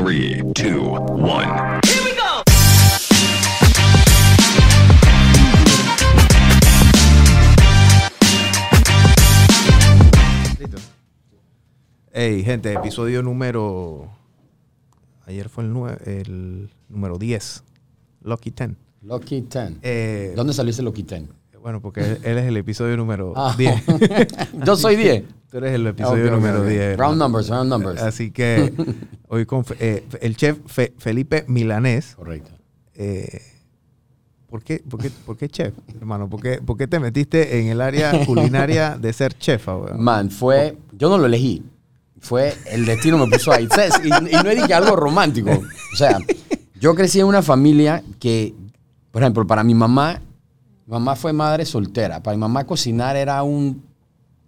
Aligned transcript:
Three, 0.00 0.40
two, 0.54 0.82
one. 1.18 1.80
Listo. 10.58 10.78
Hey, 12.12 12.42
gente, 12.44 12.72
episodio 12.72 13.22
número. 13.22 14.10
Ayer 15.26 15.48
fue 15.48 15.64
el, 15.64 15.72
nue- 15.72 15.98
el 16.06 16.70
número 16.88 17.18
10. 17.18 17.62
Lucky 18.22 18.50
10. 18.50 18.70
Lucky 19.02 19.40
10. 19.42 19.72
Eh, 19.82 20.32
¿Dónde 20.36 20.52
salió 20.52 20.70
ese 20.70 20.82
Lucky 20.82 21.02
10? 21.02 21.22
bueno, 21.62 21.82
porque 21.82 22.00
él, 22.00 22.18
él 22.24 22.38
es 22.38 22.46
el 22.46 22.56
episodio 22.56 22.96
número 22.96 23.34
Ah. 23.36 23.54
10. 23.56 23.84
Yo 24.64 24.76
soy 24.76 24.96
10. 24.96 25.24
Tú 25.50 25.58
eres 25.58 25.72
el 25.74 25.86
episodio 25.86 26.30
número 26.30 26.60
ok. 26.62 26.66
10. 26.68 26.96
Round 26.98 27.18
numbers, 27.18 27.48
round 27.48 27.68
numbers. 27.70 28.00
Así 28.02 28.30
que 28.30 28.72
hoy 29.28 29.46
con 29.46 29.64
eh, 29.80 30.04
el 30.20 30.36
chef 30.36 30.58
Fe- 30.66 30.94
Felipe 30.98 31.44
Milanés. 31.48 32.14
Correcto. 32.16 32.50
eh, 32.94 33.40
¿por, 34.48 34.62
qué, 34.62 34.82
por, 34.88 35.00
qué, 35.00 35.10
por 35.10 35.36
qué 35.36 35.48
chef, 35.48 35.74
hermano? 36.00 36.28
¿Por 36.28 36.40
qué, 36.40 36.60
por 36.64 36.76
qué 36.76 36.86
te 36.86 37.00
metiste 37.00 37.60
en 37.60 37.66
el 37.68 37.80
área 37.80 38.24
culinaria 38.26 38.96
de 38.96 39.12
ser 39.12 39.34
chef, 39.36 39.68
ahora? 39.68 39.96
Man, 39.96 40.30
fue. 40.30 40.76
Yo 40.92 41.08
no 41.08 41.18
lo 41.18 41.26
elegí. 41.26 41.64
Fue 42.20 42.54
el 42.66 42.84
destino 42.84 43.18
me 43.18 43.26
puso 43.26 43.50
ahí. 43.50 43.66
Y, 44.04 44.06
y 44.06 44.42
no 44.42 44.50
es 44.50 44.70
algo 44.70 44.94
romántico. 44.94 45.50
O 45.50 45.96
sea, 45.96 46.18
yo 46.78 46.94
crecí 46.94 47.18
en 47.18 47.26
una 47.26 47.42
familia 47.42 48.04
que, 48.20 48.54
por 49.10 49.22
ejemplo, 49.22 49.46
para 49.46 49.64
mi 49.64 49.74
mamá, 49.74 50.20
mi 50.86 50.92
mamá 50.92 51.16
fue 51.16 51.32
madre 51.32 51.64
soltera. 51.64 52.22
Para 52.22 52.36
mi 52.36 52.40
mamá 52.42 52.64
cocinar 52.66 53.16
era 53.16 53.42
un 53.42 53.89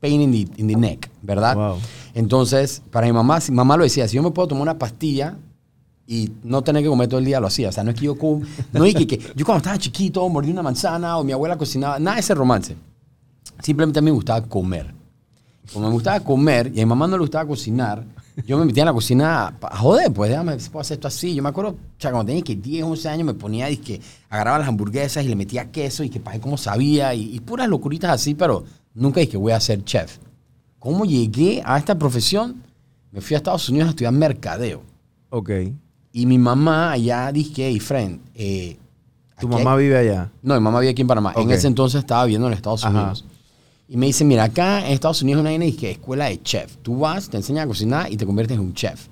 pain 0.03 0.21
in 0.21 0.33
the, 0.33 0.61
in 0.61 0.67
the 0.69 0.75
neck, 0.77 1.09
¿verdad? 1.23 1.55
Wow. 1.57 1.79
Entonces, 2.13 2.83
para 2.91 3.07
mi 3.07 3.13
mamá, 3.13 3.41
si- 3.41 3.53
mamá 3.53 3.77
lo 3.77 3.85
decía, 3.85 4.07
si 4.09 4.17
yo 4.17 4.23
me 4.23 4.31
puedo 4.33 4.49
tomar 4.49 4.63
una 4.63 4.79
pastilla 4.79 5.37
y 6.07 6.31
no 6.43 6.61
tener 6.63 6.83
que 6.83 6.89
comer 6.89 7.09
todo 7.09 7.21
el 7.21 7.25
día, 7.25 7.39
lo 7.41 7.47
hacía. 7.47 7.69
O 7.69 7.73
sea, 7.73 7.85
no 7.85 7.91
es 7.91 7.97
que 7.99 8.05
yo 8.07 8.19
com- 8.19 8.43
no 8.73 8.85
es 8.85 8.95
que, 8.95 9.07
que 9.07 9.19
yo 9.37 9.47
cuando 9.47 9.59
estaba 9.59 9.79
chiquito 9.79 10.29
mordí 10.29 10.51
una 10.51 10.63
manzana 10.63 11.17
o 11.17 11.25
mi 11.25 11.33
abuela 11.33 11.57
cocinaba, 11.57 11.99
nada 12.01 12.17
de 12.17 12.21
ese 12.21 12.35
romance. 12.35 12.77
Simplemente 13.63 14.01
a 14.01 14.03
mí 14.03 14.07
me 14.07 14.15
gustaba 14.17 14.43
comer. 14.47 14.93
Como 15.73 15.87
me 15.87 15.93
gustaba 15.93 16.19
comer 16.21 16.67
y 16.75 16.81
a 16.81 16.85
mi 16.85 16.87
mamá 16.87 17.07
no 17.07 17.17
le 17.17 17.21
gustaba 17.21 17.47
cocinar, 17.47 18.05
yo 18.47 18.59
me 18.59 18.65
metía 18.65 18.83
en 18.83 18.87
la 18.89 18.93
cocina 18.93 19.55
a, 19.63 19.77
joder, 19.77 20.13
pues 20.13 20.31
déjame 20.31 20.59
si 20.59 20.69
puedo 20.71 20.81
hacer 20.81 20.97
esto 20.97 21.07
así. 21.07 21.35
Yo 21.35 21.43
me 21.43 21.51
acuerdo, 21.51 21.71
o 21.73 21.77
sea, 22.01 22.11
cuando 22.11 22.27
tenía 22.27 22.43
que 22.43 22.57
10, 22.57 22.83
11 22.85 23.09
años 23.09 23.27
me 23.27 23.35
ponía, 23.35 23.69
que 23.77 24.01
agarraba 24.29 24.59
las 24.59 24.69
hamburguesas 24.69 25.25
y 25.25 25.29
le 25.29 25.37
metía 25.37 25.71
queso 25.71 26.03
y 26.03 26.11
que 26.11 26.19
para 26.19 26.41
cómo 26.41 26.57
sabía 26.59 27.15
y, 27.15 27.35
y 27.37 27.41
puras 27.41 27.69
locuritas 27.69 28.11
así, 28.11 28.35
pero 28.35 28.65
nunca 28.95 29.21
dije 29.21 29.33
que 29.33 29.37
voy 29.39 29.53
a 29.53 29.61
ser 29.61 29.85
chef. 29.85 30.19
¿Cómo 30.79 31.05
llegué 31.05 31.63
a 31.65 31.79
esta 31.79 31.97
profesión? 31.99 32.63
Me 33.11 33.21
fui 33.21 33.35
a 33.35 33.39
Estados 33.39 33.69
Unidos 33.69 33.89
a 33.89 33.91
estudiar 33.91 34.13
mercadeo. 34.13 34.83
Ok. 35.31 35.51
Y 36.13 36.27
mi 36.27 36.39
mamá 36.39 36.93
allá 36.93 37.31
dije, 37.33 37.69
hey, 37.69 37.79
friend, 37.81 38.21
eh, 38.35 38.77
¿Tu 39.41 39.47
aquí 39.47 39.57
hay- 39.57 39.65
mamá 39.65 39.77
vive 39.77 39.97
allá? 39.97 40.31
no, 40.43 40.55
mi 40.55 40.61
mamá 40.61 40.81
vivía 40.81 40.91
aquí 40.93 41.03
en 41.03 41.09
Panamá. 41.09 41.33
En 41.37 41.45
Ok. 41.47 41.51
ese 41.53 41.67
entonces 41.69 42.01
estaba 42.01 42.25
viviendo 42.25 42.49
en 42.49 42.53
Estados 42.55 42.85
Ajá. 42.85 42.99
Unidos. 42.99 43.25
Y 43.89 43.97
me 43.97 44.07
dice, 44.07 44.25
mira, 44.25 44.45
acá 44.45 44.87
en 44.87 44.93
Estados 44.93 45.23
Unidos 45.23 45.45
hay 45.45 45.57
una 45.57 45.71
que 45.77 45.91
escuela 45.93 46.27
de 46.27 46.43
chef. 46.43 46.77
Tú 46.83 46.99
vas, 46.99 47.29
te 47.29 47.37
enseñan 47.37 47.65
a 47.65 47.67
cocinar 47.67 48.11
y 48.11 48.17
te 48.17 48.25
conviertes 48.27 48.57
en 48.57 48.63
un 48.63 48.75
chef. 48.75 49.07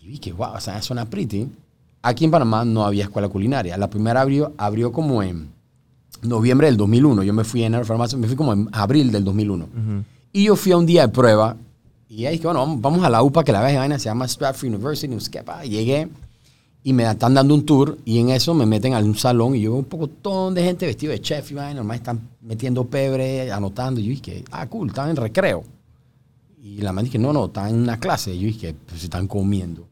Y 0.00 0.08
dije, 0.08 0.32
wow, 0.32 0.52
o 0.54 0.60
sea, 0.60 0.80
suena 0.82 1.04
pretty. 1.08 1.48
Aquí 2.02 2.24
en 2.24 2.30
Panamá 2.30 2.64
no 2.64 2.84
había 2.84 3.04
escuela 3.04 3.28
culinaria. 3.28 3.76
La 3.76 3.88
primera 3.90 4.20
abrió, 4.20 4.52
abrió 4.58 4.92
como 4.92 5.22
en 5.22 5.50
noviembre 6.22 6.66
del 6.66 6.76
2001. 6.76 7.22
Yo 7.22 7.32
me 7.32 7.44
fui 7.44 7.62
en 7.64 7.84
farmacia, 7.84 8.18
me 8.18 8.26
fui 8.26 8.36
como 8.36 8.52
en 8.52 8.68
abril 8.72 9.10
del 9.10 9.24
2001. 9.24 9.68
Y 10.32 10.44
yo 10.44 10.56
fui 10.56 10.72
a 10.72 10.76
un 10.76 10.86
día 10.86 11.06
de 11.06 11.12
prueba. 11.12 11.56
Y 12.08 12.24
ahí 12.24 12.36
dije, 12.36 12.46
bueno, 12.46 12.76
vamos, 12.78 13.04
a 13.04 13.10
la 13.10 13.22
UPA, 13.22 13.44
que 13.44 13.52
la 13.52 13.60
vez 13.60 13.76
vaina 13.76 13.98
se 13.98 14.06
llama 14.06 14.26
Stratford 14.26 14.68
University. 14.68 15.14
No 15.14 15.20
sé 15.20 15.30
llegué 15.68 16.08
y 16.82 16.92
me 16.92 17.10
están 17.10 17.34
dando 17.34 17.54
un 17.54 17.66
tour 17.66 17.98
y 18.04 18.18
en 18.18 18.30
eso 18.30 18.54
me 18.54 18.64
meten 18.64 18.94
a 18.94 18.98
un 18.98 19.14
salón 19.14 19.54
y 19.54 19.60
yo 19.60 19.72
veo 19.72 19.80
un 19.80 19.84
poco 19.84 20.50
de 20.50 20.62
gente 20.62 20.86
vestido 20.86 21.12
de 21.12 21.20
chef 21.20 21.50
y 21.50 21.54
vaina, 21.54 21.74
normal 21.74 21.96
están 21.96 22.20
metiendo 22.40 22.84
pebre, 22.84 23.52
anotando. 23.52 24.00
Y 24.00 24.04
yo 24.04 24.10
dije, 24.10 24.44
ah, 24.50 24.66
cool, 24.68 24.88
están 24.88 25.10
en 25.10 25.16
recreo. 25.16 25.64
Y 26.62 26.78
la 26.78 26.92
man 26.92 27.04
dije, 27.04 27.18
no, 27.18 27.32
no, 27.32 27.46
están 27.46 27.68
en 27.70 27.76
una 27.76 27.98
clase. 27.98 28.34
Y 28.34 28.40
yo 28.40 28.46
dije, 28.46 28.74
pues 28.86 29.04
están 29.04 29.26
comiendo. 29.26 29.86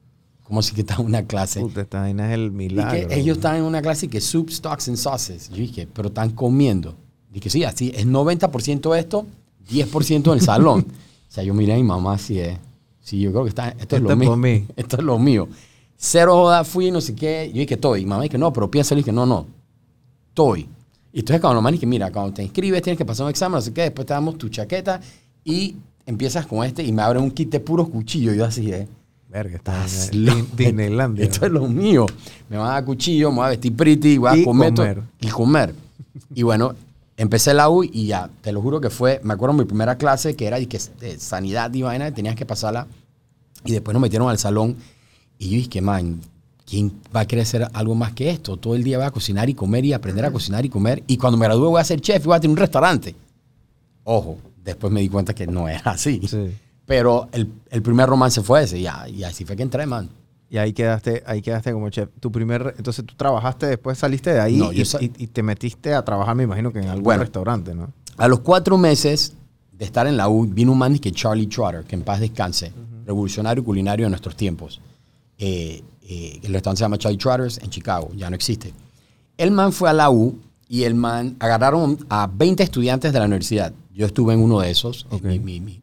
¿Cómo 0.46 0.60
así 0.60 0.74
que 0.74 0.82
están 0.82 1.00
en 1.00 1.06
una 1.06 1.24
clase? 1.24 1.60
Puta, 1.60 1.80
esta 1.80 2.00
vaina 2.00 2.28
es 2.28 2.34
el 2.34 2.46
Y 2.46 2.50
milagro. 2.50 3.08
que 3.08 3.14
ellos 3.18 3.38
están 3.38 3.56
en 3.56 3.62
una 3.64 3.82
clase 3.82 4.08
que 4.08 4.20
soup, 4.20 4.50
stocks 4.50 4.88
and 4.88 4.96
sauces. 4.96 5.48
Yo 5.50 5.56
dije, 5.56 5.88
pero 5.92 6.08
están 6.08 6.30
comiendo. 6.30 6.94
Dije, 7.32 7.50
sí, 7.50 7.64
así 7.64 7.92
es 7.94 8.06
90% 8.06 8.96
esto, 8.96 9.26
10% 9.68 10.26
en 10.26 10.32
el 10.32 10.40
salón. 10.40 10.86
o 11.28 11.32
sea, 11.32 11.42
yo 11.42 11.52
miré 11.52 11.72
a 11.74 11.76
mi 11.76 11.82
mamá 11.82 12.14
así 12.14 12.38
es. 12.38 12.58
Sí, 13.00 13.18
yo 13.20 13.30
creo 13.32 13.42
que 13.42 13.48
está, 13.50 13.70
esto 13.70 13.96
es 13.96 14.02
lo 14.02 14.14
mío. 14.16 14.36
mí. 14.36 14.66
Esto 14.76 14.96
es 14.96 15.02
lo 15.02 15.18
mío. 15.18 15.48
Cero 15.96 16.34
joda, 16.34 16.64
fui, 16.64 16.90
no 16.90 17.00
sé 17.00 17.14
qué. 17.14 17.50
Yo 17.52 17.60
dije, 17.60 17.74
estoy. 17.74 18.02
Y 18.02 18.06
mamá 18.06 18.22
dije, 18.22 18.36
no, 18.38 18.52
pero 18.52 18.70
piénsalo. 18.70 18.98
Y 19.00 19.02
dije, 19.02 19.12
no, 19.12 19.24
no, 19.26 19.46
estoy. 20.28 20.68
Y 21.12 21.20
entonces 21.20 21.40
cuando 21.40 21.60
mamá 21.60 21.70
dije, 21.72 21.86
mira, 21.86 22.10
cuando 22.12 22.34
te 22.34 22.42
inscribes 22.42 22.82
tienes 22.82 22.98
que 22.98 23.04
pasar 23.04 23.24
un 23.24 23.30
examen, 23.30 23.56
no 23.56 23.62
sé 23.62 23.72
qué, 23.72 23.82
después 23.82 24.06
te 24.06 24.12
damos 24.12 24.36
tu 24.38 24.48
chaqueta 24.48 25.00
y 25.44 25.76
empiezas 26.04 26.46
con 26.46 26.64
este 26.64 26.82
y 26.84 26.92
me 26.92 27.02
abren 27.02 27.22
un 27.22 27.30
kit 27.30 27.48
de 27.50 27.60
puros 27.60 27.88
cuchillos. 27.88 28.34
Y 28.34 28.38
yo 28.38 28.44
así, 28.44 28.70
¿eh? 28.72 28.86
Verga, 29.28 29.56
está 29.56 29.84
Estás 29.84 30.12
en 30.12 30.46
Disneylandia. 30.56 31.24
Esto 31.24 31.46
es 31.46 31.52
lo 31.52 31.66
mío. 31.66 32.06
Me 32.48 32.56
van 32.56 32.68
a 32.68 32.72
dar 32.74 32.84
cuchillo, 32.84 33.30
me 33.30 33.38
voy 33.38 33.46
a 33.46 33.48
vestir 33.50 33.74
pretty, 33.74 34.18
voy 34.18 34.30
a 34.30 34.36
Y 34.36 34.44
comer, 34.44 35.02
y 35.20 35.28
comer. 35.28 35.74
Y 36.34 36.42
bueno, 36.42 36.74
empecé 37.16 37.52
la 37.54 37.68
U 37.68 37.82
y 37.82 38.06
ya, 38.06 38.30
te 38.40 38.52
lo 38.52 38.62
juro 38.62 38.80
que 38.80 38.90
fue, 38.90 39.20
me 39.24 39.34
acuerdo 39.34 39.54
mi 39.54 39.64
primera 39.64 39.96
clase 39.96 40.36
que 40.36 40.46
era 40.46 40.58
de, 40.58 40.66
que, 40.66 40.80
de 41.00 41.18
sanidad 41.18 41.72
y 41.74 41.82
vaina, 41.82 42.12
tenías 42.12 42.36
que 42.36 42.46
pasarla. 42.46 42.86
Y 43.64 43.72
después 43.72 43.92
nos 43.92 44.00
metieron 44.00 44.28
al 44.28 44.38
salón 44.38 44.76
y 45.38 45.50
yo 45.50 45.56
dije, 45.56 45.80
man, 45.80 46.20
¿quién 46.64 46.92
va 47.14 47.20
a 47.20 47.26
querer 47.26 47.42
hacer 47.42 47.68
algo 47.72 47.94
más 47.94 48.12
que 48.12 48.30
esto? 48.30 48.56
Todo 48.56 48.74
el 48.74 48.84
día 48.84 48.98
voy 48.98 49.06
a 49.06 49.10
cocinar 49.10 49.50
y 49.50 49.54
comer 49.54 49.84
y 49.84 49.92
aprender 49.92 50.24
a 50.24 50.30
cocinar 50.30 50.64
y 50.64 50.68
comer. 50.68 51.02
Y 51.06 51.16
cuando 51.16 51.36
me 51.36 51.46
gradúe 51.46 51.70
voy 51.70 51.80
a 51.80 51.84
ser 51.84 52.00
chef 52.00 52.22
y 52.24 52.26
voy 52.26 52.36
a 52.36 52.40
tener 52.40 52.52
un 52.52 52.58
restaurante. 52.58 53.14
Ojo, 54.04 54.38
después 54.64 54.92
me 54.92 55.00
di 55.00 55.08
cuenta 55.08 55.34
que 55.34 55.46
no 55.46 55.68
era 55.68 55.90
así. 55.92 56.20
Sí. 56.28 56.52
Pero 56.86 57.28
el, 57.32 57.50
el 57.70 57.82
primer 57.82 58.08
romance 58.08 58.40
fue 58.42 58.62
ese, 58.62 58.80
ya, 58.80 59.08
y 59.08 59.24
así 59.24 59.44
fue 59.44 59.56
que 59.56 59.62
entré, 59.62 59.86
man. 59.86 60.08
Y 60.48 60.58
ahí 60.58 60.72
quedaste, 60.72 61.24
ahí 61.26 61.42
quedaste 61.42 61.72
como 61.72 61.90
chef. 61.90 62.08
Tu 62.20 62.30
primer, 62.30 62.74
entonces 62.78 63.04
tú 63.04 63.14
trabajaste, 63.16 63.66
después 63.66 63.98
saliste 63.98 64.32
de 64.32 64.40
ahí 64.40 64.56
No, 64.56 64.72
y, 64.72 64.76
yo 64.76 64.84
sa- 64.84 65.02
y- 65.02 65.10
y 65.18 65.26
te 65.26 65.42
metiste 65.42 65.92
a 65.94 66.04
trabajar, 66.04 66.36
me 66.36 66.44
imagino 66.44 66.72
que 66.72 66.78
en 66.78 66.86
algún 66.88 67.02
Bueno. 67.02 67.22
restaurante, 67.24 67.74
¿no? 67.74 67.92
A 68.16 68.28
los 68.28 68.40
cuatro 68.40 68.78
meses 68.78 69.32
de 69.72 69.84
estar 69.84 70.06
en 70.06 70.16
la 70.16 70.28
U, 70.28 70.46
vino 70.46 70.70
un 70.72 70.78
man 70.78 70.96
que 71.00 71.10
Charlie 71.10 71.48
Trotter, 71.48 71.82
que 71.84 71.96
en 71.96 72.02
paz 72.02 72.20
descanse, 72.20 72.72
revolucionario 73.04 73.64
culinario 73.64 74.06
de 74.06 74.10
nuestros 74.10 74.36
tiempos. 74.36 74.80
Eh, 75.38 75.82
eh, 76.08 76.40
el 76.44 76.52
restaurante 76.52 76.78
se 76.78 76.84
llama 76.84 76.98
Charlie 76.98 77.18
Trotter's 77.18 77.58
en 77.58 77.68
Chicago, 77.70 78.10
ya 78.16 78.30
no 78.30 78.36
existe. 78.36 78.72
El 79.36 79.50
man 79.50 79.72
fue 79.72 79.90
a 79.90 79.92
la 79.92 80.08
U 80.10 80.38
y 80.68 80.84
el 80.84 80.94
man 80.94 81.36
agarraron 81.40 81.98
a 82.08 82.26
20 82.32 82.62
estudiantes 82.62 83.12
de 83.12 83.18
la 83.18 83.24
universidad. 83.26 83.72
Yo 83.92 84.06
estuve 84.06 84.32
en 84.34 84.40
uno 84.40 84.60
de 84.60 84.70
esos, 84.70 85.06
Ok. 85.10 85.24
mi, 85.24 85.38
mi- 85.40 85.60
mi- 85.60 85.82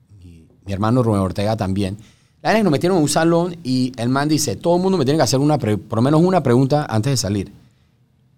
mi- 0.66 0.74
hermano 0.74 1.04
Rubén 1.04 1.22
Ortega 1.22 1.56
también. 1.56 1.98
La 2.42 2.50
verdad 2.50 2.60
que 2.60 2.64
nos 2.64 2.72
metieron 2.72 2.98
en 2.98 3.04
un 3.04 3.10
salón 3.10 3.56
y 3.64 3.94
el 3.98 4.10
man 4.10 4.28
dice, 4.28 4.56
todo 4.56 4.76
el 4.76 4.82
mundo 4.82 4.98
me 4.98 5.06
tiene 5.06 5.18
que 5.18 5.24
hacer 5.24 5.40
una, 5.40 5.58
por 5.58 5.96
lo 5.96 6.02
menos 6.02 6.22
una 6.22 6.44
pregunta 6.44 6.86
antes 6.90 7.12
de 7.12 7.18
salir. 7.18 7.52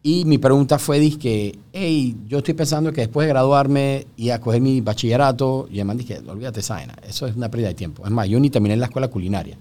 Y 0.03 0.23
mi 0.25 0.37
pregunta 0.37 0.77
fue, 0.77 0.99
dije, 0.99 1.57
hey, 1.73 2.15
yo 2.27 2.37
estoy 2.37 2.53
pensando 2.53 2.93
que 2.93 3.01
después 3.01 3.25
de 3.25 3.33
graduarme 3.33 4.05
y 4.15 4.29
a 4.29 4.39
coger 4.39 4.61
mi 4.61 4.79
bachillerato, 4.79 5.67
y 5.71 5.79
el 5.79 5.85
man 5.85 5.97
dije, 5.97 6.21
olvídate 6.27 6.59
esa 6.59 6.79
eso 7.07 7.25
es 7.25 7.35
una 7.35 7.49
pérdida 7.49 7.69
de 7.69 7.73
tiempo. 7.73 8.05
Es 8.05 8.11
más, 8.11 8.27
yo 8.27 8.39
ni 8.39 8.51
terminé 8.51 8.75
en 8.75 8.81
la 8.81 8.85
escuela 8.85 9.07
culinaria. 9.07 9.57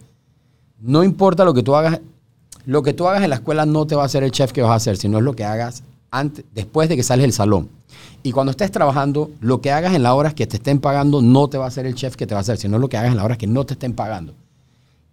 No 0.81 1.03
importa 1.03 1.47
lo 1.47 1.55
que 1.55 1.63
tú 1.63 1.75
hagas, 1.75 2.01
lo 2.67 2.83
que 2.83 2.93
tú 2.93 3.09
hagas 3.09 3.23
en 3.23 3.31
la 3.31 3.37
escuela 3.37 3.65
no 3.65 3.87
te 3.87 3.95
va 3.95 4.03
a 4.03 4.07
hacer 4.07 4.23
el 4.23 4.33
chef 4.33 4.53
que 4.53 4.61
vas 4.61 4.73
a 4.73 4.75
hacer, 4.75 4.99
sino 4.99 5.17
es 5.17 5.25
lo 5.25 5.35
que 5.35 5.45
hagas 5.45 5.83
antes, 6.19 6.45
después 6.55 6.89
de 6.89 6.97
que 6.97 7.03
sales 7.03 7.25
del 7.25 7.33
salón. 7.33 7.69
Y 8.23 8.33
cuando 8.33 8.51
estés 8.51 8.71
trabajando, 8.71 9.31
lo 9.41 9.61
que 9.61 9.71
hagas 9.71 9.95
en 9.95 10.03
las 10.03 10.13
horas 10.13 10.35
que 10.35 10.47
te 10.47 10.57
estén 10.57 10.81
pagando 10.81 11.21
no 11.21 11.49
te 11.49 11.59
va 11.59 11.67
a 11.67 11.69
hacer 11.69 11.87
el 11.87 11.95
chef 11.95 12.17
que 12.17 12.27
te 12.27 12.35
va 12.35 12.41
a 12.41 12.43
hacer, 12.43 12.57
sino 12.57 12.79
lo 12.79 12.89
que 12.89 12.97
hagas 12.97 13.11
en 13.11 13.17
las 13.17 13.25
horas 13.25 13.39
que 13.39 13.47
no 13.47 13.65
te 13.67 13.75
estén 13.75 13.93
pagando. 13.93 14.35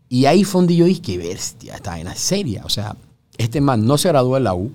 Y 0.08 0.26
ahí 0.26 0.44
fue 0.44 0.66
dije, 0.66 1.02
qué 1.02 1.18
bestia, 1.18 1.76
esta 1.76 1.92
vaina 1.92 2.12
es 2.12 2.20
seria. 2.20 2.64
O 2.66 2.70
sea, 2.70 2.96
este 3.38 3.62
man 3.62 3.86
no 3.86 3.98
se 3.98 4.10
graduó 4.10 4.36
de 4.36 4.42
la 4.42 4.54
U, 4.54 4.72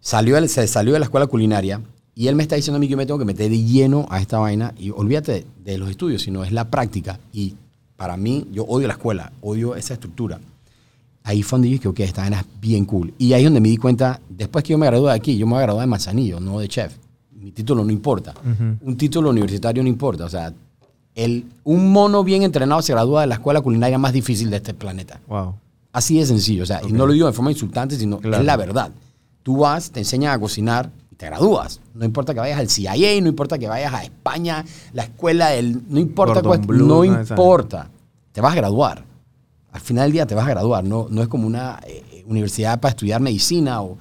salió, 0.00 0.46
se 0.48 0.66
salió 0.66 0.92
de 0.92 0.98
la 0.98 1.06
escuela 1.06 1.26
culinaria 1.26 1.80
y 2.14 2.28
él 2.28 2.34
me 2.34 2.42
está 2.42 2.56
diciendo 2.56 2.76
a 2.76 2.80
mí 2.80 2.86
que 2.86 2.92
yo 2.92 2.96
me 2.96 3.06
tengo 3.06 3.18
que 3.18 3.24
meter 3.24 3.48
de 3.50 3.62
lleno 3.62 4.06
a 4.10 4.20
esta 4.20 4.38
vaina 4.38 4.74
y 4.76 4.90
olvídate 4.90 5.46
de 5.64 5.78
los 5.78 5.88
estudios, 5.88 6.22
sino 6.22 6.42
es 6.42 6.52
la 6.52 6.68
práctica. 6.68 7.20
Y 7.32 7.54
para 7.96 8.16
mí, 8.16 8.46
yo 8.50 8.64
odio 8.64 8.88
la 8.88 8.94
escuela, 8.94 9.32
odio 9.40 9.76
esa 9.76 9.94
estructura. 9.94 10.40
Ahí 11.28 11.42
fue 11.42 11.58
donde 11.58 11.68
yo 11.68 11.72
dije, 11.74 11.88
ok, 11.88 12.00
esta 12.00 12.22
vaina 12.22 12.40
es 12.40 12.46
bien 12.58 12.86
cool. 12.86 13.12
Y 13.18 13.34
ahí 13.34 13.42
es 13.42 13.46
donde 13.48 13.60
me 13.60 13.68
di 13.68 13.76
cuenta, 13.76 14.18
después 14.30 14.64
que 14.64 14.70
yo 14.70 14.78
me 14.78 14.86
gradué 14.86 15.10
de 15.10 15.16
aquí, 15.16 15.36
yo 15.36 15.44
me 15.46 15.52
voy 15.52 15.58
a 15.58 15.62
graduar 15.64 15.84
de 15.84 15.90
Manzanillo, 15.90 16.40
no 16.40 16.58
de 16.58 16.68
chef. 16.68 16.96
Mi 17.34 17.52
título 17.52 17.84
no 17.84 17.92
importa. 17.92 18.32
Un 18.80 18.96
título 18.96 19.28
universitario 19.28 19.82
no 19.82 19.90
importa. 19.90 20.24
O 20.24 20.28
sea, 20.30 20.54
el, 21.14 21.44
un 21.64 21.92
mono 21.92 22.24
bien 22.24 22.44
entrenado 22.44 22.80
se 22.80 22.94
gradúa 22.94 23.20
de 23.20 23.26
la 23.26 23.34
escuela 23.34 23.60
culinaria 23.60 23.98
más 23.98 24.14
difícil 24.14 24.48
de 24.48 24.56
este 24.56 24.72
planeta. 24.72 25.20
Wow. 25.28 25.54
Así 25.92 26.18
de 26.18 26.24
sencillo. 26.24 26.62
O 26.62 26.66
sea, 26.66 26.80
y 26.88 26.92
no 26.92 27.06
lo 27.06 27.12
digo 27.12 27.26
de 27.26 27.34
forma 27.34 27.50
insultante, 27.52 27.96
sino 27.98 28.18
Claro. 28.20 28.38
es 28.38 28.46
la 28.46 28.56
verdad. 28.56 28.90
Tú 29.42 29.58
vas, 29.58 29.90
te 29.90 30.00
enseñan 30.00 30.32
a 30.32 30.38
cocinar 30.40 30.90
y 31.12 31.16
te 31.16 31.26
gradúas. 31.26 31.80
No 31.94 32.06
importa 32.06 32.32
que 32.32 32.40
vayas 32.40 32.58
al 32.58 32.70
CIA, 32.70 33.20
no 33.20 33.28
importa 33.28 33.58
que 33.58 33.68
vayas 33.68 33.92
a 33.92 34.02
España, 34.02 34.64
la 34.94 35.02
escuela 35.02 35.48
del... 35.50 35.82
No 35.90 36.00
importa 36.00 36.40
cuál- 36.42 36.60
Blue, 36.60 36.86
no 36.86 37.04
no, 37.04 37.04
importa. 37.04 37.90
Te 38.32 38.40
vas 38.40 38.52
a 38.52 38.56
graduar. 38.56 39.04
Al 39.78 39.84
final 39.84 40.04
del 40.04 40.12
día 40.12 40.26
te 40.26 40.34
vas 40.34 40.46
a 40.46 40.50
graduar, 40.50 40.84
no, 40.84 41.06
no 41.10 41.22
es 41.22 41.28
como 41.28 41.46
una 41.46 41.80
eh, 41.86 42.24
universidad 42.26 42.80
para 42.80 42.90
estudiar 42.90 43.20
medicina 43.20 43.80
o 43.82 43.96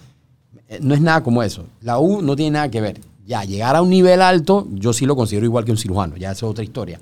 eh, 0.67 0.79
no 0.81 0.93
es 0.95 1.01
nada 1.01 1.21
como 1.23 1.43
eso. 1.43 1.65
La 1.81 1.99
U 1.99 2.21
no 2.21 2.35
tiene 2.35 2.51
nada 2.51 2.69
que 2.69 2.81
ver. 2.81 2.99
Ya, 3.25 3.43
llegar 3.43 3.75
a 3.75 3.81
un 3.81 3.89
nivel 3.89 4.21
alto, 4.21 4.67
yo 4.71 4.93
sí 4.93 5.05
lo 5.05 5.15
considero 5.15 5.45
igual 5.45 5.65
que 5.65 5.71
un 5.71 5.77
cirujano, 5.77 6.15
ya 6.17 6.31
esa 6.31 6.45
es 6.45 6.49
otra 6.51 6.63
historia. 6.63 6.99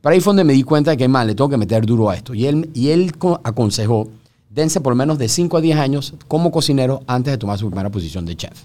Pero 0.00 0.12
ahí 0.14 0.20
fue 0.20 0.30
donde 0.30 0.44
me 0.44 0.52
di 0.52 0.62
cuenta 0.62 0.90
de 0.92 0.96
que, 0.96 1.08
mal, 1.08 1.26
le 1.26 1.34
tengo 1.34 1.48
que 1.50 1.56
meter 1.56 1.84
duro 1.86 2.10
a 2.10 2.14
esto. 2.16 2.34
Y 2.34 2.46
él, 2.46 2.70
y 2.74 2.88
él 2.90 3.16
co- 3.16 3.40
aconsejó, 3.42 4.08
dense 4.50 4.80
por 4.80 4.92
lo 4.92 4.96
menos 4.96 5.18
de 5.18 5.28
5 5.28 5.56
a 5.56 5.60
10 5.60 5.78
años 5.78 6.14
como 6.28 6.50
cocinero 6.52 7.02
antes 7.06 7.32
de 7.32 7.38
tomar 7.38 7.58
su 7.58 7.66
primera 7.68 7.90
posición 7.90 8.24
de 8.26 8.36
chef. 8.36 8.64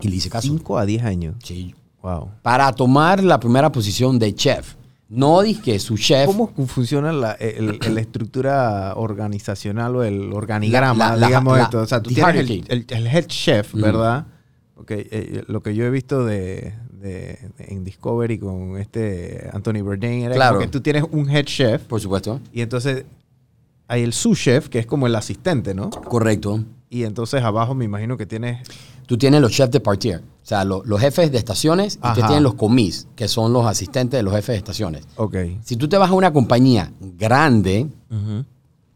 Y 0.00 0.08
le 0.08 0.16
hice 0.16 0.28
caso. 0.30 0.48
5 0.48 0.78
a 0.78 0.86
10 0.86 1.02
años. 1.04 1.34
Sí. 1.44 1.74
Wow. 2.02 2.28
Para 2.42 2.72
tomar 2.72 3.22
la 3.22 3.38
primera 3.40 3.70
posición 3.72 4.18
de 4.18 4.34
chef. 4.34 4.74
No 5.08 5.40
dije 5.40 5.78
su 5.78 5.96
chef. 5.96 6.26
¿Cómo 6.26 6.52
funciona 6.66 7.12
la, 7.12 7.32
el- 7.32 7.78
el- 7.82 7.94
la 7.94 8.00
estructura 8.00 8.92
organizacional 8.96 9.96
o 9.96 10.02
el 10.04 10.32
organigrama, 10.34 11.10
La- 11.10 11.16
la- 11.16 11.26
digamos 11.28 11.58
esto? 11.58 11.80
O 11.80 11.86
sea, 11.86 12.02
tú 12.02 12.10
tienes 12.10 12.34
el, 12.36 12.46
hierarchy. 12.46 12.64
el- 12.68 12.86
el 12.88 13.06
head 13.06 13.24
chef, 13.26 13.74
Mm. 13.74 13.80
¿verdad? 13.80 14.26
Ok, 14.76 14.90
eh, 14.92 15.44
lo 15.48 15.62
que 15.62 15.74
yo 15.74 15.84
he 15.86 15.90
visto 15.90 16.24
de, 16.26 16.74
de- 16.92 17.38
en 17.58 17.84
Discovery 17.84 18.38
con 18.38 18.76
este 18.76 19.48
Anthony 19.52 19.82
Bourdain 19.82 20.24
era 20.24 20.34
Claro. 20.34 20.58
que 20.58 20.68
tú 20.68 20.80
tienes 20.82 21.04
un 21.10 21.28
head 21.30 21.44
chef 21.44 21.82
Por 21.84 22.00
supuesto. 22.00 22.40
y 22.52 22.60
entonces 22.60 23.04
hay 23.88 24.02
el 24.02 24.12
sous 24.12 24.38
chef, 24.38 24.68
que 24.68 24.78
es 24.78 24.86
como 24.86 25.06
el 25.06 25.14
asistente, 25.16 25.74
¿no? 25.74 25.88
Correcto. 25.90 26.62
Y 26.90 27.04
entonces 27.04 27.42
abajo 27.42 27.74
me 27.74 27.84
imagino 27.84 28.16
que 28.16 28.26
tienes... 28.26 28.66
Tú 29.06 29.16
tienes 29.16 29.40
los 29.40 29.52
chefs 29.52 29.70
de 29.70 29.80
partir, 29.80 30.16
o 30.16 30.46
sea, 30.46 30.64
lo- 30.64 30.84
los 30.84 31.00
jefes 31.00 31.32
de 31.32 31.38
estaciones, 31.38 31.94
y 31.96 31.98
Ajá. 32.02 32.14
tienes 32.26 32.42
los 32.42 32.54
comis, 32.54 33.06
que 33.16 33.26
son 33.26 33.54
los 33.54 33.64
asistentes 33.64 34.18
de 34.18 34.22
los 34.22 34.34
jefes 34.34 34.48
de 34.48 34.56
estaciones. 34.58 35.04
Ok. 35.16 35.34
Si 35.64 35.76
tú 35.76 35.88
te 35.88 35.96
vas 35.96 36.10
a 36.10 36.12
una 36.12 36.30
compañía 36.30 36.92
grande, 37.16 37.86
Ujú. 38.10 38.40
o 38.40 38.44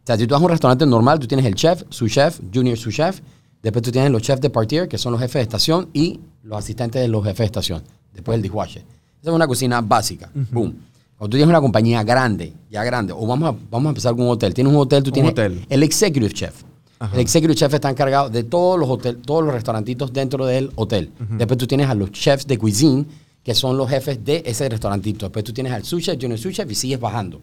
sea, 0.05 0.19
si 0.19 0.27
tú 0.27 0.35
vas 0.35 0.43
a 0.43 0.45
un 0.45 0.51
restaurante 0.51 0.85
normal, 0.85 1.19
tú 1.19 1.27
tienes 1.27 1.47
el 1.47 1.55
chef, 1.55 1.83
su 1.89 2.09
chef, 2.09 2.41
junior 2.53 2.77
su 2.77 2.91
chef, 2.93 3.21
después 3.63 3.83
tú 3.83 3.91
tienes 3.91 4.11
los 4.11 4.21
chefs 4.21 4.43
de 4.43 4.51
partir, 4.51 4.87
que 4.87 4.99
son 4.99 5.13
los 5.13 5.21
jefes 5.23 5.35
de 5.35 5.43
estación, 5.45 5.89
y 5.95 6.21
los 6.43 6.59
asistentes 6.59 7.01
de 7.01 7.09
los 7.09 7.23
jefes 7.25 7.39
de 7.39 7.45
estación, 7.47 7.83
después 8.13 8.37
el 8.37 8.43
dishwasher. 8.43 8.83
Esa 9.23 9.31
es 9.31 9.35
una 9.35 9.47
cocina 9.47 9.81
básica. 9.81 10.31
Boom. 10.51 10.75
Cuando 11.17 11.31
tú 11.31 11.37
tienes 11.39 11.49
una 11.49 11.61
compañía 11.63 12.03
grande, 12.05 12.53
ya 12.71 12.85
grande, 12.85 13.15
o 13.17 13.27
vamos 13.27 13.55
a, 13.55 13.57
vamos 13.71 13.87
a 13.87 13.91
empezar 13.91 14.13
con 14.15 14.25
un 14.27 14.31
hotel. 14.33 14.53
Tienes 14.53 14.71
un 14.75 14.79
hotel, 14.79 15.03
tú 15.03 15.09
Un 15.09 15.15
tienes 15.15 15.33
hotel. 15.33 15.65
el 15.71 15.83
executive 15.85 16.33
chef. 16.35 16.65
Ajá. 17.03 17.17
El 17.17 17.21
executive 17.21 17.57
chef 17.57 17.75
está 17.75 17.91
encargado 17.91 18.31
de 18.31 18.45
todos 18.45 18.79
los 18.79 18.89
hotel, 18.89 19.17
todos 19.17 19.45
los 19.45 19.53
restaurantitos 19.53 20.13
dentro 20.13 20.47
del 20.47 20.71
hotel. 20.77 21.11
Después 21.37 21.59
tú 21.59 21.67
tienes 21.67 21.89
a 21.89 21.97
los 21.97 22.13
chefs 22.13 22.47
de 22.47 22.57
cuisine, 22.57 23.05
que 23.43 23.57
son 23.57 23.77
los 23.77 23.91
jefes 23.91 24.25
de 24.25 24.45
ese 24.47 24.69
restaurantito. 24.69 25.27
Después 25.27 25.45
tú 25.45 25.53
tienes 25.53 25.73
al 25.73 25.85
sous 25.85 26.01
chef, 26.01 26.17
junior 26.21 26.39
sous 26.39 26.55
chef 26.55 26.71
y 26.71 26.77
sigues 26.77 27.01
bajando. 27.01 27.41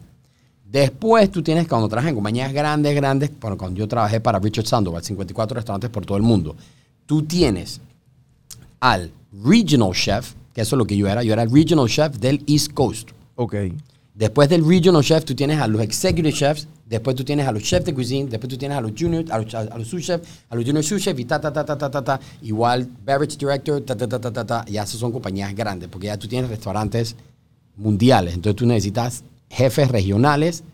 Después 0.64 1.30
tú 1.30 1.42
tienes, 1.42 1.68
cuando 1.68 1.88
trabajas 1.88 2.08
en 2.08 2.14
compañías 2.14 2.50
grandes, 2.54 2.94
grandes, 2.94 3.30
bueno, 3.38 3.58
cuando 3.58 3.78
yo 3.78 3.86
trabajé 3.86 4.18
para 4.20 4.38
Richard 4.38 4.66
Sandoval, 4.66 5.04
54 5.04 5.56
restaurantes 5.56 5.90
por 5.90 6.06
todo 6.06 6.16
el 6.16 6.22
mundo, 6.22 6.56
tú 7.04 7.24
tienes 7.24 7.82
al 8.80 9.10
regional 9.44 9.92
chef, 9.92 10.32
que 10.54 10.62
eso 10.62 10.76
es 10.76 10.78
lo 10.78 10.86
que 10.86 10.96
yo 10.96 11.06
era, 11.06 11.22
yo 11.22 11.34
era 11.34 11.42
el 11.42 11.50
regional 11.50 11.86
chef 11.86 12.16
del 12.16 12.42
East 12.46 12.72
Coast. 12.72 13.10
Ok. 13.34 13.56
Después 14.20 14.50
del 14.50 14.62
regional 14.68 15.02
chef, 15.02 15.24
tú 15.24 15.34
tienes 15.34 15.58
a 15.58 15.66
los 15.66 15.80
executive 15.80 16.30
chefs, 16.30 16.68
después 16.84 17.16
tú 17.16 17.24
tienes 17.24 17.48
a 17.48 17.52
los 17.52 17.62
chefs 17.62 17.86
de 17.86 17.94
cuisine, 17.94 18.28
después 18.28 18.50
tú 18.50 18.58
tienes 18.58 18.76
a 18.76 18.82
los 18.82 18.92
junior, 18.92 19.24
a 19.30 19.38
los, 19.38 19.54
a 19.54 19.82
sous 19.82 20.04
chefs, 20.04 20.28
a 20.50 20.56
los 20.56 20.62
junior 20.62 20.84
sous 20.84 21.02
chefs 21.02 21.18
y 21.18 21.24
ta, 21.24 21.40
ta, 21.40 21.50
ta, 21.50 21.64
ta, 21.64 21.90
ta. 21.90 22.20
Igual 22.42 22.86
beverage 23.02 23.38
director, 23.38 23.80
ta, 23.80 23.96
ta, 23.96 24.06
ta, 24.06 24.20
ta, 24.20 24.30
ta, 24.30 24.44
ta. 24.44 24.64
Ya 24.66 24.82
esas 24.82 25.00
son 25.00 25.10
compañías 25.10 25.54
grandes, 25.54 25.88
porque 25.88 26.08
ya 26.08 26.18
tú 26.18 26.28
tienes 26.28 26.50
restaurantes 26.50 27.16
mundiales. 27.78 28.34
Entonces 28.34 28.56
tú 28.56 28.66
necesitas 28.66 29.24
jefes 29.48 29.88
regionales, 29.88 30.64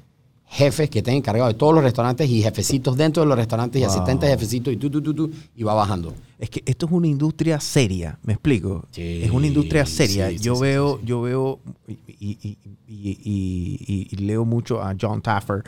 jefes 0.48 0.88
que 0.88 0.98
estén 1.00 1.14
encargados 1.14 1.52
de 1.52 1.58
todos 1.58 1.75
los 1.75 1.82
restaurantes 1.82 2.28
y 2.31 2.40
jefecitos 2.43 2.96
dentro 2.96 3.22
de 3.22 3.28
los 3.28 3.37
restaurantes 3.37 3.81
y 3.81 3.84
Wow. 3.84 3.93
asistentes 3.93 4.31
jefecitos 4.31 4.72
y 4.72 4.76
tú, 4.76 4.88
tú, 4.90 5.02
tú, 5.02 5.12
tú, 5.14 5.31
y 5.56 5.62
va 5.64 5.75
bajando. 5.75 6.14
Es 6.38 6.50
que 6.50 6.62
esto 6.64 6.87
es 6.87 6.93
una 6.93 7.08
industria 7.08 7.58
seria, 7.60 8.19
¿me 8.22 8.34
explico? 8.34 8.87
Sí, 8.93 9.20
es 9.25 9.31
una 9.31 9.46
industria 9.48 9.84
seria. 9.87 10.31
sí, 10.31 10.38
yo 10.38 10.54
sí, 10.54 10.62
veo, 10.62 11.00
yo 11.02 11.20
veo 11.22 11.60
y, 11.88 11.93
y- 11.93 12.38
y- 12.43 12.58
y- 12.87 13.10
y- 13.25 13.78
y- 13.87 14.08
y 14.10 14.16
leo 14.25 14.44
mucho 14.44 14.82
a 14.82 14.94
John 14.98 15.20
Taffer, 15.20 15.64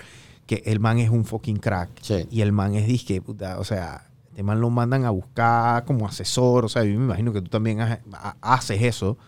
que 0.46 0.62
el 0.64 0.78
man 0.80 0.98
es 0.98 1.10
un 1.10 1.24
fucking 1.24 1.56
crack. 1.58 1.90
Y 2.30 2.40
el 2.40 2.52
man 2.52 2.74
es 2.74 2.86
disque, 2.86 3.20
puta, 3.20 3.58
o 3.58 3.64
sea, 3.64 4.04
este 4.30 4.42
man 4.44 4.60
lo 4.60 4.70
mandan 4.70 5.04
a 5.04 5.10
buscar 5.10 5.84
como 5.84 6.06
asesor, 6.06 6.64
o 6.64 6.68
sea, 6.68 6.84
yo 6.84 6.96
me 6.98 7.04
imagino 7.06 7.32
que 7.32 7.42
tú 7.42 7.48
también 7.50 7.80
ha- 7.80 8.00
ha- 8.12 8.36
haces 8.40 8.80
eso. 8.80 9.18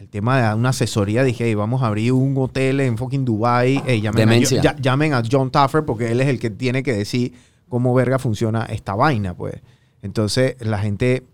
El 0.00 0.08
tema 0.08 0.40
de 0.50 0.54
una 0.54 0.70
asesoría, 0.70 1.22
dije, 1.24 1.44
"Hey, 1.44 1.54
vamos 1.54 1.82
a 1.82 1.86
abrir 1.88 2.12
un 2.12 2.34
hotel 2.38 2.80
en 2.80 2.96
fucking 2.96 3.24
Dubai, 3.24 3.82
Hey, 3.86 4.00
llamen, 4.00 4.28
a, 4.30 4.38
ya- 4.38 4.76
llamen 4.76 5.12
a 5.12 5.22
John 5.30 5.50
Taffer 5.50 5.84
porque 5.84 6.10
él 6.10 6.20
es 6.20 6.28
el 6.28 6.38
que 6.38 6.48
tiene 6.48 6.82
que 6.82 6.94
decir 6.94 7.34
cómo 7.68 7.92
verga 7.94 8.18
funciona 8.18 8.64
esta 8.64 8.94
vaina, 8.94 9.34
pues. 9.34 9.56
Entonces, 10.02 10.56
la 10.60 10.78
gente, 10.78 11.24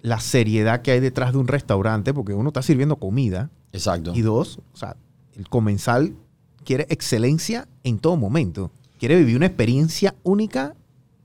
la 0.00 0.20
seriedad 0.20 0.80
que 0.82 0.92
hay 0.92 1.00
detrás 1.00 1.32
de 1.32 1.38
un 1.38 1.48
restaurante, 1.48 2.14
porque 2.14 2.34
uno 2.34 2.50
está 2.50 2.62
sirviendo 2.62 2.96
comida, 2.96 3.50
Exacto. 3.72 4.12
y 4.14 4.22
dos, 4.22 4.60
o 4.72 4.76
sea, 4.76 4.96
el 5.36 5.48
comensal 5.48 6.14
quiere 6.64 6.86
excelencia 6.90 7.66
en 7.82 7.98
todo 7.98 8.16
momento. 8.16 8.70
Quiere 9.00 9.16
vivir 9.16 9.36
una 9.36 9.46
experiencia 9.46 10.14
única 10.22 10.74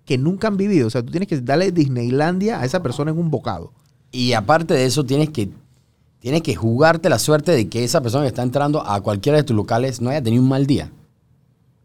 que 0.05 0.17
nunca 0.17 0.47
han 0.47 0.57
vivido. 0.57 0.87
O 0.87 0.89
sea, 0.89 1.03
tú 1.03 1.11
tienes 1.11 1.29
que 1.29 1.39
darle 1.39 1.71
Disneylandia 1.71 2.59
a 2.59 2.65
esa 2.65 2.81
persona 2.81 3.11
en 3.11 3.19
un 3.19 3.29
bocado. 3.29 3.71
Y 4.11 4.33
aparte 4.33 4.73
de 4.73 4.85
eso, 4.85 5.05
tienes 5.05 5.29
que, 5.29 5.49
tienes 6.19 6.41
que 6.41 6.55
jugarte 6.55 7.09
la 7.09 7.19
suerte 7.19 7.51
de 7.51 7.67
que 7.67 7.83
esa 7.83 8.01
persona 8.01 8.23
que 8.23 8.29
está 8.29 8.43
entrando 8.43 8.85
a 8.85 9.01
cualquiera 9.01 9.37
de 9.37 9.43
tus 9.43 9.55
locales 9.55 10.01
no 10.01 10.09
haya 10.09 10.21
tenido 10.21 10.43
un 10.43 10.49
mal 10.49 10.67
día. 10.67 10.91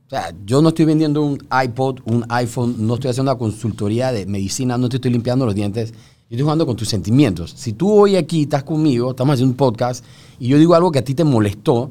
O 0.06 0.10
sea, 0.10 0.34
yo 0.44 0.60
no 0.60 0.68
estoy 0.68 0.84
vendiendo 0.84 1.22
un 1.22 1.38
iPod, 1.64 2.00
un 2.04 2.24
iPhone, 2.28 2.76
no 2.86 2.94
estoy 2.94 3.10
haciendo 3.10 3.32
una 3.32 3.38
consultoría 3.38 4.12
de 4.12 4.26
medicina, 4.26 4.76
no 4.76 4.88
te 4.88 4.96
estoy 4.96 5.10
limpiando 5.10 5.46
los 5.46 5.54
dientes. 5.54 5.92
Yo 5.92 6.36
estoy 6.36 6.42
jugando 6.42 6.66
con 6.66 6.76
tus 6.76 6.88
sentimientos. 6.88 7.52
Si 7.56 7.72
tú 7.72 7.90
hoy 7.90 8.16
aquí 8.16 8.42
estás 8.42 8.64
conmigo, 8.64 9.10
estamos 9.10 9.34
haciendo 9.34 9.52
un 9.52 9.56
podcast, 9.56 10.04
y 10.38 10.48
yo 10.48 10.58
digo 10.58 10.74
algo 10.74 10.92
que 10.92 10.98
a 10.98 11.04
ti 11.04 11.14
te 11.14 11.24
molestó, 11.24 11.90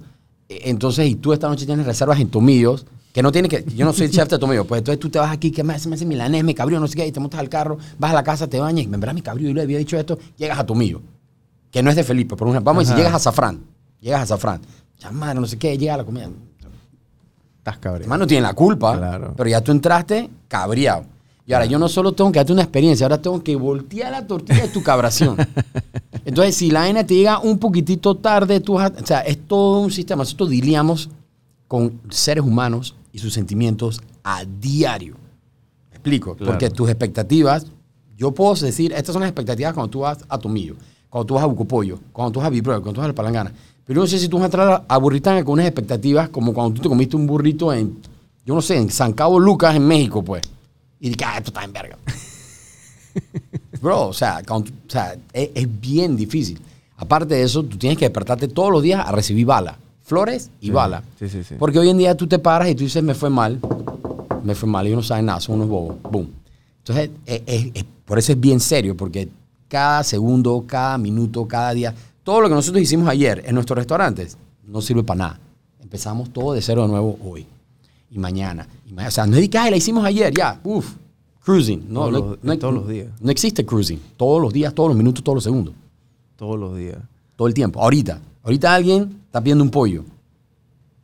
eh, 0.50 0.62
entonces, 0.66 1.08
y 1.08 1.16
tú 1.16 1.34
esta 1.34 1.48
noche 1.48 1.66
tienes 1.66 1.86
reservas 1.86 2.20
en 2.20 2.30
tomillos, 2.30 2.86
que 3.14 3.22
no 3.22 3.32
tiene 3.32 3.48
que, 3.48 3.64
yo 3.76 3.86
no 3.86 3.94
soy 3.94 4.10
chef 4.10 4.28
de 4.28 4.40
tomillos, 4.40 4.66
pues 4.66 4.80
entonces 4.80 5.00
tú 5.00 5.10
te 5.10 5.20
vas 5.20 5.32
aquí, 5.32 5.52
que 5.52 5.64
me 5.64 5.74
hace, 5.74 5.88
me 5.88 5.96
hace 5.96 6.06
milanés, 6.06 6.44
me 6.44 6.56
cabrió, 6.56 6.80
no 6.80 6.88
sé 6.88 6.96
qué, 6.96 7.08
y 7.08 7.12
te 7.12 7.20
montas 7.20 7.40
al 7.40 7.50
carro, 7.50 7.78
vas 8.00 8.12
a 8.12 8.16
la 8.16 8.24
casa, 8.24 8.48
te 8.48 8.60
bañas, 8.60 8.86
y 8.86 8.88
me 8.88 8.98
verás 8.98 9.14
mi 9.16 9.22
cabrió, 9.22 9.50
y 9.50 9.54
le 9.54 9.62
había 9.62 9.78
dicho 9.78 9.98
esto, 9.98 10.18
llegas 10.36 10.58
a 10.58 10.66
tomillo, 10.66 11.02
que 11.74 11.84
no 11.84 11.90
es 11.90 11.96
de 11.98 12.04
Felipe, 12.06 12.36
por 12.38 12.48
ejemplo, 12.48 12.64
vamos 12.64 12.82
a 12.82 12.84
decir, 12.84 12.94
Ajá. 12.94 13.04
llegas 13.04 13.16
a 13.16 13.20
Zafrán, 13.32 13.60
llegas 14.00 14.22
a 14.22 14.26
Zafrán, 14.28 14.62
ya 15.00 15.12
madre, 15.12 15.40
no 15.42 15.48
sé 15.48 15.58
qué, 15.58 15.78
llega 15.78 15.96
a 15.96 15.98
la 15.98 16.04
comida. 16.06 16.30
Estás 17.58 17.78
cabrón. 17.80 18.02
Además 18.04 18.20
no 18.20 18.28
tiene 18.28 18.42
la 18.44 18.54
culpa, 18.54 18.98
Claro. 18.98 19.34
pero 19.36 19.50
ya 19.50 19.60
tú 19.62 19.72
entraste 19.72 20.30
cabreado. 20.48 21.06
Y 21.46 21.52
ahora 21.54 21.66
yo 21.66 21.78
no 21.80 21.90
solo 21.90 22.12
tengo 22.14 22.32
que 22.32 22.40
darte 22.40 22.54
una 22.54 22.62
experiencia, 22.62 23.06
ahora 23.06 23.22
tengo 23.22 23.44
que 23.44 23.56
voltear 23.56 24.12
la 24.12 24.26
tortilla 24.26 24.62
de 24.62 24.70
tu 24.70 24.82
cabración. 24.84 25.36
Entonces, 26.26 26.56
si 26.56 26.72
la 26.72 26.82
vaina 26.82 27.06
te 27.06 27.16
llega 27.16 27.40
un 27.40 27.58
poquitito 27.58 28.16
tarde, 28.16 28.60
tú 28.62 28.78
o 28.80 28.90
sea, 29.06 29.22
es 29.22 29.46
todo 29.48 29.80
un 29.80 29.92
sistema. 29.92 30.24
Nosotros 30.24 30.50
diliamos 30.50 31.10
con 31.68 32.00
seres 32.10 32.44
humanos 32.46 32.96
y 33.12 33.20
sus 33.20 33.34
sentimientos 33.34 34.02
a 34.24 34.46
diario. 34.46 35.16
¿Me 35.90 35.96
explico? 35.98 36.36
Claro. 36.36 36.52
Porque 36.52 36.70
tus 36.70 36.88
expectativas, 36.90 37.66
yo 38.16 38.32
puedo 38.32 38.54
decir, 38.56 38.94
estas 38.94 39.12
son 39.14 39.22
las 39.22 39.30
expectativas 39.30 39.74
cuando 39.74 39.90
tú 39.90 40.00
vas 40.02 40.20
a 40.30 40.38
Tomillo, 40.38 40.76
cuando 41.14 41.28
tú 41.28 41.34
vas 41.36 41.44
a 41.44 41.46
Bucopollo, 41.46 42.00
cuando 42.12 42.32
tú 42.32 42.40
vas 42.40 42.48
a 42.48 42.50
Vibro, 42.50 42.74
cuando 42.82 42.94
tú 42.94 42.98
vas 43.02 43.06
a 43.06 43.10
La 43.10 43.14
Palangana. 43.14 43.54
Pero 43.86 43.98
yo 43.98 44.02
no 44.02 44.08
sé 44.08 44.18
si 44.18 44.28
tú 44.28 44.38
vas 44.38 44.44
a 44.44 44.46
entrar 44.48 44.86
a- 44.88 44.98
Burritanga 44.98 45.44
con 45.44 45.54
unas 45.54 45.68
expectativas 45.68 46.30
como 46.30 46.56
cuando 46.56 46.74
tú 46.74 46.82
te 46.82 46.90
comiste 46.90 47.16
un 47.16 47.28
burrito 47.28 47.72
en, 47.72 48.00
yo 48.44 48.56
no 48.56 48.62
sé, 48.64 48.78
en 48.78 48.90
San 48.90 49.14
Cabo 49.14 49.40
Lucas, 49.40 49.76
en 49.76 49.86
México, 49.86 50.24
pues. 50.24 50.42
Y 51.00 51.10
dije, 51.10 51.24
ah, 51.24 51.38
esto 51.38 51.52
está 51.52 51.64
en 51.64 51.72
verga. 51.72 51.98
Bro, 53.82 54.08
o 54.08 54.14
sea, 54.14 54.42
cuando 54.48 54.72
o 54.72 54.90
sea, 54.90 55.16
es, 55.34 55.50
es 55.54 55.82
bien 55.82 56.16
difícil. 56.16 56.60
Aparte 56.98 57.36
de 57.36 57.44
eso, 57.44 57.62
tú 57.64 57.78
tienes 57.78 57.98
que 58.00 58.06
despertarte 58.06 58.48
todos 58.48 58.72
los 58.72 58.82
días 58.82 59.06
a 59.06 59.12
recibir 59.12 59.46
bala. 59.46 59.78
Flores 60.04 60.50
y 60.62 60.68
Sí, 60.68 60.72
bala. 60.72 61.04
sí, 61.20 61.30
sí, 61.30 61.44
sí. 61.44 61.56
Porque 61.60 61.78
hoy 61.80 61.90
en 61.90 61.98
día 61.98 62.16
tú 62.18 62.26
te 62.28 62.40
paras 62.40 62.70
y 62.70 62.76
tú 62.76 62.84
dices, 62.86 63.04
me 63.04 63.14
fue 63.14 63.30
mal. 63.30 63.60
Me 64.44 64.56
fue 64.56 64.68
mal. 64.68 64.88
Ellos 64.88 64.98
no 64.98 65.04
saben 65.04 65.26
nada, 65.28 65.40
son 65.42 65.56
unos 65.58 65.68
bobos. 65.70 66.02
Boom. 66.12 66.30
Entonces, 66.80 67.10
es- 67.26 67.42
es- 67.46 67.72
es- 67.76 67.86
por 68.06 68.18
eso 68.18 68.32
es 68.32 68.40
bien 68.40 68.60
serio, 68.60 68.96
porque 68.98 69.30
cada 69.74 70.04
segundo, 70.04 70.64
cada 70.68 71.00
minuto, 71.00 71.48
cada 71.48 71.74
día, 71.74 71.96
todo 72.24 72.42
lo 72.42 72.48
que 72.48 72.54
nosotros 72.54 72.80
hicimos 72.84 73.08
ayer 73.10 73.42
en 73.44 73.56
nuestros 73.56 73.76
restaurantes 73.76 74.38
no 74.68 74.82
sirve 74.84 75.02
para 75.04 75.18
nada. 75.18 75.40
Empezamos 75.82 76.30
todo 76.32 76.54
de 76.54 76.62
cero 76.62 76.84
de 76.84 76.90
nuevo 76.90 77.18
hoy 77.26 77.48
y 78.12 78.20
mañana. 78.20 78.68
Y 78.88 78.94
ma- 78.94 79.08
o 79.08 79.12
sea, 79.12 79.26
no 79.26 79.36
es 79.36 79.42
de 79.42 79.50
que 79.50 79.58
"Ay, 79.58 79.72
la 79.72 79.78
hicimos 79.78 80.06
ayer, 80.06 80.32
ya, 80.32 80.60
uff, 80.64 80.94
cruising. 81.44 81.86
No, 81.90 82.02
Todos 82.02 82.12
no, 82.12 82.20
los- 82.20 82.44
no- 82.44 82.60
todos 82.60 82.74
los 82.76 82.88
días. 82.88 83.08
No 83.20 83.32
existe 83.32 83.66
cruising. 83.66 84.00
Todos 84.16 84.40
los 84.40 84.54
días, 84.54 84.76
todos 84.76 84.90
los 84.90 84.96
minutos, 84.98 85.24
todos 85.24 85.38
los 85.38 85.44
segundos. 85.44 85.74
Todos 86.36 86.60
los 86.60 86.78
días. 86.78 87.00
Todo 87.36 87.48
el 87.48 87.56
tiempo. 87.56 87.82
Ahorita. 87.82 88.20
Ahorita 88.44 88.76
alguien 88.76 89.22
está 89.26 89.42
pidiendo 89.42 89.64
un 89.64 89.72
pollo. 89.72 90.04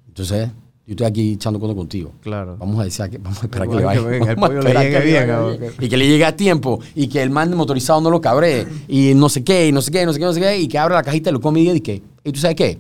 Entonces, 0.08 0.52
yo 0.90 0.94
estoy 0.94 1.06
aquí 1.06 1.34
echando 1.34 1.60
cuento 1.60 1.76
contigo. 1.76 2.14
Claro. 2.20 2.58
Vamos 2.58 2.80
a 2.80 2.86
decir 2.86 3.08
que 3.12 3.20
vamos 3.20 3.44
a 3.44 3.46
esperar 3.46 3.70
que 3.70 3.76
le 3.76 3.84
vaya. 3.84 4.02
que 4.02 4.08
venga, 4.08 4.32
el 4.32 4.36
Vamos 4.36 4.50
a 4.50 4.54
pollo 4.54 4.62
le 4.64 4.70
esperar 4.70 4.84
llegue 4.84 4.98
que 4.98 5.06
le 5.06 5.58
bien. 5.60 5.74
Y 5.82 5.88
que 5.88 5.98
le 5.98 6.08
llegue 6.08 6.26
a 6.26 6.36
tiempo. 6.36 6.80
Y 6.96 7.08
que 7.10 7.22
el 7.22 7.30
man 7.30 7.56
motorizado 7.56 8.02
no 8.02 8.10
lo 8.10 8.20
cabree. 8.20 8.66
Y 8.88 9.14
no 9.14 9.30
sé 9.30 9.44
qué, 9.44 9.68
y 9.68 9.72
no 9.72 9.84
sé 9.84 9.92
qué, 9.92 10.02
y 10.02 10.06
no 10.08 10.14
sé 10.14 10.20
qué, 10.20 10.26
no 10.26 10.34
sé 10.34 10.42
qué. 10.42 10.58
Y 10.58 10.68
que 10.68 10.80
abra 10.80 10.96
la 10.96 11.04
cajita 11.04 11.30
y 11.30 11.34
lo 11.34 11.42
come 11.42 11.60
y 11.60 11.64
diga, 11.66 11.76
y 11.76 11.82
que, 11.82 12.02
¿y 12.24 12.32
tú 12.32 12.40
sabes 12.40 12.56
qué? 12.56 12.80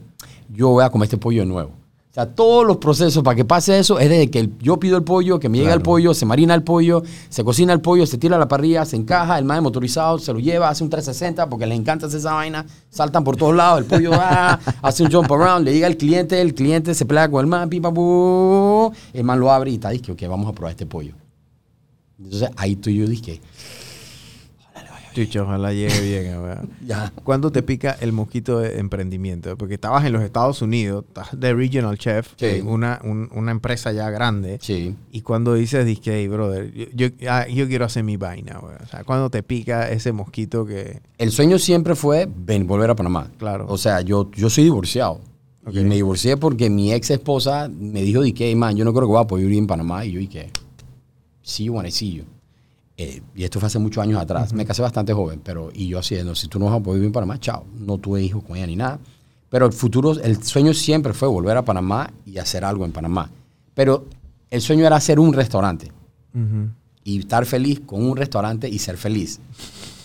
Yo 0.51 0.69
voy 0.69 0.83
a 0.83 0.89
comer 0.89 1.05
este 1.05 1.17
pollo 1.17 1.41
de 1.41 1.45
nuevo. 1.45 1.78
Sea, 2.19 2.35
todos 2.35 2.67
los 2.67 2.77
procesos 2.77 3.23
para 3.23 3.33
que 3.33 3.45
pase 3.45 3.79
eso 3.79 3.97
es 3.97 4.09
desde 4.09 4.29
que 4.29 4.39
el- 4.39 4.57
yo 4.59 4.77
pido 4.77 4.97
el 4.97 5.03
pollo, 5.03 5.39
que 5.39 5.47
me 5.47 5.57
llega 5.57 5.73
el 5.73 5.81
pollo, 5.81 6.13
se 6.13 6.25
marina 6.25 6.53
el 6.53 6.63
pollo, 6.63 7.01
se 7.29 7.45
cocina 7.45 7.71
el 7.71 7.79
pollo, 7.79 8.05
se 8.05 8.17
tira 8.17 8.35
a 8.35 8.39
la 8.39 8.47
parrilla, 8.49 8.83
se 8.83 8.97
encaja, 8.97 9.39
el 9.39 9.45
más 9.45 9.61
motorizado 9.61 10.19
se 10.19 10.33
lo 10.33 10.39
lleva, 10.39 10.67
hace 10.67 10.83
un 10.83 10.89
360 10.89 11.49
porque 11.49 11.65
les 11.65 11.79
encanta 11.79 12.07
hacer 12.07 12.19
esa 12.19 12.33
vaina, 12.33 12.65
saltan 12.89 13.23
por 13.23 13.37
todos 13.37 13.55
lados, 13.55 13.79
el 13.79 13.85
pollo 13.85 14.11
ah, 14.15 14.59
hace 14.81 15.03
un 15.03 15.11
jump 15.11 15.31
around, 15.31 15.63
le 15.63 15.71
llega 15.71 15.87
al 15.87 15.95
cliente, 15.95 16.41
el 16.41 16.53
cliente 16.53 16.93
se 16.93 17.05
pelea 17.05 17.31
con 17.31 17.39
el 17.39 17.47
man, 17.47 17.69
pipa, 17.69 17.87
el 17.87 19.23
man 19.23 19.39
lo 19.39 19.49
abre 19.49 19.71
y 19.71 19.75
está, 19.75 19.91
dice, 19.91 20.11
ok, 20.11 20.21
vamos 20.27 20.49
a 20.49 20.51
probar 20.51 20.71
este 20.71 20.85
pollo. 20.85 21.13
Entonces 22.21 22.49
ahí 22.57 22.75
tú 22.75 22.89
y 22.89 22.97
yo 22.97 23.07
dije, 23.07 23.39
Chucho, 25.25 25.43
ojalá 25.43 25.73
llegue 25.73 26.01
bien. 26.01 26.33
a 26.33 26.39
ver. 26.41 26.57
ya. 26.85 27.11
¿Cuándo 27.23 27.51
te 27.51 27.61
pica 27.63 27.97
el 28.01 28.11
mosquito 28.11 28.59
de 28.59 28.79
emprendimiento? 28.79 29.57
Porque 29.57 29.75
estabas 29.75 30.05
en 30.05 30.13
los 30.13 30.21
Estados 30.23 30.61
Unidos, 30.61 31.05
estás 31.07 31.39
de 31.39 31.53
regional 31.53 31.97
chef, 31.97 32.33
Sí. 32.37 32.45
en 32.45 32.67
una, 32.67 32.99
un- 33.03 33.29
una 33.33 33.51
empresa 33.51 33.91
ya 33.91 34.09
grande. 34.09 34.57
Sí. 34.61 34.95
Y 35.11 35.21
cuando 35.21 35.53
dices, 35.53 35.85
dije, 35.85 36.15
hey, 36.19 36.27
brother, 36.27 36.71
yo, 36.73 36.85
yo, 36.93 37.07
ah, 37.29 37.47
yo 37.47 37.67
quiero 37.67 37.85
hacer 37.85 38.03
mi 38.03 38.17
vaina. 38.17 38.59
O 38.59 38.85
sea, 38.89 39.03
cuando 39.03 39.29
te 39.29 39.43
pica 39.43 39.89
ese 39.89 40.11
mosquito 40.11 40.65
que... 40.65 41.01
El 41.17 41.31
sueño 41.31 41.59
siempre 41.59 41.95
fue 41.95 42.27
ven, 42.33 42.65
volver 42.67 42.89
a 42.89 42.95
Panamá. 42.95 43.29
Claro. 43.37 43.65
O 43.69 43.77
sea, 43.77 44.01
yo, 44.01 44.29
yo 44.31 44.49
soy 44.49 44.63
divorciado. 44.65 45.21
Ok. 45.65 45.75
Y 45.75 45.83
me 45.83 45.95
divorcié 45.95 46.37
porque 46.37 46.69
mi 46.69 46.93
ex 46.93 47.09
esposa 47.11 47.69
me 47.69 48.01
dijo, 48.01 48.21
di 48.21 48.31
que, 48.33 48.55
man, 48.55 48.75
yo 48.75 48.85
no 48.85 48.93
creo 48.93 49.03
que 49.07 49.11
voy 49.13 49.21
a 49.21 49.27
poder 49.27 49.45
vivir 49.45 49.59
en 49.59 49.67
Panamá. 49.67 50.05
Y 50.05 50.13
yo 50.13 50.19
dije, 50.19 50.49
see 51.41 51.65
you 51.65 51.73
when 51.73 51.85
I 51.85 51.91
see 51.91 52.11
you. 52.13 52.23
Eh, 53.01 53.21
y 53.33 53.45
esto 53.45 53.61
fue 53.61 53.67
hace 53.67 53.79
muchos 53.79 54.03
años 54.03 54.19
atrás. 54.21 54.51
Me 54.51 54.65
casé 54.65 54.81
bastante 54.81 55.13
joven, 55.13 55.39
pero 55.41 55.69
y 55.73 55.87
yo 55.87 55.99
haciendo, 55.99 56.35
si 56.35 56.49
tú 56.49 56.59
no 56.59 56.65
vas 56.65 56.75
a 56.75 56.79
poder 56.81 56.99
vivir 56.99 57.07
en 57.07 57.13
Panamá, 57.13 57.39
chao. 57.39 57.63
No 57.79 57.97
tuve 57.97 58.21
hijos 58.21 58.43
con 58.43 58.57
ella 58.57 58.67
ni 58.67 58.75
nada. 58.75 58.99
Pero 59.49 59.65
el 59.67 59.71
futuro, 59.71 60.11
el 60.19 60.43
sueño 60.43 60.73
siempre 60.73 61.13
fue 61.13 61.29
volver 61.29 61.55
a 61.55 61.63
Panamá 61.63 62.11
y 62.25 62.37
hacer 62.39 62.65
algo 62.65 62.83
en 62.83 62.91
Panamá. 62.91 63.29
Pero 63.73 64.05
el 64.51 64.59
sueño 64.61 64.85
era 64.85 64.97
hacer 64.97 65.17
un 65.17 65.31
restaurante 65.31 65.91
Ujú. 66.33 66.71
y 67.05 67.19
estar 67.19 67.45
feliz 67.45 67.79
con 67.85 68.03
un 68.03 68.17
restaurante 68.17 68.67
y 68.67 68.77
ser 68.79 68.97
feliz. 68.97 69.39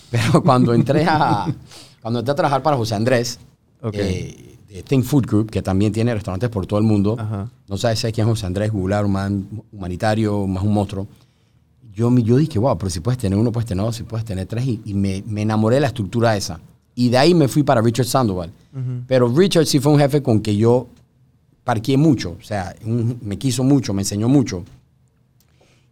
Pero 0.09 0.41
cuando 0.43 0.73
entré 0.73 1.03
a, 1.05 1.53
cuando 2.01 2.19
entré 2.19 2.31
a 2.31 2.35
trabajar 2.35 2.63
para 2.63 2.77
José 2.77 2.95
Andrés, 2.95 3.39
Ok. 3.81 3.93
eh, 3.97 4.57
de 4.69 4.83
Think 4.83 5.03
Food 5.03 5.25
Group, 5.27 5.51
que 5.51 5.61
también 5.61 5.91
tiene 5.91 6.13
restaurantes 6.13 6.49
por 6.49 6.65
todo 6.65 6.79
el 6.79 6.85
mundo, 6.85 7.17
Ajá. 7.19 7.49
no 7.67 7.77
sabes 7.77 7.99
si 7.99 8.09
quién 8.13 8.25
es 8.27 8.31
José 8.31 8.45
Andrés, 8.45 8.71
googlear, 8.71 9.03
un 9.05 9.11
man 9.11 9.47
humanitario, 9.73 10.47
más 10.47 10.63
un 10.63 10.73
monstruo. 10.73 11.07
Yo, 11.95 12.09
me- 12.11 12.21
yo 12.23 12.35
dije, 12.37 12.59
wow, 12.59 12.77
pero 12.77 12.89
si 12.89 12.99
puedes 12.99 13.17
tener 13.17 13.39
uno, 13.39 13.51
puedes 13.51 13.67
tener 13.67 13.83
dos, 13.85 13.95
si 13.95 14.03
puedes 14.03 14.25
tener 14.25 14.45
tres, 14.45 14.65
y, 14.65 14.81
y 14.85 14.93
me, 14.93 15.23
me 15.25 15.41
enamoré 15.43 15.75
de 15.75 15.81
la 15.81 15.87
estructura 15.87 16.35
esa. 16.35 16.59
Y 16.93 17.09
de 17.09 17.17
ahí 17.17 17.33
me 17.33 17.47
fui 17.47 17.63
para 17.63 17.81
Richard 17.81 18.05
Sandoval. 18.05 18.51
Pero 19.07 19.29
Richard 19.33 19.65
sí 19.65 19.79
fue 19.79 19.93
un 19.93 19.99
jefe 19.99 20.21
con 20.21 20.41
que 20.41 20.55
yo 20.55 20.87
parqué 21.63 21.95
mucho, 21.97 22.35
o 22.39 22.43
sea, 22.43 22.75
un- 22.85 23.17
me 23.21 23.37
quiso 23.37 23.63
mucho, 23.63 23.93
me 23.93 24.01
enseñó 24.01 24.27
mucho. 24.29 24.63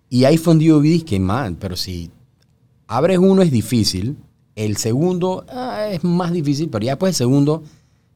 Y 0.10 0.25
ahí 0.25 0.38
fue 0.38 0.51
donde 0.53 0.65
yo 0.65 0.79
vi 0.79 1.01
que, 1.01 1.19
man, 1.19 1.55
pero 1.60 1.75
si 1.75 2.12
abres 2.88 3.17
uno 3.17 3.41
es 3.41 3.51
difícil, 3.51 4.15
el 4.55 4.77
segundo 4.77 5.45
ah, 5.50 5.88
es 5.91 6.03
más 6.03 6.31
difícil, 6.31 6.69
pero 6.69 6.86
ya 6.86 6.91
después 6.91 7.12
del 7.13 7.17
segundo 7.17 7.63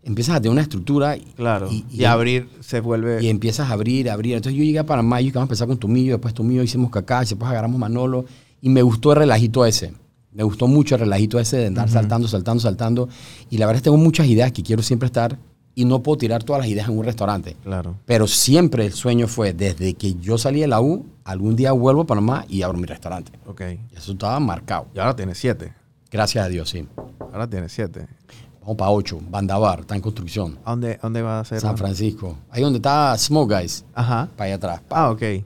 empiezas 0.07 0.35
a 0.37 0.41
tener 0.41 0.51
una 0.53 0.61
estructura 0.61 1.15
y, 1.17 1.21
Claro. 1.35 1.69
Y, 1.71 1.85
y- 1.91 2.01
y- 2.01 2.05
abrir 2.05 2.49
se 2.61 2.79
vuelve... 2.79 3.21
y 3.23 3.27
empiezas 3.29 3.69
a 3.69 3.73
abrir, 3.73 4.09
abrir. 4.09 4.35
Entonces 4.35 4.57
yo 4.57 4.63
llegué 4.63 4.79
a 4.79 4.85
Panamá 4.85 5.21
y 5.21 5.25
que 5.25 5.33
vamos 5.33 5.45
a 5.45 5.49
empezar 5.49 5.67
con 5.67 5.77
Tomillo, 5.77 6.13
después 6.13 6.33
Tomillo 6.33 6.63
hicimos 6.63 6.89
Cacá, 6.91 7.19
después 7.21 7.49
agarramos 7.49 7.79
Manolo 7.79 8.25
y 8.61 8.69
me 8.69 8.81
gustó 8.81 9.11
el 9.11 9.19
relajito 9.19 9.65
ese. 9.65 9.93
Me 10.33 10.43
gustó 10.43 10.67
mucho 10.67 10.95
el 10.95 11.01
relajito 11.01 11.39
ese 11.39 11.57
de 11.57 11.67
andar 11.67 11.89
saltando, 11.89 12.27
saltando, 12.27 12.61
saltando. 12.61 13.09
Y 13.49 13.57
la 13.57 13.65
verdad 13.65 13.77
es 13.77 13.81
que 13.81 13.85
tengo 13.85 13.97
muchas 13.97 14.27
ideas 14.27 14.51
que 14.51 14.61
quiero 14.63 14.81
siempre 14.83 15.07
estar 15.07 15.37
y 15.73 15.85
no 15.85 16.01
puedo 16.03 16.17
tirar 16.19 16.43
todas 16.43 16.61
las 16.61 16.69
ideas 16.69 16.89
en 16.89 16.97
un 16.97 17.03
restaurante. 17.05 17.55
Claro. 17.63 17.95
Pero 18.05 18.27
siempre 18.27 18.85
el 18.85 18.93
sueño 18.93 19.27
fue, 19.27 19.53
desde 19.53 19.93
que 19.93 20.15
yo 20.15 20.37
salí 20.37 20.59
de 20.61 20.67
la 20.67 20.79
U, 20.81 21.05
algún 21.23 21.55
día 21.55 21.71
vuelvo 21.71 22.01
a 22.01 22.05
Panamá 22.07 22.45
y 22.49 22.61
abro 22.63 22.77
mi 22.77 22.85
restaurante. 22.85 23.31
Ok. 23.45 23.61
Y 23.91 23.95
eso 23.97 24.11
estaba 24.13 24.39
marcado. 24.39 24.87
Y 24.95 24.99
ahora 24.99 25.15
tienes 25.15 25.37
siete. 25.39 25.73
Gracias 26.11 26.45
a 26.45 26.49
Dios, 26.49 26.69
sí. 26.69 26.87
Ahora 27.19 27.47
tienes 27.47 27.71
siete. 27.71 28.07
Vamos 28.67 28.79
para 28.79 28.91
ocho. 28.91 29.17
Bandabar, 29.29 29.79
está 29.79 29.95
en 29.95 30.01
construcción. 30.01 30.57
¿A 30.65 30.71
dónde, 30.71 30.99
dónde 31.01 31.21
vas 31.21 31.35
a 31.35 31.39
hacer? 31.39 31.61
San 31.61 31.77
Francisco. 31.77 32.35
Ahí 32.49 32.61
donde 32.61 32.79
está 32.79 33.17
Smoke 33.17 33.53
Guys, 33.53 33.85
Ajá. 33.95 34.27
para 34.35 34.47
allá 34.47 34.55
atrás. 34.55 34.81
Ah, 34.89 35.09
ok. 35.09 35.21
Eh, 35.21 35.45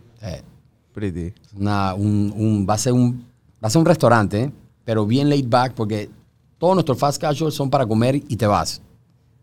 Pretty. 0.92 1.32
una- 1.56 1.94
un, 1.94 2.34
un- 2.36 2.66
va, 2.68 2.74
a 2.74 2.78
ser 2.80 2.94
un, 2.94 3.24
va 3.63 3.68
a 3.68 3.70
ser 3.70 3.80
un 3.80 3.86
restaurante, 3.86 4.51
pero 4.84 5.06
bien 5.06 5.30
laid 5.30 5.46
back, 5.48 5.74
porque 5.75 6.10
todos 6.58 6.74
nuestros 6.74 6.98
fast 6.98 7.22
casual 7.22 7.51
son 7.51 7.70
para 7.70 7.86
comer 7.86 8.16
y 8.16 8.36
te 8.36 8.48
vas. 8.48 8.82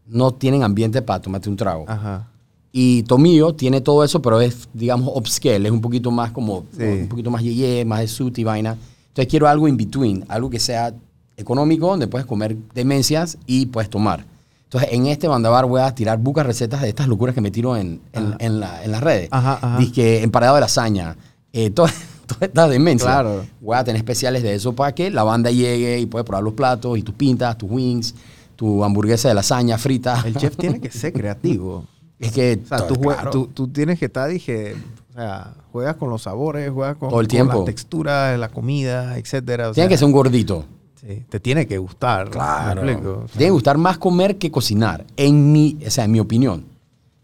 No 0.08 0.32
tienen 0.32 0.64
ambiente 0.64 1.00
para 1.00 1.22
tomarte 1.22 1.48
un 1.48 1.54
trago. 1.56 1.84
Ajá. 1.86 2.26
Y 2.72 3.04
Tomillo 3.04 3.54
tiene 3.54 3.80
todo 3.80 4.02
eso, 4.02 4.20
pero 4.20 4.40
es, 4.40 4.68
digamos, 4.74 5.08
upscale. 5.14 5.68
Es 5.68 5.70
un 5.72 5.80
poquito 5.80 6.10
más 6.10 6.32
como, 6.32 6.64
Sí. 6.76 6.82
un 6.82 7.08
poquito 7.08 7.30
más 7.30 7.44
yeye, 7.44 7.84
más 7.84 8.00
de 8.00 8.08
suit 8.08 8.36
y 8.38 8.42
vaina. 8.44 8.76
Entonces 9.10 9.30
quiero 9.30 9.46
algo 9.46 9.68
in 9.68 9.76
between, 9.76 10.24
algo 10.28 10.50
que 10.50 10.58
sea 10.58 10.92
económico, 11.38 11.86
donde 11.88 12.06
puedes 12.08 12.26
comer 12.26 12.56
demencias 12.74 13.38
y 13.46 13.66
puedes 13.66 13.88
tomar. 13.88 14.24
Entonces 14.64 14.90
en 14.92 15.06
este 15.06 15.26
bandabar 15.28 15.64
voy 15.64 15.80
a 15.80 15.94
tirar 15.94 16.18
bucas 16.18 16.44
recetas 16.44 16.82
de 16.82 16.90
estas 16.90 17.08
locuras 17.08 17.34
que 17.34 17.40
me 17.40 17.50
tiro 17.50 17.74
en, 17.76 18.00
en, 18.12 18.34
en 18.38 18.60
la- 18.60 18.84
en 18.84 18.92
las 18.92 19.02
redes. 19.02 19.28
Ajá, 19.30 19.58
ajá. 19.62 19.78
Emparedado 19.96 20.56
de 20.56 20.60
lasaña, 20.60 21.16
eh, 21.54 21.70
toda, 21.74 21.90
toda 22.26 22.46
esta 22.46 22.68
demencia. 22.68 23.06
Claro. 23.08 23.46
Voy 23.62 23.76
a 23.78 23.84
tener 23.84 23.96
especiales 23.98 24.42
de 24.42 24.54
eso 24.54 24.74
para 24.74 24.94
que 24.94 25.10
la 25.10 25.22
banda 25.22 25.50
llegue 25.50 25.98
y 25.98 26.04
puede 26.06 26.24
probar 26.24 26.44
los 26.44 26.52
platos 26.52 26.98
y 26.98 27.02
tus 27.02 27.14
pintas, 27.14 27.56
tus 27.56 27.70
wings, 27.70 28.14
tu 28.56 28.84
hamburguesa 28.84 29.28
de 29.28 29.34
lasaña 29.34 29.78
frita. 29.78 30.22
El 30.26 30.36
chef 30.36 30.56
tiene 30.56 30.80
que 30.80 30.90
ser 30.90 31.12
creativo. 31.14 31.84
Es 32.18 32.32
que 32.32 32.60
O 32.64 32.66
sea, 32.66 32.78
todo- 32.78 32.88
tú, 32.94 33.00
claro. 33.00 33.30
tú, 33.30 33.46
tú 33.54 33.68
tienes 33.68 33.96
que 33.96 34.06
estar, 34.06 34.28
dije, 34.28 34.74
o 35.10 35.14
sea, 35.14 35.52
juegas 35.70 35.94
con 35.94 36.10
los 36.10 36.22
sabores, 36.22 36.68
juegas 36.72 36.96
con, 36.96 37.10
Todo 37.10 37.20
el 37.20 37.28
con 37.28 37.30
tiempo. 37.30 37.58
la 37.60 37.64
textura 37.64 38.30
de 38.32 38.38
la 38.38 38.48
comida, 38.48 39.16
etcétera. 39.18 39.70
o 39.70 39.72
Tiene 39.72 39.86
sea, 39.86 39.88
que 39.88 39.96
ser 39.98 40.06
un 40.06 40.10
gordito. 40.12 40.64
Sí, 41.00 41.24
te 41.28 41.40
tiene 41.40 41.66
que 41.66 41.78
gustar. 41.78 42.30
Claro. 42.30 42.82
¿me 42.82 42.92
explico? 42.92 43.12
O 43.18 43.22
Te 43.26 43.32
tiene 43.32 43.46
que 43.46 43.50
gustar 43.50 43.78
más 43.78 43.98
comer 43.98 44.38
que 44.38 44.50
cocinar. 44.50 45.04
En 45.16 45.52
mi, 45.52 45.78
o 45.86 45.90
sea, 45.90 46.04
en 46.04 46.12
mi 46.12 46.20
opinión. 46.20 46.64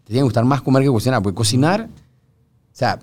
Te 0.03 0.07
tiene 0.13 0.19
que 0.21 0.23
gustar 0.25 0.45
más 0.45 0.61
comer 0.61 0.83
que 0.83 0.89
cocinar. 0.89 1.21
Porque 1.21 1.35
cocinar, 1.35 1.87
o 1.89 2.75
sea, 2.75 2.99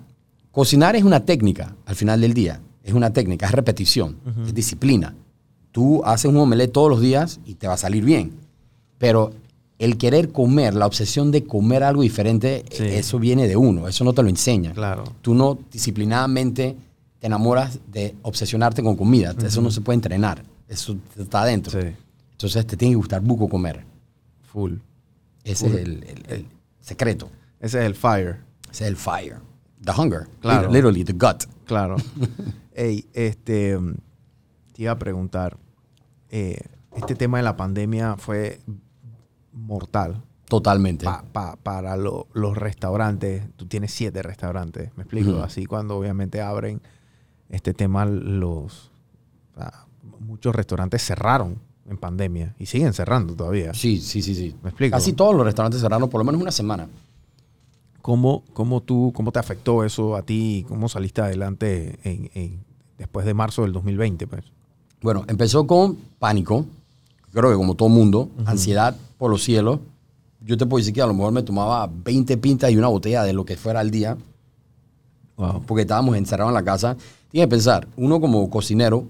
cocinar 0.50 0.96
es 0.96 1.04
una 1.04 1.20
técnica 1.24 1.74
al 1.86 1.94
final 1.96 2.20
del 2.20 2.34
día. 2.34 2.60
Es 2.84 2.92
una 2.94 3.12
técnica, 3.12 3.46
es 3.46 3.52
repetición, 3.52 4.16
es 4.44 4.52
disciplina. 4.54 5.14
Tú 5.70 6.02
haces 6.04 6.26
un 6.28 6.36
omelette 6.36 6.72
todos 6.72 6.90
los 6.90 7.00
días 7.00 7.38
y 7.46 7.54
te 7.54 7.68
va 7.68 7.74
a 7.74 7.78
salir 7.78 8.04
bien. 8.04 8.32
Pero 8.98 9.32
el 9.78 9.96
querer 9.96 10.30
comer, 10.32 10.74
la 10.74 10.86
obsesión 10.86 11.30
de 11.30 11.44
comer 11.44 11.82
algo 11.84 12.02
diferente, 12.02 12.64
Sí. 12.70 12.84
eso 12.84 13.18
viene 13.18 13.46
de 13.48 13.56
uno. 13.56 13.88
Eso 13.88 14.04
no 14.04 14.12
te 14.12 14.22
lo 14.22 14.28
enseña. 14.28 14.72
Claro. 14.72 15.04
Tú 15.22 15.34
no 15.34 15.58
disciplinadamente 15.70 16.76
te 17.20 17.26
enamoras 17.28 17.78
de 17.92 18.14
obsesionarte 18.22 18.82
con 18.82 18.96
comida. 18.96 19.34
Eso 19.44 19.60
no 19.62 19.70
se 19.70 19.80
puede 19.80 19.94
entrenar. 19.96 20.42
Eso 20.72 20.96
está 21.18 21.42
adentro. 21.42 21.80
Sí, 21.80 21.88
Entonces 22.32 22.66
te 22.66 22.76
tiene 22.76 22.92
que 22.92 22.96
gustar 22.96 23.20
buco 23.20 23.48
comer. 23.48 23.84
full. 24.42 24.74
Ese 25.44 25.66
es 25.66 25.72
el, 25.74 26.02
el- 26.04 26.24
el 26.28 26.46
secreto. 26.80 27.30
Ese 27.60 27.80
es 27.80 27.84
el 27.86 27.94
fire. 27.94 28.36
Ese 28.70 28.84
es 28.84 28.90
el 28.90 28.96
fire. 28.96 29.36
The 29.84 29.92
hunger. 29.92 30.28
Claro. 30.40 30.70
Literally, 30.70 31.04
the 31.04 31.12
gut. 31.12 31.44
Claro. 31.66 31.96
Ey, 32.74 33.06
este, 33.12 33.78
te 34.72 34.82
iba 34.82 34.92
a 34.92 34.98
preguntar, 34.98 35.56
eh, 36.30 36.58
este 36.96 37.14
tema 37.14 37.38
de 37.38 37.42
la 37.44 37.56
pandemia 37.56 38.16
fue 38.16 38.60
mortal 39.52 40.22
Totalmente. 40.48 41.04
pa- 41.04 41.24
pa- 41.32 41.56
para 41.56 41.96
lo- 41.96 42.28
los 42.34 42.56
restaurantes. 42.56 43.42
Tú 43.56 43.66
tienes 43.66 43.92
siete 43.92 44.22
restaurantes, 44.22 44.90
me 44.96 45.02
explico. 45.02 45.42
Así 45.42 45.66
cuando 45.66 45.96
obviamente 45.98 46.40
abren 46.40 46.80
este 47.48 47.74
tema, 47.74 48.04
los 48.06 48.90
muchos 50.26 50.54
restaurantes 50.54 51.02
cerraron 51.04 51.58
en 51.88 51.96
pandemia 51.98 52.54
y 52.58 52.66
siguen 52.66 52.92
cerrando 52.92 53.34
todavía. 53.34 53.74
Sí, 53.74 54.00
sí, 54.00 54.22
sí, 54.22 54.34
sí. 54.34 54.54
¿Me 54.62 54.70
explico? 54.70 54.96
Casi 54.96 55.12
todos 55.12 55.34
los 55.34 55.44
restaurantes 55.44 55.80
cerraron 55.80 56.08
por 56.08 56.20
lo 56.20 56.24
menos 56.24 56.40
una 56.40 56.52
semana. 56.52 56.88
¿Cómo, 58.00 58.42
cómo 58.52 58.80
tú, 58.82 59.12
cómo 59.14 59.30
te 59.30 59.38
afectó 59.38 59.84
eso 59.84 60.16
a 60.16 60.22
ti? 60.22 60.64
¿Cómo 60.68 60.88
saliste 60.88 61.20
adelante 61.20 61.98
en- 62.02 62.30
en- 62.34 62.60
después 62.98 63.24
de 63.26 63.34
marzo 63.34 63.62
del 63.62 63.72
2020? 63.72 64.26
Pues? 64.26 64.44
Bueno, 65.02 65.24
empezó 65.28 65.66
con 65.66 65.96
pánico. 66.18 66.66
Creo 67.32 67.50
que 67.50 67.56
como 67.56 67.74
todo 67.74 67.88
mundo. 67.88 68.28
Ansiedad 68.44 68.96
por 69.18 69.30
los 69.30 69.42
cielos. 69.44 69.78
Yo 70.44 70.56
te 70.56 70.66
puedo 70.66 70.80
decir 70.80 70.92
que 70.94 71.00
a 71.02 71.06
lo 71.06 71.14
mejor 71.14 71.32
me 71.32 71.42
tomaba 71.44 71.88
20 71.88 72.36
pintas 72.38 72.70
y 72.72 72.76
una 72.76 72.88
botella 72.88 73.22
de 73.22 73.32
lo 73.32 73.44
que 73.44 73.56
fuera 73.56 73.80
al 73.80 73.90
día. 73.90 74.16
Wow. 75.36 75.62
porque 75.66 75.82
estábamos 75.82 76.16
encerrados 76.16 76.50
en 76.50 76.54
la 76.54 76.62
casa. 76.64 76.96
Tienes 77.30 77.46
que 77.46 77.50
pensar, 77.50 77.88
uno 77.96 78.20
como 78.20 78.48
cocinero 78.50 79.06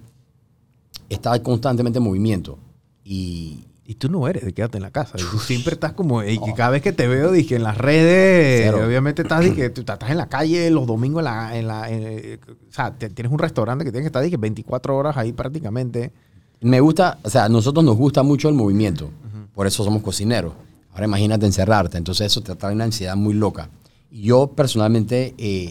está 1.14 1.40
constantemente 1.42 1.98
en 1.98 2.04
movimiento. 2.04 2.58
Y 3.04 3.64
Y 3.84 3.96
tú 3.96 4.08
no 4.08 4.26
eres 4.28 4.44
de 4.44 4.52
quedarte 4.54 4.78
en 4.78 4.82
la 4.84 4.90
casa. 4.90 5.18
Tú 5.18 5.38
siempre 5.38 5.74
estás 5.74 5.92
como. 5.92 6.22
Y 6.22 6.38
cada 6.56 6.70
vez 6.70 6.82
que 6.82 6.92
te 6.92 7.08
veo, 7.08 7.32
dije, 7.32 7.56
en 7.56 7.62
las 7.64 7.76
redes, 7.76 8.62
Cero. 8.72 8.86
obviamente 8.86 9.22
estás, 9.22 9.40
dije, 9.44 9.68
tú 9.74 9.80
estás 9.82 9.98
en 10.08 10.16
la 10.16 10.28
calle 10.28 10.70
los 10.70 10.86
domingos 10.86 11.20
en 11.20 11.24
la. 11.24 11.56
En 11.58 11.66
la 11.66 11.90
en- 11.90 12.38
o 12.70 12.72
sea, 12.72 12.92
te- 12.92 13.10
tienes 13.10 13.32
un 13.32 13.38
restaurante 13.40 13.84
que 13.84 13.90
tienes 13.90 14.04
que 14.04 14.08
estar, 14.08 14.22
dije, 14.22 14.36
24 14.36 14.96
horas 14.96 15.16
ahí 15.16 15.32
prácticamente. 15.32 16.12
me 16.60 16.80
gusta, 16.80 17.18
o 17.22 17.28
sea, 17.28 17.44
a 17.46 17.48
nosotros 17.48 17.84
nos 17.84 17.96
gusta 17.96 18.22
mucho 18.22 18.48
el 18.48 18.54
movimiento. 18.54 19.10
Por 19.54 19.66
eso 19.66 19.82
somos 19.84 20.00
cocineros. 20.02 20.52
Ahora 20.92 21.04
imagínate 21.06 21.44
encerrarte. 21.44 21.98
Entonces 21.98 22.26
eso 22.28 22.40
te 22.40 22.54
trae 22.54 22.72
una 22.74 22.84
ansiedad 22.84 23.16
muy 23.16 23.34
loca. 23.34 23.68
Yo 24.10 24.46
personalmente 24.46 25.34
eh, 25.38 25.70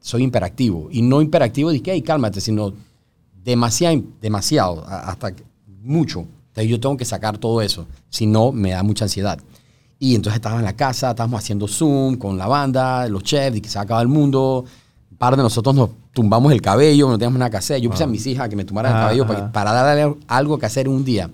soy 0.00 0.22
imperactivo. 0.22 0.88
Y 0.92 1.00
no 1.02 1.22
imperactivo 1.22 1.70
que, 1.70 1.92
hey, 1.92 2.02
cálmate, 2.02 2.40
sino 2.40 2.74
demasiado, 3.44 4.02
demasiado, 4.20 4.84
hasta 4.86 5.34
mucho. 5.82 6.26
Entonces 6.48 6.70
yo 6.70 6.80
tengo 6.80 6.96
que 6.96 7.04
sacar 7.04 7.38
todo 7.38 7.62
eso. 7.62 7.86
Si 8.10 8.26
no, 8.26 8.52
me 8.52 8.70
da 8.70 8.82
mucha 8.82 9.06
ansiedad. 9.06 9.38
Y 9.98 10.14
entonces 10.14 10.36
estaba 10.36 10.58
en 10.58 10.64
la 10.64 10.74
casa, 10.74 11.10
estábamos 11.10 11.40
haciendo 11.40 11.68
Zoom 11.68 12.16
con 12.16 12.36
la 12.36 12.46
banda, 12.46 13.08
los 13.08 13.22
chefs, 13.22 13.56
y 13.56 13.60
que 13.60 13.68
se 13.68 13.78
acaba 13.78 14.02
el 14.02 14.08
mundo. 14.08 14.64
Un 15.10 15.16
par 15.16 15.36
de 15.36 15.42
nosotros 15.42 15.74
nos 15.74 15.90
tumbamos 16.12 16.52
el 16.52 16.60
cabello, 16.60 17.08
no 17.08 17.16
teníamos 17.18 17.38
nada 17.38 17.50
que 17.50 17.56
hacer. 17.56 17.80
Yo 17.80 17.88
puse 17.88 18.04
a 18.04 18.06
mis 18.06 18.26
hijas 18.26 18.48
que 18.48 18.56
me 18.56 18.64
tumbaran 18.64 18.92
el 18.92 18.98
Ajá, 18.98 19.06
cabello 19.06 19.26
para, 19.26 19.52
para 19.52 19.72
darle 19.72 20.16
algo 20.26 20.58
que 20.58 20.66
hacer 20.66 20.88
un 20.88 21.04
día. 21.04 21.30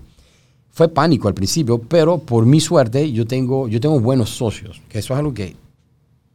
Fue 0.71 0.89
pánico 0.89 1.27
al 1.27 1.35
principio, 1.35 1.79
pero 1.79 2.19
por 2.19 2.47
mi 2.47 2.61
suerte 2.61 3.11
yo 3.11 3.27
tengo, 3.27 3.69
yo 3.69 3.81
tengo 3.81 3.99
buenos 3.99 4.31
socios, 4.31 4.81
que 4.89 5.01
eso 5.01 5.15
es 5.15 5.19
algo 5.19 5.35
que 5.35 5.57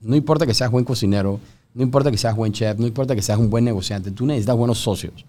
no 0.02 0.16
importa 0.18 0.46
que 0.46 0.54
seas 0.54 0.70
buen 0.70 0.84
cocinero, 0.84 1.40
no 1.74 1.82
importa 1.82 2.12
que 2.12 2.18
seas 2.18 2.36
buen 2.36 2.52
chef, 2.52 2.78
no 2.78 2.86
importa 2.86 3.16
que 3.16 3.22
seas 3.22 3.40
un 3.40 3.50
buen 3.50 3.64
negociante, 3.64 4.12
tú 4.12 4.26
necesitas 4.26 4.58
buenos 4.58 4.80
socios. 4.80 5.26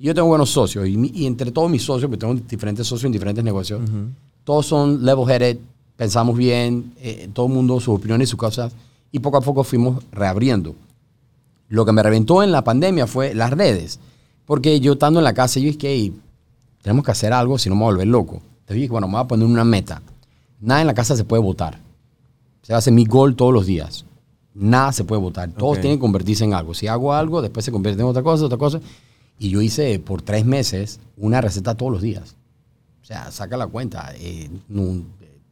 Yo 0.00 0.14
tengo 0.14 0.28
buenos 0.28 0.50
socios 0.50 0.86
y, 0.88 0.96
mi- 0.96 1.10
y 1.14 1.26
entre 1.26 1.50
todos 1.50 1.70
mis 1.70 1.82
socios, 1.82 2.08
porque 2.08 2.20
tengo 2.20 2.34
diferentes 2.34 2.86
socios 2.86 3.04
en 3.06 3.12
diferentes 3.12 3.42
negocios, 3.44 3.80
todos 4.44 4.64
son 4.66 5.04
level-headed, 5.04 5.58
pensamos 5.96 6.36
bien, 6.36 6.92
eh, 7.00 7.28
todo 7.32 7.46
el 7.46 7.52
mundo 7.52 7.80
sus 7.80 7.96
opiniones 7.96 8.28
y 8.28 8.30
sus 8.30 8.38
cosas, 8.38 8.72
y 9.10 9.18
poco 9.18 9.38
a 9.38 9.40
poco 9.40 9.64
fuimos 9.64 10.02
reabriendo. 10.12 10.74
Lo 11.68 11.84
que 11.84 11.92
me 11.92 12.02
reventó 12.02 12.42
en 12.42 12.52
la 12.52 12.62
pandemia 12.62 13.06
fue 13.06 13.34
las 13.34 13.50
redes, 13.50 13.98
porque 14.46 14.78
yo 14.80 14.92
estando 14.92 15.20
en 15.20 15.24
la 15.24 15.34
casa, 15.34 15.58
yo 15.60 15.66
dije, 15.66 15.88
"Hey, 15.88 16.12
tenemos 16.82 17.04
que 17.04 17.10
hacer 17.10 17.32
algo, 17.32 17.58
si 17.58 17.68
no 17.68 17.74
me 17.74 17.80
voy 17.82 17.90
a 17.90 17.92
volver 17.94 18.06
loco. 18.08 18.34
Entonces 18.60 18.76
dije, 18.76 18.88
bueno, 18.88 19.08
me 19.08 19.14
voy 19.14 19.22
a 19.22 19.28
poner 19.28 19.46
una 19.46 19.64
meta. 19.64 20.00
Nada 20.60 20.80
en 20.80 20.86
la 20.86 20.94
casa 20.94 21.16
se 21.16 21.24
puede 21.24 21.42
votar. 21.42 21.78
Se 22.62 22.72
hace 22.72 22.90
mi 22.90 23.04
gol 23.04 23.34
todos 23.34 23.52
los 23.52 23.66
días. 23.66 24.04
Nada 24.54 24.92
se 24.92 25.04
puede 25.04 25.20
votar. 25.20 25.50
Todos 25.52 25.76
Ok. 25.76 25.80
tienen 25.82 25.98
que 25.98 26.02
convertirse 26.02 26.44
en 26.44 26.54
algo. 26.54 26.74
Si 26.74 26.86
hago 26.86 27.12
algo, 27.12 27.42
después 27.42 27.64
se 27.64 27.72
convierte 27.72 28.00
en 28.02 28.08
otra 28.08 28.22
cosa, 28.22 28.44
otra 28.44 28.58
cosa. 28.58 28.80
Y 29.38 29.50
yo 29.50 29.60
hice 29.62 29.98
por 30.00 30.22
tres 30.22 30.44
meses 30.44 31.00
una 31.16 31.40
receta 31.40 31.74
todos 31.74 31.92
los 31.92 32.02
días. 32.02 32.36
O 33.02 33.04
sea, 33.04 33.30
saca 33.30 33.56
la 33.56 33.66
cuenta. 33.66 34.12
eh, 34.16 34.50
un- 34.70 35.08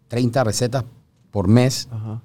30 0.09 0.45
recetas 0.45 0.85
por 1.31 1.49
mes. 1.49 1.88
Ajá. 1.90 2.21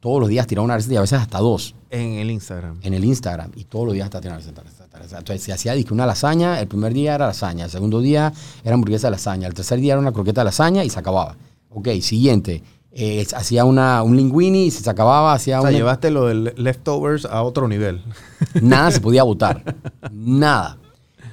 Todos 0.00 0.20
los 0.20 0.28
días 0.28 0.46
tiraba 0.46 0.64
una 0.64 0.76
receta 0.76 0.94
y 0.94 0.96
a 0.98 1.00
veces 1.00 1.18
hasta 1.18 1.38
dos 1.38 1.74
En 1.90 2.12
el 2.12 2.30
Instagram. 2.30 2.78
en 2.82 2.94
el 2.94 3.04
Instagram 3.04 3.50
y 3.56 3.64
todos 3.64 3.86
los 3.86 3.94
días 3.94 4.04
está 4.04 4.20
tirando 4.20 4.40
receta, 4.40 4.62
receta, 4.62 4.98
receta. 4.98 5.18
Entonces, 5.18 5.42
se 5.42 5.52
hacía 5.52 5.74
una 5.90 6.06
lasaña, 6.06 6.60
el 6.60 6.68
primer 6.68 6.92
día 6.94 7.14
era 7.16 7.26
lasaña, 7.26 7.64
el 7.64 7.70
segundo 7.70 8.00
día 8.00 8.32
era 8.62 8.74
hamburguesa 8.74 9.08
de 9.08 9.12
lasaña, 9.12 9.48
el 9.48 9.54
tercer 9.54 9.80
día 9.80 9.94
era 9.94 10.00
una 10.00 10.12
croqueta 10.12 10.42
de 10.42 10.44
lasaña 10.46 10.84
y 10.84 10.90
se 10.90 10.98
acababa. 10.98 11.36
Ok, 11.70 11.88
siguiente. 12.02 12.62
eh, 12.98 13.26
hacía 13.36 13.66
una, 13.66 14.02
un 14.02 14.16
linguini 14.16 14.66
y 14.66 14.70
se 14.70 14.88
acababa, 14.88 15.34
hacía 15.34 15.58
O 15.58 15.62
sea, 15.62 15.68
una- 15.70 15.76
llevaste 15.78 16.10
lo 16.10 16.26
del 16.28 16.54
leftovers 16.56 17.26
a 17.26 17.42
otro 17.42 17.68
nivel. 17.68 18.02
Nada 18.62 18.90
se 18.90 19.00
podía 19.02 19.22
votar. 19.22 19.74
Nada. 20.12 20.78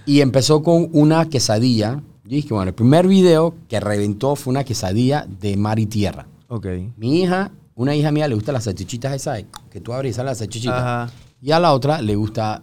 Y 0.06 0.22
empezó 0.22 0.64
con 0.64 0.90
una 0.92 1.30
quesadilla. 1.30 2.02
Yo 2.26 2.36
dije, 2.36 2.54
bueno, 2.54 2.70
el 2.70 2.76
primer 2.76 3.08
video 3.08 3.56
que 3.68 3.80
reventó 3.80 4.36
fue 4.36 4.52
una 4.52 4.64
quesadilla 4.64 5.26
de 5.40 5.58
mar 5.58 5.80
y 5.80 5.86
tierra. 5.86 6.28
Ok. 6.48 6.68
Mi 6.98 7.22
hija, 7.22 7.52
una 7.76 7.96
hija 7.96 8.12
mía 8.12 8.28
le 8.28 8.36
gusta 8.36 8.52
las 8.52 8.66
salchichitas 8.66 9.14
esas 9.14 9.44
que 9.70 9.82
tú 9.82 9.94
abres 9.94 10.12
y 10.12 10.14
sale 10.14 10.30
la 10.30 10.36
salchichita. 10.36 11.04
Ajá. 11.04 11.14
Y 11.42 11.52
a 11.52 11.60
la 11.60 11.74
otra 11.74 12.02
le 12.02 12.16
gusta 12.16 12.62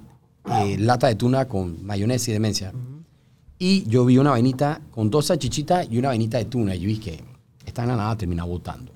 eh, 0.51 0.79
lata 0.79 1.09
de 1.09 1.15
tuna 1.15 1.47
con 1.47 1.85
mayonesa 1.85 2.31
y 2.31 2.35
demencia. 2.35 2.73
Y 3.59 3.85
yo 3.87 4.07
vi 4.07 4.17
una 4.17 4.31
vainita 4.31 4.81
con 4.91 5.11
dos 5.11 5.27
salchichitas 5.27 5.87
y 5.91 5.99
una 5.99 6.09
vainita 6.09 6.39
de 6.39 6.47
tuna. 6.47 6.75
Y 6.75 6.81
yo 6.81 6.89
dije, 6.89 7.23
esta 7.67 7.85
nada 7.85 8.05
va 8.05 8.11
a 8.13 8.17
terminar 8.17 8.47
botando. 8.47 8.93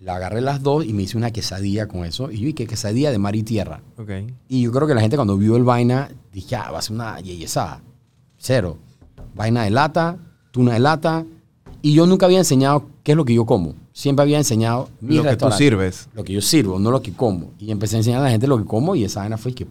La 0.00 0.16
agarré 0.16 0.40
las 0.40 0.62
dos 0.62 0.86
y 0.86 0.94
me 0.94 1.02
hice 1.02 1.18
una 1.18 1.30
quesadilla 1.30 1.86
con 1.86 2.06
eso. 2.06 2.30
Y 2.30 2.38
yo 2.38 2.46
dije, 2.46 2.66
quesadilla 2.66 3.10
de 3.10 3.18
mar 3.18 3.36
y 3.36 3.42
tierra. 3.42 3.82
Ok. 3.98 4.10
Y 4.48 4.62
yo 4.62 4.72
creo 4.72 4.88
que 4.88 4.94
la 4.94 5.02
gente 5.02 5.16
cuando 5.16 5.36
vio 5.36 5.56
el 5.56 5.64
vaina, 5.64 6.10
dije, 6.32 6.56
ah, 6.56 6.70
va 6.70 6.78
a 6.78 6.82
ser 6.82 6.94
una 6.94 7.20
yeyesada. 7.20 7.80
Cero. 8.38 8.78
Vaina 9.34 9.64
de 9.64 9.70
lata, 9.70 10.18
tuna 10.50 10.74
de 10.74 10.80
lata. 10.80 11.24
Y 11.82 11.94
yo 11.94 12.06
nunca 12.06 12.26
había 12.26 12.38
enseñado 12.38 12.86
qué 13.02 13.12
es 13.12 13.16
lo 13.16 13.24
que 13.24 13.34
yo 13.34 13.46
como. 13.46 13.74
Siempre 13.92 14.22
había 14.22 14.38
enseñado 14.38 14.88
mi 15.00 15.16
Lo 15.16 15.24
que 15.24 15.36
tú 15.36 15.50
sirves. 15.52 16.08
Lo 16.14 16.24
que 16.24 16.32
yo 16.32 16.40
sirvo, 16.40 16.78
no 16.78 16.90
lo 16.90 17.02
que 17.02 17.12
como. 17.12 17.52
Y 17.58 17.70
empecé 17.70 17.96
a 17.96 17.98
enseñar 17.98 18.20
a 18.20 18.24
la 18.24 18.30
gente 18.30 18.46
lo 18.46 18.58
que 18.58 18.64
como 18.64 18.94
y 18.94 19.04
esa 19.04 19.20
vaina 19.20 19.38
fue 19.38 19.54
que... 19.54 19.66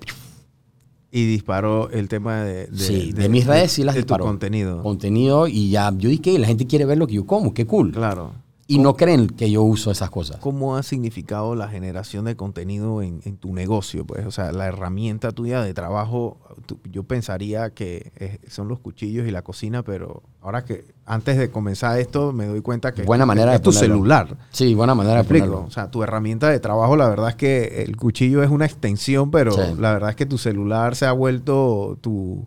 Y 1.12 1.26
disparó 1.26 1.90
el 1.90 2.08
tema 2.08 2.44
de, 2.44 2.68
de, 2.68 2.78
sí, 2.78 3.12
de, 3.14 3.30
mis 3.30 3.48
redes 3.48 3.72
sí 3.72 3.84
las 3.84 3.96
de 3.96 4.02
disparó. 4.02 4.26
tu 4.26 4.30
contenido. 4.30 4.84
Contenido 4.84 5.48
y 5.48 5.72
ya, 5.72 5.92
yo 5.98 6.08
dije, 6.08 6.38
la 6.38 6.46
gente 6.46 6.68
quiere 6.68 6.86
ver 6.86 7.00
lo 7.00 7.08
que 7.08 7.16
yo 7.16 7.26
como, 7.26 7.52
qué 7.54 7.66
cool. 7.66 7.92
Claro. 7.92 8.34
Y 8.72 8.78
no 8.78 8.96
creen 8.96 9.26
que 9.26 9.50
yo 9.50 9.64
uso 9.64 9.90
esas 9.90 10.12
cosas. 10.12 10.38
¿Cómo 10.38 10.78
ha 10.78 10.84
significado 10.84 11.56
la 11.56 11.68
generación 11.70 12.26
de 12.26 12.36
contenido 12.36 13.02
en, 13.02 13.20
en 13.26 13.36
tu 13.38 13.52
negocio? 13.52 14.06
Pues, 14.06 14.28
o 14.28 14.32
sea, 14.32 14.52
la 14.52 14.68
herramienta 14.68 15.32
tuya 15.32 15.64
de 15.64 15.74
trabajo, 15.74 16.38
tú- 16.68 16.78
yo 16.92 17.02
pensaría 17.02 17.72
que 17.72 18.12
es- 18.18 18.54
son 18.54 18.68
los 18.68 18.78
cuchillos 18.78 19.28
y 19.28 19.32
la 19.32 19.42
cocina, 19.42 19.82
pero 19.82 20.22
ahora 20.40 20.66
que 20.66 20.86
antes 21.08 21.40
de 21.40 21.50
comenzar 21.50 22.00
esto 22.00 22.32
me 22.32 22.46
doy 22.46 22.62
cuenta 22.62 22.94
que 22.94 23.02
Buena 23.02 23.26
manera 23.26 23.56
es 23.56 23.60
de 23.60 23.64
tu 23.64 23.72
ponerlo. 23.72 23.96
celular. 23.96 24.38
Sí, 24.52 24.76
buena 24.76 24.94
manera 24.94 25.16
¿Me 25.16 25.24
de 25.24 25.28
ponerlo. 25.28 25.66
O 25.66 25.72
sea, 25.72 25.90
tu 25.90 26.04
herramienta 26.04 26.48
de 26.50 26.60
trabajo, 26.60 26.96
la 26.96 27.10
verdad 27.10 27.30
es 27.30 27.36
que 27.38 27.82
el 27.82 27.98
cuchillo 27.98 28.44
es 28.44 28.52
una 28.52 28.68
extensión, 28.68 29.32
pero 29.32 29.52
Sí. 29.54 29.62
la 29.80 29.94
verdad 29.94 30.12
es 30.12 30.16
que 30.16 30.28
tu 30.28 30.38
celular 30.38 30.96
se 30.96 31.08
ha 31.08 31.12
vuelto 31.12 31.98
tu, 32.02 32.46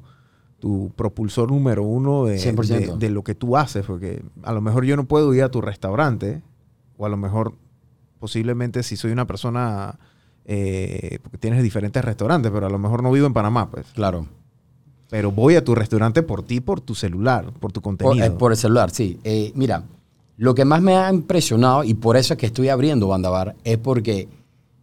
tu 0.63 0.93
propulsor 0.95 1.51
número 1.51 1.83
uno 1.83 2.25
de, 2.27 2.39
100%. 2.39 2.93
de- 2.93 2.97
de 3.09 3.11
lo 3.11 3.25
que 3.25 3.35
tú 3.35 3.57
haces, 3.57 3.85
porque 3.85 4.23
a 4.45 4.53
lo 4.53 4.61
mejor 4.61 4.85
yo 4.85 4.95
no 4.95 5.03
puedo 5.07 5.35
ir 5.35 5.43
a 5.43 5.49
tu 5.51 5.61
restaurante, 5.61 6.41
o 6.97 7.05
a 7.05 7.09
lo 7.09 7.17
mejor 7.17 7.55
posiblemente 8.21 8.85
si 8.85 8.95
soy 8.97 9.11
una 9.11 9.27
persona, 9.27 9.99
eh, 10.45 11.19
porque 11.21 11.37
tienes 11.39 11.65
diferentes 11.65 12.05
restaurantes, 12.05 12.53
pero 12.53 12.67
a 12.67 12.71
lo 12.71 12.79
mejor 12.79 13.03
no 13.03 13.11
vivo 13.11 13.27
en 13.27 13.33
Panamá, 13.33 13.69
pues. 13.73 13.87
Claro. 13.93 14.27
Pero 15.11 15.33
voy 15.33 15.57
a 15.57 15.65
tu 15.65 15.75
restaurante 15.75 16.23
por 16.23 16.45
ti, 16.45 16.61
por 16.61 16.81
tu 16.81 16.95
celular, 16.95 17.53
por 17.59 17.73
tu 17.73 17.81
Por, 17.81 17.97
contenido. 17.99 18.25
eh, 18.25 18.31
por 18.31 18.53
el 18.53 18.57
celular, 18.57 18.91
sí. 18.93 19.19
Eh, 19.25 19.51
mira, 19.57 19.83
lo 20.37 20.55
que 20.55 20.65
más 20.65 20.81
me 20.81 20.95
ha 20.97 21.13
impresionado, 21.13 21.83
y 21.83 21.95
por 21.95 22.17
eso 22.17 22.35
es 22.35 22.39
que 22.39 22.47
estoy 22.47 22.69
abriendo 22.69 23.09
Bandabar, 23.09 23.57
es 23.65 23.79
porque 23.79 24.29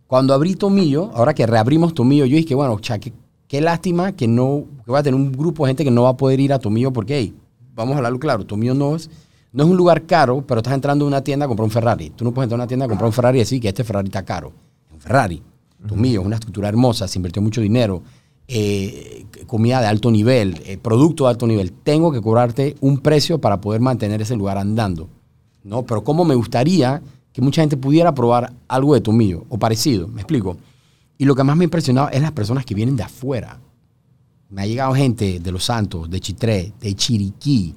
cuando 0.07 0.33
abrí 0.33 0.55
Tomillo, 0.55 1.09
ahora 1.13 1.33
que 1.33 1.47
reabrimos 1.47 1.93
Tomillo, 1.93 2.25
yo 2.25 2.35
dije, 2.35 2.53
bueno, 2.53 2.77
cha, 2.81 2.99
qué, 2.99 3.13
qué 3.49 3.59
lástima 3.59 4.13
que 4.13 4.27
no, 4.27 4.65
que 4.85 4.91
va 4.91 4.99
a 4.99 5.03
tener 5.03 5.19
un 5.19 5.33
grupo 5.33 5.65
de 5.65 5.71
gente 5.71 5.83
que 5.83 5.91
no 5.91 6.03
va 6.03 6.09
a 6.09 6.17
poder 6.17 6.39
ir 6.39 6.53
a 6.53 6.59
Tomillo, 6.59 6.93
porque, 6.93 7.17
hey, 7.17 7.33
vamos 7.75 7.95
a 7.95 7.97
hablarlo 7.97 8.19
claro, 8.19 8.45
Tomillo 8.45 8.75
no 8.75 8.95
es, 8.95 9.09
no 9.51 9.63
es 9.63 9.69
un 9.69 9.75
lugar 9.75 10.05
caro, 10.05 10.45
pero 10.47 10.59
estás 10.59 10.75
entrando 10.75 11.03
a 11.03 11.07
una 11.07 11.23
tienda 11.23 11.45
a 11.45 11.47
comprar 11.47 11.65
un 11.65 11.71
Ferrari. 11.71 12.11
Tú 12.11 12.23
no 12.23 12.31
puedes 12.31 12.45
entrar 12.45 12.59
a 12.59 12.63
una 12.63 12.67
tienda 12.67 12.85
a 12.85 12.87
comprar 12.87 13.07
un 13.07 13.13
Ferrari 13.13 13.39
y 13.39 13.41
decir 13.41 13.59
que 13.59 13.67
este 13.67 13.83
Ferrari 13.83 14.07
está 14.07 14.23
caro. 14.23 14.53
Es 14.87 14.93
un 14.93 15.01
Ferrari. 15.01 15.41
Tomillo 15.87 16.21
es 16.21 16.25
una 16.27 16.35
estructura 16.35 16.69
hermosa, 16.69 17.07
se 17.07 17.17
invirtió 17.17 17.41
mucho 17.41 17.59
dinero, 17.59 18.03
eh, 18.47 19.25
comida 19.47 19.81
de 19.81 19.87
alto 19.87 20.11
nivel, 20.11 20.61
eh, 20.65 20.77
producto 20.77 21.23
de 21.23 21.31
alto 21.31 21.47
nivel. 21.47 21.71
Tengo 21.71 22.11
que 22.11 22.21
cobrarte 22.21 22.75
un 22.81 22.99
precio 22.99 23.39
para 23.41 23.59
poder 23.59 23.81
mantener 23.81 24.21
ese 24.21 24.35
lugar 24.35 24.59
andando. 24.59 25.09
¿no? 25.63 25.83
Pero 25.83 26.03
como 26.03 26.23
me 26.23 26.35
gustaría 26.35 27.01
que 27.33 27.41
mucha 27.41 27.61
gente 27.61 27.77
pudiera 27.77 28.13
probar 28.13 28.53
algo 28.67 28.93
de 28.93 29.01
Tomillo 29.01 29.45
o 29.49 29.57
parecido, 29.57 30.07
me 30.07 30.21
explico. 30.21 30.57
Y 31.19 31.25
lo 31.25 31.35
que 31.35 31.43
más 31.43 31.57
me 31.57 31.63
ha 31.63 31.65
impresionado 31.65 32.09
es 32.09 32.21
las 32.21 32.31
personas 32.31 32.65
que 32.65 32.73
vienen 32.73 32.95
de 32.95 33.03
afuera. 33.03 33.59
Me 34.49 34.61
ha 34.61 34.65
llegado 34.65 34.95
gente 34.95 35.41
de 35.41 35.51
Los 35.51 35.65
Santos, 35.65 36.09
de 36.09 36.21
Chitré, 36.21 36.71
de 36.79 36.95
Chiriquí, 36.95 37.75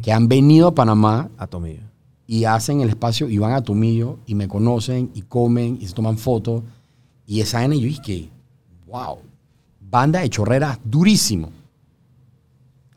que 0.00 0.12
han 0.12 0.28
venido 0.28 0.68
a 0.68 0.74
Panamá 0.74 1.28
A 1.36 1.48
Tomillo. 1.48 1.82
y 2.28 2.44
hacen 2.44 2.80
el 2.80 2.90
espacio 2.90 3.28
y 3.28 3.38
van 3.38 3.52
a 3.52 3.62
Tomillo 3.62 4.18
y 4.24 4.36
me 4.36 4.46
conocen 4.46 5.10
y 5.14 5.22
comen 5.22 5.78
y 5.80 5.88
se 5.88 5.94
toman 5.94 6.16
fotos. 6.16 6.62
Y 7.26 7.40
esa 7.40 7.58
vaina 7.58 7.74
yo 7.74 7.86
dije, 7.86 8.30
wow, 8.86 9.18
banda 9.80 10.20
de 10.20 10.30
chorreras 10.30 10.78
durísimo. 10.84 11.50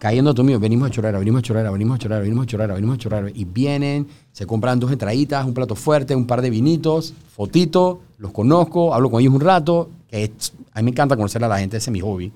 Cayendo 0.02 0.32
a 0.32 0.34
Tomillo, 0.34 0.60
venimos 0.60 0.88
a 0.88 0.92
chorrera, 0.92 1.20
venimos 1.20 1.42
a 1.42 1.44
chorrera, 1.44 1.70
venimos 1.70 1.94
a 1.94 2.00
chorrera, 2.00 2.22
venimos 2.22 2.44
a 2.44 2.48
chorrera, 2.48 2.74
venimos 2.74 2.96
a 2.96 2.98
chorrera. 2.98 3.30
Y 3.36 3.46
vienen, 3.46 4.08
se 4.32 4.48
compran 4.48 4.80
dos 4.80 4.92
entraditas, 4.92 5.46
un 5.46 5.54
plato 5.54 5.76
fuerte, 5.76 6.16
un 6.16 6.26
par 6.26 6.42
de 6.42 6.50
vinitos, 6.50 7.14
fotito, 7.32 8.02
los 8.18 8.32
conozco, 8.32 8.96
hablo 8.96 9.12
con 9.12 9.22
ellos 9.22 9.36
un 9.36 9.42
rato. 9.42 9.92
Que 10.10 10.24
es- 10.24 10.54
a 10.74 10.80
mí 10.80 10.86
me 10.86 10.90
encanta 10.90 11.16
conocer 11.16 11.44
a 11.44 11.48
la 11.48 11.60
gente, 11.60 11.78
ese 11.78 11.92
es 11.92 11.94
mi 11.94 12.00
hobby. 12.00 12.32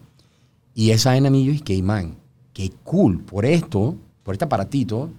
Y 0.76 0.92
esa 0.92 1.10
vaina 1.10 1.30
a 1.30 1.32
yo 1.32 1.54
dije, 1.54 1.82
man, 1.82 2.14
qué 2.54 2.72
cool, 2.84 3.22
por 3.22 3.48
esto, 3.48 3.96
por 4.22 4.36
este 4.36 4.46
aparatito, 4.46 5.10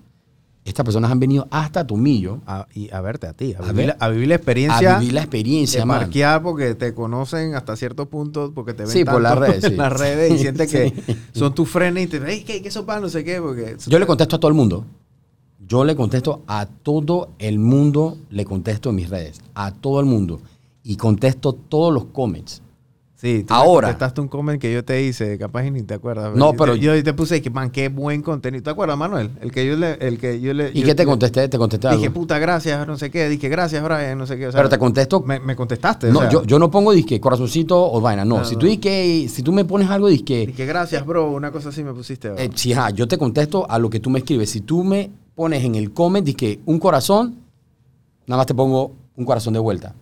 estas 0.66 0.85
personas 0.85 1.11
han 1.11 1.18
venido 1.20 1.46
hasta 1.50 1.87
Tomillo 1.87 2.40
A, 2.46 2.66
y 2.74 2.90
a 2.92 3.00
verte 3.00 3.26
a 3.26 3.33
ti, 3.33 3.55
a, 3.55 3.59
A 3.59 3.61
vivir, 3.72 3.74
ver. 3.76 3.87
la- 3.87 3.96
a 4.05 4.09
vivir 4.11 4.29
la 4.29 4.35
experiencia. 4.35 4.96
a 4.96 4.98
vivir 4.98 5.14
la 5.14 5.20
experiencia, 5.22 5.81
de 5.81 5.87
man. 5.87 6.00
parquear 6.00 6.42
porque 6.42 6.74
te 6.74 6.92
conocen 6.92 7.55
hasta 7.55 7.76
cierto 7.76 8.07
punto, 8.07 8.52
porque 8.55 8.74
te 8.74 8.83
ven 8.83 8.92
Sí, 8.92 9.05
por 9.05 9.20
las 9.22 9.38
redes, 9.38 9.64
en 9.64 9.70
sí. 9.70 9.76
las 9.76 9.92
redes 9.92 10.33
y 10.33 10.38
sientes 10.38 10.70
que 10.70 10.92
son 11.33 11.55
tus 11.55 11.68
frenes 11.68 12.05
y 12.05 12.07
te 12.09 12.20
dicen, 12.20 12.44
¿qué, 12.44 12.61
qué 12.62 12.70
sopa? 12.70 13.00
No 13.00 13.09
sé 13.09 13.24
qué, 13.24 13.40
porque... 13.40 13.76
Yo 13.87 13.98
le 13.98 14.07
contesto 14.07 14.37
a 14.37 14.40
todo 14.40 14.48
el 14.48 14.55
mundo. 14.57 14.85
Yo 15.68 15.85
le 15.85 15.96
contesto 15.96 16.42
a 16.46 16.66
todo 16.66 17.31
el 17.38 17.59
mundo, 17.59 18.18
le 18.31 18.44
contesto 18.44 18.90
en 18.90 18.96
mis 18.96 19.09
redes, 19.11 19.40
a 19.55 19.72
todo 19.72 19.98
el 20.00 20.07
mundo. 20.07 20.40
Y 20.85 20.96
contesto 20.96 21.52
todos 21.52 21.92
los 21.92 22.05
comments. 22.07 22.62
Sí, 23.18 23.44
tú 23.48 23.55
Ahora. 23.55 23.88
contestaste 23.88 24.20
un 24.20 24.29
comment 24.29 24.61
que 24.61 24.70
yo 24.70 24.85
te 24.85 25.02
hice, 25.02 25.38
capaz 25.38 25.64
y 25.64 25.70
ni 25.70 25.83
te 25.83 25.94
acuerdas. 25.94 26.37
No, 26.37 26.52
Yo- 26.52 26.57
pero- 26.59 26.76
Yo, 26.76 27.02
te 27.02 27.14
puse 27.14 27.40
que, 27.40 27.48
man, 27.48 27.70
qué 27.70 27.88
buen 27.88 28.20
contenido. 28.20 28.62
¿Te 28.62 28.68
acuerdas, 28.68 28.98
Manuel? 28.98 29.31
El 29.40 29.50
que 29.52 29.66
yo 29.66 29.74
le... 29.74 29.92
El 29.94 30.18
que 30.18 30.38
yo 30.38 30.52
le 30.52 30.70
¿Y 30.74 30.81
yo- 30.81 30.87
qué 30.87 30.94
te 30.94 31.05
yo- 31.05 31.09
contesté? 31.09 31.48
Te 31.48 31.57
contesté 31.57 31.88
Dije, 31.92 32.09
algo. 32.09 32.14
puta, 32.20 32.38
gracias, 32.38 32.87
no 32.87 32.98
sé 32.98 33.11
qué. 33.11 33.26
Dije, 33.31 33.48
gracias, 33.48 33.83
Brian, 33.83 34.18
no 34.18 34.26
sé 34.26 34.37
qué. 34.37 34.48
o 34.48 34.52
sea, 34.52 34.59
Pero 34.59 34.68
te 34.68 34.79
contesto. 34.79 35.22
Me, 35.22 35.40
me 35.40 35.57
contestaste, 35.57 36.11
No, 36.12 36.18
o 36.18 36.22
sea, 36.22 36.31
yo, 36.31 36.44
yo 36.44 36.59
no 36.59 36.70
pongo 36.70 36.92
disque 36.92 37.18
corazoncito 37.18 37.90
o 37.90 38.00
vaina. 38.02 38.26
No, 38.26 38.38
No, 38.40 38.44
si 38.44 38.52
no. 38.55 38.61
tú 38.61 38.66
disque, 38.66 39.26
si 39.31 39.42
tú 39.42 39.50
me 39.50 39.64
pones 39.64 39.88
algo 39.88 40.09
disque, 40.09 40.46
Dije, 40.48 40.66
gracias, 40.66 41.07
bro, 41.07 41.31
una 41.31 41.50
cosa 41.50 41.70
así 41.70 41.83
me 41.83 41.94
pusiste. 41.94 42.33
eh, 42.37 42.50
ajá, 42.74 42.90
yo 42.90 43.09
te 43.09 43.16
contesto 43.16 43.64
a 43.70 43.79
lo 43.79 43.88
que 43.88 43.98
tú 43.98 44.11
me 44.11 44.18
escribes. 44.18 44.50
Si 44.50 44.61
tú 44.61 44.85
me 44.85 45.11
pones 45.35 45.64
en 45.64 45.74
el 45.74 45.90
comment 45.94 46.22
disque 46.26 46.61
un 46.66 46.79
corazón, 46.79 47.37
nada 48.26 48.37
más 48.40 48.46
te 48.46 48.55
pongo 48.55 48.92
un 49.16 49.24
corazón 49.24 49.55
de 49.55 49.61
vuelta. 49.61 49.94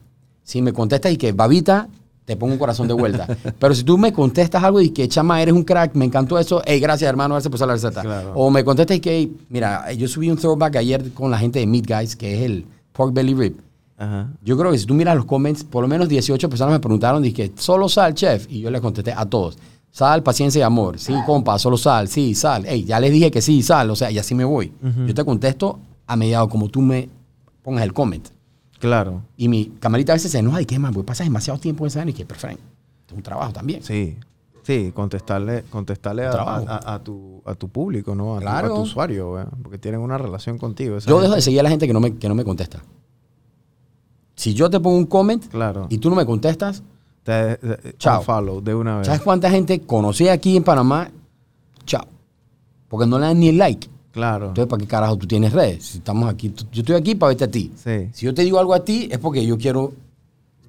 Si 0.43 0.61
me 0.61 0.73
contestas 0.73 1.13
y 1.13 1.17
que 1.17 1.31
babita, 1.31 1.89
te 2.25 2.37
pongo 2.37 2.53
un 2.55 2.59
corazón 2.59 2.89
de 2.89 2.95
vuelta. 2.95 3.27
Pero 3.59 3.75
si 3.75 3.85
tú 3.85 3.99
me 3.99 4.13
contestas 4.13 4.63
algo 4.65 4.81
y 4.81 4.91
que 4.91 5.07
chama, 5.09 5.41
eres 5.43 5.55
un 5.55 5.63
crack, 5.65 5.95
me 5.95 6.05
encantó 6.05 6.39
eso, 6.39 6.63
hey, 6.65 6.81
gracias 6.81 7.09
hermano, 7.09 7.35
gracias 7.35 7.51
por 7.51 7.61
la 7.67 7.75
receta. 7.75 8.03
Claro. 8.03 8.33
O 8.35 8.51
me 8.51 8.65
contestas 8.65 8.97
y 8.97 9.01
que, 9.01 9.11
"Hey, 9.17 9.37
mira, 9.51 9.93
yo 9.93 10.09
subí 10.09 10.31
un 10.31 10.37
throwback 10.39 10.77
ayer 10.77 11.13
con 11.13 11.31
la 11.31 11.39
gente 11.39 11.59
de 11.59 11.67
Meat 11.67 11.87
Guys, 11.87 12.17
que 12.17 12.35
es 12.37 12.43
el 12.43 12.67
pork 12.93 13.13
belly 13.13 13.35
rib. 13.35 13.57
Ajá. 13.97 14.29
Yo 14.43 14.57
creo 14.59 14.73
que 14.73 14.79
si 14.79 14.87
tú 14.87 14.95
miras 14.95 15.15
los 15.17 15.25
comments, 15.25 15.63
por 15.65 15.83
lo 15.83 15.89
menos 15.89 16.09
18 16.09 16.49
personas 16.49 16.73
me 16.73 16.81
preguntaron, 16.81 17.23
dije, 17.23 17.53
solo 17.57 17.89
sal, 17.89 18.15
chef. 18.15 18.47
Y 18.51 18.61
yo 18.61 18.71
les 18.71 18.81
contesté 18.81 19.13
a 19.13 19.25
todos. 19.27 19.57
Sal, 19.91 20.23
paciencia 20.25 20.59
y 20.59 20.63
amor. 20.63 20.99
Sí, 20.99 21.15
compa, 21.25 21.57
solo 21.59 21.77
sal. 21.77 22.09
Sí, 22.09 22.35
sal. 22.35 22.67
Ey, 22.67 22.85
ya 22.85 22.99
les 22.99 23.13
dije 23.13 23.31
que 23.31 23.41
sí, 23.41 23.63
sal. 23.63 23.91
O 23.91 23.97
sea, 23.97 24.11
y 24.11 24.19
así 24.19 24.35
me 24.35 24.45
voy. 24.45 24.73
Yo 25.07 25.15
te 25.15 25.25
contesto 25.25 25.79
a 26.07 26.17
mediado 26.17 26.49
como 26.49 26.69
tú 26.69 26.81
me 26.81 27.09
pongas 27.63 27.85
el 27.85 27.93
comment. 27.93 28.27
Claro, 28.85 29.23
Y 29.39 29.49
mi 29.49 29.67
camarita 29.81 30.13
a 30.13 30.17
veces 30.17 30.31
se 30.31 30.39
enoja 30.39 30.61
y 30.61 30.67
que, 30.67 30.79
man, 30.79 30.93
pues 30.93 31.07
pasas 31.07 31.27
demasiado 31.27 31.59
tiempo 31.59 31.85
en 31.85 31.89
esa 31.89 32.01
vaina", 32.01 32.11
y 32.11 32.15
que, 32.15 32.27
pero 32.27 32.39
Frank, 32.39 32.59
es 33.09 33.13
un 33.15 33.23
trabajo 33.23 33.53
también. 33.53 33.83
sí. 33.83 34.17
Sí, 34.63 34.93
contestarle, 34.95 35.65
contestarle 35.69 36.25
a, 36.27 36.31
Trabajo. 36.31 36.65
a- 36.67 36.95
a 36.95 36.99
tu, 37.03 37.43
a 37.45 37.55
tu 37.55 37.69
público, 37.69 38.15
¿no? 38.15 38.35
A, 38.37 38.39
tu- 38.39 38.43
Claro. 38.47 38.67
a 38.73 38.77
tu 38.77 38.81
usuario, 38.81 39.33
¿verdad? 39.33 39.53
porque 39.63 39.77
tienen 39.77 40.01
una 40.01 40.17
relación 40.17 40.57
contigo. 40.57 40.97
Yo 41.01 41.21
dejo 41.21 41.35
de 41.35 41.43
seguir 41.43 41.61
a 41.61 41.65
la 41.65 41.69
gente 41.69 41.87
que 41.87 41.93
no 41.93 42.01
me, 42.01 42.17
que 42.17 42.29
no 42.31 42.35
me 42.35 42.45
contesta. 42.45 42.83
Si 44.37 44.55
yo 44.55 44.71
te 44.71 44.81
pongo 44.81 44.97
un 44.97 45.05
comment 45.07 45.45
Claro. 45.49 45.87
y 45.91 45.99
tú 45.99 46.09
no 46.11 46.17
me 46.17 46.25
contestas, 46.27 46.83
Te, 47.25 47.57
te- 47.57 47.97
Chao. 47.99 48.21
unfollow 48.21 48.61
de 48.63 48.75
una 48.75 48.99
vez. 48.99 49.07
¿sabes 49.07 49.21
cuánta 49.23 49.51
gente 49.51 49.81
conocí 49.81 50.29
aquí 50.29 50.57
en 50.57 50.65
Panamá? 50.65 51.11
Chao. 51.87 52.07
Porque 52.89 53.07
no 53.07 53.19
le 53.19 53.27
dan 53.27 53.39
ni 53.41 53.49
el 53.49 53.59
like. 53.59 53.89
Claro. 54.15 54.47
Entonces, 54.49 54.71
¿para 54.71 54.81
qué 54.81 54.87
carajo 54.87 55.17
tú 55.19 55.27
tienes 55.27 55.53
redes? 55.53 55.85
Si 55.85 55.99
estamos 55.99 56.31
aquí, 56.33 56.49
tú- 56.49 56.65
yo 56.73 56.81
estoy 56.81 56.95
aquí 56.97 57.15
para 57.17 57.29
verte 57.29 57.45
a 57.45 57.51
ti. 57.51 57.71
Sí. 57.77 58.09
Si 58.13 58.25
yo 58.25 58.33
te 58.33 58.43
digo 58.43 58.59
algo 58.59 58.73
a 58.73 58.83
ti, 58.85 59.09
es 59.11 59.19
porque 59.19 59.45
yo 59.45 59.59
quiero. 59.59 59.93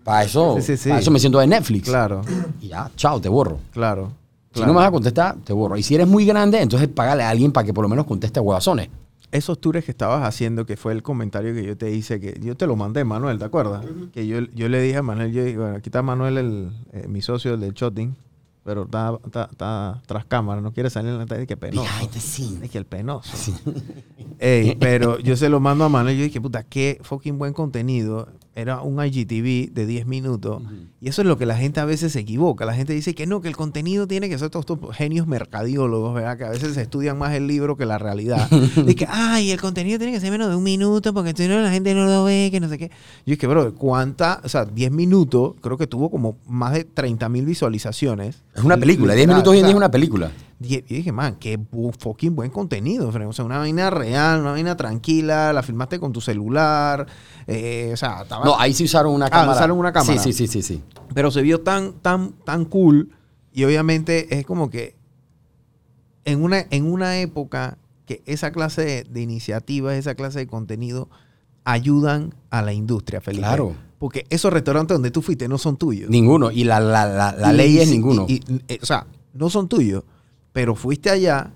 Para 0.03 0.23
eso, 0.23 0.55
Sí, 0.57 0.61
sí, 0.63 0.77
sí. 0.77 0.89
para 0.89 1.01
eso 1.01 1.09
me 1.11 1.19
siento 1.19 1.39
de 1.39 1.47
Netflix. 1.47 1.87
Claro, 1.89 2.21
Y 2.61 2.67
ya, 2.67 2.91
chao, 2.95 3.19
te 3.21 3.29
borro. 3.29 3.59
claro. 3.71 4.11
Si 4.51 4.59
claro. 4.59 4.67
no 4.67 4.73
me 4.73 4.79
vas 4.79 4.87
a 4.87 4.91
contestar, 4.91 5.35
te 5.43 5.51
borro. 5.51 5.75
Y 5.77 5.83
si 5.83 5.95
eres 5.95 6.07
muy 6.07 6.25
grande, 6.25 6.61
entonces 6.61 6.87
págale 6.87 7.23
a 7.23 7.29
alguien 7.29 7.51
para 7.51 7.65
que 7.65 7.73
por 7.73 7.83
lo 7.83 7.89
menos 7.89 8.05
conteste 8.05 8.39
a 8.39 8.41
huevazones. 8.41 8.89
Esos 9.31 9.59
tours 9.59 9.83
que 9.83 9.91
estabas 9.91 10.23
haciendo, 10.25 10.65
que 10.65 10.77
fue 10.77 10.93
el 10.93 11.03
comentario 11.03 11.53
que 11.53 11.63
yo 11.63 11.75
te 11.75 11.91
hice, 11.91 12.19
que 12.21 12.39
yo 12.41 12.55
te 12.55 12.65
lo 12.65 12.75
mandé, 12.77 13.03
Manuel, 13.03 13.37
¿te 13.37 13.43
acuerdas? 13.45 13.83
Que 14.13 14.25
yo, 14.27 14.39
yo 14.53 14.69
le 14.69 14.81
dije 14.81 14.97
a 14.97 15.01
Manuel, 15.01 15.33
yo 15.33 15.43
dije, 15.43 15.57
bueno, 15.57 15.75
aquí 15.75 15.89
está 15.89 16.01
Manuel, 16.01 16.37
el, 16.37 16.71
eh, 16.93 17.05
mi 17.09 17.21
socio 17.21 17.55
el 17.55 17.59
del 17.59 17.73
shotting, 17.73 18.15
pero 18.65 18.85
está, 18.85 19.15
está, 19.23 19.47
está 19.51 20.01
tras 20.07 20.25
cámara, 20.25 20.59
no 20.59 20.73
quiere 20.73 20.89
salir 20.89 21.11
en 21.11 21.19
la 21.19 21.27
tele, 21.27 21.45
que 21.45 21.55
penoso. 21.55 21.87
Es 22.63 22.71
que 22.71 22.79
el 22.79 22.85
penoso. 22.85 23.31
Ey, 24.39 24.75
pero 24.79 25.19
yo 25.19 25.37
se 25.37 25.49
lo 25.49 25.59
mando 25.59 25.85
a 25.85 25.89
Manuel 25.89 26.15
y 26.15 26.17
yo 26.17 26.23
dije, 26.23 26.41
puta, 26.41 26.63
qué 26.63 26.97
fucking 27.03 27.37
buen 27.37 27.53
contenido. 27.53 28.27
Era 28.57 28.79
un 28.79 29.03
IGTV 29.05 29.73
de 29.73 29.85
10 29.85 30.05
minutos. 30.05 30.63
Y 31.01 31.09
eso 31.09 31.21
es 31.21 31.27
lo 31.27 31.37
que 31.37 31.45
la 31.45 31.57
gente 31.57 31.81
a 31.81 31.85
veces 31.85 32.13
se 32.13 32.21
equivoca. 32.21 32.63
La 32.63 32.73
gente 32.73 32.93
dice 32.93 33.13
que 33.13 33.27
no, 33.27 33.41
que 33.41 33.49
el 33.49 33.57
contenido 33.57 34.07
tiene 34.07 34.29
que 34.29 34.39
ser 34.39 34.49
todos 34.49 34.63
estos 34.63 34.95
genios 34.95 35.27
mercadiólogos, 35.27 36.15
¿verdad? 36.15 36.37
Que 36.37 36.45
a 36.45 36.49
veces 36.51 36.77
estudian 36.77 37.17
más 37.17 37.33
el 37.33 37.47
libro 37.47 37.75
que 37.75 37.85
la 37.85 37.97
realidad. 37.97 38.49
de 38.85 38.95
que, 38.95 39.05
ay, 39.09 39.51
el 39.51 39.59
contenido 39.59 39.97
tiene 39.97 40.13
que 40.13 40.21
ser 40.21 40.31
menos 40.31 40.49
de 40.49 40.55
un 40.55 40.63
minuto 40.63 41.13
porque 41.13 41.33
si 41.35 41.49
no 41.49 41.59
la 41.59 41.69
gente 41.69 41.93
no 41.93 42.05
lo 42.05 42.23
ve, 42.23 42.47
que 42.49 42.61
no 42.61 42.69
sé 42.69 42.77
qué. 42.77 42.87
Yo 43.25 43.35
dije, 43.35 43.45
bro, 43.45 43.75
¿cuánta? 43.75 44.39
O 44.45 44.47
sea, 44.47 44.63
10 44.63 44.89
minutos, 44.89 45.55
creo 45.59 45.77
que 45.77 45.85
tuvo 45.85 46.09
como 46.09 46.37
más 46.47 46.71
de 46.73 46.85
30 46.85 47.27
mil 47.27 47.45
visualizaciones. 47.45 48.41
Es 48.55 48.63
una 48.63 48.77
película. 48.77 49.13
10 49.13 49.23
Literal, 49.23 49.35
minutos 49.35 49.51
hoy 49.51 49.59
en 49.59 49.65
día 49.65 49.71
es 49.71 49.77
una 49.77 49.91
película. 49.91 50.31
Y 50.59 50.81
dije, 50.81 51.11
man, 51.11 51.35
qué 51.39 51.59
bu- 51.59 51.93
fucking 51.97 52.35
buen 52.35 52.49
contenido. 52.49 53.09
O 53.09 53.33
sea, 53.33 53.43
una 53.45 53.57
vaina 53.57 53.89
real, 53.89 54.39
una 54.41 54.51
vaina 54.51 54.77
tranquila, 54.77 55.51
la 55.53 55.61
filmaste 55.63 55.99
con 55.99 56.13
tu 56.13 56.21
celular. 56.21 57.05
eh, 57.47 57.91
o 57.93 57.97
sea, 57.97 58.21
estaba- 58.23 58.45
No, 58.45 58.59
ahí 58.59 58.73
sí 58.73 58.85
usaron 58.85 59.13
una 59.13 59.25
Ah, 59.27 59.29
cámara. 59.29 59.51
usaron 59.57 59.77
una 59.77 59.91
cámara. 59.91 60.19
Sí, 60.21 60.31
sí, 60.33 60.47
sí, 60.47 60.61
sí. 60.61 60.75
sí. 60.75 60.83
pero 61.13 61.29
se 61.31 61.41
vio 61.41 61.61
tan, 61.61 61.93
tan, 61.93 62.31
tan 62.45 62.65
cool. 62.65 63.09
Y 63.53 63.63
obviamente 63.65 64.37
es 64.39 64.45
como 64.45 64.69
que 64.69 64.95
en 66.25 66.43
una, 66.43 66.65
en 66.71 66.85
una 66.91 67.19
época 67.19 67.77
que 68.05 68.21
esa 68.25 68.51
clase 68.51 68.83
de, 68.83 69.03
de 69.03 69.21
iniciativas, 69.21 69.95
esa 69.95 70.15
clase 70.15 70.39
de 70.39 70.47
contenido 70.47 71.09
ayudan 71.63 72.33
a 72.49 72.61
la 72.61 72.73
industria, 72.73 73.21
Felipe. 73.21 73.41
Claro. 73.43 73.75
Porque 73.97 74.25
esos 74.29 74.51
restaurantes 74.51 74.95
donde 74.95 75.11
tú 75.11 75.21
fuiste 75.21 75.47
no 75.47 75.57
son 75.57 75.77
tuyos. 75.77 76.09
Ninguno. 76.09 76.51
Y 76.51 76.63
la, 76.63 76.79
la, 76.79 77.05
la, 77.05 77.31
la 77.33 77.53
Y- 77.53 77.57
ley 77.57 77.77
es 77.79 77.89
ninguno. 77.89 78.25
y- 78.27 78.41
y- 78.47 78.61
eh, 78.67 78.79
o 78.81 78.85
sea, 78.85 79.07
no 79.33 79.49
son 79.49 79.67
tuyos, 79.67 80.03
pero 80.55 80.73
fuiste 80.73 81.09
allá 81.09 81.51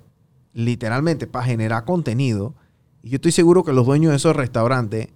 literalmente 0.53 1.25
para 1.25 1.45
generar 1.45 1.85
contenido. 1.85 2.53
Y 3.01 3.11
yo 3.11 3.15
estoy 3.15 3.31
seguro 3.31 3.63
que 3.63 3.71
los 3.71 3.85
dueños 3.85 4.09
de 4.11 4.17
esos 4.17 4.35
restaurantes 4.35 5.07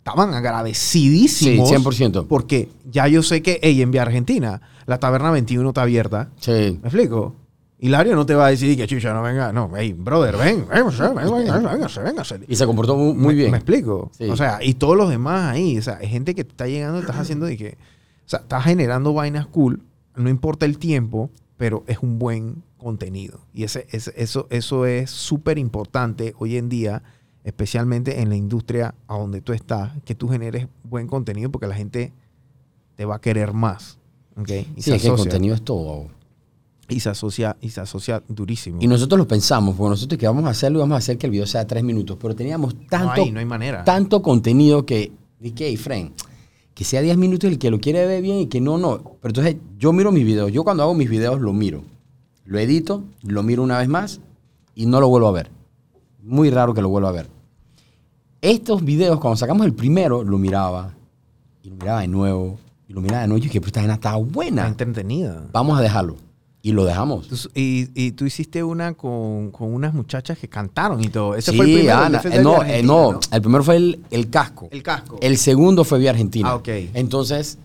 estaban 0.00 0.34
agradecidísimos. 0.34 1.66
Sí, 1.70 1.74
100%. 1.76 2.26
Porque 2.28 2.68
ya 2.90 3.08
yo 3.08 3.22
sé 3.22 3.40
que, 3.42 3.58
hey, 3.62 3.80
en 3.80 3.90
Vía 3.90 4.02
Argentina, 4.02 4.60
la 4.84 4.98
taberna 4.98 5.30
21 5.30 5.66
está 5.70 5.80
abierta. 5.80 6.28
sí. 6.38 6.78
¿Me 6.82 6.88
explico? 6.88 7.34
Hilario 7.78 8.14
no 8.14 8.26
te 8.26 8.34
va 8.34 8.48
a 8.48 8.50
decir 8.50 8.76
que 8.76 8.86
chucha 8.86 9.14
no 9.14 9.22
venga. 9.22 9.50
No, 9.54 9.70
hey, 9.74 9.94
brother, 9.94 10.36
ven, 10.36 10.66
ven, 10.68 10.84
véngase, 11.64 12.02
véngase. 12.02 12.40
Y 12.46 12.54
se 12.54 12.66
comportó 12.66 12.94
muy, 12.98 13.14
muy 13.14 13.28
¿Me- 13.28 13.34
bien. 13.34 13.50
¿Me 13.52 13.56
explico? 13.56 14.10
Sí. 14.18 14.24
O 14.28 14.36
sea, 14.36 14.58
y 14.62 14.74
todos 14.74 14.94
los 14.98 15.08
demás 15.08 15.54
ahí. 15.54 15.78
O 15.78 15.82
sea, 15.82 15.96
hay 16.02 16.08
gente 16.10 16.34
que 16.34 16.44
te 16.44 16.50
está 16.50 16.66
llegando 16.66 16.98
y 16.98 17.00
estás 17.00 17.16
haciendo 17.16 17.46
de 17.46 17.56
que. 17.56 17.78
O 18.26 18.28
sea, 18.28 18.40
estás 18.40 18.64
generando 18.64 19.14
vainas 19.14 19.46
cool. 19.46 19.80
No 20.14 20.28
importa 20.28 20.66
el 20.66 20.76
tiempo, 20.76 21.30
pero 21.60 21.84
es 21.86 21.98
un 21.98 22.18
buen 22.18 22.62
contenido. 22.78 23.38
Y 23.52 23.64
ese, 23.64 23.86
ese- 23.90 24.14
eso, 24.16 24.46
eso 24.48 24.86
es 24.86 25.10
súper 25.10 25.58
importante 25.58 26.32
hoy 26.38 26.56
en 26.56 26.70
día, 26.70 27.02
especialmente 27.44 28.22
en 28.22 28.30
la 28.30 28.36
industria 28.36 28.94
a 29.06 29.18
donde 29.18 29.42
tú 29.42 29.52
estás, 29.52 29.92
que 30.06 30.14
tú 30.14 30.26
generes 30.28 30.68
buen 30.84 31.06
contenido 31.06 31.50
porque 31.50 31.66
la 31.66 31.74
gente 31.74 32.14
te 32.96 33.04
va 33.04 33.16
a 33.16 33.20
querer 33.20 33.52
más. 33.52 33.98
¿ok? 34.38 34.48
Y, 34.48 34.52
Sí, 34.80 34.82
se 34.90 34.96
es 34.96 35.02
que 35.02 35.08
el 35.08 35.16
contenido 35.16 35.54
es 35.54 35.60
todo. 35.62 36.06
y 36.88 37.00
se 37.00 37.10
asocia 37.10 37.54
y 37.60 37.68
se 37.68 37.82
asocia 37.82 38.22
durísimo. 38.26 38.78
Y 38.80 38.86
nosotros 38.86 39.18
lo 39.18 39.28
pensamos, 39.28 39.76
porque 39.76 39.90
nosotros 39.90 40.18
que 40.18 40.26
vamos 40.26 40.44
a 40.44 40.48
hacerlo 40.50 40.78
vamos 40.78 40.94
a 40.94 40.98
hacer 40.98 41.18
que 41.18 41.26
el 41.26 41.32
video 41.32 41.46
sea 41.46 41.66
tres 41.66 41.84
minutos, 41.84 42.16
pero 42.18 42.34
teníamos 42.34 42.74
no, 42.74 42.80
tanto, 42.88 43.20
hay, 43.20 43.30
no 43.32 43.38
hay 43.38 43.44
manera. 43.44 43.84
tanto 43.84 44.22
contenido 44.22 44.86
que 44.86 45.12
dije, 45.38 45.66
hey, 45.66 45.76
friend, 45.76 46.12
que 46.80 46.84
sea 46.86 47.02
10 47.02 47.18
minutos 47.18 47.50
el 47.50 47.58
que 47.58 47.70
lo 47.70 47.78
quiere 47.78 48.06
ver 48.06 48.22
bien 48.22 48.38
y 48.38 48.46
que 48.46 48.58
no, 48.58 48.78
no. 48.78 49.02
Pero 49.20 49.28
entonces 49.32 49.56
yo 49.78 49.92
miro 49.92 50.12
mis 50.12 50.24
videos, 50.24 50.50
yo 50.50 50.64
cuando 50.64 50.82
hago 50.82 50.94
mis 50.94 51.10
videos 51.10 51.38
lo 51.38 51.52
miro, 51.52 51.82
lo 52.46 52.58
edito, 52.58 53.04
lo 53.22 53.42
miro 53.42 53.62
una 53.62 53.76
vez 53.76 53.86
más 53.86 54.20
y 54.74 54.86
no 54.86 54.98
lo 54.98 55.10
vuelvo 55.10 55.28
a 55.28 55.32
ver. 55.32 55.50
Muy 56.22 56.48
raro 56.48 56.72
que 56.72 56.80
lo 56.80 56.88
vuelva 56.88 57.10
a 57.10 57.12
ver. 57.12 57.28
Estos 58.40 58.82
videos, 58.82 59.20
cuando 59.20 59.36
sacamos 59.36 59.66
el 59.66 59.74
primero, 59.74 60.24
lo 60.24 60.38
miraba 60.38 60.94
y 61.62 61.68
lo 61.68 61.76
miraba 61.76 62.00
de 62.00 62.08
nuevo 62.08 62.58
y 62.88 62.94
lo 62.94 63.02
miraba 63.02 63.20
de 63.20 63.28
nuevo 63.28 63.38
y 63.40 63.42
dije, 63.42 63.60
pero 63.60 63.66
esta 63.68 63.80
vaina 63.80 63.94
está 63.96 64.16
Está 64.16 64.22
buena. 64.32 64.66
entretenida. 64.66 65.44
Vamos 65.52 65.78
a 65.78 65.82
dejarlo. 65.82 66.16
Y 66.62 66.72
lo 66.72 66.84
dejamos. 66.84 67.26
Tú- 67.28 67.36
Y, 67.54 67.88
y 67.94 68.12
tú 68.12 68.26
hiciste 68.26 68.62
una 68.62 68.92
con, 68.94 69.50
con 69.50 69.72
unas 69.72 69.94
muchachas 69.94 70.38
que 70.38 70.48
cantaron 70.48 71.02
y 71.02 71.08
todo. 71.08 71.34
Ese 71.34 71.52
sí, 71.52 71.56
fue 71.56 71.66
el 71.66 71.72
primero. 71.74 71.98
el 71.98 72.04
Ana. 72.04 72.18
Defensa 72.18 72.38
eh, 72.38 72.42
no, 72.42 72.62
eh, 72.62 72.82
no, 72.82 73.20
el 73.32 73.40
primero 73.42 73.64
fue 73.64 73.76
el, 73.76 74.00
el 74.10 74.28
casco. 74.28 74.68
El 74.70 74.82
casco. 74.82 75.18
El 75.22 75.38
segundo 75.38 75.84
fue 75.84 75.98
Vía 75.98 76.10
Argentina. 76.10 76.50
Ah, 76.50 76.56
ok. 76.56 76.68
Entonces, 76.94 77.56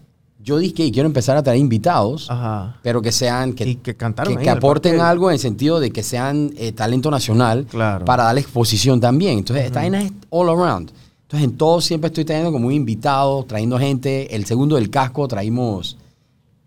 yo 0.41 0.57
dije 0.59 0.73
que 0.75 0.91
quiero 0.91 1.07
empezar 1.07 1.35
a 1.35 1.43
traer 1.43 1.59
invitados, 1.59 2.29
Ajá. 2.31 2.77
pero 2.83 3.01
que 3.01 3.11
sean, 3.11 3.51
que, 3.53 3.67
y 3.67 3.75
que 3.75 3.95
cantaron 3.95 4.31
que, 4.33 4.37
que 4.37 4.43
en 4.45 4.49
el 4.51 4.57
aporten 4.57 5.01
algo 5.01 5.29
en 5.29 5.33
el 5.33 5.39
sentido 5.39 5.79
de 5.81 5.91
que 5.91 6.01
sean 6.03 6.51
eh, 6.55 6.71
talento 6.71 7.11
nacional 7.11 7.65
Claro. 7.65 8.05
para 8.05 8.23
darle 8.25 8.41
exposición 8.41 9.01
también. 9.01 9.39
Entonces, 9.39 9.65
esta 9.65 9.79
vaina 9.81 10.03
es 10.03 10.11
all 10.29 10.47
around. 10.49 10.91
Entonces, 11.23 11.49
en 11.49 11.57
todo 11.57 11.81
siempre 11.81 12.07
estoy 12.07 12.23
trayendo 12.23 12.51
como 12.51 12.67
un 12.67 12.73
invitado, 12.73 13.43
trayendo 13.43 13.77
gente. 13.79 14.33
El 14.35 14.45
segundo 14.45 14.75
del 14.75 14.89
casco 14.91 15.27
traímos, 15.27 15.97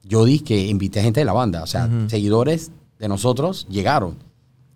yo 0.08 0.24
dije 0.24 0.42
que 0.44 0.66
invité 0.66 1.02
gente 1.02 1.20
de 1.20 1.24
la 1.26 1.32
banda, 1.34 1.62
o 1.62 1.66
sea, 1.66 1.88
seguidores 2.08 2.70
de 2.98 3.08
nosotros 3.08 3.66
llegaron. 3.70 4.16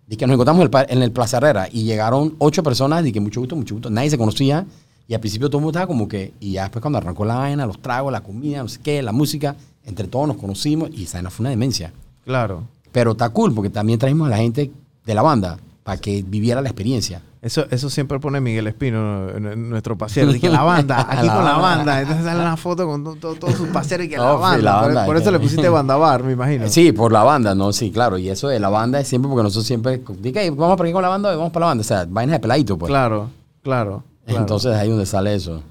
Dije 0.07 0.19
que 0.19 0.27
nos 0.27 0.33
encontramos 0.35 0.59
en 0.59 0.63
el, 0.65 0.69
pa- 0.69 0.85
en 0.87 1.01
el 1.01 1.11
Plaza 1.11 1.37
Herrera 1.37 1.67
y 1.71 1.83
llegaron 1.83 2.35
ocho 2.37 2.61
personas, 2.61 3.03
dije 3.03 3.19
mucho 3.19 3.39
gusto, 3.39 3.55
mucho 3.55 3.75
gusto. 3.75 3.89
Nadie 3.89 4.09
se 4.09 4.17
conocía 4.17 4.65
y 5.07 5.13
al 5.13 5.19
principio 5.19 5.49
todo 5.49 5.57
el 5.59 5.63
mundo 5.63 5.77
estaba 5.77 5.87
como 5.87 6.07
que, 6.07 6.33
y 6.39 6.53
ya 6.53 6.63
después 6.63 6.81
cuando 6.81 6.97
arrancó 6.99 7.25
la 7.25 7.35
vaina, 7.35 7.65
los 7.65 7.79
tragos, 7.81 8.11
la 8.11 8.21
comida, 8.21 8.61
no 8.61 8.69
sé 8.69 8.79
qué, 8.81 9.01
la 9.01 9.11
música, 9.11 9.55
entre 9.85 10.07
todos 10.07 10.27
nos 10.27 10.37
conocimos 10.37 10.89
y 10.93 11.03
esa 11.03 11.17
vaina 11.17 11.29
fue 11.29 11.43
una 11.43 11.49
demencia. 11.49 11.91
Claro. 12.25 12.63
Pero 12.91 13.11
está 13.13 13.29
cool 13.29 13.53
porque 13.53 13.69
también 13.69 13.97
trajimos 13.99 14.27
a 14.27 14.29
la 14.31 14.37
gente 14.37 14.71
de 15.05 15.13
la 15.15 15.21
banda 15.21 15.57
para 15.83 15.99
que 15.99 16.23
viviera 16.23 16.61
la 16.61 16.69
experiencia. 16.69 17.21
Eso, 17.43 17.65
eso 17.71 17.89
siempre 17.89 18.21
pone 18.21 18.39
Miguel 18.39 18.67
Espino, 18.67 19.27
nuestro 19.37 19.97
paseo. 19.97 20.31
Dice 20.31 20.47
la 20.49 20.63
banda, 20.63 21.05
aquí 21.09 21.27
La 21.27 21.35
con 21.35 21.43
la 21.43 21.57
banda. 21.57 21.99
Entonces 22.01 22.23
sale 22.23 22.39
una 22.39 22.55
foto 22.55 22.87
con 22.87 23.03
to- 23.03 23.15
to- 23.17 23.35
todos 23.35 23.55
sus 23.55 23.67
paseros 23.67 24.05
y 24.05 24.09
que 24.09 24.15
la 24.17 24.33
Oh, 24.33 24.39
banda. 24.39 24.63
la 24.63 24.73
Por- 24.79 24.85
banda, 24.85 25.05
por, 25.05 25.17
eso 25.17 25.29
le 25.29 25.39
pusiste 25.39 25.67
banda 25.69 25.97
bar, 25.97 26.23
me 26.23 26.31
imagino. 26.31 26.69
Sí, 26.69 26.93
por 26.93 27.11
la 27.11 27.23
banda, 27.23 27.53
¿no? 27.53 27.73
Sí, 27.73 27.91
claro. 27.91 28.17
Y 28.17 28.29
eso 28.29 28.47
de 28.47 28.61
la 28.61 28.69
banda 28.69 29.01
es 29.01 29.09
siempre 29.09 29.27
porque 29.29 29.43
nosotros 29.43 29.65
siempre... 29.67 30.01
"Hey, 30.33 30.51
vamos 30.51 30.77
para 30.77 30.87
aquí 30.87 30.93
con 30.93 31.01
la 31.01 31.09
banda, 31.09 31.35
vamos 31.35 31.51
para 31.51 31.65
la 31.65 31.67
banda. 31.71 31.81
O 31.81 31.83
sea, 31.83 32.05
vainas 32.09 32.35
de 32.35 32.39
peladito, 32.39 32.77
pues. 32.77 32.89
Claro, 32.89 33.29
claro. 33.61 34.03
claro. 34.25 34.39
Entonces 34.39 34.73
ahí 34.73 34.87
es 34.87 34.89
donde 34.91 35.05
sale 35.05 35.35
eso. 35.35 35.61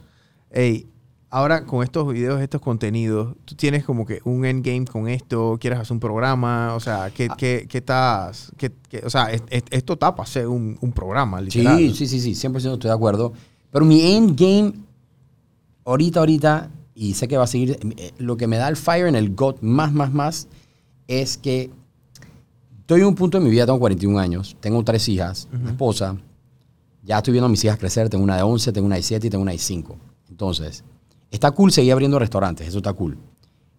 Ey, 0.50 0.86
ahora 1.32 1.64
con 1.64 1.82
estos 1.82 2.12
videos, 2.12 2.40
estos 2.42 2.60
contenidos, 2.60 3.34
tú 3.46 3.54
tienes 3.54 3.84
como 3.84 4.04
que 4.06 4.20
un 4.24 4.44
endgame 4.44 4.84
con 4.84 5.08
esto, 5.08 5.56
quieres 5.60 5.78
hacer 5.80 5.94
un 5.94 6.00
programa, 6.00 6.74
o 6.74 6.80
sea, 6.80 7.10
¿qué, 7.10 7.26
Ah. 7.30 7.36
qué, 7.36 7.66
qué 7.68 7.78
estás, 7.78 8.52
qué- 8.56 8.70
o 9.04 9.10
sea, 9.10 9.32
es- 9.32 9.42
es- 9.48 9.64
esto 9.70 9.94
está 9.94 10.14
para 10.14 10.28
ser 10.28 10.46
un, 10.46 10.76
un 10.80 10.92
programa, 10.92 11.40
literal. 11.40 11.78
Sí, 11.78 11.94
sí, 11.94 12.06
sí, 12.06 12.20
sí, 12.20 12.34
100% 12.34 12.74
estoy 12.74 12.88
de 12.90 12.94
acuerdo. 12.94 13.32
Pero 13.70 13.84
mi 13.86 14.14
endgame, 14.14 14.74
ahorita, 15.84 16.20
ahorita, 16.20 16.70
y 16.94 17.14
sé 17.14 17.26
que 17.28 17.36
va 17.38 17.44
a 17.44 17.46
seguir, 17.46 17.78
eh, 17.96 18.12
lo 18.18 18.36
que 18.36 18.46
me 18.46 18.58
da 18.58 18.68
el 18.68 18.76
fire 18.76 19.06
en 19.06 19.16
el 19.16 19.34
gut 19.34 19.56
más, 19.62 19.92
más, 19.92 20.12
más, 20.12 20.48
es 21.08 21.38
que 21.38 21.70
estoy 22.80 23.00
en 23.00 23.06
un 23.06 23.14
punto 23.14 23.38
de 23.38 23.44
mi 23.44 23.50
vida, 23.50 23.64
tengo 23.64 23.78
41 23.78 24.18
años, 24.18 24.56
tengo 24.60 24.82
tres 24.84 25.08
hijas, 25.08 25.48
una 25.52 25.70
esposa, 25.70 26.16
ya 27.02 27.16
estoy 27.16 27.32
viendo 27.32 27.46
a 27.46 27.48
mis 27.48 27.64
hijas 27.64 27.78
crecer, 27.78 28.08
tengo 28.10 28.22
una 28.22 28.36
de 28.36 28.42
11, 28.42 28.70
tengo 28.72 28.86
una 28.86 28.96
de 28.96 29.02
7 29.02 29.26
y 29.26 29.30
tengo 29.30 29.42
una 29.42 29.52
de 29.52 29.58
5. 29.58 29.96
Entonces, 30.28 30.84
está 31.32 31.50
cool 31.50 31.72
seguir 31.72 31.92
abriendo 31.92 32.18
restaurantes, 32.18 32.68
eso 32.68 32.78
está 32.78 32.92
cool. 32.92 33.18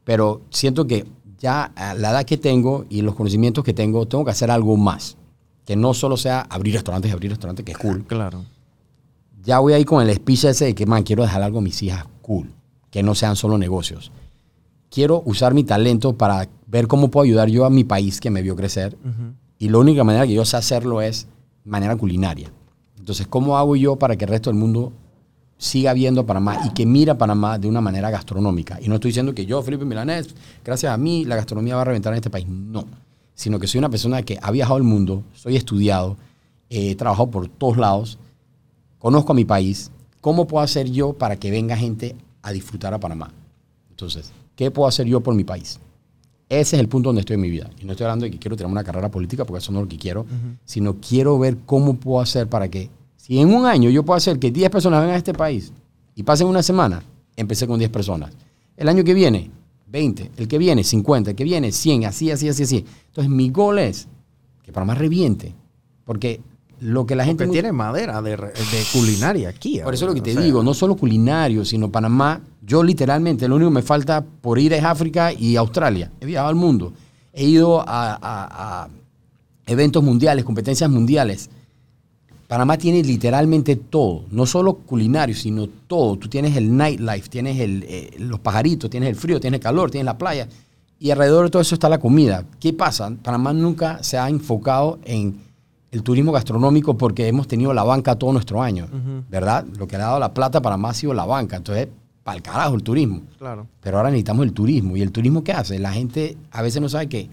Pero 0.03 0.41
siento 0.49 0.85
que 0.85 1.05
ya 1.39 1.71
a 1.75 1.93
la 1.93 2.11
edad 2.11 2.25
que 2.25 2.37
tengo 2.37 2.85
y 2.89 3.01
los 3.01 3.15
conocimientos 3.15 3.63
que 3.63 3.73
tengo, 3.73 4.05
tengo 4.07 4.25
que 4.25 4.31
hacer 4.31 4.51
algo 4.51 4.75
más. 4.75 5.15
Que 5.63 5.77
no 5.77 5.93
solo 5.93 6.17
sea 6.17 6.41
abrir 6.41 6.73
restaurantes 6.73 7.09
y 7.09 7.13
abrir 7.13 7.31
restaurantes, 7.31 7.63
que 7.63 7.71
es 7.71 7.77
cool. 7.77 8.03
Claro. 8.05 8.43
Ya 9.43 9.59
voy 9.59 9.73
ahí 9.73 9.85
con 9.85 10.05
el 10.05 10.13
speech 10.13 10.45
ese 10.45 10.65
de 10.65 10.75
que, 10.75 10.85
man, 10.85 11.03
quiero 11.03 11.23
dejar 11.23 11.41
algo 11.41 11.59
a 11.59 11.61
mis 11.61 11.81
hijas 11.83 12.05
cool. 12.21 12.51
Que 12.89 13.01
no 13.03 13.15
sean 13.15 13.35
solo 13.35 13.57
negocios. 13.57 14.11
Quiero 14.89 15.21
usar 15.25 15.53
mi 15.53 15.63
talento 15.63 16.17
para 16.17 16.49
ver 16.67 16.87
cómo 16.87 17.09
puedo 17.09 17.23
ayudar 17.23 17.49
yo 17.49 17.65
a 17.65 17.69
mi 17.69 17.83
país 17.83 18.19
que 18.19 18.29
me 18.29 18.41
vio 18.41 18.55
crecer. 18.55 18.97
Y 19.57 19.69
la 19.69 19.77
única 19.77 20.03
manera 20.03 20.27
que 20.27 20.33
yo 20.33 20.43
sé 20.43 20.57
hacerlo 20.57 21.01
es 21.01 21.27
manera 21.63 21.95
culinaria. 21.95 22.51
Entonces, 22.97 23.27
¿cómo 23.27 23.57
hago 23.57 23.75
yo 23.75 23.95
para 23.95 24.15
que 24.15 24.25
el 24.25 24.31
resto 24.31 24.49
del 24.49 24.59
mundo 24.59 24.91
siga 25.57 25.93
viendo 25.93 26.25
Panamá 26.25 26.59
y 26.65 26.69
que 26.71 26.85
mira 26.85 27.17
Panamá 27.17 27.57
de 27.57 27.67
una 27.67 27.81
manera 27.81 28.09
gastronómica? 28.09 28.79
Y 28.81 28.87
no 28.87 28.95
estoy 28.95 29.09
diciendo 29.09 29.33
que 29.33 29.45
yo, 29.45 29.61
Felipe 29.61 29.85
Milanés, 29.85 30.35
gracias 30.63 30.91
a 30.91 30.97
mí, 30.97 31.25
la 31.25 31.35
gastronomía 31.35 31.75
va 31.75 31.81
a 31.81 31.85
reventar 31.85 32.13
en 32.13 32.17
este 32.17 32.29
país. 32.29 32.47
No. 32.47 32.85
Sino 33.35 33.59
que 33.59 33.67
soy 33.67 33.79
una 33.79 33.89
persona 33.89 34.21
que 34.23 34.37
ha 34.41 34.51
viajado 34.51 34.77
el 34.77 34.83
mundo, 34.83 35.23
soy 35.33 35.55
estudiado, 35.55 36.17
he 36.69 36.95
trabajado 36.95 37.29
por 37.31 37.47
todos 37.47 37.77
lados, 37.77 38.17
conozco 38.99 39.31
a 39.31 39.35
mi 39.35 39.45
país. 39.45 39.91
¿Cómo 40.21 40.47
puedo 40.47 40.63
hacer 40.63 40.89
yo 40.89 41.13
para 41.13 41.35
que 41.35 41.51
venga 41.51 41.75
gente 41.75 42.15
a 42.41 42.51
disfrutar 42.51 42.93
a 42.93 42.99
Panamá? 42.99 43.31
Entonces, 43.89 44.31
¿qué 44.55 44.71
puedo 44.71 44.87
hacer 44.87 45.05
yo 45.05 45.21
por 45.21 45.35
mi 45.35 45.43
país? 45.43 45.79
Ese 46.49 46.75
es 46.75 46.79
el 46.79 46.87
punto 46.87 47.09
donde 47.09 47.21
estoy 47.21 47.35
en 47.35 47.41
mi 47.41 47.49
vida. 47.49 47.69
Y 47.81 47.85
no 47.85 47.93
estoy 47.93 48.05
hablando 48.05 48.25
de 48.25 48.31
que 48.31 48.37
quiero 48.37 48.55
tener 48.55 48.71
una 48.71 48.83
carrera 48.83 49.09
política, 49.09 49.43
porque 49.43 49.59
eso 49.59 49.71
no 49.71 49.79
es 49.79 49.85
lo 49.85 49.89
que 49.89 49.97
quiero, 49.97 50.25
sino 50.65 50.97
quiero 50.97 51.39
ver 51.39 51.57
cómo 51.65 51.95
puedo 51.95 52.21
hacer 52.21 52.47
para 52.47 52.69
que, 52.69 52.89
si 53.23 53.39
en 53.39 53.53
un 53.53 53.65
año 53.65 53.89
yo 53.89 54.03
puedo 54.03 54.17
hacer 54.17 54.37
que 54.37 54.51
10 54.51 54.69
personas 54.69 54.99
vengan 54.99 55.15
a 55.15 55.17
este 55.17 55.33
país 55.33 55.71
y 56.13 56.23
pasen 56.23 56.45
una 56.47 56.61
semana, 56.61 57.01
empecé 57.37 57.65
con 57.65 57.79
10 57.79 57.89
personas. 57.89 58.33
El 58.75 58.89
año 58.89 59.05
que 59.05 59.13
viene, 59.13 59.49
20. 59.87 60.31
El 60.35 60.49
que 60.49 60.57
viene, 60.57 60.83
50. 60.83 61.29
El 61.29 61.35
que 61.37 61.45
viene, 61.45 61.71
100. 61.71 62.03
Así, 62.03 62.29
así, 62.31 62.49
así, 62.49 62.63
así. 62.63 62.85
Entonces, 63.07 63.31
mi 63.31 63.49
gol 63.49 63.79
es 63.79 64.09
que 64.61 64.73
Panamá 64.73 64.93
reviente. 64.95 65.55
Porque 66.03 66.41
lo 66.81 67.05
que 67.05 67.15
la 67.15 67.23
gente... 67.23 67.45
Porque 67.45 67.61
tiene 67.61 67.71
madera 67.71 68.21
de, 68.21 68.35
culinaria 68.91 69.47
aquí. 69.47 69.79
por 69.79 69.93
eso 69.93 70.03
es 70.03 70.09
lo 70.09 70.13
que 70.15 70.19
o 70.19 70.23
te 70.23 70.33
sea, 70.33 70.41
digo, 70.41 70.61
no 70.61 70.73
solo 70.73 70.97
culinario, 70.97 71.63
sino 71.63 71.89
Panamá. 71.89 72.41
Yo 72.61 72.83
literalmente, 72.83 73.47
lo 73.47 73.55
único 73.55 73.69
que 73.71 73.75
me 73.75 73.81
falta 73.83 74.21
por 74.21 74.59
ir 74.59 74.73
es 74.73 74.83
África 74.83 75.31
y 75.31 75.55
Australia. 75.55 76.11
He 76.19 76.25
viajado 76.25 76.49
al 76.49 76.55
mundo. 76.55 76.91
He 77.31 77.45
ido 77.45 77.79
a, 77.79 78.15
a- 78.15 78.83
a 78.83 78.89
eventos 79.65 80.03
mundiales, 80.03 80.43
competencias 80.43 80.89
mundiales. 80.89 81.49
Panamá 82.47 82.77
tiene 82.77 83.01
literalmente 83.03 83.75
todo, 83.75 84.25
no 84.31 84.45
solo 84.45 84.75
culinario, 84.75 85.35
sino 85.35 85.67
todo. 85.67 86.17
Tú 86.17 86.27
tienes 86.27 86.55
el 86.55 86.75
nightlife, 86.75 87.29
tienes 87.29 87.59
el, 87.59 87.83
eh, 87.87 88.15
los 88.19 88.39
pajaritos, 88.39 88.89
tienes 88.89 89.09
el 89.09 89.15
frío, 89.15 89.39
tienes 89.39 89.59
el 89.59 89.63
calor, 89.63 89.89
tienes 89.89 90.05
la 90.05 90.17
playa. 90.17 90.47
Y 90.99 91.11
alrededor 91.11 91.45
de 91.45 91.51
todo 91.51 91.61
eso 91.61 91.75
está 91.75 91.89
la 91.89 91.99
comida. 91.99 92.45
¿Qué 92.59 92.73
pasa? 92.73 93.11
Panamá 93.21 93.53
nunca 93.53 94.01
se 94.03 94.17
ha 94.17 94.29
enfocado 94.29 94.99
en 95.03 95.37
el 95.91 96.01
turismo 96.01 96.31
gastronómico 96.31 96.97
porque 96.97 97.27
hemos 97.27 97.47
tenido 97.47 97.73
la 97.73 97.83
banca 97.83 98.15
todo 98.15 98.33
nuestro 98.33 98.61
año, 98.61 98.87
¿verdad? 99.29 99.65
Lo 99.77 99.87
que 99.87 99.97
le 99.97 100.03
ha 100.03 100.07
dado 100.07 100.19
la 100.19 100.33
plata 100.33 100.59
a 100.59 100.61
Panamá 100.61 100.89
ha 100.89 100.93
sido 100.93 101.13
la 101.13 101.25
banca. 101.25 101.57
Entonces, 101.57 101.87
para 102.23 102.37
el 102.37 102.41
carajo 102.41 102.75
el 102.75 102.83
turismo. 102.83 103.21
Claro. 103.37 103.67
Pero 103.81 103.97
ahora 103.97 104.09
necesitamos 104.09 104.45
el 104.45 104.53
turismo. 104.53 104.95
¿Y 104.95 105.01
el 105.01 105.11
turismo 105.11 105.43
qué 105.43 105.51
hace? 105.51 105.77
La 105.77 105.91
gente 105.91 106.37
a 106.51 106.61
veces 106.61 106.81
no 106.81 106.89
sabe 106.89 107.07
que 107.09 107.29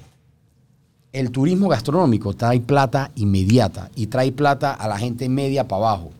el 1.12 1.31
turismo 1.31 1.68
gastronómico 1.68 2.35
trae 2.35 2.61
plata 2.61 3.11
inmediata 3.16 3.90
y 3.96 4.07
trae 4.07 4.33
plata 4.33 4.73
a 4.73 4.87
la 4.88 4.99
gente 4.99 5.29
media 5.29 5.66
para 5.66 5.83
abajo 5.88 6.11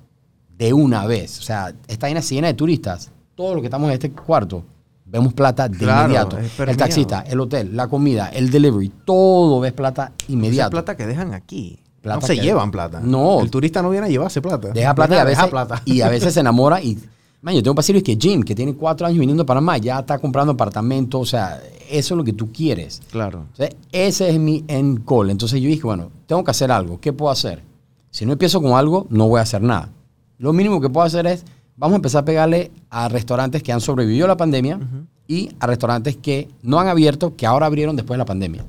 de 0.59 0.73
una 0.73 1.07
vez. 1.07 1.39
O 1.39 1.43
sea, 1.43 1.73
esta 1.89 2.09
llena 2.09 2.23
se 2.23 2.35
llena 2.35 2.49
de 2.49 2.55
turistas. 2.55 3.11
Todos 3.35 3.53
los 3.55 3.61
que 3.63 3.67
estamos 3.69 3.89
en 3.89 3.95
este 3.95 4.11
cuarto 4.11 4.65
vemos 5.07 5.33
plata 5.33 5.69
de 5.69 5.79
Claro, 5.79 6.03
inmediato. 6.05 6.39
es 6.39 6.59
El 6.61 6.77
taxista, 6.77 7.21
el 7.27 7.41
hotel, 7.41 7.75
la 7.77 7.89
comida, 7.89 8.29
el 8.29 8.51
delivery, 8.51 8.93
todo 9.05 9.61
ves 9.61 9.73
plata 9.73 10.13
inmediato. 10.29 10.71
plata 10.71 10.97
que 10.97 11.07
dejan 11.07 11.35
aquí. 11.35 11.79
Plata 12.03 12.21
no 12.21 12.27
se 12.27 12.35
que- 12.37 12.43
llevan 12.43 12.71
plata. 12.71 13.01
No. 13.03 13.41
El 13.41 13.51
turista 13.51 13.83
no 13.83 13.91
viene 13.91 14.07
a 14.07 14.09
llevarse 14.11 14.41
plata. 14.41 14.69
Deja 14.69 14.95
plata 14.95 15.15
y 15.15 15.19
a 15.19 15.25
veces, 15.25 15.47
plata. 15.49 15.83
y 15.85 16.01
a 16.01 16.09
veces 16.09 16.35
se 16.35 16.41
enamora 16.41 16.83
y... 16.83 16.99
Man, 17.43 17.55
yo 17.55 17.63
tengo 17.63 17.73
un 17.73 17.77
paciente 17.77 18.03
que 18.03 18.19
Jim, 18.21 18.43
que 18.43 18.55
tiene 18.55 18.75
cuatro 18.75 19.07
años 19.07 19.19
viniendo 19.19 19.45
a 19.45 19.47
Panamá, 19.47 19.79
ya 19.79 20.01
está 20.01 20.19
comprando 20.19 20.53
apartamento, 20.53 21.21
o 21.21 21.25
sea, 21.25 21.59
eso 21.89 22.15
es 22.15 22.17
lo 22.19 22.23
que 22.23 22.35
tú 22.35 22.53
quieres. 22.53 23.01
Claro. 23.11 23.47
Entonces, 23.53 23.77
ese 23.93 24.29
es 24.29 24.39
mi 24.39 24.63
end 24.69 25.05
goal. 25.07 25.31
Entonces 25.31 25.61
yo 25.61 25.69
dije, 25.69 25.83
bueno, 25.83 26.11
tengo 26.27 26.45
que 26.45 26.51
hacer 26.51 26.71
algo. 26.71 27.01
¿Qué 27.01 27.15
puedo 27.15 27.31
hacer? 27.31 27.63
Si 28.11 28.27
no 28.27 28.33
empiezo 28.33 28.61
con 28.61 28.75
algo, 28.75 29.07
no 29.09 29.27
voy 29.29 29.39
a 29.39 29.43
hacer 29.43 29.63
nada. 29.63 29.91
Lo 30.37 30.53
mínimo 30.53 30.81
que 30.83 30.91
puedo 30.91 31.07
hacer 31.07 31.27
es, 31.27 31.45
vamos 31.77 31.95
a 31.95 31.97
empezar 31.97 32.23
a 32.23 32.25
pegarle 32.27 32.71
a 32.91 33.09
restaurantes 33.09 33.63
que 33.63 33.73
han 33.73 33.81
sobrevivido 33.81 34.27
a 34.27 34.29
la 34.29 34.37
pandemia 34.37 34.79
y 35.27 35.51
a 35.61 35.67
restaurantes 35.67 36.17
que 36.17 36.49
no 36.63 36.79
han 36.79 36.89
abierto, 36.89 37.37
que 37.37 37.47
ahora 37.47 37.67
abrieron 37.67 37.97
después 37.97 38.17
de 38.17 38.19
la 38.19 38.27
pandemia. 38.27 38.65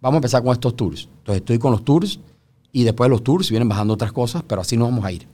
Vamos 0.00 0.16
a 0.16 0.18
empezar 0.18 0.42
con 0.42 0.52
estos 0.52 0.74
tours. 0.74 1.08
Entonces 1.18 1.42
estoy 1.42 1.58
con 1.58 1.70
los 1.70 1.84
tours 1.84 2.18
y 2.72 2.82
después 2.82 3.06
de 3.06 3.10
los 3.10 3.22
tours 3.22 3.50
vienen 3.50 3.68
bajando 3.68 3.94
otras 3.94 4.10
cosas, 4.10 4.42
pero 4.46 4.62
así 4.62 4.76
nos 4.76 4.88
vamos 4.88 5.04
a 5.04 5.12
ir. 5.12 5.26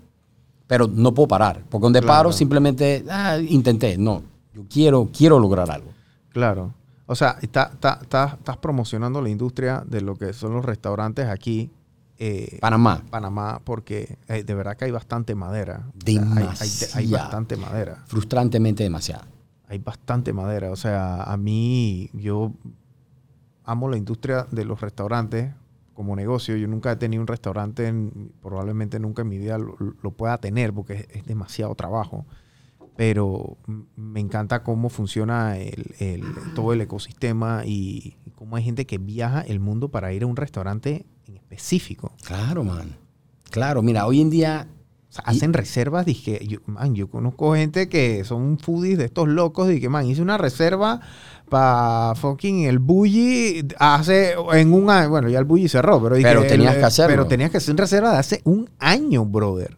Pero 0.66 0.88
no 0.88 1.12
puedo 1.12 1.28
parar, 1.28 1.62
porque 1.68 1.82
donde 1.84 2.00
Claro. 2.00 2.18
paro 2.18 2.32
simplemente, 2.32 3.04
ah, 3.10 3.38
intenté. 3.38 3.98
No, 3.98 4.22
yo 4.54 4.64
quiero, 4.70 5.10
quiero 5.16 5.38
lograr 5.38 5.70
algo. 5.70 5.90
Claro. 6.30 6.72
O 7.06 7.14
sea, 7.14 7.36
está, 7.42 7.70
está- 7.74 7.98
está- 8.00 8.36
estás 8.38 8.56
promocionando 8.56 9.20
la 9.20 9.28
industria 9.28 9.84
de 9.86 10.00
lo 10.00 10.16
que 10.16 10.32
son 10.32 10.54
los 10.54 10.64
restaurantes 10.64 11.26
aquí. 11.28 11.70
eh, 12.16 12.58
Panamá. 12.60 13.02
Panamá, 13.10 13.60
porque 13.64 14.18
eh, 14.28 14.44
de 14.44 14.54
verdad 14.54 14.76
que 14.76 14.84
hay 14.84 14.92
bastante 14.92 15.34
madera. 15.34 15.82
Hay- 16.06 16.16
hay, 16.16 16.22
hay, 16.22 16.46
Demasiada. 16.60 17.22
bastante 17.24 17.56
madera. 17.56 18.04
Frustrantemente 18.06 18.84
demasiado. 18.84 19.24
Hay 19.68 19.78
bastante 19.78 20.32
madera. 20.32 20.70
O 20.70 20.76
sea, 20.76 21.24
a 21.24 21.36
mí, 21.36 22.08
yo 22.12 22.52
amo 23.64 23.88
la 23.88 23.96
industria 23.96 24.46
de 24.50 24.64
los 24.64 24.80
restaurantes 24.80 25.52
como 25.94 26.14
negocio. 26.16 26.56
Yo 26.56 26.66
nunca 26.68 26.92
he 26.92 26.96
tenido 26.96 27.20
un 27.22 27.26
restaurante, 27.26 27.86
en- 27.86 28.32
probablemente 28.42 28.98
nunca 29.00 29.22
en 29.22 29.28
mi 29.28 29.38
vida 29.38 29.56
lo, 29.58 29.76
lo 30.02 30.10
pueda 30.10 30.38
tener 30.38 30.72
porque 30.72 30.94
es, 30.94 31.06
es 31.12 31.24
demasiado 31.26 31.74
trabajo. 31.74 32.26
Pero 32.96 33.56
me 33.96 34.20
encanta 34.20 34.62
cómo 34.62 34.88
funciona 34.88 35.56
el, 35.58 35.94
el- 35.98 36.22
todo 36.54 36.72
el 36.72 36.80
ecosistema 36.80 37.62
y, 37.64 38.16
cómo 38.36 38.56
hay 38.56 38.62
gente 38.64 38.86
que 38.86 38.98
viaja 38.98 39.40
el 39.40 39.58
mundo 39.58 39.88
para 39.88 40.12
ir 40.12 40.22
a 40.22 40.26
un 40.26 40.36
restaurante 40.36 41.06
en 41.26 41.36
específico. 41.36 42.12
Claro, 42.24 42.62
man. 42.62 42.96
Claro, 43.50 43.82
mira, 43.82 44.06
hoy 44.06 44.20
en 44.20 44.30
día 44.30 44.68
O 45.08 45.12
sea, 45.14 45.24
Y- 45.32 45.36
hacen 45.36 45.52
reservas, 45.52 46.04
dije, 46.06 46.44
yo, 46.46 46.58
man, 46.66 46.94
yo 46.94 47.08
conozco 47.08 47.54
gente 47.54 47.88
que 47.88 48.24
son 48.24 48.58
foodies 48.58 48.98
de 48.98 49.04
estos 49.06 49.28
locos, 49.28 49.68
dije, 49.68 49.88
man, 49.88 50.06
hice 50.06 50.20
una 50.22 50.38
reserva 50.38 51.00
para 51.48 52.14
fucking 52.16 52.64
el 52.64 52.78
Bully 52.78 53.66
hace 53.78 54.34
en 54.52 54.72
un 54.72 54.88
año, 54.90 55.10
bueno, 55.10 55.28
ya 55.28 55.38
el 55.38 55.44
Bully 55.44 55.68
cerró, 55.68 56.02
pero 56.02 56.16
Pero 56.16 56.42
tenías 56.44 56.74
el- 56.74 56.80
que 56.80 56.86
hacerlo. 56.86 57.12
Pero 57.12 57.26
tenías 57.26 57.50
que 57.50 57.58
hacer 57.58 57.74
una 57.74 57.82
reserva 57.82 58.12
de 58.12 58.18
hace 58.18 58.40
un 58.44 58.68
año, 58.78 59.24
brother. 59.24 59.76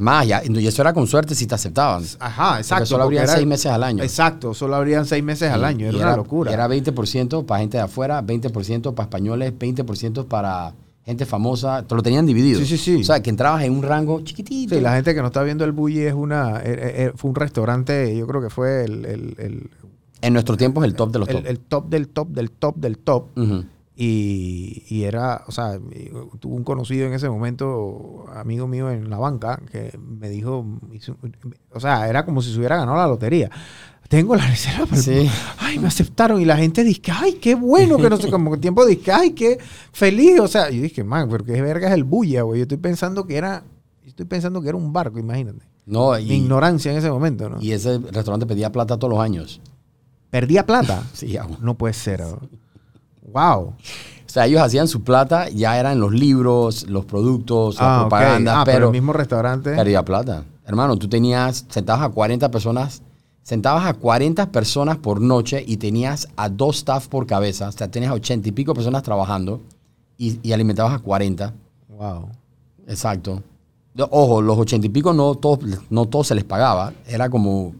más, 0.00 0.28
ya, 0.28 0.40
y 0.44 0.64
eso 0.64 0.80
era 0.80 0.92
con 0.92 1.08
suerte 1.08 1.34
si 1.34 1.48
te 1.48 1.56
aceptaban. 1.56 2.04
Ajá, 2.20 2.58
exacto. 2.58 2.82
Porque 2.82 2.86
solo 2.86 3.04
porque 3.04 3.18
abrían 3.18 3.24
era- 3.24 3.32
seis 3.34 3.46
meses 3.48 3.66
al 3.72 3.82
año. 3.82 4.04
Exacto, 4.04 4.54
solo 4.54 4.76
abrían 4.76 5.04
seis 5.06 5.24
meses 5.24 5.50
al 5.50 5.64
año, 5.64 5.86
y 5.86 5.88
era 5.88 5.98
una 5.98 6.16
locura. 6.16 6.52
Era 6.52 6.68
20% 6.68 7.44
para 7.44 7.58
gente 7.62 7.78
de 7.78 7.82
afuera, 7.82 8.22
20% 8.22 8.94
para 8.94 9.06
españoles, 9.06 9.52
20% 9.58 10.26
para 10.28 10.72
gente 11.04 11.26
famosa. 11.26 11.82
Te 11.84 11.96
lo 11.96 12.02
tenían 12.04 12.26
dividido. 12.26 12.60
Sí, 12.60 12.66
sí, 12.66 12.78
sí. 12.78 13.00
O 13.00 13.04
sea, 13.04 13.20
que 13.20 13.30
entrabas 13.30 13.64
en 13.64 13.72
un 13.72 13.82
rango 13.82 14.20
chiquitito. 14.20 14.76
Sí, 14.76 14.80
la 14.80 14.94
gente 14.94 15.16
que 15.16 15.20
no 15.20 15.26
está 15.26 15.42
viendo 15.42 15.64
el 15.64 15.72
Bully 15.72 16.02
es 16.02 16.14
una, 16.14 16.58
eh, 16.62 16.62
eh, 17.08 17.12
fue 17.16 17.30
un 17.30 17.34
restaurante, 17.34 18.16
yo 18.16 18.24
creo 18.28 18.40
que 18.40 18.50
fue 18.50 18.84
el, 18.84 19.04
el- 19.04 19.34
el- 19.38 19.70
En 20.22 20.32
nuestro 20.32 20.56
tiempo 20.56 20.82
es 20.82 20.88
el 20.90 20.94
top 20.96 21.12
de 21.12 21.18
los 21.18 21.28
top. 21.28 21.46
el 21.46 21.58
top 21.60 21.88
del 21.88 22.08
top 22.08 22.28
del 22.28 22.50
top 22.50 22.76
del 22.76 22.98
top. 22.98 23.26
Y, 24.00 24.84
y 24.88 25.02
era, 25.04 25.42
o 25.48 25.50
sea, 25.52 25.74
y- 25.76 26.10
tuve 26.38 26.54
un 26.54 26.62
conocido 26.62 27.06
en 27.08 27.14
ese 27.14 27.28
momento, 27.28 28.26
amigo 28.32 28.68
mío 28.68 28.90
en 28.92 29.10
la 29.10 29.18
banca, 29.18 29.60
que 29.72 29.98
me 29.98 30.28
dijo, 30.30 30.64
hizo- 30.92 31.16
o 31.72 31.80
sea, 31.80 32.08
era 32.08 32.24
como 32.24 32.40
si 32.40 32.52
se 32.52 32.58
hubiera 32.58 32.76
ganado 32.76 32.96
la 32.96 33.08
lotería. 33.08 33.50
Tengo 34.08 34.36
la 34.36 34.46
reserva 34.46 34.86
para 34.86 34.98
el- 34.98 35.02
Sí. 35.02 35.28
Ay, 35.58 35.80
me 35.80 35.88
aceptaron. 35.88 36.40
Y 36.40 36.44
la 36.44 36.56
gente 36.56 36.84
dice, 36.84 37.02
ay, 37.12 37.34
qué 37.34 37.56
bueno, 37.56 37.96
que 37.96 38.08
no 38.08 38.16
sé, 38.16 38.30
como 38.30 38.56
tiempo 38.58 38.86
dice, 38.86 39.10
ay, 39.10 39.32
qué 39.32 39.58
feliz. 39.92 40.38
O 40.40 40.46
sea, 40.46 40.70
yo 40.70 40.80
dije, 40.80 41.02
man, 41.02 41.28
pero 41.28 41.44
qué 41.44 41.60
verga 41.60 41.88
es 41.88 41.94
el 41.94 42.04
bulla, 42.04 42.42
güey. 42.42 42.60
Yo 42.60 42.62
estoy 42.62 42.78
pensando 42.78 43.26
que 43.26 43.36
era, 43.36 43.64
yo 44.04 44.08
estoy 44.10 44.26
pensando 44.26 44.62
que 44.62 44.68
era 44.68 44.78
un 44.78 44.92
barco, 44.92 45.18
imagínate. 45.18 45.66
No, 45.86 46.12
Mi 46.12 46.20
y, 46.22 46.32
ignorancia 46.34 46.92
en 46.92 46.98
ese 46.98 47.10
momento, 47.10 47.48
¿no? 47.50 47.60
y 47.60 47.72
ese 47.72 47.98
restaurante 47.98 48.46
pedía 48.46 48.70
plata 48.70 48.96
todos 48.96 49.10
los 49.12 49.20
años. 49.20 49.60
Perdía 50.30 50.64
plata. 50.66 51.02
Sí, 51.12 51.28
ya, 51.28 51.42
bueno. 51.44 51.58
No 51.60 51.74
puede 51.74 51.94
ser. 51.94 52.22
Wow. 53.32 53.60
O 53.68 54.30
sea, 54.30 54.46
ellos 54.46 54.60
hacían 54.60 54.88
su 54.88 55.02
plata, 55.02 55.48
ya 55.48 55.78
eran 55.78 56.00
los 56.00 56.12
libros, 56.12 56.86
los 56.88 57.04
productos, 57.06 57.76
las 57.76 57.82
Ah, 57.84 58.00
propagandas, 58.02 58.54
Ah, 58.58 58.62
pero, 58.64 58.76
pero 58.76 58.86
el 58.88 58.92
mismo 58.92 59.12
restaurante. 59.12 59.74
perdía 59.74 60.04
plata. 60.04 60.44
Hermano, 60.66 60.96
tú 60.96 61.08
tenías, 61.08 61.64
sentabas 61.70 62.04
a 62.04 62.08
40 62.10 62.50
personas, 62.50 63.02
sentabas 63.42 63.86
a 63.86 63.94
40 63.94 64.50
personas 64.52 64.98
por 64.98 65.20
noche 65.22 65.64
y 65.66 65.78
tenías 65.78 66.28
a 66.36 66.50
dos 66.50 66.76
staff 66.78 67.08
por 67.08 67.26
cabeza. 67.26 67.68
O 67.68 67.72
sea, 67.72 67.88
tenías 67.90 68.12
80 68.12 68.48
y 68.50 68.52
pico 68.52 68.74
personas 68.74 69.02
trabajando 69.02 69.62
y, 70.18 70.38
y 70.46 70.52
alimentabas 70.52 70.92
a 70.94 70.98
40. 70.98 71.54
Wow. 71.88 72.28
Exacto. 72.86 73.42
Ojo, 74.10 74.42
los 74.42 74.58
80 74.58 74.86
y 74.86 74.90
pico 74.90 75.12
no 75.14 75.34
todos, 75.36 75.60
no 75.88 76.04
todos 76.06 76.26
se 76.28 76.34
les 76.34 76.44
pagaba. 76.44 76.92
Era 77.06 77.30
como, 77.30 77.72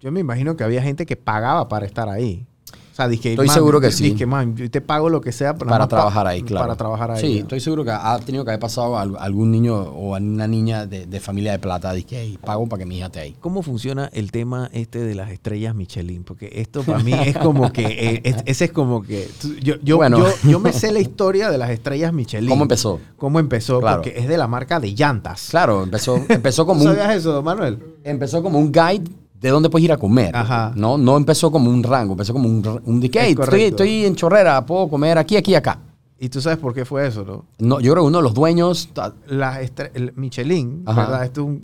Yo 0.00 0.12
me 0.12 0.20
imagino 0.20 0.56
que 0.56 0.64
había 0.64 0.82
gente 0.82 1.06
que 1.06 1.16
pagaba 1.16 1.68
para 1.68 1.86
estar 1.86 2.08
ahí. 2.08 2.44
O 2.92 2.94
sea, 2.98 3.06
dije, 3.06 3.30
Estoy 3.30 3.46
man, 3.46 3.54
seguro 3.54 3.80
que 3.80 3.92
sí. 3.92 4.10
Dije, 4.10 4.26
man, 4.26 4.56
yo 4.56 4.68
te 4.68 4.80
pago 4.80 5.08
lo 5.08 5.20
que 5.20 5.30
sea 5.30 5.54
para 5.56 5.70
más 5.70 5.78
pa- 5.82 5.86
trabajar 5.88 6.26
ahí, 6.26 6.42
claro. 6.42 6.64
Para 6.66 6.76
trabajar 6.76 7.12
ahí. 7.12 7.20
Sí, 7.20 7.34
¿no? 7.36 7.40
estoy 7.42 7.60
seguro 7.60 7.84
que 7.84 7.92
ha 7.92 8.18
tenido 8.18 8.44
que 8.44 8.50
haber 8.50 8.58
pasado 8.58 8.96
a 8.98 9.02
al- 9.02 9.16
algún 9.20 9.52
niño 9.52 9.76
o 9.76 10.16
a 10.16 10.18
una 10.18 10.48
niña 10.48 10.84
de, 10.84 11.06
de 11.06 11.20
familia 11.20 11.52
de 11.52 11.60
plata. 11.60 11.92
Dije, 11.92 12.16
hey, 12.22 12.38
pago 12.44 12.66
para 12.66 12.80
que 12.80 12.86
mi 12.86 12.96
hija 12.98 13.06
esté 13.06 13.20
ahí. 13.20 13.36
¿Cómo 13.38 13.62
funciona 13.62 14.10
el 14.12 14.32
tema 14.32 14.68
este 14.72 14.98
de 14.98 15.14
las 15.14 15.30
estrellas 15.30 15.76
Michelin? 15.76 16.24
Porque 16.24 16.50
esto 16.56 16.82
para 16.82 16.98
mí 16.98 17.12
es 17.12 17.38
como 17.38 17.72
que, 17.72 17.82
eh, 17.86 18.20
es- 18.24 18.36
ese 18.46 18.64
es 18.64 18.72
como 18.72 19.00
que, 19.02 19.28
yo, 19.62 19.76
yo, 19.80 19.96
Bueno. 19.98 20.18
yo, 20.18 20.26
yo 20.50 20.58
me 20.58 20.72
sé 20.72 20.90
la 20.90 20.98
historia 20.98 21.52
de 21.52 21.58
las 21.58 21.70
estrellas 21.70 22.12
Michelin. 22.12 22.50
¿Cómo 22.50 22.64
empezó? 22.64 22.98
¿Cómo 23.16 23.38
empezó? 23.38 23.78
Claro. 23.78 24.02
Porque 24.02 24.18
es 24.18 24.26
de 24.26 24.36
la 24.36 24.48
marca 24.48 24.80
de 24.80 24.92
llantas. 24.96 25.46
Claro, 25.50 25.84
empezó, 25.84 26.16
empezó 26.28 26.66
como 26.66 26.82
¿Tú 26.82 26.88
un, 26.88 26.96
sabías 26.96 27.14
eso, 27.16 27.40
Manuel? 27.44 27.78
empezó 28.02 28.42
como 28.42 28.58
un 28.58 28.72
guide 28.72 29.04
de 29.40 29.48
dónde 29.50 29.70
puedes 29.70 29.84
ir 29.84 29.92
a 29.92 29.96
comer. 29.96 30.34
Ajá. 30.34 30.72
No, 30.74 30.98
no 30.98 31.16
empezó 31.16 31.50
como 31.50 31.70
un 31.70 31.82
rango, 31.82 32.12
empezó 32.14 32.32
como 32.32 32.48
un, 32.48 32.80
un 32.84 33.00
de 33.00 33.10
que, 33.10 33.18
Es 33.20 33.24
"Hey, 33.26 33.36
estoy, 33.38 33.62
estoy 33.62 34.04
en 34.04 34.16
Chorrera, 34.16 34.64
puedo 34.66 34.88
comer 34.88 35.18
aquí, 35.18 35.36
aquí, 35.36 35.54
acá. 35.54 35.78
Y 36.18 36.28
tú 36.28 36.40
sabes 36.40 36.58
por 36.58 36.74
qué 36.74 36.84
fue 36.84 37.06
eso, 37.06 37.24
¿no? 37.24 37.44
No, 37.58 37.78
yo 37.80 37.92
creo 37.92 38.02
que 38.02 38.08
uno 38.08 38.18
de 38.18 38.24
los 38.24 38.34
dueños, 38.34 38.88
Las 39.26 39.58
el 39.94 40.12
Michelin, 40.16 40.82
Ajá. 40.86 41.02
¿verdad? 41.02 41.24
Esto 41.24 41.42
es 41.42 41.46
una 41.46 41.60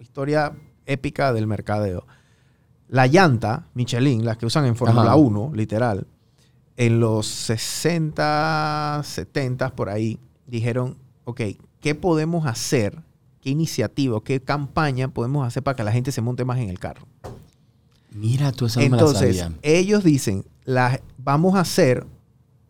historia 0.00 0.52
épica 0.86 1.32
del 1.34 1.46
mercadeo. 1.46 2.04
La 2.88 3.06
llanta 3.06 3.66
Michelin, 3.74 4.24
las 4.24 4.38
que 4.38 4.46
usan 4.46 4.64
en 4.64 4.74
Fórmula 4.76 5.08
Ajá. 5.08 5.16
1, 5.16 5.50
literal, 5.54 6.06
en 6.78 7.00
los 7.00 7.26
60, 7.26 9.02
70 9.04 9.70
por 9.74 9.90
ahí, 9.90 10.18
dijeron, 10.46 10.96
ok, 11.24 11.40
¿qué 11.80 11.94
podemos 11.94 12.46
hacer? 12.46 13.02
¿Qué 13.42 13.50
iniciativa, 13.50 14.18
qué 14.24 14.40
campaña 14.40 15.08
podemos 15.08 15.46
hacer 15.46 15.62
para 15.62 15.76
que 15.76 15.84
la 15.84 15.92
gente 15.92 16.10
se 16.12 16.20
monte 16.20 16.44
más 16.44 16.58
en 16.58 16.68
el 16.70 16.78
carro? 16.78 17.06
mira, 18.10 18.50
tú 18.52 18.66
esa 18.66 18.80
no 18.80 18.84
me 18.84 18.96
la 18.96 18.96
Entonces, 19.02 19.38
sabía. 19.38 19.56
ellos 19.62 20.02
dicen, 20.02 20.44
la- 20.64 21.00
vamos 21.18 21.54
a 21.54 21.60
hacer 21.60 22.04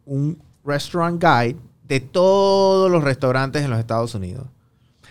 un 0.04 0.36
restaurant 0.64 1.22
guide 1.22 1.56
de 1.86 2.00
todos 2.00 2.90
los 2.90 3.02
restaurantes 3.02 3.62
en 3.62 3.70
los 3.70 3.78
Estados 3.78 4.14
Unidos. 4.14 4.46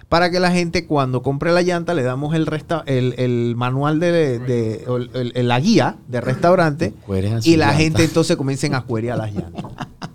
Para 0.10 0.30
que 0.30 0.40
la 0.40 0.52
gente 0.52 0.86
cuando 0.86 1.22
compre 1.24 1.52
la 1.52 1.62
llanta 1.64 1.94
le 1.94 2.04
damos 2.04 2.36
el, 2.36 2.46
resta- 2.46 2.84
el, 2.86 3.16
el 3.18 3.56
manual 3.58 4.00
de, 4.00 4.40
de- 4.40 4.84
o 4.88 4.98
el- 4.98 5.32
el- 5.34 5.48
la 5.48 5.60
guía 5.60 5.98
de 6.08 6.22
restaurante 6.22 6.94
y 7.44 7.56
la 7.58 7.68
llanta. 7.68 7.74
gente 7.82 8.04
entonces 8.04 8.38
comiencen 8.38 8.76
a 8.76 8.84
cuerear 8.84 9.18
las 9.18 9.34
llantas. 9.34 9.66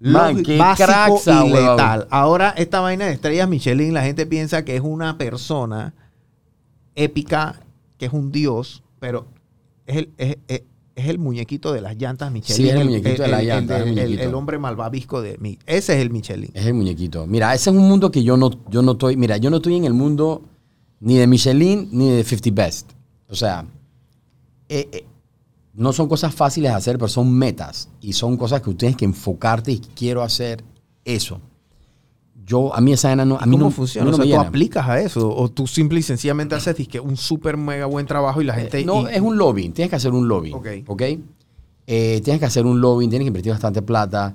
Man, 0.00 0.42
qué 0.42 0.56
básico 0.58 0.86
craxa, 0.86 1.44
y 1.46 1.50
letal. 1.50 2.06
Ahora 2.10 2.50
esta 2.56 2.80
vaina 2.80 3.06
de 3.06 3.12
estrellas 3.12 3.48
Michelin, 3.48 3.92
la 3.94 4.02
gente 4.02 4.26
piensa 4.26 4.64
que 4.64 4.76
es 4.76 4.82
una 4.82 5.18
persona 5.18 5.92
épica, 6.94 7.60
que 7.96 8.06
es 8.06 8.12
un 8.12 8.30
dios, 8.32 8.82
pero 9.00 9.26
es 9.86 9.96
el, 9.96 10.10
es, 10.18 10.36
es- 10.48 10.62
es 10.94 11.06
el 11.08 11.18
muñequito 11.20 11.72
de 11.72 11.80
las 11.80 11.96
llantas 11.96 12.32
Michelin. 12.32 12.56
Sí, 12.56 12.68
es 12.68 12.74
el 12.74 12.84
muñequito 12.84 13.22
de 13.22 13.28
la 13.28 13.40
llanta, 13.40 13.76
es 13.76 13.82
el 13.82 13.88
el- 13.90 13.98
el- 13.98 14.04
muñequito. 14.06 14.28
el 14.28 14.34
hombre 14.34 14.58
malvavisco 14.58 15.22
de 15.22 15.38
mí. 15.38 15.56
Ese 15.64 15.94
es 15.94 16.00
el 16.02 16.10
Michelin. 16.10 16.50
Es 16.54 16.66
el 16.66 16.74
muñequito. 16.74 17.24
Mira, 17.28 17.54
ese 17.54 17.70
es 17.70 17.76
un 17.76 17.88
mundo 17.88 18.10
que 18.10 18.24
yo 18.24 18.36
no, 18.36 18.50
yo 18.68 18.82
no 18.82 18.92
estoy. 18.92 19.16
Mira, 19.16 19.36
yo 19.36 19.48
no 19.48 19.58
estoy 19.58 19.76
en 19.76 19.84
el 19.84 19.94
mundo 19.94 20.42
ni 20.98 21.16
de 21.16 21.28
Michelin 21.28 21.88
ni 21.92 22.10
de 22.10 22.24
50 22.24 22.50
Best. 22.64 22.90
O 23.28 23.36
sea, 23.36 23.64
eh, 24.68 24.88
eh, 24.90 25.04
no 25.78 25.92
son 25.92 26.08
cosas 26.08 26.34
fáciles 26.34 26.70
de 26.72 26.76
hacer, 26.76 26.98
pero 26.98 27.08
son 27.08 27.32
metas. 27.32 27.88
Y 28.00 28.12
son 28.12 28.36
cosas 28.36 28.60
que 28.60 28.66
tú 28.66 28.74
tienes 28.74 28.96
que 28.96 29.04
enfocarte 29.04 29.72
y 29.72 29.78
quiero 29.78 30.22
hacer 30.22 30.62
eso. 31.04 31.40
Yo, 32.44 32.74
a 32.74 32.80
mí 32.80 32.92
esa 32.92 33.14
no. 33.14 33.36
A 33.38 33.44
mí 33.46 33.52
¿Cómo 33.52 33.66
no, 33.66 33.70
funciona? 33.70 34.06
no 34.10 34.12
o 34.12 34.16
sea, 34.16 34.24
me 34.24 34.30
tú 34.30 34.36
llena. 34.36 34.48
aplicas 34.48 34.88
a 34.88 35.00
eso 35.00 35.28
o 35.34 35.48
tú 35.50 35.66
simple 35.66 36.00
y 36.00 36.02
sencillamente 36.02 36.54
haces 36.54 36.76
dizque, 36.76 36.98
un 36.98 37.16
súper 37.16 37.56
mega 37.56 37.84
buen 37.86 38.06
trabajo 38.06 38.40
y 38.40 38.44
la 38.44 38.54
gente... 38.54 38.80
Eh, 38.80 38.84
no, 38.84 39.02
y- 39.10 39.14
es 39.14 39.20
un 39.20 39.36
lobbying. 39.36 39.72
Tienes 39.72 39.90
que 39.90 39.96
hacer 39.96 40.12
un 40.12 40.26
lobbying. 40.28 40.54
Ok. 40.54 40.66
¿Ok? 40.86 41.02
Eh, 41.86 42.20
tienes 42.24 42.40
que 42.40 42.46
hacer 42.46 42.64
un 42.66 42.80
lobbying, 42.80 43.10
tienes 43.10 43.24
que 43.24 43.28
invertir 43.28 43.52
bastante 43.52 43.82
plata. 43.82 44.34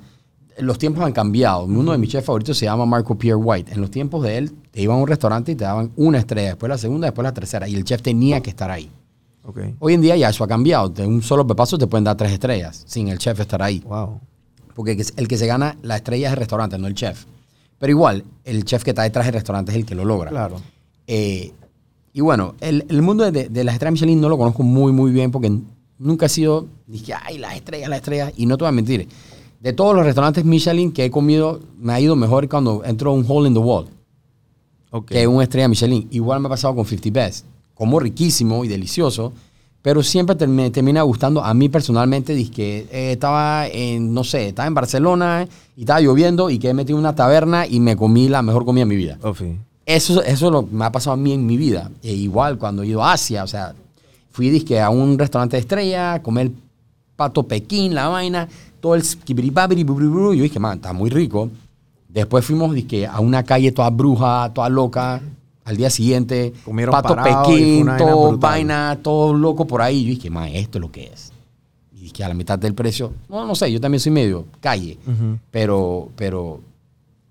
Los 0.60 0.78
tiempos 0.78 1.04
han 1.04 1.12
cambiado. 1.12 1.64
Uno 1.66 1.92
de 1.92 1.98
mis 1.98 2.10
chefs 2.12 2.26
favoritos 2.28 2.56
se 2.58 2.66
llama 2.66 2.86
Marco 2.86 3.18
Pierre 3.18 3.38
White. 3.38 3.74
En 3.74 3.82
los 3.82 3.90
tiempos 3.90 4.22
de 4.24 4.38
él, 4.38 4.52
te 4.72 4.82
iban 4.82 4.98
a 4.98 5.02
un 5.02 5.08
restaurante 5.08 5.52
y 5.52 5.56
te 5.56 5.64
daban 5.64 5.92
una 5.96 6.20
estrella, 6.20 6.50
después 6.50 6.70
la 6.70 6.78
segunda, 6.78 7.08
después 7.08 7.24
la 7.24 7.34
tercera. 7.34 7.68
Y 7.68 7.74
el 7.76 7.84
chef 7.84 8.02
tenía 8.04 8.42
que 8.42 8.52
estar 8.52 8.70
ahí. 8.70 8.92
Ok. 9.46 9.60
Hoy 9.80 9.94
en 9.94 10.02
día 10.02 10.16
ya 10.16 10.30
eso 10.30 10.44
ha 10.44 10.48
cambiado. 10.48 10.90
De 10.90 11.06
un 11.06 11.22
solo 11.22 11.46
pepazo 11.46 11.78
te 11.78 11.88
pueden 11.88 12.04
dar 12.06 12.16
tres 12.18 12.32
estrellas 12.32 12.84
sin 12.88 13.10
el 13.10 13.18
chef 13.18 13.40
estar 13.40 13.62
ahí. 13.62 13.80
Wow. 13.80 14.20
Porque 14.76 14.98
el 15.18 15.28
que- 15.28 15.38
se 15.38 15.46
gana 15.48 15.78
la 15.82 15.98
estrella 15.98 16.28
es 16.28 16.34
el 16.34 16.40
restaurante, 16.40 16.78
no 16.78 16.88
el 16.88 16.96
chef. 16.96 17.26
Pero 17.78 17.92
igual, 17.92 18.24
el 18.46 18.64
chef 18.64 18.84
que 18.84 18.92
está 18.92 19.04
detrás 19.04 19.26
del 19.26 19.34
restaurante 19.36 19.72
es 19.72 19.78
el 19.78 19.86
que 19.86 19.96
lo 19.96 20.06
logra. 20.06 20.30
Claro. 20.32 20.56
Eh, 21.08 21.52
y 22.14 22.22
bueno, 22.22 22.56
el, 22.62 22.86
el 22.88 23.02
mundo 23.02 23.30
de, 23.30 23.50
de 23.50 23.64
las 23.64 23.74
estrellas 23.76 23.94
Michelin 23.94 24.22
no 24.22 24.30
lo 24.30 24.38
conozco 24.38 24.64
muy, 24.64 24.92
muy 24.94 25.12
bien 25.12 25.32
porque 25.32 25.52
nunca 26.00 26.28
he 26.28 26.30
sido, 26.30 26.68
dije, 26.88 27.14
ay, 27.14 27.38
las 27.38 27.56
estrellas, 27.56 27.90
las 27.90 27.98
estrellas. 27.98 28.34
Y 28.38 28.46
no 28.46 28.58
te 28.58 28.64
voy 28.64 28.70
a 28.70 28.72
mentir, 28.72 29.08
de 29.60 29.74
todos 29.74 29.94
los 29.96 30.06
restaurantes 30.06 30.46
Michelin 30.46 30.92
que 30.94 31.06
he 31.06 31.12
comido, 31.12 31.60
me 31.78 31.92
ha 31.94 32.00
ido 32.00 32.16
mejor 32.16 32.48
cuando 32.48 32.84
entro 32.86 33.12
a 33.12 33.14
un 33.14 33.26
hole 33.28 33.48
in 33.50 33.54
the 33.54 33.60
wall 33.60 33.88
Ok. 34.92 35.08
que 35.08 35.28
una 35.28 35.44
estrella 35.44 35.68
Michelin. 35.68 36.08
Igual 36.12 36.40
me 36.40 36.48
ha 36.48 36.50
pasado 36.50 36.76
con 36.76 36.86
50 36.86 37.10
Best. 37.20 37.46
Como 37.76 38.00
riquísimo 38.00 38.64
y 38.64 38.68
delicioso, 38.68 39.34
pero 39.82 40.02
siempre 40.04 40.36
te- 40.36 40.48
me 40.48 40.70
termina 40.70 41.02
gustando. 41.02 41.44
A 41.44 41.54
mí 41.54 41.70
personalmente, 41.70 42.34
dije, 42.34 42.88
eh, 42.92 43.12
estaba 43.14 43.68
en, 43.68 44.14
no 44.14 44.24
sé, 44.24 44.48
estaba 44.50 44.68
en 44.68 44.74
Barcelona 44.74 45.48
y 45.76 45.82
estaba 45.82 46.00
lloviendo 46.00 46.50
y 46.50 46.60
que 46.60 46.74
metí 46.74 46.92
en 46.94 47.00
una 47.00 47.16
taberna 47.16 47.68
y 47.68 47.80
me 47.80 47.96
comí 47.98 48.30
la 48.30 48.42
mejor 48.42 48.64
comida 48.66 48.82
de 48.84 48.90
mi 48.90 48.96
vida. 48.96 49.18
Sí. 49.38 49.58
Eso, 49.86 50.24
eso 50.24 50.50
lo, 50.50 50.62
me 50.72 50.86
ha 50.86 50.92
pasado 50.92 51.16
a 51.16 51.18
mí 51.18 51.34
en 51.34 51.46
mi 51.46 51.58
vida. 51.58 51.92
E 52.02 52.14
igual 52.14 52.58
cuando 52.58 52.84
he 52.84 52.88
ido 52.88 53.04
a 53.04 53.12
Asia, 53.14 53.44
o 53.44 53.48
sea, 53.48 53.74
fui 54.32 54.50
dizque, 54.50 54.80
a 54.80 54.90
un 54.90 55.20
restaurante 55.20 55.58
de 55.58 55.62
estrella, 55.62 56.14
a 56.14 56.22
comer 56.22 56.52
pato 57.18 57.44
Pekín, 57.44 57.94
la 57.94 58.08
vaina, 58.08 58.48
todo 58.80 58.96
el 58.96 59.04
bubriburu. 59.84 60.34
Yo 60.34 60.44
dije, 60.44 60.60
man, 60.60 60.78
está 60.78 60.94
muy 60.94 61.10
rico. 61.10 61.50
Después 62.08 62.46
fuimos 62.46 62.74
dizque, 62.74 63.06
a 63.08 63.20
una 63.20 63.44
calle 63.44 63.72
toda 63.74 63.90
bruja, 63.90 64.52
toda 64.54 64.70
loca. 64.70 65.22
Al 65.66 65.78
día 65.78 65.90
siguiente, 65.90 66.54
Comieron 66.66 66.92
pato 66.92 67.16
parado 67.16 67.50
vaina 67.50 67.98
todo 67.98 68.38
vaina, 68.38 69.00
todo 69.02 69.34
loco 69.34 69.66
por 69.66 69.82
ahí. 69.82 70.04
Yo 70.04 70.10
dije, 70.10 70.30
man, 70.30 70.50
esto 70.50 70.78
es 70.78 70.82
lo 70.82 70.92
que 70.92 71.06
es. 71.06 71.32
Y 71.94 72.02
dije, 72.02 72.24
a 72.24 72.28
la 72.28 72.34
mitad 72.34 72.60
del 72.60 72.74
precio, 72.74 73.14
no, 73.30 73.46
no 73.46 73.56
sé, 73.56 73.72
yo 73.72 73.80
también 73.80 74.00
soy 74.00 74.12
medio 74.12 74.46
calle. 74.60 74.98
Pero, 75.52 76.10
pero 76.16 76.60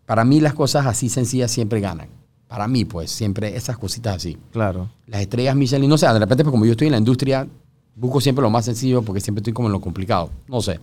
para 0.07 0.25
mí 0.25 0.41
las 0.41 0.55
cosas 0.55 0.87
así 0.87 1.09
sencillas 1.09 1.51
siempre 1.51 1.81
ganan. 1.81 2.09
Para 2.49 2.69
mí, 2.69 2.85
pues, 2.85 3.11
siempre 3.11 3.57
esas 3.57 3.79
cositas 3.79 4.17
así. 4.17 4.37
Claro. 4.51 4.89
Las 5.07 5.23
estrellas 5.23 5.57
Michelin, 5.57 5.89
no 5.89 5.97
sé, 5.97 6.07
de 6.07 6.19
repente, 6.19 6.45
pues 6.45 6.51
como 6.51 6.67
yo 6.67 6.73
estoy 6.73 6.89
en 6.89 6.93
la 6.93 6.99
industria, 6.99 7.49
busco 7.97 8.21
siempre 8.21 8.43
lo 8.43 8.51
más 8.51 8.65
sencillo 8.65 9.03
porque 9.03 9.21
siempre 9.21 9.41
estoy 9.41 9.53
como 9.53 9.69
en 9.69 9.73
lo 9.73 9.81
complicado. 9.81 10.31
No 10.49 10.61
sé. 10.61 10.79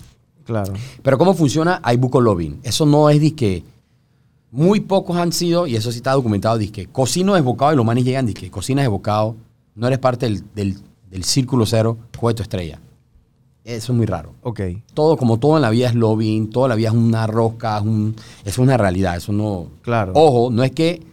Claro. 0.45 0.73
Pero 1.03 1.17
cómo 1.17 1.35
funciona, 1.35 1.79
hay 1.83 1.97
buco 1.97 2.21
lobbying. 2.21 2.59
Eso 2.63 2.85
no 2.85 3.09
es 3.09 3.19
disque. 3.19 3.63
Muy 4.51 4.79
pocos 4.79 5.15
han 5.17 5.31
sido, 5.31 5.67
y 5.67 5.75
eso 5.75 5.91
sí 5.91 5.97
está 5.97 6.13
documentado, 6.13 6.57
disque. 6.57 6.87
Cocino 6.87 7.35
de 7.35 7.41
bocado 7.41 7.73
y 7.73 7.75
los 7.75 7.85
manes 7.85 8.03
llegan, 8.03 8.25
disque. 8.25 8.49
Cocinas 8.49 8.83
de 8.83 8.87
bocado, 8.89 9.35
no 9.75 9.85
eres 9.87 9.99
parte 9.99 10.25
del, 10.25 10.43
del, 10.55 10.75
del 11.09 11.23
círculo 11.23 11.65
cero, 11.65 11.97
coge 12.19 12.33
tu 12.33 12.41
estrella. 12.43 12.79
Eso 13.63 13.91
es 13.91 13.97
muy 13.97 14.07
raro 14.07 14.33
Ok. 14.41 14.61
todo, 14.95 15.15
como 15.17 15.37
todo 15.37 15.57
en 15.57 15.61
la 15.61 15.69
vida 15.69 15.89
es 15.89 15.93
lobbying, 15.93 16.49
toda 16.49 16.69
la 16.69 16.75
vida 16.75 16.87
es 16.87 16.95
una 16.95 17.27
rosca, 17.27 17.77
es, 17.77 17.83
un- 17.83 18.15
es 18.43 18.57
una 18.57 18.77
realidad, 18.77 19.17
eso 19.17 19.31
no... 19.31 19.67
Claro. 19.83 20.13
Ojo, 20.15 20.49
no 20.49 20.63
es 20.63 20.71
que 20.71 21.03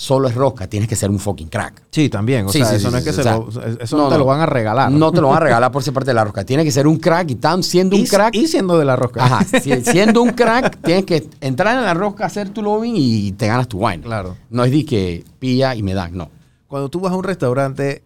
solo 0.00 0.28
es 0.28 0.36
rosca, 0.36 0.68
tienes 0.68 0.88
que 0.88 0.94
ser 0.94 1.10
un 1.10 1.18
fucking 1.18 1.48
crack. 1.48 1.82
Sí, 1.90 2.08
también. 2.08 2.46
O 2.46 2.50
Sí, 2.50 2.58
sea, 2.58 2.68
sí, 2.68 2.76
eso 2.76 2.86
sí, 2.86 2.92
no 2.92 2.98
es 2.98 3.04
que 3.04 3.12
se 3.12 3.24
sea, 3.24 3.36
lo, 3.36 3.48
eso 3.80 3.96
no, 3.96 4.04
no, 4.04 4.08
te 4.10 4.16
lo 4.18 4.24
van 4.26 4.40
a 4.40 4.46
regalar. 4.46 4.92
No 4.92 5.10
te 5.10 5.20
lo 5.20 5.26
van 5.26 5.38
a 5.38 5.40
regalar 5.40 5.72
por 5.72 5.82
ser 5.82 5.92
parte 5.92 6.10
de 6.10 6.14
la 6.14 6.22
rosca. 6.22 6.44
Tienes 6.44 6.64
que 6.64 6.70
ser 6.70 6.86
un 6.86 6.98
crack 6.98 7.28
y 7.32 7.34
tan 7.34 7.64
siendo 7.64 7.96
un 7.96 8.04
crack. 8.06 8.32
y 8.36 8.46
siendo 8.46 8.78
de 8.78 8.84
la 8.84 8.94
rosca. 8.94 9.24
Ajá, 9.24 9.44
si- 9.60 9.82
siendo 9.84 10.22
un 10.22 10.30
crack, 10.30 10.78
tienes 10.82 11.04
que 11.04 11.28
entrar 11.40 11.76
en 11.76 11.82
la 11.84 11.94
rosca, 11.94 12.26
hacer 12.26 12.50
tu 12.50 12.62
lobbying 12.62 12.94
y 12.96 13.32
te 13.32 13.48
ganas 13.48 13.66
tu 13.66 13.84
wine. 13.84 14.02
Claro. 14.04 14.36
No 14.50 14.62
es 14.64 14.70
de 14.70 14.84
que 14.84 15.24
pilla 15.40 15.74
y 15.74 15.82
me 15.82 15.94
dan, 15.94 16.16
no. 16.16 16.30
Cuando 16.68 16.88
tú 16.88 17.00
vas 17.00 17.12
a 17.12 17.16
un 17.16 17.24
restaurante 17.24 18.04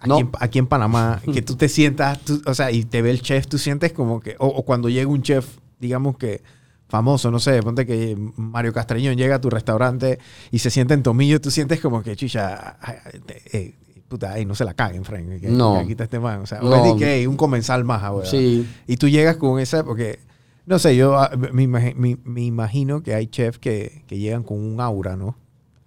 aquí, 0.00 0.08
No. 0.08 0.18
en, 0.18 0.30
aquí 0.40 0.58
en 0.58 0.66
Panamá, 0.66 1.20
que 1.32 1.42
tú 1.42 1.54
te 1.54 1.68
sientas, 1.68 2.18
tú- 2.18 2.42
o 2.44 2.54
sea, 2.54 2.72
y 2.72 2.82
te 2.84 3.02
ve 3.02 3.12
el 3.12 3.22
chef, 3.22 3.46
tú 3.46 3.56
sientes 3.56 3.92
como 3.92 4.18
que, 4.18 4.34
o, 4.40 4.48
o 4.48 4.64
cuando 4.64 4.88
llega 4.88 5.08
un 5.08 5.22
chef, 5.22 5.46
digamos 5.78 6.16
que 6.16 6.42
famoso, 6.88 7.30
no 7.30 7.38
sé, 7.38 7.62
ponte 7.62 7.84
que 7.86 8.16
Mario 8.36 8.72
Castrañón 8.72 9.16
llega 9.16 9.36
a 9.36 9.40
tu 9.40 9.50
restaurante 9.50 10.18
y 10.50 10.58
se 10.58 10.70
sienta 10.70 10.94
en 10.94 11.02
tomillo, 11.02 11.40
tú 11.40 11.50
sientes 11.50 11.80
como 11.80 12.02
que, 12.02 12.16
chicha, 12.16 12.76
ay, 12.80 12.96
ay, 13.04 13.20
eh, 13.52 13.74
puta, 14.08 14.32
ay, 14.32 14.46
no 14.46 14.54
se 14.54 14.64
la 14.64 14.72
caguen, 14.74 15.04
Frank. 15.04 15.40
Que, 15.40 15.48
No. 15.48 15.76
aquí 15.76 15.90
está 15.92 16.04
este 16.04 16.18
man. 16.18 16.40
O 16.40 16.46
sea, 16.46 16.60
o 16.62 16.68
No. 16.70 16.76
es 16.76 16.92
de 16.94 16.98
que, 16.98 17.14
"Ey, 17.16 17.26
un 17.26 17.36
comensal 17.36 17.84
más 17.84 18.02
ahora. 18.02 18.26
Sí. 18.26 18.66
Y 18.86 18.96
tú 18.96 19.06
llegas 19.08 19.36
con 19.36 19.60
esa, 19.60 19.84
porque, 19.84 20.18
no 20.64 20.78
sé, 20.78 20.96
yo 20.96 21.18
ah, 21.18 21.30
me, 21.52 21.66
me- 21.66 21.94
me 22.24 22.40
imagino 22.42 23.02
que 23.02 23.14
hay 23.14 23.26
chefs 23.26 23.58
que, 23.58 24.02
que 24.06 24.18
llegan 24.18 24.42
con 24.44 24.58
un 24.58 24.80
aura, 24.80 25.14
¿no? 25.16 25.36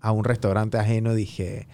A 0.02 0.12
un 0.12 0.24
restaurante 0.24 0.78
ajeno, 0.78 1.16
dije, 1.16 1.68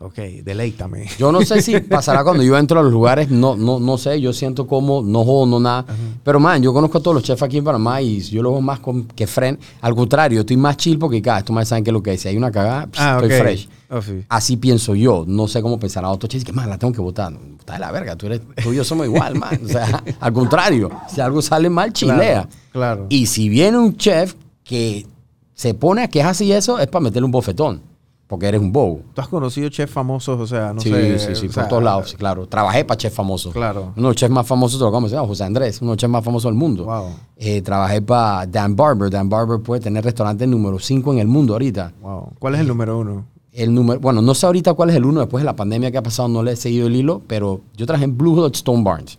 ok, 0.00 0.14
deleítame. 0.44 1.06
Yo 1.18 1.32
no 1.32 1.42
sé 1.42 1.60
si 1.62 1.78
pasará 1.80 2.22
cuando 2.22 2.42
yo 2.42 2.56
entro 2.56 2.80
a 2.80 2.82
los 2.82 2.92
lugares, 2.92 3.30
no, 3.30 3.56
no, 3.56 3.80
no 3.80 3.98
sé, 3.98 4.20
yo 4.20 4.32
siento 4.32 4.66
como, 4.66 5.02
no 5.02 5.24
jodo, 5.24 5.46
no 5.46 5.60
nada. 5.60 5.84
Pero, 6.22 6.40
man, 6.40 6.62
yo 6.62 6.72
conozco 6.72 6.98
a 6.98 7.02
todos 7.02 7.14
los 7.14 7.24
chefs 7.24 7.42
aquí 7.42 7.58
en 7.58 7.64
Panamá 7.64 8.00
y 8.00 8.20
yo 8.20 8.42
lo 8.42 8.52
veo 8.52 8.60
más 8.60 8.80
con, 8.80 9.04
que 9.04 9.26
friend. 9.26 9.58
Al 9.80 9.94
contrario, 9.94 10.40
estoy 10.40 10.56
más 10.56 10.76
chill 10.76 10.98
porque, 10.98 11.20
cada 11.20 11.38
estos 11.38 11.54
más 11.54 11.68
saben 11.68 11.84
qué 11.84 11.90
es 11.90 11.94
lo 11.94 12.02
que 12.02 12.12
es. 12.14 12.20
Si 12.20 12.28
hay 12.28 12.36
una 12.36 12.50
cagada, 12.50 12.86
pss, 12.86 13.00
Ah, 13.00 13.18
estoy 13.20 13.38
fresh. 13.38 13.68
Oh, 13.90 14.02
sí. 14.02 14.24
Así 14.28 14.56
pienso 14.56 14.94
yo. 14.94 15.24
No 15.26 15.48
sé 15.48 15.62
cómo 15.62 15.78
pensará 15.80 16.10
otro 16.10 16.28
chef. 16.28 16.44
Que, 16.44 16.52
man, 16.52 16.68
la 16.68 16.78
tengo 16.78 16.92
que 16.92 17.00
votar. 17.00 17.32
No, 17.32 17.38
Está 17.58 17.74
de 17.74 17.78
la 17.78 17.90
verga. 17.90 18.16
Tú, 18.16 18.26
eres, 18.26 18.42
tú 18.62 18.72
y 18.72 18.76
yo 18.76 18.84
somos 18.84 19.06
igual, 19.06 19.34
man. 19.36 19.58
O 19.64 19.68
sea, 19.68 20.02
al 20.20 20.32
contrario. 20.32 20.90
Si 21.08 21.20
algo 21.20 21.40
sale 21.42 21.70
mal, 21.70 21.92
chilea. 21.92 22.16
Claro, 22.16 22.48
claro. 22.72 23.06
Y 23.08 23.26
si 23.26 23.48
viene 23.48 23.78
un 23.78 23.96
chef 23.96 24.34
que 24.62 25.06
se 25.54 25.74
pone 25.74 26.02
a 26.02 26.08
quejarse 26.08 26.44
y 26.44 26.52
eso, 26.52 26.78
es 26.78 26.86
para 26.86 27.02
meterle 27.02 27.24
un 27.24 27.32
bofetón. 27.32 27.87
Porque 28.28 28.46
eres 28.46 28.60
un 28.60 28.70
bobo. 28.70 29.00
¿Tú 29.14 29.22
has 29.22 29.28
conocido 29.28 29.70
chefs 29.70 29.90
famosos? 29.90 30.38
O 30.38 30.46
sea, 30.46 30.74
no 30.74 30.82
sí, 30.82 30.90
sé. 30.90 31.18
sí, 31.18 31.34
sí, 31.34 31.46
o 31.46 31.48
por 31.48 31.54
sea, 31.54 31.68
todos 31.68 31.82
lados, 31.82 32.10
sí, 32.10 32.16
claro. 32.16 32.46
Trabajé 32.46 32.84
para 32.84 32.98
chef 32.98 33.14
famosos. 33.14 33.54
Claro. 33.54 33.94
Uno 33.96 34.08
de 34.08 34.12
los 34.12 34.16
chefs 34.16 34.30
más 34.30 34.46
famosos, 34.46 34.78
te 34.78 34.84
lo 34.84 34.90
acabo 34.90 35.26
José 35.26 35.44
Andrés, 35.44 35.80
uno 35.80 35.92
de 35.92 35.94
los 35.94 36.00
chefs 36.00 36.10
más 36.12 36.22
famosos 36.22 36.50
del 36.50 36.58
mundo. 36.58 36.84
Wow. 36.84 37.06
Eh, 37.36 37.62
trabajé 37.62 38.02
para 38.02 38.46
Dan 38.46 38.76
Barber. 38.76 39.10
Dan 39.10 39.30
Barber 39.30 39.60
puede 39.60 39.80
tener 39.80 40.04
restaurante 40.04 40.46
número 40.46 40.78
5 40.78 41.14
en 41.14 41.18
el 41.20 41.26
mundo 41.26 41.54
ahorita. 41.54 41.94
Wow. 42.02 42.32
¿Cuál 42.38 42.54
es 42.56 42.60
el 42.60 42.68
número 42.68 42.98
uno? 42.98 43.24
El 43.50 43.74
número, 43.74 43.98
bueno, 43.98 44.20
no 44.20 44.34
sé 44.34 44.44
ahorita 44.44 44.74
cuál 44.74 44.90
es 44.90 44.96
el 44.96 45.06
uno 45.06 45.20
después 45.20 45.40
de 45.42 45.46
la 45.46 45.56
pandemia 45.56 45.90
que 45.90 45.96
ha 45.96 46.02
pasado, 46.02 46.28
no 46.28 46.42
le 46.42 46.52
he 46.52 46.56
seguido 46.56 46.86
el 46.86 46.94
hilo, 46.96 47.22
pero 47.26 47.62
yo 47.78 47.86
trabajé 47.86 48.04
en 48.04 48.18
Blue 48.18 48.34
Hood 48.36 48.54
Stone 48.54 48.84
Barns. 48.84 49.18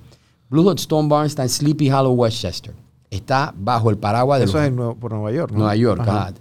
Blue 0.51 0.61
Hood 0.63 0.77
Stone 0.77 1.09
Barns 1.09 1.31
está 1.31 1.41
en 1.41 1.49
Sleepy 1.49 1.89
Hollow, 1.91 2.13
Westchester. 2.13 2.75
Está 3.09 3.53
bajo 3.57 3.89
el 3.89 3.97
paraguas 3.97 4.37
de 4.39 4.45
Eso 4.45 4.57
los 4.57 4.67
es 4.67 4.71
en 4.71 4.99
por 4.99 5.11
Nueva 5.11 5.31
York, 5.31 5.51
¿no? 5.51 5.57
Nueva 5.59 5.75
York, 5.75 6.01
Ajá. 6.01 6.31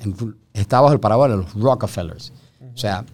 está 0.53 0.83
bajo 0.83 0.93
el 0.93 1.01
paraguas 1.01 1.31
de 1.31 1.39
los 1.39 1.55
Rockefellers. 1.55 2.31
O 2.79 2.81
sea, 2.81 3.05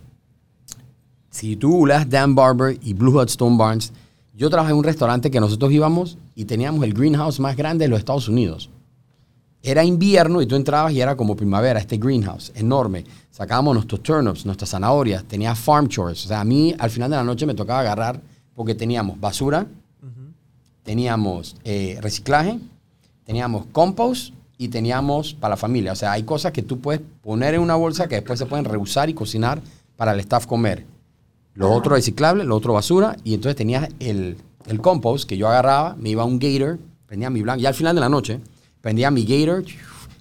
si 1.30 1.56
tú 1.56 1.70
googleas 1.70 2.06
Dan 2.10 2.34
Barber 2.34 2.78
y 2.82 2.92
Blue 2.92 3.12
Hot 3.12 3.30
Stone 3.30 3.56
Barns, 3.56 3.94
yo 4.34 4.50
trabajé 4.50 4.72
en 4.72 4.76
un 4.76 4.84
restaurante 4.84 5.30
que 5.30 5.40
nosotros 5.40 5.72
íbamos 5.72 6.18
y 6.34 6.44
teníamos 6.44 6.84
el 6.84 6.92
greenhouse 6.92 7.40
más 7.40 7.56
grande 7.56 7.86
de 7.86 7.88
los 7.88 7.98
Estados 7.98 8.28
Unidos. 8.28 8.68
Era 9.62 9.82
invierno 9.82 10.42
y 10.42 10.46
tú 10.46 10.54
entrabas 10.54 10.92
y 10.92 11.00
era 11.00 11.16
como 11.16 11.34
primavera, 11.34 11.80
este 11.80 11.96
greenhouse 11.96 12.52
enorme. 12.54 13.06
Sacábamos 13.30 13.72
nuestros 13.72 14.02
turnips, 14.02 14.44
nuestras 14.44 14.68
zanahorias, 14.68 15.24
tenía 15.24 15.54
farm 15.54 15.88
chores. 15.88 16.26
O 16.26 16.28
sea, 16.28 16.42
a 16.42 16.44
mí 16.44 16.74
al 16.78 16.90
final 16.90 17.08
de 17.08 17.16
la 17.16 17.24
noche 17.24 17.46
me 17.46 17.54
tocaba 17.54 17.80
agarrar 17.80 18.20
porque 18.54 18.74
teníamos 18.74 19.18
basura, 19.18 19.66
teníamos 20.82 21.56
eh, 21.64 21.96
reciclaje, 22.02 22.58
teníamos 23.24 23.64
compost 23.72 24.34
y 24.58 24.68
teníamos 24.68 25.34
para 25.34 25.52
la 25.52 25.56
familia. 25.56 25.92
O 25.92 25.96
sea, 25.96 26.12
hay 26.12 26.22
cosas 26.22 26.52
que 26.52 26.62
tú 26.62 26.80
puedes 26.80 27.00
poner 27.22 27.54
en 27.54 27.60
una 27.60 27.74
bolsa 27.74 28.06
que 28.08 28.16
después 28.16 28.38
se 28.38 28.46
pueden 28.46 28.64
reusar 28.64 29.08
y 29.10 29.14
cocinar 29.14 29.60
para 29.96 30.12
el 30.12 30.20
staff 30.20 30.46
comer. 30.46 30.84
Lo 31.54 31.70
otro 31.72 31.94
reciclable, 31.94 32.44
lo 32.44 32.56
otro 32.56 32.72
basura. 32.72 33.16
Y 33.24 33.34
entonces 33.34 33.56
tenías 33.56 33.88
el, 34.00 34.36
el 34.66 34.80
compost 34.80 35.28
que 35.28 35.36
yo 35.36 35.48
agarraba, 35.48 35.94
me 35.98 36.10
iba 36.10 36.22
a 36.22 36.26
un 36.26 36.38
gator, 36.38 36.78
prendía 37.06 37.30
mi 37.30 37.42
blanco. 37.42 37.60
Y 37.62 37.66
al 37.66 37.74
final 37.74 37.94
de 37.94 38.00
la 38.00 38.08
noche, 38.08 38.40
prendía 38.80 39.10
mi 39.10 39.24
gator, 39.24 39.64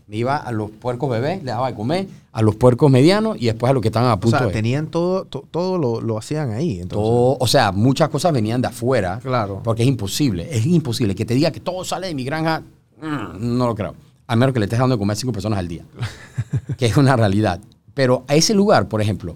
me 0.08 0.18
iba 0.18 0.38
a 0.38 0.52
los 0.52 0.70
puercos 0.70 1.10
bebés, 1.10 1.44
le 1.44 1.52
daba 1.52 1.70
de 1.70 1.76
comer, 1.76 2.08
a 2.34 2.42
los 2.42 2.56
puercos 2.56 2.92
medianos 2.92 3.38
y 3.40 3.46
después 3.46 3.70
a 3.70 3.74
los 3.74 3.82
que 3.82 3.88
estaban 3.90 4.10
a 4.10 4.14
O 4.16 4.20
punto 4.20 4.38
sea, 4.38 4.48
de... 4.48 4.54
tenían 4.54 4.88
todo, 4.88 5.26
to- 5.26 5.46
todo 5.50 5.78
lo, 5.78 6.02
lo 6.02 6.18
hacían 6.18 6.52
ahí. 6.52 6.80
Entonces. 6.80 6.98
Todo, 7.10 7.38
o 7.40 7.48
sea, 7.48 7.72
muchas 7.72 8.10
cosas 8.10 8.32
venían 8.34 8.62
de 8.62 8.68
afuera. 8.68 9.20
Claro. 9.22 9.62
Porque 9.64 9.84
es 9.84 9.88
imposible. 9.88 10.48
Es 10.56 10.66
imposible 10.66 11.16
que 11.16 11.26
te 11.26 11.34
diga 11.36 11.52
que 11.52 11.60
todo 11.60 11.84
sale 11.84 12.08
de 12.08 12.16
mi 12.16 12.24
granja. 12.24 12.62
mm, 13.02 13.58
no 13.58 13.68
lo 13.68 13.76
creo. 13.76 13.96
A 14.28 14.36
menos 14.36 14.54
que 14.54 14.60
le 14.60 14.66
estés 14.66 14.80
dando 14.80 14.96
de 14.96 15.00
comer 15.00 15.18
cinco 15.18 15.34
personas 15.34 15.60
al 15.60 15.68
día. 15.68 15.86
que 16.78 16.86
es 16.86 16.98
una 16.98 17.16
realidad. 17.16 17.60
Pero 17.94 18.26
a 18.28 18.36
ese 18.36 18.54
lugar, 18.54 18.88
por 18.88 19.02
ejemplo, 19.02 19.36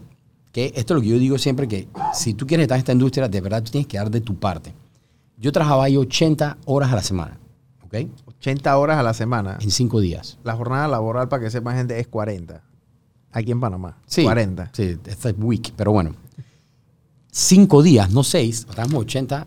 que 0.52 0.74
esto 0.76 0.94
es 0.94 0.96
lo 0.96 1.02
que 1.02 1.10
yo 1.10 1.20
digo 1.20 1.38
siempre, 1.38 1.68
que 1.68 1.88
si 2.14 2.34
tú 2.34 2.48
quieres 2.48 2.64
estar 2.64 2.78
en 2.78 2.80
esta 2.80 2.94
industria, 2.94 3.28
de 3.28 3.42
verdad 3.42 3.62
tú 3.64 3.72
tienes 3.72 3.88
que 3.88 3.98
dar 3.98 4.10
de 4.10 4.22
tu 4.22 4.36
parte. 4.36 4.74
Yo 5.38 5.52
trabajaba 5.52 5.84
ahí 5.84 5.98
80 5.98 6.58
horas 6.66 6.92
a 6.92 6.96
la 6.96 7.04
semana. 7.04 7.38
¿Ok? 7.86 7.96
80 8.40 8.78
horas 8.78 8.98
a 8.98 9.04
la 9.04 9.14
semana. 9.14 9.58
En 9.62 9.72
cinco 9.72 10.00
días. 10.00 10.40
La 10.44 10.56
jornada 10.56 10.88
laboral, 10.88 11.30
para 11.30 11.44
que 11.44 11.52
sepa 11.52 11.74
gente, 11.74 12.00
es 12.00 12.08
40. 12.08 12.64
Aquí 13.32 13.52
en 13.52 13.60
Panamá. 13.60 13.98
Sí. 14.08 14.24
40. 14.24 14.72
Sí, 14.74 14.98
esta 15.06 15.30
es 15.30 15.36
week, 15.38 15.74
pero 15.76 15.92
bueno. 15.92 16.16
Cinco 17.32 17.84
días, 17.84 18.10
no 18.10 18.24
seis. 18.24 18.66
Estábamos 18.68 19.02
80, 19.02 19.46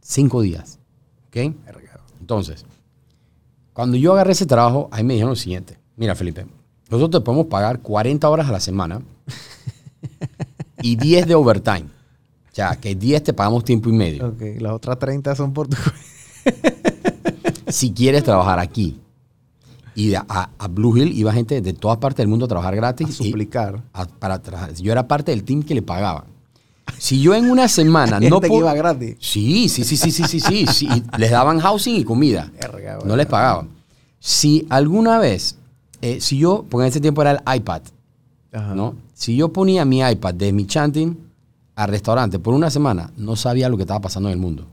cinco 0.00 0.42
días. 0.42 0.80
¿Ok? 1.28 1.54
Entonces, 2.20 2.64
cuando 3.72 3.96
yo 3.96 4.12
agarré 4.12 4.32
ese 4.32 4.46
trabajo, 4.46 4.88
ahí 4.92 5.02
me 5.04 5.14
dijeron 5.14 5.30
lo 5.30 5.36
siguiente. 5.36 5.78
Mira, 5.96 6.14
Felipe, 6.14 6.46
nosotros 6.90 7.20
te 7.22 7.24
podemos 7.24 7.46
pagar 7.46 7.80
40 7.80 8.28
horas 8.28 8.48
a 8.48 8.52
la 8.52 8.60
semana 8.60 9.00
y 10.82 10.96
10 10.96 11.26
de 11.26 11.34
overtime. 11.34 11.84
O 12.50 12.54
sea, 12.54 12.76
que 12.76 12.94
10 12.94 13.22
te 13.22 13.32
pagamos 13.32 13.64
tiempo 13.64 13.88
y 13.88 13.92
medio. 13.92 14.28
Ok, 14.28 14.42
las 14.60 14.72
otras 14.72 14.98
30 14.98 15.34
son 15.34 15.52
por 15.54 15.68
tu 15.68 15.76
Si 17.68 17.92
quieres 17.92 18.22
trabajar 18.24 18.58
aquí. 18.58 19.00
Y 19.94 20.14
a, 20.14 20.24
a 20.28 20.68
Blue 20.68 20.96
Hill 20.96 21.12
iba 21.16 21.32
gente 21.32 21.60
de 21.60 21.72
todas 21.74 21.98
partes 21.98 22.18
del 22.18 22.28
mundo 22.28 22.44
a 22.46 22.48
trabajar 22.48 22.74
gratis. 22.76 23.06
a 23.08 23.10
y- 23.10 23.14
suplicar. 23.28 23.82
a- 23.92 24.06
para. 24.06 24.40
Yo 24.80 24.92
era 24.92 25.06
parte 25.08 25.32
del 25.32 25.44
team 25.44 25.62
que 25.62 25.74
le 25.74 25.82
pagaba. 25.82 26.24
Si 26.98 27.20
yo 27.20 27.34
en 27.34 27.50
una 27.50 27.68
semana 27.68 28.20
no 28.30 28.40
po- 28.40 28.58
iba 28.58 28.74
gratis. 28.74 29.16
Sí, 29.20 29.68
sí, 29.68 29.84
sí, 29.84 29.96
sí, 29.96 30.10
sí, 30.10 30.40
sí, 30.40 30.66
sí, 30.66 30.88
Les 31.18 31.30
daban 31.30 31.58
housing 31.60 31.96
y 31.96 32.04
comida. 32.04 32.50
Verga, 32.60 32.98
No 33.04 33.16
les 33.16 33.26
pagaban. 33.26 33.68
Si 34.20 34.66
alguna 34.70 35.18
vez, 35.18 35.56
eh, 36.00 36.20
si 36.20 36.38
yo, 36.38 36.64
porque 36.68 36.84
en 36.86 36.90
ese 36.90 37.00
tiempo 37.00 37.22
era 37.22 37.32
el 37.32 37.56
iPad, 37.56 37.82
Ajá. 38.52 38.74
¿no? 38.74 38.94
Si 39.14 39.34
yo 39.36 39.52
ponía 39.52 39.84
mi 39.84 40.00
iPad 40.00 40.34
de 40.34 40.52
mi 40.52 40.66
chanting 40.66 41.16
al 41.74 41.88
restaurante 41.88 42.38
por 42.38 42.54
una 42.54 42.70
semana, 42.70 43.10
no 43.16 43.34
sabía 43.36 43.68
lo 43.68 43.76
que 43.76 43.82
estaba 43.84 44.00
pasando 44.00 44.28
en 44.28 44.34
el 44.34 44.38
mundo. 44.40 44.66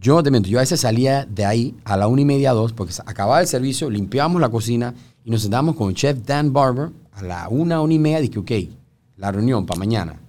Yo 0.00 0.16
no 0.16 0.22
te 0.22 0.30
miento, 0.30 0.48
yo 0.50 0.58
a 0.58 0.60
veces 0.62 0.80
salía 0.80 1.24
de 1.24 1.46
ahí 1.46 1.74
a 1.84 1.96
la 1.96 2.08
una 2.08 2.20
y 2.20 2.24
media, 2.26 2.52
dos, 2.52 2.72
porque 2.74 2.92
acababa 3.06 3.40
el 3.40 3.46
servicio, 3.46 3.88
limpiábamos 3.88 4.40
la 4.40 4.50
cocina 4.50 4.92
y 5.24 5.30
nos 5.30 5.40
sentábamos 5.42 5.76
con 5.76 5.88
el 5.88 5.94
chef 5.94 6.18
Dan 6.26 6.52
Barber 6.52 6.90
a 7.12 7.22
la 7.22 7.48
una, 7.48 7.80
una 7.80 7.94
y 7.94 7.98
media. 7.98 8.20
Dije, 8.20 8.38
ok, 8.38 8.50
la 9.16 9.32
reunión 9.32 9.64
para 9.64 9.78
mañana. 9.78 10.20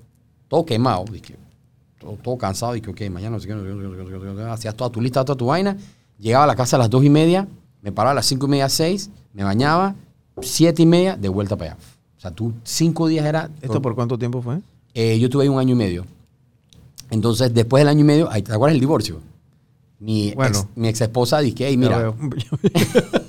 Todo 0.56 0.66
quemado, 0.66 1.04
dije, 1.12 1.36
todo, 2.00 2.14
todo 2.14 2.38
cansado. 2.38 2.72
Dije, 2.72 2.90
ok, 2.90 3.02
mañana 3.12 3.32
no 3.32 3.40
sé 3.42 3.48
qué, 3.48 3.56
no 3.56 3.62
sé 3.62 3.68
qué, 3.68 3.74
no 3.74 3.82
sé 3.82 3.98
qué, 3.98 4.26
no 4.26 4.36
sé 4.36 4.38
qué. 4.38 4.42
hacías 4.44 4.74
toda 4.74 4.90
tu 4.90 5.02
lista, 5.02 5.26
toda 5.26 5.38
tu 5.38 5.48
vaina. 5.48 5.76
Llegaba 6.18 6.46
a 6.46 6.48
la 6.48 6.56
casa 6.56 6.78
a 6.78 6.80
las 6.80 6.90
dos 6.90 7.04
y 7.04 7.10
media, 7.10 7.46
me 7.82 7.92
paraba 7.92 8.12
a 8.12 8.16
las 8.16 8.26
cinco 8.26 8.46
y 8.46 8.52
media, 8.52 8.70
seis, 8.70 9.10
me 9.34 9.44
bañaba, 9.44 9.96
siete 10.42 10.84
y 10.84 10.86
media, 10.86 11.18
de 11.18 11.28
vuelta 11.28 11.58
para 11.58 11.72
allá. 11.74 11.82
O 12.18 12.22
sea, 12.22 12.32
tú 12.32 12.54
cinco 12.64 13.08
días 13.08 13.26
era... 13.26 13.50
¿Esto 13.62 13.82
por 13.82 13.96
cuánto 13.96 14.18
tiempo 14.18 14.42
fue? 14.42 14.62
Eh, 14.94 15.20
yo 15.20 15.30
tuve 15.30 15.44
ahí 15.44 15.50
un 15.50 15.60
año 15.60 15.74
y 15.74 15.78
medio. 15.78 16.06
Entonces, 17.10 17.54
después 17.54 17.82
del 17.82 17.90
año 17.90 18.00
y 18.00 18.06
medio, 18.06 18.30
¿te 18.30 18.54
acuerdas 18.54 18.76
del 18.76 18.80
divorcio? 18.80 19.20
Mi, 20.00 20.32
Bueno. 20.36 20.58
ex, 20.58 20.68
mi 20.76 20.88
ex 20.88 21.02
esposa 21.02 21.40
dije, 21.40 21.68
hey, 21.68 21.76
mira. 21.76 22.14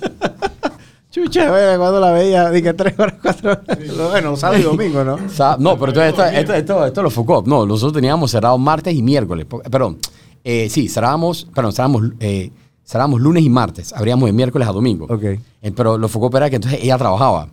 Chucha, 1.23 1.49
bueno, 1.49 1.79
cuando 1.79 1.99
la 1.99 2.11
veía, 2.11 2.49
dije 2.51 2.73
tres 2.75 2.97
horas, 2.99 3.15
cuatro 3.21 3.51
horas. 3.51 3.77
Bueno, 4.11 4.35
sábado 4.37 4.59
y 4.59 4.63
domingo, 4.63 5.03
¿no? 5.03 5.17
sa- 5.29 5.57
no, 5.59 5.77
pero 5.79 5.87
entonces 5.91 6.09
esto, 6.11 6.23
esto, 6.25 6.53
esto, 6.53 6.85
esto 6.85 7.01
lo 7.03 7.09
focó. 7.09 7.43
No, 7.45 7.65
nosotros 7.65 7.93
teníamos 7.93 8.29
cerrado 8.29 8.57
martes 8.59 8.93
y 8.93 9.01
miércoles. 9.01 9.45
Perdón, 9.71 9.97
eh, 10.43 10.69
sí, 10.69 10.87
cerrábamos, 10.87 11.47
perdón, 11.55 11.71
cerrábamos, 11.71 12.03
eh, 12.19 12.51
cerrábamos 12.85 13.19
lunes 13.21 13.43
y 13.43 13.49
martes. 13.49 13.93
Abríamos 13.93 14.27
de 14.27 14.33
miércoles 14.33 14.67
a 14.67 14.71
domingo. 14.71 15.05
Ok. 15.09 15.23
Eh, 15.23 15.71
pero 15.75 15.97
lo 15.97 16.07
focó 16.07 16.35
era 16.37 16.49
que 16.49 16.57
entonces 16.57 16.81
ella 16.83 16.97
trabajaba. 16.99 17.47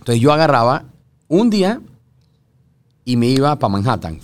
Entonces 0.00 0.20
yo 0.20 0.32
agarraba 0.32 0.84
un 1.28 1.50
día 1.50 1.80
y 3.04 3.16
me 3.16 3.26
iba 3.26 3.54
para 3.56 3.70
Manhattan. 3.70 4.18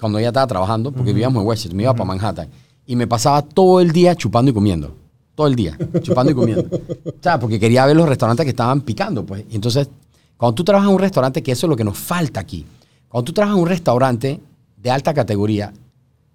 Cuando 0.00 0.18
ella 0.18 0.28
estaba 0.28 0.46
trabajando, 0.46 0.92
porque 0.92 1.12
vivíamos 1.12 1.42
en 1.42 1.46
Westchester, 1.48 1.76
me 1.76 1.82
iba 1.82 1.92
para 1.92 2.04
Manhattan. 2.06 2.48
Y 2.86 2.96
me 2.96 3.06
pasaba 3.06 3.42
todo 3.42 3.80
el 3.80 3.92
día 3.92 4.14
chupando 4.14 4.50
y 4.50 4.54
comiendo. 4.54 4.94
Todo 5.36 5.46
el 5.46 5.54
día, 5.54 5.78
chupando 6.02 6.32
y 6.32 6.34
comiendo. 6.34 6.64
O 7.06 7.22
sea, 7.22 7.38
porque 7.38 7.60
quería 7.60 7.86
ver 7.86 7.94
los 7.94 8.08
restaurantes 8.08 8.42
que 8.42 8.50
estaban 8.50 8.80
picando, 8.80 9.24
pues. 9.24 9.44
Y 9.50 9.54
entonces, 9.54 9.88
Cuando 10.36 10.54
tú 10.54 10.64
trabajas 10.64 10.88
en 10.88 10.94
un 10.94 11.00
restaurante, 11.00 11.42
que 11.42 11.52
eso 11.52 11.66
es 11.66 11.70
lo 11.70 11.76
que 11.76 11.84
nos 11.84 11.96
falta 11.96 12.40
aquí. 12.40 12.64
Cuando 13.08 13.24
tú 13.24 13.32
trabajas 13.32 13.56
en 13.56 13.62
un 13.62 13.68
restaurante 13.68 14.40
de 14.76 14.90
alta 14.90 15.14
categoría, 15.14 15.72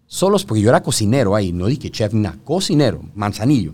solo 0.07 0.37
es 0.37 0.43
porque 0.43 0.61
yo 0.61 0.69
era 0.69 0.81
cocinero 0.81 1.35
ahí, 1.35 1.51
no 1.51 1.67
dije 1.67 1.91
chef 1.91 2.13
nada, 2.13 2.37
cocinero, 2.43 3.01
manzanillo. 3.13 3.73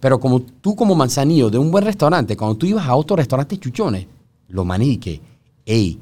Pero 0.00 0.18
como 0.18 0.40
tú 0.40 0.74
como 0.74 0.94
manzanillo 0.94 1.50
de 1.50 1.58
un 1.58 1.70
buen 1.70 1.84
restaurante, 1.84 2.36
cuando 2.36 2.56
tú 2.56 2.66
ibas 2.66 2.86
a 2.86 2.96
otros 2.96 3.18
restaurantes 3.18 3.60
chuchones, 3.60 4.06
lo 4.48 4.64
maní 4.64 4.98
que, 4.98 5.20
hey, 5.64 5.98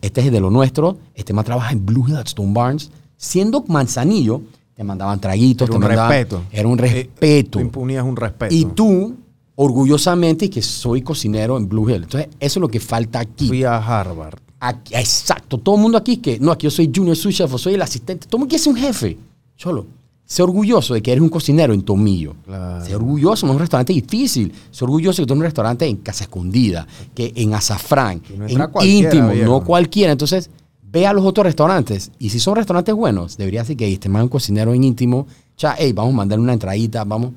este 0.00 0.20
es 0.22 0.32
de 0.32 0.40
lo 0.40 0.50
nuestro, 0.50 0.98
este 1.14 1.32
más 1.32 1.44
trabaja 1.44 1.72
en 1.72 1.86
Blue 1.86 2.06
Hill 2.08 2.16
Stone 2.24 2.52
Barnes, 2.52 2.90
siendo 3.16 3.62
manzanillo, 3.68 4.42
te 4.74 4.84
mandaban 4.84 5.20
traguitos, 5.20 5.66
Era 5.68 5.72
te 5.72 5.76
un 5.76 5.82
mandaban- 5.82 6.10
respeto. 6.10 6.42
Era 6.50 6.68
un 6.68 6.78
Eh, 6.78 6.82
respeto. 6.82 7.50
Tú 7.50 7.60
imponías 7.60 8.04
un 8.04 8.16
respeto. 8.16 8.54
Y 8.54 8.64
tú, 8.66 9.14
orgullosamente, 9.54 10.50
que 10.50 10.62
soy 10.62 11.02
cocinero 11.02 11.56
en 11.56 11.68
Blue 11.68 11.88
Hill. 11.88 12.02
Entonces, 12.04 12.28
eso 12.40 12.58
es 12.58 12.60
lo 12.60 12.68
que 12.68 12.80
falta 12.80 13.20
aquí. 13.20 13.48
Fui 13.48 13.64
a 13.64 13.76
Harvard. 13.76 14.38
Aquí- 14.60 14.94
exacto. 14.94 15.58
Todo 15.58 15.74
el 15.76 15.80
mundo 15.82 15.98
aquí 15.98 16.18
que, 16.18 16.38
no, 16.38 16.52
aquí 16.52 16.64
yo 16.64 16.70
soy 16.70 16.90
junior 16.94 17.16
sous 17.16 17.34
chef 17.34 17.52
soy 17.56 17.74
el 17.74 17.82
asistente. 17.82 18.26
Todo 18.26 18.36
el 18.36 18.40
mundo 18.40 18.50
quiere 18.50 18.62
ser 18.64 18.72
un 18.72 18.78
jefe. 18.78 19.18
Cholo. 19.56 19.86
Sé 20.24 20.42
orgulloso 20.42 20.94
de 20.94 21.02
que 21.02 21.12
eres 21.12 21.20
un 21.20 21.28
cocinero 21.28 21.74
en 21.74 21.82
Tomillo. 21.82 22.34
Claro. 22.46 22.84
Sé 22.86 22.94
orgulloso, 22.94 23.44
no 23.44 23.52
es 23.52 23.56
un 23.56 23.60
restaurante 23.60 23.92
difícil. 23.92 24.52
Sé 24.70 24.84
orgulloso 24.84 25.20
de 25.20 25.24
que 25.24 25.26
tú 25.26 25.34
eres 25.34 25.40
un 25.40 25.44
restaurante 25.44 25.86
en 25.86 25.96
Casa 25.96 26.24
Escondida, 26.24 26.86
que 27.14 27.32
en 27.36 27.52
Azafrán, 27.52 28.20
Que 28.20 28.38
no 28.38 28.46
en 28.46 28.88
íntimo, 28.88 29.30
viejo. 29.30 29.50
no 29.50 29.64
cualquiera. 29.64 30.12
Entonces, 30.12 30.48
ve 30.92 31.06
a 31.06 31.12
los 31.12 31.24
otros 31.24 31.46
restaurantes. 31.46 32.10
Y 32.18 32.28
si 32.28 32.38
son 32.38 32.56
restaurantes 32.56 32.94
buenos, 32.94 33.36
debería 33.36 33.64
ser 33.64 33.76
que 33.76 33.90
este 33.90 34.08
más 34.08 34.22
un 34.22 34.28
cocinero 34.28 34.74
en 34.74 34.84
íntimo. 34.84 35.26
Ya, 35.56 35.74
hey, 35.78 35.92
vamos 35.92 36.12
a 36.12 36.16
mandarle 36.18 36.44
una 36.44 36.52
entradita, 36.52 37.04
vamos. 37.04 37.32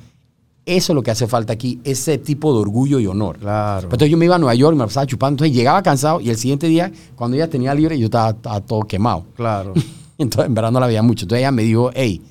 Eso 0.65 0.93
es 0.93 0.95
lo 0.95 1.03
que 1.03 1.11
hace 1.11 1.27
falta 1.27 1.53
aquí, 1.53 1.79
ese 1.83 2.17
tipo 2.17 2.51
de 2.53 2.59
orgullo 2.59 2.99
y 2.99 3.05
honor. 3.05 3.37
Claro. 3.37 3.81
Pero 3.81 3.95
entonces 3.95 4.09
yo 4.09 4.17
me 4.17 4.25
iba 4.25 4.35
a 4.35 4.39
Nueva 4.39 4.55
York 4.55 4.75
me 4.75 4.83
pasaba 4.83 5.05
chupando. 5.05 5.35
Entonces 5.35 5.55
llegaba 5.55 5.81
cansado 5.83 6.19
y 6.21 6.29
el 6.29 6.37
siguiente 6.37 6.67
día, 6.67 6.91
cuando 7.15 7.37
ella 7.37 7.49
tenía 7.49 7.73
libre, 7.73 7.97
yo 7.97 8.05
estaba, 8.05 8.31
estaba 8.31 8.59
todo 8.61 8.81
quemado. 8.81 9.25
Claro. 9.35 9.73
Entonces, 10.17 10.47
en 10.47 10.53
verdad 10.53 10.71
no 10.71 10.79
la 10.79 10.87
veía 10.87 11.03
mucho. 11.03 11.25
Entonces 11.25 11.41
ella 11.41 11.51
me 11.51 11.63
dijo, 11.63 11.91
hey, 11.93 12.21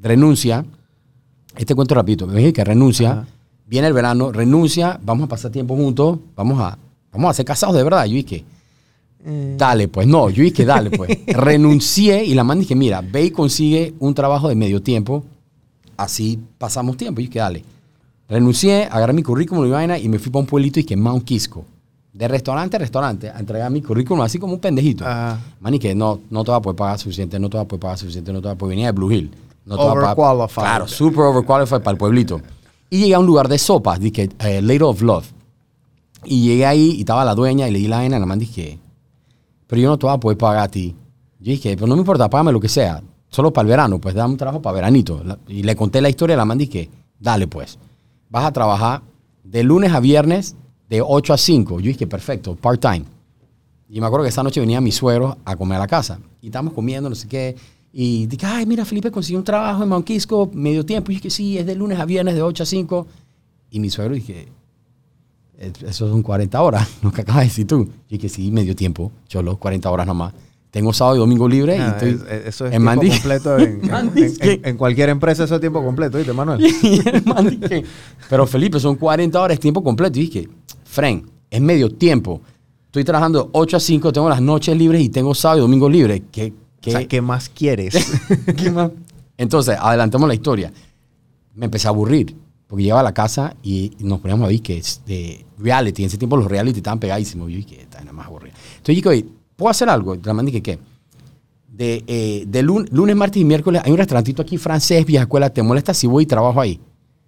renuncia. 0.00 0.64
Este 1.56 1.74
cuento 1.74 1.94
rapidito. 1.94 2.26
Me 2.26 2.38
dije 2.38 2.52
que 2.52 2.64
renuncia. 2.64 3.12
Ajá. 3.12 3.26
Viene 3.70 3.86
el 3.86 3.92
verano, 3.92 4.32
renuncia, 4.32 4.98
vamos 5.00 5.26
a 5.26 5.28
pasar 5.28 5.52
tiempo 5.52 5.76
juntos, 5.76 6.18
vamos 6.34 6.58
a, 6.58 6.76
vamos 7.12 7.30
a 7.30 7.34
ser 7.34 7.44
casados 7.44 7.76
de 7.76 7.84
verdad. 7.84 8.04
Yo 8.04 8.14
dije, 8.14 8.44
dale 9.24 9.88
pues. 9.88 10.06
No, 10.06 10.30
yo 10.30 10.42
dije, 10.42 10.64
dale 10.64 10.90
pues. 10.90 11.10
Renuncié 11.26 12.24
y 12.24 12.34
la 12.34 12.44
man 12.44 12.58
dije, 12.60 12.74
mira, 12.74 13.00
ve 13.02 13.24
y 13.26 13.30
consigue 13.30 13.94
un 13.98 14.14
trabajo 14.14 14.48
de 14.48 14.54
medio 14.54 14.82
tiempo. 14.82 15.24
Así 15.96 16.38
pasamos 16.58 16.96
tiempo. 16.96 17.20
Y 17.20 17.26
dije, 17.26 17.38
dale. 17.38 17.64
Renuncié, 18.28 18.84
agarré 18.90 19.12
mi 19.12 19.22
currículum 19.22 19.66
y 19.66 19.70
vaina 19.70 19.98
y 19.98 20.08
me 20.08 20.18
fui 20.18 20.30
para 20.30 20.40
un 20.40 20.46
pueblito 20.46 20.78
y 20.80 20.84
que 20.84 20.96
Mount 20.96 21.24
Kisco. 21.24 21.64
De 22.12 22.26
restaurante 22.28 22.76
a 22.76 22.78
restaurante, 22.80 23.28
a 23.30 23.38
entregar 23.38 23.70
mi 23.70 23.82
currículum 23.82 24.22
así 24.22 24.38
como 24.38 24.54
un 24.54 24.60
pendejito. 24.60 25.04
Ajá. 25.06 25.38
Man, 25.60 25.74
y 25.74 25.78
que 25.78 25.94
no, 25.94 26.20
no 26.30 26.42
te 26.44 26.50
va 26.50 26.56
a 26.56 26.62
poder 26.62 26.76
pagar 26.76 26.98
suficiente, 26.98 27.38
no 27.38 27.48
te 27.48 27.56
va 27.56 27.62
a 27.62 27.66
poder 27.68 27.80
pagar 27.80 27.98
suficiente, 27.98 28.32
no 28.32 28.40
te 28.40 28.46
va 28.46 28.52
a 28.52 28.56
poder 28.56 28.70
venir 28.76 28.86
de 28.86 28.92
Blue 28.92 29.10
Hill. 29.12 29.30
No 29.64 29.76
te 29.76 29.84
va 29.84 29.90
a 29.92 29.94
pagar- 29.94 30.14
Overqualified. 30.18 30.62
Claro, 30.62 30.88
super 30.88 31.20
overqualified 31.24 31.78
para 31.82 31.92
el 31.92 31.98
pueblito. 31.98 32.40
Y 32.88 33.00
llegué 33.00 33.14
a 33.14 33.18
un 33.20 33.26
lugar 33.26 33.48
de 33.48 33.58
sopas, 33.58 34.00
dije, 34.00 34.28
eh, 34.40 34.60
Lady 34.60 34.80
of 34.82 35.00
Love. 35.02 35.26
Y 36.24 36.42
llegué 36.42 36.66
ahí 36.66 36.90
y 36.96 37.00
estaba 37.00 37.24
la 37.24 37.34
dueña 37.34 37.68
y 37.68 37.70
le 37.72 37.78
di 37.78 37.86
la 37.88 37.98
vaina 37.98 38.16
y 38.16 38.20
la 38.20 38.26
man 38.26 38.38
dije, 38.40 38.78
pero 39.70 39.82
yo 39.82 39.88
no 39.88 39.96
te 39.96 40.04
voy 40.04 40.16
a 40.16 40.18
poder 40.18 40.36
pagar 40.36 40.64
a 40.64 40.68
ti. 40.68 40.96
Yo 41.38 41.52
dije, 41.52 41.76
pero 41.76 41.86
no 41.86 41.94
me 41.94 42.00
importa, 42.00 42.28
págame 42.28 42.50
lo 42.50 42.58
que 42.58 42.68
sea. 42.68 43.00
Solo 43.28 43.52
para 43.52 43.62
el 43.62 43.68
verano, 43.68 44.00
pues 44.00 44.16
dame 44.16 44.32
un 44.32 44.36
trabajo 44.36 44.60
para 44.60 44.74
veranito. 44.74 45.22
Y 45.46 45.62
le 45.62 45.76
conté 45.76 46.00
la 46.00 46.08
historia 46.08 46.34
y 46.34 46.36
la 46.36 46.44
man 46.44 46.58
dije, 46.58 46.90
dale 47.20 47.46
pues. 47.46 47.78
Vas 48.28 48.46
a 48.46 48.52
trabajar 48.52 49.02
de 49.44 49.62
lunes 49.62 49.92
a 49.92 50.00
viernes 50.00 50.56
de 50.88 51.00
8 51.00 51.34
a 51.34 51.38
5. 51.38 51.78
Yo 51.78 51.86
dije, 51.86 52.08
perfecto, 52.08 52.56
part-time. 52.56 53.04
Y 53.88 54.00
me 54.00 54.06
acuerdo 54.06 54.24
que 54.24 54.30
esa 54.30 54.42
noche 54.42 54.58
venía 54.58 54.80
mi 54.80 54.90
suegro 54.90 55.38
a 55.44 55.54
comer 55.54 55.76
a 55.76 55.82
la 55.82 55.86
casa. 55.86 56.18
Y 56.42 56.46
estábamos 56.46 56.74
comiendo, 56.74 57.08
no 57.08 57.14
sé 57.14 57.28
qué. 57.28 57.54
Y 57.92 58.26
dije, 58.26 58.46
ay, 58.46 58.66
mira, 58.66 58.84
Felipe 58.84 59.12
consiguió 59.12 59.38
un 59.38 59.44
trabajo 59.44 59.84
en 59.84 59.88
Mount 59.88 60.04
Kisco, 60.04 60.50
medio 60.52 60.84
tiempo. 60.84 61.12
Y 61.12 61.14
dije, 61.14 61.30
sí, 61.30 61.56
es 61.56 61.64
de 61.64 61.76
lunes 61.76 62.00
a 62.00 62.06
viernes 62.06 62.34
de 62.34 62.42
8 62.42 62.64
a 62.64 62.66
5. 62.66 63.06
Y 63.70 63.78
mi 63.78 63.88
suegro 63.88 64.16
dije, 64.16 64.40
"Eh, 64.40 64.48
eso 65.60 66.08
son 66.08 66.22
40 66.22 66.60
horas, 66.62 66.88
lo 67.02 67.12
que 67.12 67.20
acabas 67.20 67.42
de 67.42 67.48
decir 67.48 67.66
tú. 67.66 67.88
Y 68.08 68.16
dije, 68.16 68.28
sí, 68.28 68.50
medio 68.50 68.74
tiempo, 68.74 69.12
cholo, 69.28 69.56
40 69.58 69.90
horas 69.90 70.06
nomás. 70.06 70.32
Tengo 70.70 70.92
sábado 70.92 71.16
y 71.16 71.18
domingo 71.18 71.48
libre 71.48 71.76
y 71.76 71.80
estoy 71.80 72.10
es- 72.10 72.22
es- 72.22 72.46
eso 72.46 72.66
es 72.66 72.74
en 72.74 72.84
tiempo 72.84 73.00
completo 73.10 73.58
en, 74.62 74.76
cualquier 74.76 75.08
empresa 75.08 75.42
eso 75.44 75.56
es 75.56 75.60
tiempo 75.60 75.82
completo, 75.84 76.16
¿viste, 76.18 76.32
Manuel? 76.32 76.60
Pero 78.28 78.46
Felipe, 78.46 78.78
son 78.78 78.94
40 78.96 79.40
horas, 79.40 79.54
es 79.54 79.60
tiempo 79.60 79.82
completo. 79.82 80.18
Y 80.18 80.22
dije, 80.26 80.48
Fren, 80.84 81.28
es 81.50 81.60
medio 81.60 81.90
tiempo. 81.90 82.40
Estoy 82.86 83.02
trabajando 83.04 83.44
de 83.44 83.50
8 83.52 83.76
a 83.76 83.80
5, 83.80 84.12
tengo 84.12 84.28
las 84.28 84.40
noches 84.40 84.76
libres 84.76 85.02
y 85.02 85.08
tengo 85.08 85.34
sábado 85.34 85.58
y 85.58 85.62
domingo 85.62 85.88
libre. 85.88 86.22
¿Qué, 86.30 86.52
qué, 86.80 86.90
O 86.90 86.98
sea, 86.98 87.08
¿qué 87.08 87.20
más 87.20 87.48
quieres? 87.48 87.94
¿Qué 88.56 88.70
más? 88.70 88.90
Entonces, 89.36 89.76
adelantemos 89.80 90.28
la 90.28 90.34
historia. 90.34 90.72
Me 91.54 91.64
empecé 91.66 91.88
a 91.88 91.90
aburrir, 91.90 92.34
porque 92.70 92.84
llegaba 92.84 93.00
a 93.00 93.04
la 93.04 93.12
casa 93.12 93.56
y 93.64 93.90
nos 93.98 94.20
poníamos 94.20 94.44
a 94.44 94.48
ver 94.48 94.62
que 94.62 94.78
es 94.78 95.02
de 95.04 95.44
reality. 95.58 96.02
En 96.04 96.06
ese 96.06 96.18
tiempo 96.18 96.36
los 96.36 96.46
reality 96.46 96.78
estaban 96.78 97.00
pegadísimos. 97.00 97.50
Y 97.50 97.54
yo 97.54 97.56
dije, 97.58 97.82
está 97.82 97.98
nada 97.98 98.12
más 98.12 98.28
aburrido. 98.28 98.54
Entonces 98.76 98.94
dije, 98.94 99.08
oye, 99.08 99.24
¿puedo 99.56 99.70
hacer 99.70 99.88
algo? 99.88 100.14
Y 100.14 100.20
la 100.22 100.32
man 100.32 100.46
dije, 100.46 100.62
¿qué? 100.62 100.78
De, 101.68 102.04
eh, 102.06 102.44
de 102.46 102.62
lun- 102.62 102.88
lunes, 102.92 103.16
martes 103.16 103.42
y 103.42 103.44
miércoles 103.44 103.82
hay 103.84 103.90
un 103.90 103.98
restaurantito 103.98 104.40
aquí 104.42 104.56
francés, 104.56 105.04
vieja 105.04 105.22
escuela, 105.24 105.50
¿te 105.50 105.62
molesta 105.64 105.92
si 105.94 106.06
voy 106.06 106.22
y 106.22 106.26
trabajo 106.26 106.60
ahí? 106.60 106.78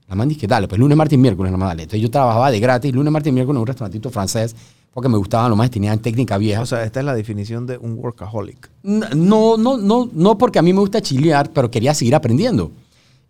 La 0.08 0.14
man 0.14 0.28
dije, 0.28 0.46
dale, 0.46 0.68
pues 0.68 0.78
lunes, 0.78 0.96
martes 0.96 1.16
y 1.16 1.20
miércoles, 1.20 1.50
nada 1.50 1.58
más 1.58 1.68
dale. 1.70 1.82
Entonces 1.84 2.02
yo 2.02 2.10
trabajaba 2.10 2.50
de 2.50 2.60
gratis, 2.60 2.92
lunes, 2.94 3.12
martes 3.12 3.30
y 3.30 3.32
miércoles 3.32 3.56
en 3.56 3.60
un 3.62 3.66
restaurantito 3.66 4.10
francés, 4.10 4.54
porque 4.92 5.08
me 5.08 5.16
gustaban 5.16 5.50
lo 5.50 5.56
más, 5.56 5.70
tenían 5.70 5.98
técnica 6.00 6.38
vieja. 6.38 6.60
o 6.60 6.66
sea, 6.66 6.84
esta 6.84 7.00
es 7.00 7.06
la 7.06 7.14
definición 7.14 7.66
de 7.66 7.78
un 7.78 7.94
workaholic. 7.98 8.70
No, 8.82 9.56
no, 9.56 9.76
no, 9.78 10.08
no 10.12 10.38
porque 10.38 10.58
a 10.58 10.62
mí 10.62 10.72
me 10.72 10.80
gusta 10.80 11.00
chilear, 11.00 11.50
pero 11.50 11.70
quería 11.70 11.94
seguir 11.94 12.14
aprendiendo. 12.14 12.70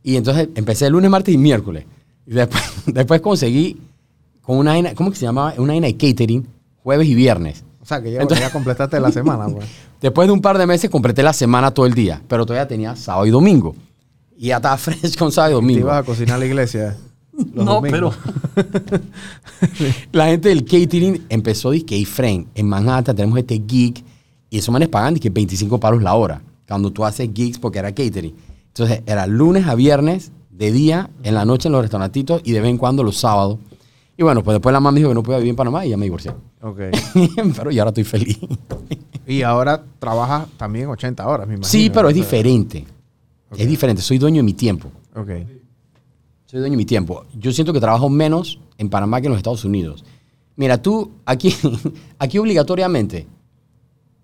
Y 0.02 0.16
entonces 0.16 0.48
empecé 0.56 0.86
el 0.86 0.92
lunes, 0.92 1.08
martes 1.10 1.32
y 1.34 1.38
miércoles. 1.38 1.84
Y 2.26 2.32
después, 2.34 2.62
después 2.86 3.20
conseguí 3.20 3.78
con 4.42 4.58
una 4.58 4.72
vaina, 4.72 4.94
¿cómo 4.94 5.10
que 5.10 5.16
se 5.16 5.24
llamaba? 5.24 5.54
Una 5.58 5.72
vaina 5.74 5.86
de 5.86 5.96
catering, 5.96 6.46
jueves 6.82 7.08
y 7.08 7.14
viernes. 7.14 7.64
O 7.80 7.84
sea, 7.86 8.00
que 8.02 8.12
ya, 8.12 8.20
Entonces- 8.22 8.46
ya 8.46 8.52
completaste 8.52 8.98
la 9.00 9.10
semana, 9.12 9.46
pues. 9.48 9.66
Después 10.02 10.26
de 10.26 10.32
un 10.32 10.40
par 10.40 10.58
de 10.58 10.66
meses 10.66 10.90
completé 10.90 11.22
la 11.22 11.32
semana 11.32 11.70
todo 11.70 11.86
el 11.86 11.94
día, 11.94 12.20
pero 12.26 12.44
todavía 12.44 12.66
tenía 12.66 12.96
sábado 12.96 13.24
y 13.26 13.30
domingo. 13.30 13.76
Y 14.36 14.48
ya 14.48 14.56
estaba 14.56 14.76
fresh 14.78 15.16
con 15.16 15.30
sábado 15.30 15.52
y 15.52 15.54
Te 15.54 15.62
domingo. 15.62 15.80
ibas 15.80 15.98
a 15.98 16.02
cocinar 16.04 16.36
a 16.36 16.38
la 16.40 16.46
iglesia. 16.46 16.96
los 17.32 17.64
No, 17.64 17.74
domingos. 17.74 18.16
La 20.12 20.26
gente 20.26 20.48
del 20.48 20.64
catering 20.64 21.24
empezó 21.28 21.68
a 21.68 21.72
decir 21.72 21.86
que, 21.86 21.94
"Hey, 21.96 22.04
Fren, 22.04 22.46
en 22.54 22.68
Manhattan 22.68 23.14
tenemos 23.16 23.38
este 23.38 23.62
gig 23.66 24.02
y 24.50 24.58
esos 24.58 24.72
manes 24.72 24.88
pagan 24.88 25.14
que 25.16 25.30
25 25.30 25.78
palos 25.78 26.02
la 26.02 26.14
hora 26.14 26.42
cuando 26.68 26.90
tú 26.90 27.04
haces 27.04 27.30
gigs 27.32 27.58
porque 27.58 27.78
era 27.78 27.92
catering. 27.92 28.34
Entonces 28.68 29.02
era 29.06 29.26
lunes 29.26 29.66
a 29.66 29.74
viernes, 29.74 30.32
de 30.62 30.70
día, 30.70 31.10
en 31.24 31.34
la 31.34 31.44
noche 31.44 31.68
en 31.68 31.72
los 31.72 31.82
restaurantitos 31.82 32.40
y 32.44 32.52
de 32.52 32.60
vez 32.60 32.70
en 32.70 32.78
cuando 32.78 33.02
los 33.02 33.16
sábados. 33.18 33.58
Y 34.16 34.22
bueno, 34.22 34.44
pues 34.44 34.54
después 34.54 34.72
la 34.72 34.78
mamá 34.78 34.92
me 34.92 35.00
dijo 35.00 35.10
que 35.10 35.14
no 35.16 35.22
podía 35.24 35.38
vivir 35.38 35.50
en 35.50 35.56
Panamá 35.56 35.84
y 35.84 35.90
ya 35.90 35.96
me 35.96 36.04
divorcié. 36.04 36.30
Ok. 36.60 36.78
pero 37.56 37.72
ya 37.72 37.82
ahora 37.82 37.88
estoy 37.88 38.04
feliz. 38.04 38.38
Y 39.26 39.42
ahora 39.42 39.82
trabajas 39.98 40.46
también 40.56 40.86
80 40.86 41.26
horas, 41.26 41.48
me 41.48 41.54
imagino. 41.54 41.68
sí, 41.68 41.90
pero 41.90 42.08
es 42.08 42.14
diferente. 42.14 42.86
Es 43.56 43.66
diferente. 43.66 44.02
Soy 44.02 44.18
dueño 44.18 44.36
de 44.36 44.42
mi 44.44 44.52
tiempo. 44.52 44.88
Ok. 45.16 45.30
Soy 46.46 46.60
dueño 46.60 46.72
de 46.72 46.76
mi 46.76 46.84
tiempo. 46.84 47.24
Yo 47.36 47.50
siento 47.50 47.72
que 47.72 47.80
trabajo 47.80 48.08
menos 48.08 48.60
en 48.78 48.88
Panamá 48.88 49.20
que 49.20 49.26
en 49.26 49.32
los 49.32 49.38
Estados 49.38 49.64
Unidos. 49.64 50.04
Mira, 50.54 50.80
tú, 50.80 51.10
aquí, 51.26 51.52
aquí 52.20 52.38
obligatoriamente, 52.38 53.26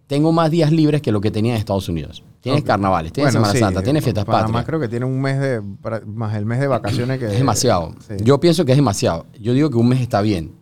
tengo 0.07 0.31
más 0.31 0.53
días 0.53 0.71
libres 0.71 1.03
que 1.03 1.11
lo 1.11 1.21
que 1.21 1.33
tenía 1.33 1.55
en 1.55 1.59
Estados 1.59 1.89
Unidos. 1.89 2.23
Tienes 2.41 2.63
carnavales, 2.63 3.13
tienes 3.13 3.33
Bueno, 3.35 3.47
Semana 3.47 3.53
sí, 3.53 3.59
Santa, 3.59 3.83
tienes 3.83 4.03
fiestas 4.03 4.25
Panamá 4.25 4.45
patrias. 4.45 4.65
creo 4.67 4.81
que 4.81 4.89
tiene 4.89 5.07
un 5.07 5.21
mes 5.21 5.41
de... 5.41 5.61
Más 6.07 6.37
el 6.37 6.47
mes 6.47 6.61
de 6.61 6.69
vacaciones 6.69 7.19
que... 7.19 7.27
Es 7.27 7.39
demasiado. 7.39 7.95
Sí. 8.07 8.15
Yo 8.23 8.39
pienso 8.39 8.65
que 8.65 8.73
es 8.73 8.79
demasiado. 8.79 9.27
Yo 9.41 9.53
digo 9.53 9.71
que 9.71 9.77
un 9.77 9.89
mes 9.89 10.01
está 10.01 10.21
bien. 10.21 10.53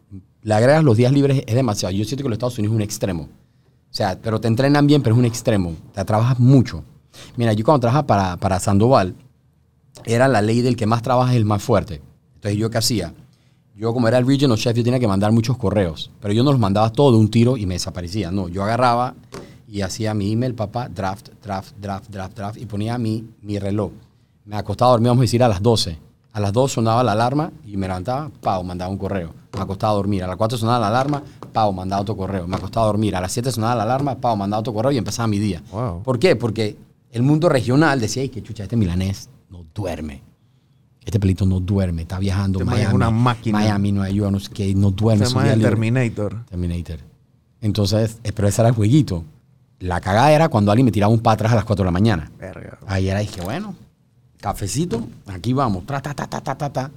Le 0.42 0.54
agregas 0.54 0.82
los 0.84 0.96
días 0.96 1.12
libres, 1.12 1.42
es 1.46 1.54
demasiado. 1.54 1.94
Yo 1.94 2.04
siento 2.04 2.22
que 2.22 2.28
los 2.30 2.36
Estados 2.36 2.58
Unidos 2.58 2.72
es 2.72 2.76
un 2.76 2.82
extremo. 2.82 3.22
O 3.24 3.94
sea, 3.96 4.18
pero 4.20 4.40
te 4.40 4.48
entrenan 4.48 4.86
bien, 4.86 5.02
pero 5.02 5.14
es 5.14 5.18
un 5.18 5.24
extremo. 5.26 5.74
Te 5.92 6.04
trabajas 6.04 6.38
mucho. 6.38 6.82
Mira, 7.36 7.52
yo 7.52 7.64
cuando 7.64 7.80
trabajaba 7.80 8.06
para, 8.06 8.36
para 8.36 8.60
Sandoval, 8.60 9.14
era 10.04 10.28
la 10.28 10.40
ley 10.42 10.62
del 10.62 10.76
que 10.76 10.86
más 10.86 11.02
trabaja 11.02 11.32
es 11.32 11.36
el 11.36 11.44
más 11.44 11.62
fuerte. 11.62 12.00
Entonces, 12.36 12.58
¿yo 12.58 12.70
qué 12.70 12.78
hacía? 12.78 13.12
Yo, 13.74 13.92
como 13.92 14.08
era 14.08 14.18
el 14.18 14.26
regional 14.26 14.56
chef, 14.56 14.76
yo 14.76 14.84
tenía 14.84 14.98
que 14.98 15.08
mandar 15.08 15.32
muchos 15.32 15.58
correos. 15.58 16.10
Pero 16.20 16.32
yo 16.32 16.42
no 16.42 16.50
los 16.50 16.60
mandaba 16.60 16.90
todo 16.90 17.12
de 17.12 17.18
un 17.18 17.28
tiro 17.30 17.56
y 17.56 17.66
me 17.66 17.74
desaparecía. 17.74 18.30
No, 18.30 18.48
yo 18.48 18.62
agarraba 18.64 19.14
y 19.68 19.80
hacía 19.80 20.14
mi 20.14 20.32
email, 20.32 20.54
papá, 20.54 20.88
draft, 20.88 21.30
draft, 21.42 21.76
draft, 21.80 22.08
draft, 22.08 22.36
draft, 22.36 22.58
y 22.58 22.66
ponía 22.66 22.98
mi, 22.98 23.24
mi 23.42 23.58
reloj. 23.58 23.92
Me 24.44 24.56
acostaba 24.56 24.90
a 24.90 24.92
dormir, 24.92 25.08
vamos 25.08 25.22
a 25.22 25.24
decir, 25.24 25.42
a 25.42 25.48
las 25.48 25.60
12. 25.60 25.98
A 26.32 26.40
las 26.40 26.52
2 26.52 26.70
sonaba 26.70 27.02
la 27.02 27.12
alarma 27.12 27.50
y 27.66 27.76
me 27.76 27.88
levantaba, 27.88 28.30
pau, 28.40 28.62
mandaba 28.62 28.90
un 28.90 28.98
correo. 28.98 29.32
Me 29.54 29.60
acostaba 29.60 29.92
a 29.92 29.96
dormir. 29.96 30.22
A 30.22 30.26
las 30.26 30.36
4 30.36 30.58
sonaba 30.58 30.78
la 30.78 30.88
alarma, 30.88 31.22
pau, 31.52 31.72
mandaba 31.72 32.02
otro 32.02 32.16
correo. 32.16 32.46
Me 32.46 32.56
acostaba 32.56 32.84
a 32.84 32.88
dormir. 32.88 33.16
A 33.16 33.20
las 33.20 33.32
7 33.32 33.50
sonaba 33.50 33.74
la 33.74 33.82
alarma, 33.84 34.16
pau, 34.16 34.36
mandaba 34.36 34.60
otro 34.60 34.74
correo 34.74 34.92
y 34.92 34.98
empezaba 34.98 35.26
mi 35.26 35.38
día. 35.38 35.62
Wow. 35.72 36.02
¿Por 36.02 36.18
qué? 36.18 36.36
Porque 36.36 36.76
el 37.10 37.22
mundo 37.22 37.48
regional 37.48 37.98
decía, 38.00 38.22
ay, 38.22 38.28
qué 38.28 38.42
chucha, 38.42 38.64
este 38.64 38.76
milanés 38.76 39.30
no 39.48 39.64
duerme. 39.74 40.22
Este 41.04 41.18
pelito 41.18 41.46
no 41.46 41.60
duerme, 41.60 42.02
está 42.02 42.18
viajando 42.18 42.58
Este 42.58 42.64
man 42.64 42.74
es 42.74 42.80
Miami, 42.80 42.96
una 42.96 43.10
máquina. 43.10 43.58
Miami, 43.58 43.92
Nueva 43.92 44.10
York, 44.10 44.32
no 44.32 44.38
qué, 44.52 44.74
no 44.74 44.90
duerme. 44.90 45.24
Ese 45.24 45.30
su 45.30 45.36
man 45.36 45.44
día 45.44 45.52
es 45.52 45.58
libre. 45.58 45.70
Terminator. 45.70 46.44
Terminator. 46.46 46.98
Entonces, 47.60 48.18
eh, 48.22 48.32
pero 48.32 48.48
ese 48.48 48.60
era 48.60 48.68
el 48.68 48.74
jueguito. 48.74 49.24
La 49.80 50.00
cagada 50.00 50.32
era 50.32 50.48
cuando 50.48 50.70
alguien 50.72 50.86
me 50.86 50.92
tiraba 50.92 51.12
un 51.12 51.20
para 51.20 51.34
atrás 51.34 51.52
a 51.52 51.56
las 51.56 51.64
4 51.64 51.82
de 51.82 51.86
la 51.86 51.92
mañana. 51.92 52.30
Verga. 52.38 52.78
Ahí 52.86 53.08
era, 53.08 53.20
dije, 53.20 53.40
bueno, 53.42 53.74
cafecito, 54.40 55.06
aquí 55.26 55.52
vamos, 55.52 55.84
ta, 55.86 56.00
ta, 56.00 56.14
ta, 56.14 56.26
ta, 56.28 56.40
ta, 56.54 56.72
ta. 56.72 56.90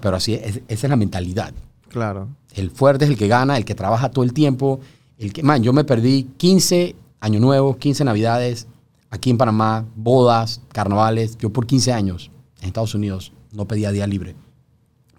Pero 0.00 0.16
así, 0.16 0.34
es- 0.34 0.56
esa 0.68 0.86
es 0.86 0.90
la 0.90 0.96
mentalidad. 0.96 1.52
Claro. 1.88 2.28
El 2.54 2.70
fuerte 2.70 3.04
es 3.04 3.10
el 3.10 3.16
que 3.16 3.28
gana, 3.28 3.56
el 3.56 3.64
que 3.64 3.74
trabaja 3.74 4.10
todo 4.10 4.24
el 4.24 4.32
tiempo. 4.32 4.80
El 5.18 5.32
que, 5.32 5.42
man, 5.42 5.62
yo 5.62 5.72
me 5.72 5.84
perdí 5.84 6.24
15 6.36 6.96
años 7.20 7.40
nuevos, 7.40 7.76
15 7.76 8.04
navidades 8.04 8.66
aquí 9.10 9.30
en 9.30 9.38
Panamá, 9.38 9.84
bodas, 9.94 10.60
carnavales. 10.72 11.36
Yo 11.38 11.50
por 11.50 11.66
15 11.66 11.92
años 11.92 12.30
en 12.60 12.66
Estados 12.68 12.94
Unidos 12.94 13.32
no 13.52 13.66
pedía 13.66 13.92
día 13.92 14.06
libre. 14.06 14.34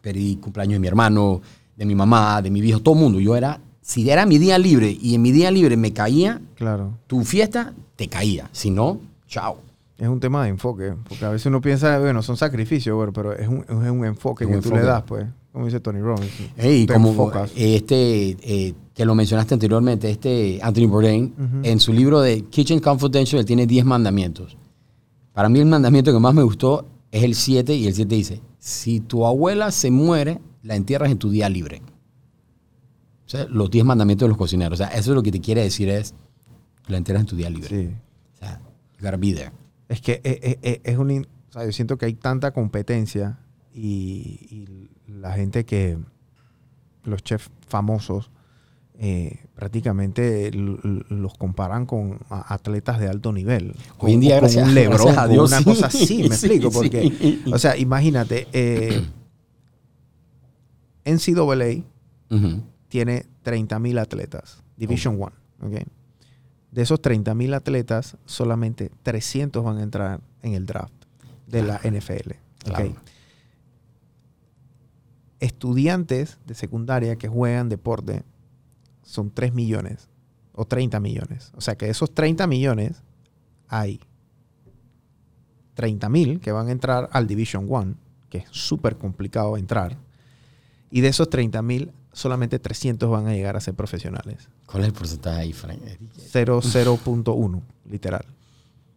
Pedí 0.02 0.36
cumpleaños 0.36 0.74
de 0.74 0.80
mi 0.80 0.88
hermano, 0.88 1.42
de 1.78 1.86
mi 1.86 1.96
mamá, 1.96 2.42
de 2.42 2.50
mi 2.52 2.60
viejo, 2.60 2.82
todo 2.82 2.96
el 2.96 3.02
mundo. 3.02 3.20
Yo 3.22 3.36
era, 3.38 3.62
si 3.84 4.10
era 4.10 4.26
mi 4.26 4.40
día 4.40 4.58
libre 4.58 4.98
y 5.00 5.14
en 5.14 5.22
mi 5.22 5.32
día 5.32 5.52
libre 5.52 5.78
me 5.78 5.94
caía, 5.94 6.42
Claro. 6.56 6.98
tu 7.06 7.24
fiesta 7.24 7.74
te 7.96 8.08
caía. 8.08 8.50
Si 8.52 8.72
no, 8.72 9.00
chao. 9.28 9.58
Es 10.00 10.08
un 10.08 10.20
tema 10.20 10.42
de 10.44 10.50
enfoque. 10.50 10.94
Porque 11.08 11.24
a 11.24 11.30
veces 11.30 11.46
uno 11.46 11.62
piensa, 11.62 12.00
bueno, 12.00 12.24
son 12.24 12.36
sacrificios, 12.36 12.96
bueno, 12.96 13.14
pero 13.14 13.34
es 13.34 13.48
un, 13.48 13.60
es 13.60 13.92
un 13.92 14.04
enfoque 14.06 14.48
que 14.48 14.58
tú 14.58 14.72
le 14.72 14.82
das, 14.82 15.04
pues. 15.04 15.26
Como 15.52 15.66
dice 15.66 15.80
Tony 15.80 16.00
Robbins. 16.02 16.32
Ey, 16.58 16.88
Te 16.88 16.94
como 16.94 17.10
enfocas. 17.10 17.52
este, 17.56 18.36
eh, 18.42 18.74
que 18.96 19.06
lo 19.06 19.14
mencionaste 19.14 19.54
anteriormente, 19.54 20.10
este 20.10 20.60
Anthony 20.64 20.88
Bourdain, 20.88 21.34
en 21.62 21.80
su 21.80 21.94
libro 21.94 22.22
de 22.22 22.42
Kitchen 22.46 22.80
Confidential, 22.80 23.42
él 23.42 23.46
tiene 23.46 23.68
10 23.68 23.86
mandamientos. 23.86 24.58
Para 25.32 25.50
mí 25.50 25.60
el 25.60 25.68
mandamiento 25.68 26.12
que 26.12 26.20
más 26.20 26.34
me 26.34 26.42
gustó 26.44 26.86
es 27.12 27.24
el 27.24 27.36
7, 27.36 27.76
y 27.76 27.86
el 27.86 27.94
7 27.94 28.16
dice, 28.16 28.42
si 28.58 29.00
tu 29.00 29.26
abuela 29.28 29.70
se 29.72 29.92
muere, 29.92 30.40
la 30.64 30.76
entierras 30.76 31.12
en 31.12 31.18
tu 31.20 31.30
día 31.30 31.50
libre. 31.50 31.82
Sea, 33.38 33.48
los 33.50 33.70
10 33.72 33.86
mandamientos 33.86 34.26
de 34.26 34.30
los 34.30 34.38
cocineros. 34.38 34.74
O 34.80 34.84
sea, 34.84 34.88
eso 34.90 35.12
es 35.12 35.16
lo 35.16 35.24
que 35.24 35.32
te 35.32 35.42
quiere 35.42 35.64
decir 35.64 35.90
es, 35.90 36.14
la 36.88 36.98
entierras 36.98 37.22
en 37.22 37.28
tu 37.28 37.36
día 37.36 37.50
libre. 37.50 37.70
Sí. 37.70 37.90
O 38.36 38.38
sea, 38.38 38.60
you 39.00 39.06
gotta 39.06 39.18
be 39.18 39.34
there. 39.34 39.52
Es 39.90 40.02
que 40.02 40.22
es, 40.24 40.38
es- 40.42 40.58
es- 40.62 40.80
es 40.84 40.98
un... 40.98 41.12
o 41.12 41.52
sea, 41.54 41.66
yo 41.66 41.72
siento 41.72 41.98
que 41.98 42.06
hay 42.06 42.14
tanta 42.14 42.52
competencia 42.52 43.40
y, 43.74 44.66
y 45.08 45.12
la 45.12 45.34
gente 45.34 45.66
que... 45.66 45.98
Los 47.06 47.22
chefs 47.22 47.50
famosos 47.68 48.32
eh, 48.98 49.46
prácticamente 49.56 50.52
los 50.54 51.34
comparan 51.34 51.86
con 51.86 52.20
atletas 52.30 52.98
de 52.98 53.10
alto 53.10 53.34
nivel. 53.34 53.76
Hoy 53.98 54.14
en 54.14 54.22
día, 54.22 54.36
con 54.36 54.42
gracias- 54.44 54.66
un 54.68 54.74
Lebron, 54.74 54.96
gracias 54.98 55.18
a 55.18 55.22
con 55.24 55.32
Dios, 55.34 55.50
una 55.50 55.58
sí. 55.58 55.64
cosa 55.66 55.88
así, 55.88 56.18
me 56.30 56.36
Sí, 56.38 56.46
explico. 56.48 56.72
sí. 56.72 56.78
Porque, 56.78 57.40
o 57.54 57.58
sea, 57.60 57.76
imagínate, 57.76 58.48
eh, 58.54 59.06
NCAA 61.06 61.84
Ujú. 62.30 62.64
Tiene 62.94 63.26
30.000 63.44 64.00
atletas, 64.00 64.62
Division 64.78 65.16
1. 65.20 65.32
¿ok? 65.64 65.88
De 66.70 66.82
esos 66.84 67.02
30.000 67.02 67.56
atletas, 67.56 68.18
solamente 68.28 68.92
300 69.02 69.64
van 69.64 69.80
a 69.80 69.82
entrar 69.82 70.22
en 70.44 70.54
el 70.54 70.68
draft 70.68 70.94
de 71.48 71.64
la 71.64 71.82
NFL. 71.84 72.34
Estudiantes 75.40 76.38
de 76.46 76.54
secundaria 76.54 77.16
que 77.16 77.28
juegan 77.28 77.68
deporte 77.68 78.22
son 79.02 79.32
3 79.32 79.56
millones 79.56 80.08
o 80.52 80.66
30 80.66 81.00
millones. 81.00 81.52
O 81.56 81.62
sea 81.62 81.76
que 81.76 81.86
de 81.86 81.94
esos 81.94 82.14
30 82.14 82.46
millones 82.46 83.02
hay 83.70 84.02
30.000 85.78 86.40
que 86.42 86.52
van 86.52 86.68
a 86.68 86.72
entrar 86.72 87.10
al 87.12 87.26
Division 87.26 87.66
1, 87.68 87.96
que 88.30 88.38
es 88.38 88.46
súper 88.52 88.98
complicado 88.98 89.58
entrar. 89.58 89.98
Y 90.92 91.02
de 91.02 91.08
esos 91.08 91.28
30.000, 91.28 91.92
solamente 92.14 92.60
300 92.60 93.10
van 93.10 93.28
a 93.28 93.34
llegar 93.34 93.58
a 93.58 93.60
ser 93.60 93.74
profesionales. 93.74 94.48
¿Cuál 94.66 94.84
es 94.84 94.88
el 94.90 94.94
porcentaje 94.94 95.42
ahí, 95.42 95.52
Frank? 95.54 95.80
0, 96.18 96.62
0.1, 96.64 97.62
literal. 97.90 98.26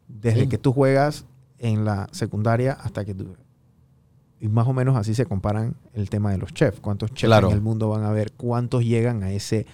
Desde 0.09 0.43
Sí. 0.43 0.49
que 0.49 0.59
tú 0.59 0.73
juegas 0.73 1.25
en 1.59 1.85
la 1.85 2.09
secundaria 2.13 2.73
hasta 2.75 3.05
que 3.05 3.15
tú... 3.15 3.35
Y 4.39 4.49
más 4.49 4.67
o 4.69 4.73
menos 4.75 4.97
así 4.97 5.15
se 5.15 5.25
comparan 5.27 5.75
el 5.95 6.11
tema 6.11 6.31
de 6.31 6.37
los 6.39 6.53
chefs. 6.53 6.79
¿Cuántos 6.81 7.11
chefs 7.11 7.25
Claro. 7.29 7.49
en 7.49 7.55
el 7.55 7.61
mundo 7.63 7.89
van 7.89 8.05
a 8.05 8.11
ver? 8.11 8.33
¿Cuántos 8.33 8.85
llegan 8.85 9.23
a 9.23 9.33
ese 9.33 9.67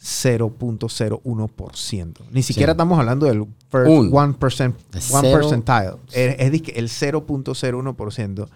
0.01%? 0.00 2.14
Ni 2.30 2.42
siquiera 2.42 2.72
estamos 2.72 2.98
hablando 2.98 3.26
del 3.26 3.46
first 3.70 3.90
Un. 3.90 4.10
1%, 4.10 4.74
De 4.90 5.00
one 5.16 5.32
percentile. 5.32 5.92
Es, 6.12 6.36
es 6.38 6.52
disque 6.52 6.72
el 6.76 6.88
0.01%. 6.88 8.48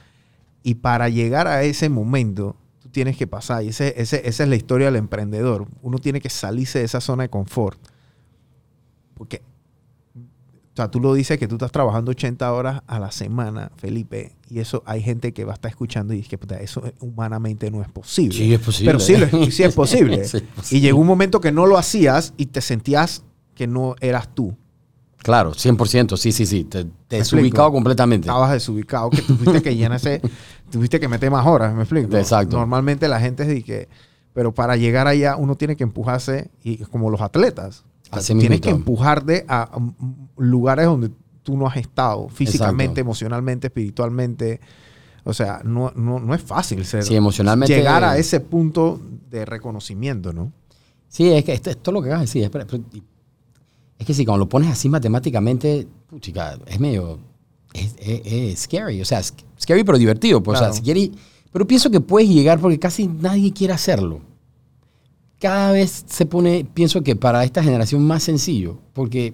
Y 0.62 0.75
para 0.75 1.09
llegar 1.09 1.47
a 1.47 1.62
ese 1.62 1.89
momento, 1.89 2.57
tú 2.89 2.93
tienes 2.93 3.16
que 3.16 3.26
pasar. 3.26 3.62
Y 3.64 3.68
ese, 3.68 3.95
ese- 4.01 4.26
esa 4.28 4.43
es 4.43 4.49
la 4.49 4.57
historia 4.57 4.86
del 4.86 4.97
emprendedor. 4.97 5.66
Uno 5.82 5.99
tiene 5.99 6.20
que 6.20 6.30
salirse 6.30 6.78
de 6.80 6.84
esa 6.84 7.01
zona 7.01 7.24
de 7.24 7.28
confort. 7.28 7.78
Porque, 9.14 9.43
o 10.16 10.76
sea, 10.76 10.91
tú 10.91 11.01
lo 11.01 11.12
dices 11.14 11.39
que 11.39 11.49
tú 11.49 11.57
estás 11.57 11.72
trabajando 11.72 12.11
80 12.12 12.53
horas 12.53 12.82
a 12.86 12.99
la 13.01 13.11
semana, 13.11 13.70
Felipe. 13.76 14.32
Y 14.49 14.61
eso 14.61 14.82
hay 14.86 15.03
gente 15.03 15.32
que 15.32 15.45
va 15.45 15.53
a 15.53 15.55
estar 15.55 15.70
escuchando 15.70 16.14
y 16.14 16.18
dice 16.18 16.28
que 16.30 16.39
puta, 16.39 16.61
eso 16.61 16.82
humanamente 17.01 17.70
no 17.70 17.82
es 17.82 17.89
posible. 17.89 18.36
Sí, 18.36 18.55
es 18.55 18.61
posible. 18.61 18.93
Pero 18.93 19.01
sí, 19.01 19.16
lo 19.16 19.51
sí 19.51 19.62
es 19.64 19.74
posible. 19.74 20.24
Sí, 20.24 20.39
es 20.59 20.72
Y 20.72 20.80
llegó 20.80 21.01
un 21.01 21.07
momento 21.07 21.41
que 21.41 21.53
no 21.53 21.66
lo 21.66 21.76
hacías 21.78 22.32
y 22.36 22.47
te 22.47 22.61
sentías 22.61 23.22
que 23.55 23.66
no 23.66 23.97
eras 24.01 24.34
tú. 24.34 24.57
Claro, 25.18 25.51
100%, 25.53 26.16
sí, 26.16 26.30
sí, 26.30 26.47
sí. 26.47 26.62
Te, 26.62 26.84
te 27.09 27.16
desubicado 27.16 27.72
completamente. 27.72 28.28
estabas 28.28 28.53
desubicado, 28.53 29.11
que 29.11 29.20
tuviste 29.20 29.61
que 29.62 29.74
llenarse, 29.74 30.22
tuviste 30.71 31.01
que 31.01 31.09
meter 31.09 31.31
más 31.31 31.47
horas, 31.47 31.75
¿me 31.75 31.83
explico? 31.83 32.16
Exacto. 32.16 32.57
Normalmente 32.57 33.09
la 33.09 33.21
gente 33.21 33.43
es 33.45 33.49
de 33.49 33.62
que, 33.62 33.89
pero 34.33 34.53
para 34.53 34.77
llegar 34.77 35.07
allá 35.07 35.37
uno 35.37 35.57
tiene 35.57 35.77
que 35.77 35.85
empujarse, 35.85 36.51
y 36.62 36.79
como 36.85 37.11
los 37.11 37.21
atletas, 37.21 37.85
tienes 38.27 38.61
que 38.61 38.71
empujarte 38.71 39.45
a, 39.49 39.79
mm, 39.79 39.95
lugares 40.39 40.87
donde 40.87 41.11
tú 41.43 41.57
no 41.57 41.66
has 41.66 41.77
estado, 41.77 42.29
físicamente, 42.29 42.85
Exacto. 42.85 43.01
emocionalmente, 43.01 43.66
espiritualmente. 43.69 44.61
O 45.25 45.33
sea, 45.35 45.61
no, 45.64 45.93
no, 45.95 46.19
no 46.21 46.35
es 46.35 46.43
fácil 46.43 46.85
ser, 46.85 47.03
Sí, 47.03 47.14
emocionalmente- 47.16 47.75
llegar 47.75 48.05
a 48.05 48.16
ese 48.16 48.41
punto 48.41 49.01
de 49.31 49.45
reconocimiento, 49.45 50.33
¿no? 50.33 50.53
Sí, 51.09 51.31
es 51.33 51.45
que 51.45 51.53
esto, 51.55 51.71
esto 51.71 51.91
es 51.91 51.93
lo 51.95 52.03
que 52.03 52.09
acabas 52.09 52.33
de 52.33 52.41
decir. 52.41 52.51
Es, 52.55 52.81
es 53.99 54.07
que 54.07 54.14
si 54.14 54.25
cuando 54.25 54.45
lo 54.45 54.49
pones 54.49 54.71
así 54.71 54.89
matemáticamente, 54.89 55.87
chica, 56.21 56.59
es 56.66 56.79
medio. 56.81 57.19
Es, 57.75 57.95
es- 58.01 58.23
es 58.25 58.59
scary. 58.61 59.01
O 59.01 59.05
sea, 59.05 59.19
es 59.21 59.35
scary 59.61 59.85
pero 59.85 59.99
divertido. 59.99 60.43
Pues, 60.43 60.59
O 60.59 60.61
Claro. 60.61 60.73
sea, 60.75 60.79
si 60.81 60.85
quieres- 60.85 61.11
pero 61.53 61.66
pienso 61.66 61.91
que 61.91 62.01
puedes 62.01 62.29
llegar 62.29 62.59
porque 62.61 62.79
casi 62.79 63.07
nadie 63.09 63.53
quiere 63.53 63.73
hacerlo. 63.75 64.21
Cada 65.41 65.71
vez 65.73 66.05
se 66.09 66.27
pone, 66.27 66.66
pienso 66.75 67.03
que 67.03 67.14
para 67.14 67.45
esta 67.45 67.62
generación 67.62 68.05
más 68.05 68.25
sencillo. 68.25 68.79
Porque 68.93 69.33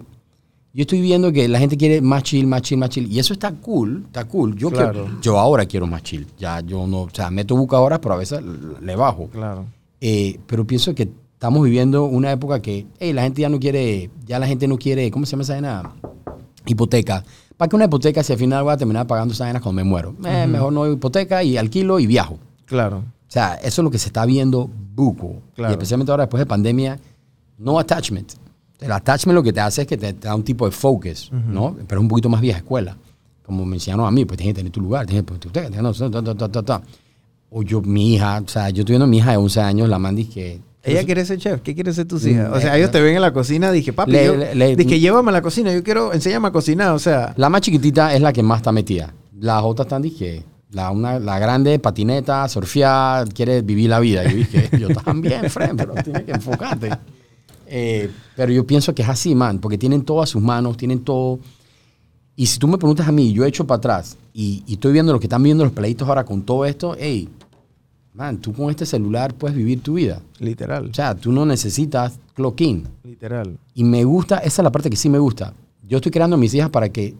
yo 0.73 0.81
estoy 0.81 1.01
viendo 1.01 1.31
que 1.31 1.47
la 1.47 1.57
gente 1.57 1.77
quiere 1.77 1.99
más 2.01 2.21
chill, 2.23 2.45
más 2.45 2.61
chill, 2.61 2.77
más 2.77 2.89
chill. 2.89 3.11
Y 3.11 3.17
eso 3.19 3.33
está 3.33 3.51
cool, 3.53 4.03
está 4.05 4.25
cool. 4.25 4.55
Yo, 4.55 4.69
Claro. 4.69 4.91
quiero- 5.05 5.21
yo 5.21 5.39
ahora 5.39 5.65
quiero 5.65 5.87
más 5.87 6.03
chill. 6.03 6.27
Ya 6.37 6.59
yo 6.61 6.85
no, 6.85 7.01
o 7.03 7.09
sea, 7.11 7.31
meto 7.31 7.55
buca 7.55 7.77
ahora, 7.77 7.99
pero 7.99 8.13
a 8.13 8.17
veces 8.17 8.39
le 8.81 8.95
bajo. 8.95 9.27
Claro. 9.29 9.65
Eh, 9.99 10.39
pero 10.45 10.65
pienso 10.67 10.93
que 10.93 11.09
estamos 11.33 11.63
viviendo 11.63 12.03
una 12.05 12.31
época 12.31 12.61
que 12.61 12.85
hey, 12.99 13.11
la 13.13 13.23
gente 13.23 13.41
ya 13.41 13.49
no 13.49 13.59
quiere, 13.59 14.09
ya 14.27 14.37
la 14.37 14.45
gente 14.47 14.67
no 14.67 14.77
quiere, 14.77 15.09
¿cómo 15.09 15.25
se 15.25 15.31
llama 15.31 15.43
esa 15.43 15.53
vaina? 15.53 15.91
Hipoteca. 16.67 17.23
¿Para 17.57 17.69
qué 17.69 17.75
una 17.75 17.85
hipoteca 17.85 18.21
si 18.23 18.33
al 18.33 18.39
final 18.39 18.63
voy 18.63 18.73
a 18.73 18.77
terminar 18.77 19.07
pagando 19.07 19.33
esa 19.33 19.45
vaina 19.45 19.61
cuando 19.61 19.81
me 19.81 19.89
muero? 19.89 20.13
Eh, 20.25 20.45
Mejor 20.47 20.73
no 20.73 20.91
hipoteca 20.91 21.41
y 21.43 21.57
alquilo 21.57 21.99
y 21.99 22.07
viajo. 22.07 22.37
Claro. 22.65 22.97
O 22.97 23.31
sea, 23.35 23.55
eso 23.55 23.81
es 23.81 23.83
lo 23.83 23.91
que 23.91 23.97
se 23.97 24.07
está 24.07 24.25
viendo 24.25 24.69
buco. 24.93 25.41
Claro. 25.55 25.71
Y 25.71 25.73
especialmente 25.73 26.11
ahora 26.11 26.23
después 26.23 26.39
de 26.39 26.45
pandemia, 26.45 26.99
no 27.57 27.79
attachment. 27.79 28.33
El 28.79 28.91
attachment 28.91 29.35
lo 29.35 29.43
que 29.43 29.53
te 29.53 29.61
hace 29.61 29.81
es 29.83 29.87
que 29.87 29.97
te, 29.97 30.13
te 30.13 30.27
da 30.27 30.35
un 30.35 30.43
tipo 30.43 30.65
de 30.65 30.71
focus, 30.71 31.31
¿no? 31.31 31.75
Pero 31.87 32.01
es 32.01 32.03
un 32.03 32.07
poquito 32.09 32.27
más 32.29 32.41
vieja 32.41 32.57
escuela. 32.59 32.97
Como 33.45 33.65
me 33.65 33.75
enseñaron 33.77 34.05
a 34.05 34.11
mí, 34.11 34.25
pues 34.25 34.37
tienes 34.37 34.53
que 34.53 34.59
tener 34.59 34.71
tu 34.71 34.81
lugar, 34.81 35.05
tienes 35.05 35.23
que 35.23 35.27
tener 35.27 35.39
tu 35.39 35.47
hipoteca, 35.47 35.69
tienes 35.69 36.51
que- 36.51 36.63
ta. 36.63 36.81
O 37.51 37.61
yo, 37.63 37.81
mi 37.81 38.15
hija, 38.15 38.41
o 38.45 38.47
sea, 38.49 38.69
yo 38.69 38.81
estoy 38.81 38.93
viendo 38.93 39.05
a 39.05 39.07
mi 39.07 39.17
hija 39.17 39.31
de 39.31 39.37
11 39.37 39.61
años, 39.61 39.87
la 39.87 39.97
mandis 39.99 40.27
que... 40.29 40.59
Ella 40.85 41.03
quiere 41.05 41.25
ser 41.25 41.37
chef. 41.39 41.61
¿Qué 41.61 41.73
quiere 41.75 41.91
ser 41.93 42.05
tus 42.07 42.25
hijas? 42.25 42.49
O 42.53 42.59
sea, 42.59 42.73
Mm, 42.73 42.75
ellos 42.75 42.89
eh, 42.89 42.91
te 42.91 43.01
ven 43.01 43.15
en 43.15 43.21
la 43.21 43.33
cocina. 43.33 43.71
Dije, 43.71 43.91
papi, 43.93 44.11
Le- 44.11 44.25
yo- 44.25 44.35
le- 44.35 44.55
le- 44.55 44.75
dije, 44.75 44.99
llévame 44.99 45.29
a 45.29 45.33
la 45.33 45.41
cocina. 45.41 45.73
Yo 45.73 45.83
quiero, 45.83 46.13
enséñame 46.13 46.47
a 46.47 46.51
cocinar. 46.51 46.91
O 46.91 46.99
sea, 46.99 47.33
La 47.37 47.49
más 47.49 47.61
chiquitita 47.61 48.13
es 48.13 48.21
la 48.21 48.31
que 48.31 48.43
más 48.43 48.57
está 48.57 48.71
metida. 48.71 49.13
Las 49.39 49.63
otras 49.63 49.85
están, 49.87 50.01
dije, 50.01 50.43
la, 50.71 50.91
una, 50.91 51.19
la 51.19 51.39
grande, 51.39 51.79
patineta, 51.79 52.47
surfear, 52.47 53.27
quiere 53.33 53.61
vivir 53.61 53.89
la 53.89 53.99
vida. 53.99 54.23
Yo 54.29 54.35
dije, 54.37 54.69
yo 54.79 54.87
también, 54.89 55.49
Fred, 55.49 55.71
pero 55.75 55.93
tienes 55.95 56.23
que 56.23 56.31
enfocarte. 56.31 56.89
Eh, 57.67 58.11
pero 58.35 58.51
yo 58.51 58.65
pienso 58.67 58.93
que 58.93 59.01
es 59.01 59.09
así, 59.09 59.33
man, 59.33 59.59
porque 59.59 59.77
tienen 59.77 60.03
todo 60.03 60.21
a 60.21 60.27
sus 60.27 60.41
manos, 60.41 60.77
tienen 60.77 60.99
todo. 60.99 61.39
Y 62.35 62.45
si 62.47 62.59
tú 62.59 62.67
me 62.67 62.77
preguntas 62.77 63.07
a 63.07 63.11
mí, 63.11 63.31
yo 63.33 63.45
he 63.45 63.47
hecho 63.47 63.65
para 63.65 63.77
atrás 63.77 64.17
y, 64.33 64.63
y 64.67 64.73
estoy 64.73 64.91
viendo 64.93 65.13
lo 65.13 65.19
que 65.19 65.25
están 65.27 65.41
viendo 65.41 65.63
los 65.63 65.73
pleitos 65.73 66.07
ahora 66.07 66.25
con 66.25 66.43
todo 66.43 66.65
esto, 66.65 66.95
hey, 66.99 67.29
man, 68.15 68.37
tú 68.39 68.53
con 68.53 68.69
este 68.69 68.85
celular 68.85 69.33
puedes 69.33 69.55
vivir 69.55 69.81
tu 69.81 69.95
vida. 69.95 70.21
literal. 70.39 70.89
O 70.89 70.93
sea, 70.93 71.15
tú 71.15 71.31
no 71.31 71.45
necesitas 71.45 72.17
clock 72.33 72.61
in. 72.61 72.87
Literal. 73.03 73.57
Y 73.73 73.83
me 73.83 74.03
gusta, 74.03 74.37
esa 74.37 74.61
es 74.61 74.63
la 74.63 74.71
parte 74.71 74.89
que 74.89 74.95
sí 74.95 75.09
me 75.09 75.19
gusta. 75.19 75.53
Yo 75.83 75.97
estoy 75.97 76.11
creando 76.11 76.35
a 76.35 76.39
mis 76.39 76.53
hijas 76.53 76.69
para 76.69 76.89
que 76.89 77.13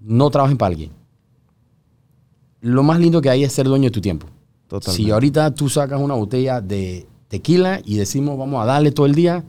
no 0.00 0.30
trabajen 0.30 0.56
para 0.56 0.72
alguien. 0.72 0.90
lo 2.60 2.82
más 2.82 2.98
lindo 3.00 3.20
que 3.20 3.30
hay 3.30 3.44
es 3.44 3.52
ser 3.52 3.66
dueño 3.66 3.84
de 3.84 3.90
tu 3.90 4.00
tiempo. 4.00 4.26
Totalmente. 4.66 5.02
Si 5.02 5.10
ahorita 5.10 5.54
tú 5.54 5.68
sacas 5.68 6.00
una 6.00 6.14
botella 6.14 6.60
de 6.60 7.06
tequila 7.28 7.80
y 7.84 7.96
decimos 7.96 8.36
vamos 8.36 8.62
a 8.62 8.66
darle 8.66 8.92
todo 8.92 9.06
el 9.06 9.14
día, 9.14 9.44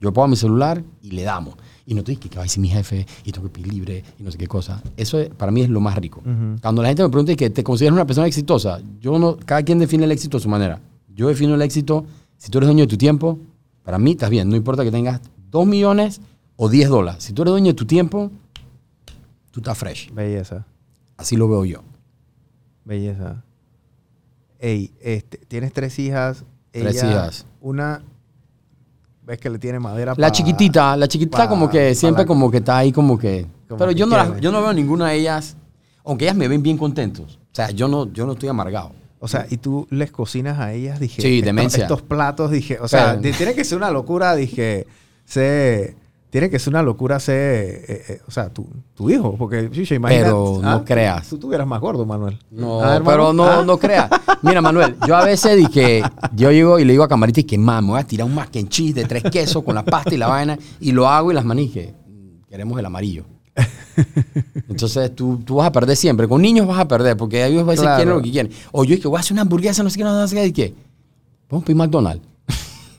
yo 0.00 0.12
pongo 0.12 0.28
mi 0.28 0.36
celular 0.36 0.82
y 1.02 1.12
le 1.12 1.22
damos. 1.22 1.54
Y 1.86 1.94
no 1.94 2.02
te 2.02 2.12
dices 2.12 2.30
que 2.30 2.36
va 2.36 2.42
a 2.42 2.44
decir 2.44 2.60
mi 2.62 2.68
jefe 2.68 3.06
y 3.24 3.32
tengo 3.32 3.46
que 3.48 3.52
pedir 3.60 3.72
libre 3.74 4.02
y 4.18 4.22
no 4.22 4.30
sé 4.30 4.38
qué 4.38 4.46
cosa. 4.46 4.82
Eso 4.96 5.18
es- 5.18 5.28
para 5.30 5.52
mí 5.52 5.60
es 5.60 5.68
lo 5.68 5.80
más 5.80 5.96
rico. 5.96 6.22
Cuando 6.62 6.80
la 6.82 6.88
gente 6.88 7.02
me 7.02 7.10
pregunta 7.10 7.34
que 7.36 7.50
te 7.50 7.62
consideras 7.62 7.94
una 7.94 8.06
persona 8.06 8.26
exitosa, 8.26 8.80
yo 9.00 9.18
no, 9.18 9.36
cada 9.36 9.62
quien 9.62 9.78
define 9.78 10.04
el 10.04 10.12
éxito 10.12 10.38
a 10.38 10.40
su 10.40 10.48
manera. 10.48 10.80
Yo 11.14 11.28
defino 11.28 11.54
el 11.54 11.62
éxito, 11.62 12.06
si 12.38 12.50
tú 12.50 12.58
eres 12.58 12.68
dueño 12.68 12.84
de 12.84 12.88
tu 12.88 12.96
tiempo, 12.96 13.38
para 13.82 13.98
mí 13.98 14.12
estás 14.12 14.30
bien. 14.30 14.48
No 14.48 14.56
importa 14.56 14.82
que 14.82 14.90
tengas 14.90 15.20
2 15.50 15.66
millones 15.66 16.20
o 16.56 16.68
10 16.70 16.88
dólares. 16.88 17.22
Si 17.22 17.32
tú 17.34 17.42
eres 17.42 17.52
dueño 17.52 17.68
de 17.68 17.74
tu 17.74 17.84
tiempo, 17.84 18.30
tú 19.50 19.60
estás 19.60 19.76
fresh. 19.76 20.10
Belleza. 20.12 20.66
Así 21.18 21.36
lo 21.36 21.48
veo 21.48 21.64
yo. 21.66 21.82
Belleza. 22.84 23.44
Ey, 24.58 24.92
este, 25.00 25.38
tienes 25.48 25.72
tres 25.72 25.98
hijas. 25.98 26.44
Tres 26.72 26.96
hijas. 27.10 27.46
Una, 27.60 28.02
ves 29.26 29.38
que 29.38 29.48
le 29.50 29.58
tiene 29.58 29.78
madera 29.78 30.14
La 30.16 30.26
pa- 30.28 30.32
chiquitita, 30.32 30.96
la 30.96 31.08
chiquitita 31.08 31.38
pa- 31.38 31.48
como 31.48 31.68
que 31.70 31.94
siempre 31.94 32.24
la- 32.24 32.26
como 32.26 32.50
que 32.50 32.58
está 32.58 32.78
ahí 32.78 32.92
como 32.92 33.18
que... 33.18 33.46
Como 33.68 33.78
pero 33.78 33.90
que 33.90 33.94
yo 33.96 34.06
no, 34.06 34.16
las- 34.16 34.40
yo 34.40 34.52
no 34.52 34.60
veo 34.62 34.72
ninguna 34.72 35.08
de 35.08 35.16
ellas, 35.16 35.56
aunque 36.04 36.24
ellas 36.26 36.36
me 36.36 36.46
ven 36.48 36.62
bien 36.62 36.76
contentos. 36.76 37.38
O 37.52 37.54
sea, 37.54 37.70
yo 37.70 37.88
no, 37.88 38.12
yo 38.12 38.26
no 38.26 38.32
estoy 38.32 38.48
amargado. 38.48 38.92
O 39.20 39.28
sea, 39.28 39.46
y 39.48 39.56
tú 39.56 39.86
les 39.90 40.10
cocinas 40.10 40.58
a 40.58 40.72
ellas, 40.74 41.00
dije. 41.00 41.22
Sí, 41.22 41.36
estos- 41.38 41.46
demencia. 41.46 41.82
Estos 41.84 42.02
platos, 42.02 42.50
dije. 42.50 42.78
O 42.80 42.88
sea, 42.88 43.18
Pero- 43.20 43.34
tiene 43.36 43.54
que 43.54 43.64
ser 43.64 43.78
una 43.78 43.90
locura, 43.90 44.34
dije. 44.34 44.86
Se, 45.24 45.96
tiene 46.34 46.50
que 46.50 46.58
ser 46.58 46.72
una 46.72 46.82
locura 46.82 47.20
ser. 47.20 47.36
eh, 47.36 48.04
eh, 48.08 48.20
o 48.26 48.30
sea, 48.32 48.48
tu, 48.50 48.66
tu 48.92 49.08
hijo. 49.08 49.36
Porque, 49.38 49.70
chicho, 49.70 49.94
imagínate. 49.94 50.24
Pero 50.26 50.58
no 50.60 50.84
creas. 50.84 51.28
Tú 51.28 51.38
tuvieras 51.38 51.64
más 51.64 51.80
gordo, 51.80 52.04
Manuel. 52.04 52.36
No, 52.50 52.82
Ah, 52.82 53.00
pero 53.04 53.32
no, 53.32 53.44
Ah. 53.44 53.62
no 53.64 53.78
creas. 53.78 54.10
Mira, 54.42 54.60
Manuel, 54.60 54.96
yo 55.06 55.14
a 55.14 55.24
veces 55.24 55.56
dije, 55.56 56.02
yo 56.34 56.50
llego 56.50 56.80
y 56.80 56.84
le 56.84 56.92
digo 56.94 57.04
a 57.04 57.08
Camarita 57.08 57.38
y 57.38 57.44
que 57.44 57.56
mamá, 57.56 57.80
me 57.82 57.88
voy 57.90 58.00
a 58.00 58.04
tirar 58.04 58.26
un 58.26 58.34
mac 58.34 58.50
and 58.56 58.68
cheese 58.68 58.94
de 58.94 59.04
tres 59.04 59.22
quesos 59.30 59.62
con 59.62 59.76
la 59.76 59.84
pasta 59.84 60.12
y 60.12 60.16
la 60.16 60.26
vaina 60.26 60.58
y 60.80 60.90
lo 60.90 61.06
hago 61.08 61.30
y 61.30 61.34
las 61.36 61.44
manije. 61.44 61.94
Queremos 62.50 62.76
el 62.80 62.86
amarillo. 62.86 63.24
Entonces 64.68 65.14
tú, 65.14 65.40
tú 65.44 65.54
vas 65.54 65.68
a 65.68 65.72
perder 65.72 65.96
siempre. 65.96 66.26
Con 66.26 66.42
niños 66.42 66.66
vas 66.66 66.80
a 66.80 66.88
perder 66.88 67.16
porque 67.16 67.46
ellos 67.46 67.62
a 67.62 67.66
veces 67.66 67.82
Claro. 67.82 67.96
quieren 67.96 68.14
lo 68.16 68.22
que 68.22 68.32
quieren. 68.32 68.52
O 68.72 68.82
yo 68.84 68.96
dije, 68.96 69.06
voy 69.06 69.18
a 69.18 69.20
hacer 69.20 69.34
una 69.34 69.42
hamburguesa, 69.42 69.84
no 69.84 69.90
sé 69.90 69.98
qué, 69.98 70.04
no 70.04 70.26
sé 70.26 70.34
qué. 70.34 70.46
¿Y 70.46 70.52
qué? 70.52 70.74
Vamos 71.48 71.62
a 71.62 71.66
pedir 71.66 71.76
McDonald's. 71.76 72.26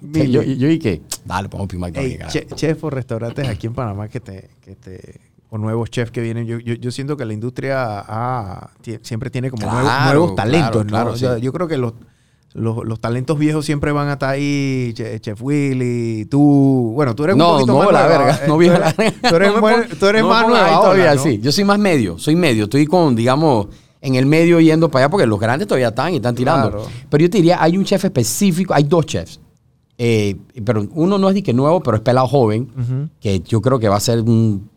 Yo, 0.01 0.41
yo 0.41 0.67
dije, 0.67 1.01
dale, 1.25 1.47
vamos 1.49 1.65
a 1.65 1.67
pedir 1.67 1.79
McDonald's. 1.81 2.11
Ey, 2.11 2.17
carajo. 2.17 2.33
che- 2.33 2.47
chef 2.55 2.83
o 2.83 2.89
restaurantes 2.89 3.47
aquí 3.47 3.67
en 3.67 3.73
Panamá 3.73 4.07
que 4.07 4.19
te, 4.19 4.49
que 4.61 4.75
te 4.75 5.19
o 5.49 5.57
nuevos 5.57 5.89
chefs 5.89 6.11
que 6.11 6.21
vienen. 6.21 6.45
Yo, 6.45 6.59
yo, 6.59 6.73
yo 6.73 6.91
siento 6.91 7.15
que 7.17 7.25
la 7.25 7.33
industria 7.33 8.03
ah, 8.07 8.69
siempre 9.01 9.29
tiene 9.29 9.49
como 9.49 9.61
Claro, 9.63 9.79
nuevos, 9.83 10.03
nuevos 10.05 10.31
claro, 10.33 10.35
talentos. 10.35 10.83
¿no? 10.85 10.89
claro, 10.89 11.11
O 11.11 11.17
sea, 11.17 11.35
sí. 11.35 11.41
Yo 11.41 11.53
creo 11.53 11.67
que 11.67 11.77
los, 11.77 11.93
los, 12.53 12.83
los 12.85 12.99
talentos 12.99 13.37
viejos 13.37 13.65
siempre 13.65 13.91
van 13.91 14.09
a 14.09 14.13
estar 14.13 14.29
ahí. 14.31 14.91
Che- 14.95 15.19
Chef 15.19 15.41
Willy, 15.41 16.25
tú. 16.25 16.91
Bueno, 16.95 17.15
tú 17.15 17.23
eres 17.25 17.35
No, 17.35 17.51
un 17.51 17.53
poquito 17.59 17.73
no, 17.73 17.79
más 17.79 17.93
la 17.93 18.07
verga, 18.07 18.35
eh, 18.35 18.39
no 18.47 18.53
tú 18.53 18.59
vieja 18.59 18.75
eres- 18.77 18.97
la 18.97 19.03
verga. 19.03 19.29
Tú 19.29 19.35
eres, 19.35 19.47
No 19.53 19.55
tú 19.55 19.61
más 19.61 20.43
pongas 20.43 20.47
nueva 20.47 20.67
ahora, 20.67 20.81
todavía, 20.81 21.17
sí. 21.17 21.39
Yo 21.41 21.51
soy 21.51 21.63
más 21.63 21.79
medio, 21.79 22.17
soy 22.17 22.35
medio. 22.35 22.63
Estoy 22.65 22.85
con, 22.85 23.15
digamos, 23.15 23.67
en 24.01 24.15
el 24.15 24.25
medio 24.25 24.59
yendo 24.59 24.89
para 24.89 25.05
allá 25.05 25.11
porque 25.11 25.25
los 25.27 25.39
grandes 25.39 25.67
todavía 25.67 25.87
están 25.89 26.13
y 26.13 26.17
están 26.17 26.35
tirando. 26.35 26.69
Claro. 26.71 26.87
Pero 27.09 27.21
yo 27.23 27.29
te 27.29 27.37
diría, 27.37 27.61
hay 27.61 27.77
un 27.77 27.83
chef 27.85 28.03
específico, 28.05 28.73
hay 28.73 28.83
dos 28.83 29.05
chefs. 29.05 29.39
Eh, 29.97 30.35
pero 30.65 30.85
uno 30.93 31.17
no 31.17 31.29
es 31.29 31.35
de 31.35 31.43
que 31.43 31.53
nuevo, 31.53 31.81
pero 31.81 31.97
es 31.97 32.03
pelado 32.03 32.27
joven, 32.27 33.09
que 33.19 33.39
yo 33.41 33.61
creo 33.61 33.79
que 33.79 33.87
va 33.89 33.95
a 33.97 33.99
ser 34.01 34.21
un... 34.21 34.69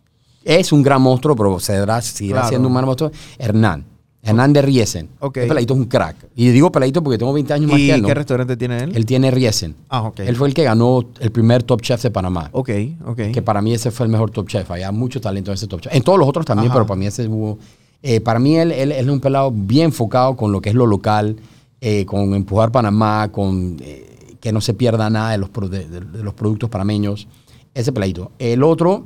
Es 0.45 0.73
un 0.73 0.83
gran 0.83 1.03
monstruo, 1.03 1.37
pero 1.37 1.59
será, 1.61 2.01
seguirá 2.01 2.37
Claro. 2.37 2.49
siendo 2.49 2.69
un 2.69 2.75
gran 2.75 2.87
monstruo. 2.87 3.11
Hernán. 3.39 3.85
Hernán 4.23 4.53
de 4.53 4.63
Riesen. 4.63 5.09
Ok. 5.21 5.37
Ese 5.39 5.49
peladito 5.49 5.75
es 5.75 5.81
un 5.81 5.87
crack. 5.87 6.17
Y 6.35 6.49
digo 6.51 6.71
peladito 6.73 7.03
porque 7.03 7.19
tengo 7.19 7.33
20 7.33 7.53
años 7.53 7.71
más 7.71 7.81
¿Y 7.81 7.87
que 7.89 7.95
él, 7.95 8.03
¿no? 8.03 8.09
qué 8.09 8.15
restaurante 8.15 8.57
tiene 8.57 8.79
él? 8.83 8.93
Él 8.95 9.07
tiene 9.07 9.31
Riesen. 9.31 9.75
Ah, 9.89 10.03
ok. 10.03 10.21
Él 10.21 10.37
fue 10.37 10.49
el 10.49 10.55
que 10.55 10.65
ganó 10.65 11.05
el 11.21 11.31
primer 11.33 11.63
Top 11.63 11.83
Chef 11.83 12.03
de 12.03 12.11
Panamá. 12.11 12.49
Ok, 12.53 12.71
ok. 13.07 13.17
Que 13.33 13.43
para 13.43 13.61
mí 13.63 13.75
ese 13.75 13.91
fue 13.91 14.07
el 14.07 14.13
mejor 14.13 14.31
Top 14.31 14.49
Chef. 14.49 14.71
Había 14.71 14.91
mucho 14.93 15.21
talento 15.21 15.51
en 15.51 15.55
ese 15.55 15.67
Top 15.67 15.81
Chef. 15.81 15.95
En 15.95 16.03
todos 16.03 16.19
los 16.19 16.27
otros 16.29 16.47
también, 16.47 16.67
Ajá. 16.71 16.75
pero 16.75 16.87
para 16.87 16.99
mí 16.99 17.07
ese 17.07 17.27
hubo... 17.29 17.59
eh, 18.03 18.21
para 18.21 18.39
mí 18.39 18.57
él, 18.57 18.73
él- 18.73 18.93
él 18.93 19.07
es 19.07 19.13
un 19.13 19.21
pelado 19.21 19.51
bien 19.55 19.87
enfocado 19.87 20.35
con 20.37 20.51
lo 20.53 20.61
que 20.61 20.71
es 20.71 20.75
lo 20.75 20.87
local, 20.87 21.37
eh, 21.81 22.05
con 22.07 22.35
empujar 22.35 22.73
Panamá, 22.73 23.29
con 23.31 23.77
eh, 23.81 24.18
que 24.41 24.53
no 24.53 24.61
se 24.61 24.75
pierda 24.75 25.11
nada 25.11 25.31
de 25.33 25.39
los, 25.39 25.51
de, 25.71 25.89
de- 25.89 26.01
de 26.01 26.23
los 26.23 26.35
productos 26.35 26.71
panameños. 26.71 27.29
Ese 27.75 27.93
peladito. 27.93 28.33
El 28.39 28.63
otro, 28.63 29.05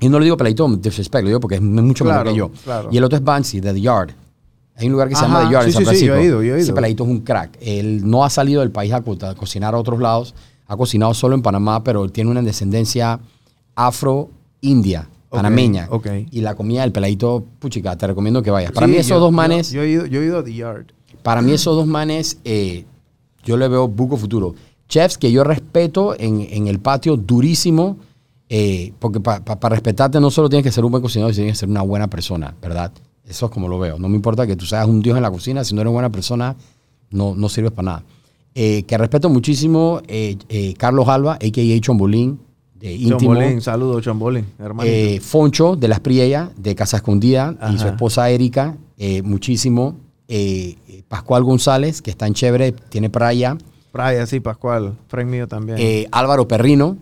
y 0.00 0.08
no 0.08 0.18
le 0.18 0.24
digo 0.24 0.36
peladito 0.36 0.66
disrespect, 0.76 1.22
lo 1.22 1.28
digo 1.28 1.40
porque 1.40 1.56
es 1.56 1.60
mucho 1.62 2.04
Claro, 2.04 2.20
mejor 2.30 2.32
que 2.32 2.38
yo. 2.38 2.62
claro. 2.64 2.88
Y 2.90 2.96
el 2.96 3.04
otro 3.04 3.18
es 3.18 3.24
Bansi, 3.24 3.60
de 3.60 3.72
The 3.72 3.80
Yard. 3.80 4.10
Hay 4.76 4.86
un 4.86 4.92
lugar 4.92 5.08
que 5.08 5.14
se 5.14 5.22
llama 5.22 5.44
The 5.46 5.52
Yard 5.52 5.64
en 5.66 5.68
sí, 5.70 5.72
San 5.72 5.80
sí, 5.80 5.84
sí, 5.84 6.06
Francisco. 6.06 6.14
yo 6.16 6.20
he 6.20 6.24
ido, 6.24 6.42
yo 6.42 6.56
he 6.56 6.60
Ese 6.60 6.72
peladito 6.72 7.04
es 7.04 7.10
un 7.10 7.20
crack. 7.20 7.56
Él 7.60 8.08
no 8.08 8.24
ha 8.24 8.30
salido 8.30 8.60
del 8.60 8.70
país 8.72 8.92
a, 8.92 9.02
co- 9.02 9.16
a 9.24 9.34
cocinar 9.36 9.74
a 9.74 9.78
otros 9.78 10.00
lados. 10.00 10.34
Ha 10.66 10.76
cocinado 10.76 11.14
solo 11.14 11.34
en 11.36 11.42
Panamá, 11.42 11.84
pero 11.84 12.08
tiene 12.08 12.30
una 12.30 12.42
descendencia 12.42 13.20
afro-india, 13.76 15.08
panameña. 15.30 15.86
ok. 15.90 16.06
Y 16.30 16.40
la 16.40 16.54
comida 16.54 16.82
del 16.82 16.92
peladito, 16.92 17.44
puchica, 17.58 17.96
te 17.96 18.06
recomiendo 18.06 18.42
que 18.42 18.50
vayas. 18.50 18.72
Para 18.72 18.86
Sí, 18.86 18.92
mí 18.92 18.98
esos 18.98 19.10
yo- 19.10 19.20
dos 19.20 19.28
yo- 19.30 19.36
manes, 19.36 19.70
Yo, 19.70 19.82
he 19.82 19.90
ido, 19.90 20.06
yo 20.06 20.20
he 20.20 20.24
ido 20.26 20.38
a 20.38 20.44
The 20.44 20.54
Yard. 20.54 20.86
para 21.22 21.42
mí 21.42 21.52
esos 21.52 21.76
dos 21.76 21.86
manes, 21.86 22.38
eh, 22.44 22.84
yo 23.44 23.56
le 23.56 23.68
veo 23.68 23.88
buco 23.88 24.16
futuro. 24.16 24.54
Chefs 24.88 25.18
que 25.18 25.32
yo 25.32 25.44
respeto 25.44 26.14
en, 26.18 26.46
en 26.50 26.68
el 26.68 26.78
patio 26.78 27.16
durísimo, 27.16 27.96
eh, 28.48 28.92
porque 28.98 29.20
para 29.20 29.68
respetarte 29.70 30.20
no 30.20 30.30
solo 30.30 30.48
tienes 30.48 30.64
que 30.64 30.70
ser 30.70 30.84
un 30.84 30.90
buen 30.90 31.02
cocinador, 31.02 31.32
sino 31.32 31.44
tienes 31.44 31.56
que 31.56 31.60
ser 31.60 31.68
una 31.68 31.82
buena 31.82 32.08
persona, 32.08 32.54
¿verdad? 32.60 32.92
Eso 33.26 33.46
es 33.46 33.52
como 33.52 33.68
lo 33.68 33.78
veo. 33.78 33.98
No 33.98 34.08
me 34.08 34.16
importa 34.16 34.46
que 34.46 34.54
tú 34.54 34.66
seas 34.66 34.86
un 34.86 35.00
dios 35.00 35.16
en 35.16 35.22
la 35.22 35.30
cocina, 35.30 35.64
si 35.64 35.74
no 35.74 35.80
eres 35.80 35.92
buena 35.92 36.10
persona, 36.10 36.54
no, 37.10 37.34
no 37.34 37.48
sirves 37.48 37.72
para 37.72 37.86
nada. 37.86 38.04
Eh, 38.54 38.84
que 38.84 38.98
respeto 38.98 39.30
muchísimo 39.30 40.00
eh, 40.06 40.74
Carlos 40.76 41.08
Alba, 41.08 41.34
a.k.a. 41.34 41.80
Chombolín, 41.80 42.38
de 42.74 42.92
íntimo. 42.92 43.18
Chombolín, 43.18 43.60
saludos, 43.62 44.04
Chombolín, 44.04 44.44
hermano. 44.58 44.90
Foncho 45.22 45.74
de 45.74 45.88
las 45.88 46.00
Priella, 46.00 46.50
de 46.56 46.74
Casa 46.74 46.98
Escondida, 46.98 47.56
y 47.72 47.78
su 47.78 47.88
esposa 47.88 48.28
Erika, 48.28 48.76
muchísimo. 49.24 49.96
Eh, 50.28 50.76
eh, 50.88 51.02
Pascual 51.08 51.44
González, 51.44 52.00
que 52.02 52.10
está 52.10 52.26
en 52.26 52.34
chévere, 52.34 52.72
tiene 52.72 53.10
playa. 53.10 53.56
Praya, 53.92 54.26
sí, 54.26 54.40
Pascual. 54.40 54.96
Frank 55.08 55.26
mío 55.28 55.46
también. 55.46 55.78
Eh, 55.78 56.08
Álvaro 56.10 56.48
Perrino, 56.48 56.96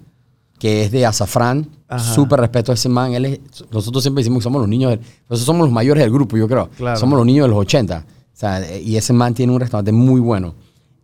que 0.59 0.85
es 0.85 0.91
de 0.91 1.07
Azafrán. 1.07 1.69
Súper 2.15 2.41
respeto 2.41 2.73
a 2.73 2.75
ese 2.75 2.89
man. 2.89 3.13
Él 3.13 3.25
es- 3.27 3.41
nosotros 3.71 4.03
siempre 4.03 4.23
decimos 4.23 4.41
que 4.41 4.45
somos 4.45 4.61
los 4.61 4.69
niños, 4.69 4.91
del, 4.91 5.01
eso 5.29 5.45
somos 5.45 5.63
los 5.67 5.73
mayores 5.73 6.03
del 6.03 6.11
grupo, 6.13 6.37
yo 6.37 6.49
creo. 6.49 6.69
Claro. 6.77 6.99
Somos 6.99 7.17
los 7.19 7.27
niños 7.27 7.45
de 7.45 7.51
los 7.51 7.59
80. 7.59 8.05
O 8.09 8.31
sea, 8.33 8.61
eh, 8.63 8.81
y 8.81 8.97
ese 8.97 9.13
man 9.13 9.35
tiene 9.35 9.53
un 9.53 9.61
restaurante 9.61 9.93
muy 9.93 10.21
bueno. 10.21 10.55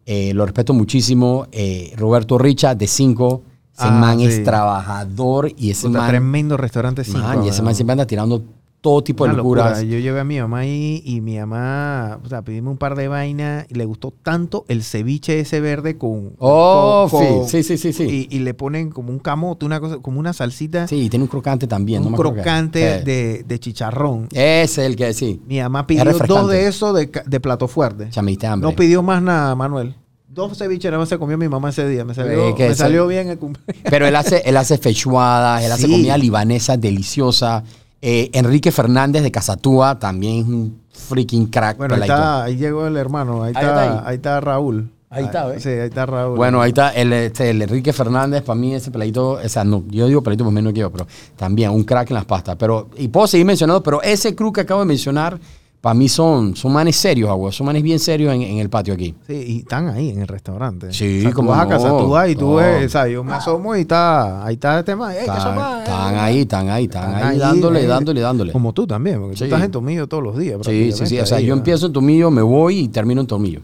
Eh, 0.06 0.32
lo 0.34 0.44
respeto 0.46 0.72
muchísimo. 0.72 1.46
Eh, 1.52 1.92
Roberto 1.96 2.38
Richa, 2.38 2.74
de 2.74 2.86
5. 2.86 3.42
Ese 3.76 3.86
Ah, 3.86 3.90
man 3.90 4.18
sí. 4.18 4.24
es 4.26 4.42
trabajador 4.42 5.52
y 5.56 5.70
ese 5.70 5.86
Puta, 5.86 5.98
man... 6.00 6.08
tremendo 6.08 6.56
restaurante 6.56 7.04
cinco, 7.04 7.18
Man, 7.20 7.44
y 7.44 7.48
ese 7.48 7.62
man 7.62 7.74
siempre 7.76 7.92
anda 7.92 8.06
tirando 8.06 8.42
todo 8.80 9.02
tipo 9.02 9.26
de 9.26 9.32
locuras. 9.34 9.82
Yo 9.82 9.98
llevé 9.98 10.20
a 10.20 10.24
mi 10.24 10.38
mamá 10.40 10.58
ahí 10.60 11.02
y 11.04 11.20
mi 11.20 11.36
mamá, 11.38 12.20
o 12.24 12.28
sea, 12.28 12.42
pedimos 12.42 12.70
un 12.72 12.78
par 12.78 12.94
de 12.94 13.08
vainas 13.08 13.66
y 13.68 13.74
le 13.74 13.84
gustó 13.84 14.12
tanto 14.22 14.64
el 14.68 14.84
ceviche 14.84 15.40
ese 15.40 15.60
verde 15.60 15.98
con... 15.98 16.34
Oh, 16.38 17.08
con- 17.10 17.26
con- 17.40 17.48
sí, 17.48 17.62
sí, 17.64 17.76
sí, 17.76 17.92
sí. 17.92 18.28
Y, 18.30 18.36
y 18.36 18.38
le 18.40 18.54
ponen 18.54 18.90
como 18.90 19.10
un 19.10 19.18
camote, 19.18 19.66
una 19.66 19.80
cosa, 19.80 19.98
como 19.98 20.20
una 20.20 20.32
salsita, 20.32 20.86
Sí, 20.86 21.02
y 21.02 21.08
tiene 21.10 21.24
un 21.24 21.28
crocante 21.28 21.66
también. 21.66 22.04
un 22.06 22.12
no 22.12 22.16
crocante 22.18 23.00
Sí. 23.00 23.04
de, 23.04 23.44
de 23.46 23.58
chicharrón. 23.58 24.28
Ese 24.30 24.62
es 24.62 24.78
el 24.78 24.94
que 24.96 25.12
sí. 25.12 25.40
Mi 25.46 25.60
mamá 25.60 25.86
pidió 25.86 26.04
dos 26.26 26.48
de 26.48 26.68
esos 26.68 26.94
de, 26.94 27.10
de 27.26 27.40
plato 27.40 27.66
fuerte. 27.66 28.10
Diste 28.22 28.46
hambre. 28.46 28.70
No 28.70 28.76
pidió 28.76 29.02
más 29.02 29.20
nada, 29.22 29.54
Manuel. 29.56 29.94
Dos 30.28 30.56
ceviches 30.56 30.90
nada 30.90 31.00
más 31.00 31.08
se 31.08 31.18
comió 31.18 31.36
mi 31.36 31.48
mamá 31.48 31.70
ese 31.70 31.88
día. 31.88 32.04
Me 32.04 32.14
salió, 32.14 32.50
Eh, 32.50 32.54
me 32.56 32.74
salió 32.74 33.06
bien 33.08 33.28
el 33.28 33.38
cumpleaños. 33.38 33.82
Pero 33.90 34.06
él 34.06 34.14
hace, 34.14 34.42
él 34.44 34.56
hace 34.56 34.78
fechuadas, 34.78 35.64
él 35.64 35.72
hace 35.72 35.88
comida 35.88 36.16
libanesa 36.16 36.76
deliciosa. 36.76 37.64
Eh, 38.00 38.30
Enrique 38.32 38.70
Fernández 38.70 39.22
de 39.22 39.32
Casatúa 39.32 39.98
también 39.98 40.38
es 40.38 40.44
un 40.46 40.80
freaking 40.92 41.46
crack. 41.46 41.78
Bueno, 41.78 41.94
ahí, 41.94 42.00
está, 42.02 42.44
ahí 42.44 42.56
llegó 42.56 42.86
el 42.86 42.96
hermano. 42.96 43.42
Ahí 43.42 43.52
Ahí 43.54 43.64
está, 43.64 43.84
está 43.84 44.08
ahí. 44.08 44.14
está 44.14 44.40
Raúl. 44.40 44.90
Ahí 45.10 45.24
está, 45.24 45.46
¿ves? 45.46 45.62
Sí, 45.62 45.70
ahí 45.70 45.88
está 45.88 46.04
Raúl. 46.04 46.36
Bueno, 46.36 46.60
ahí 46.60 46.68
está 46.68 46.90
el, 46.90 47.12
este, 47.12 47.50
el 47.50 47.62
Enrique 47.62 47.94
Fernández, 47.94 48.42
para 48.42 48.58
mí 48.58 48.74
ese 48.74 48.90
peladito, 48.90 49.32
o 49.42 49.48
sea, 49.48 49.64
no, 49.64 49.82
yo 49.88 50.06
digo 50.06 50.22
peladito, 50.22 50.44
pues 50.44 50.54
menos 50.54 50.74
que 50.74 50.80
yo, 50.80 50.90
pero 50.90 51.06
también 51.34 51.70
un 51.70 51.82
crack 51.84 52.10
en 52.10 52.14
las 52.14 52.26
pastas. 52.26 52.56
Pero, 52.56 52.90
y 52.96 53.08
puedo 53.08 53.26
seguir 53.26 53.46
mencionando, 53.46 53.82
pero 53.82 54.02
ese 54.02 54.34
crew 54.34 54.52
que 54.52 54.60
acabo 54.60 54.80
de 54.80 54.86
mencionar, 54.86 55.38
para 55.80 55.94
mí 55.94 56.08
son, 56.08 56.56
son 56.56 56.72
manes 56.72 56.96
serios, 56.96 57.30
agua, 57.30 57.52
son 57.52 57.66
manes 57.66 57.82
bien 57.82 57.98
serios 58.00 58.34
en, 58.34 58.42
en 58.42 58.58
el 58.58 58.68
patio 58.68 58.94
aquí. 58.94 59.14
Sí, 59.26 59.32
y 59.34 59.58
están 59.60 59.88
ahí 59.88 60.10
en 60.10 60.20
el 60.22 60.26
restaurante. 60.28 60.92
Sí, 60.92 61.18
o 61.18 61.22
sea, 61.22 61.30
tú 61.30 61.36
cómo 61.36 61.50
vas 61.50 61.60
a 61.60 61.68
casa, 61.68 61.88
tú 61.96 62.08
vas 62.10 62.28
y 62.28 62.34
tú 62.34 62.46
No. 62.50 62.54
ves, 62.56 62.86
o 62.86 62.88
sea, 62.88 63.06
yo 63.08 63.22
me 63.22 63.32
asomo 63.32 63.76
y 63.76 63.80
está, 63.82 64.44
ahí 64.44 64.54
está 64.54 64.78
el 64.80 64.84
tema. 64.84 65.12
Ey, 65.12 65.18
¿qué 65.24 65.30
Están, 65.30 65.40
sopa? 65.40 65.78
están 65.84 66.14
Eh, 66.14 66.18
ahí, 66.18 66.40
están 66.40 66.68
ahí, 66.68 66.84
están, 66.84 67.10
están 67.14 67.22
ahí, 67.30 67.38
dándole, 67.38 67.84
eh, 67.84 67.86
dándole, 67.86 68.20
dándole. 68.20 68.52
Como 68.52 68.72
tú 68.72 68.86
también, 68.86 69.20
porque 69.20 69.36
Sí. 69.36 69.40
tú 69.40 69.44
estás 69.44 69.62
en 69.62 69.70
Tomillo 69.70 70.06
todos 70.08 70.22
los 70.24 70.36
días. 70.36 70.58
Sí, 70.64 70.90
sí, 70.92 71.06
sí. 71.06 71.18
O 71.20 71.26
sea, 71.26 71.38
ahí, 71.38 71.46
yo 71.46 71.54
empiezo 71.54 71.86
en 71.86 71.92
Tomillo, 71.92 72.30
me 72.30 72.42
voy 72.42 72.78
y 72.80 72.88
termino 72.88 73.20
en 73.20 73.26
Tomillo. 73.28 73.60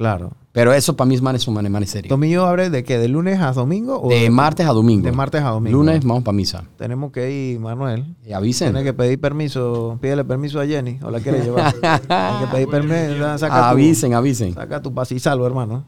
Claro. 0.00 0.32
Pero 0.52 0.72
eso 0.72 0.96
para 0.96 1.06
mí 1.06 1.14
es 1.14 1.20
manes 1.20 1.42
son 1.42 1.52
manes, 1.52 1.90
serios. 1.90 2.08
¿Tomillo 2.08 2.46
abre 2.46 2.70
de 2.70 2.84
qué? 2.84 2.96
¿De 2.96 3.06
lunes 3.06 3.38
a 3.38 3.52
domingo? 3.52 4.00
O 4.00 4.08
De 4.08 4.30
martes 4.30 4.66
a 4.66 4.70
domingo. 4.72 5.04
De 5.04 5.12
martes 5.12 5.42
a 5.42 5.50
domingo. 5.50 5.76
Lunes 5.76 6.02
vamos 6.02 6.22
para 6.22 6.34
misa. 6.34 6.64
Tenemos 6.78 7.12
que 7.12 7.30
ir, 7.30 7.60
Manuel. 7.60 8.16
Y 8.24 8.32
avisen. 8.32 8.68
Tienes 8.68 8.84
que 8.84 8.94
pedir 8.94 9.20
permiso. 9.20 9.98
Pídele 10.00 10.24
permiso 10.24 10.58
a 10.58 10.66
Jenny. 10.66 10.98
¿O 11.02 11.10
la 11.10 11.20
quieres 11.20 11.44
llevar? 11.44 11.70
Tienes 11.80 12.00
que 12.00 12.46
pedir 12.50 12.68
permiso. 12.70 13.36
Saca 13.36 13.54
tu- 13.56 13.62
avisen, 13.64 14.14
avisen. 14.14 14.54
Saca 14.54 14.80
tu 14.80 14.94
paz 14.94 15.12
y 15.12 15.18
salvo, 15.20 15.46
hermano. 15.46 15.84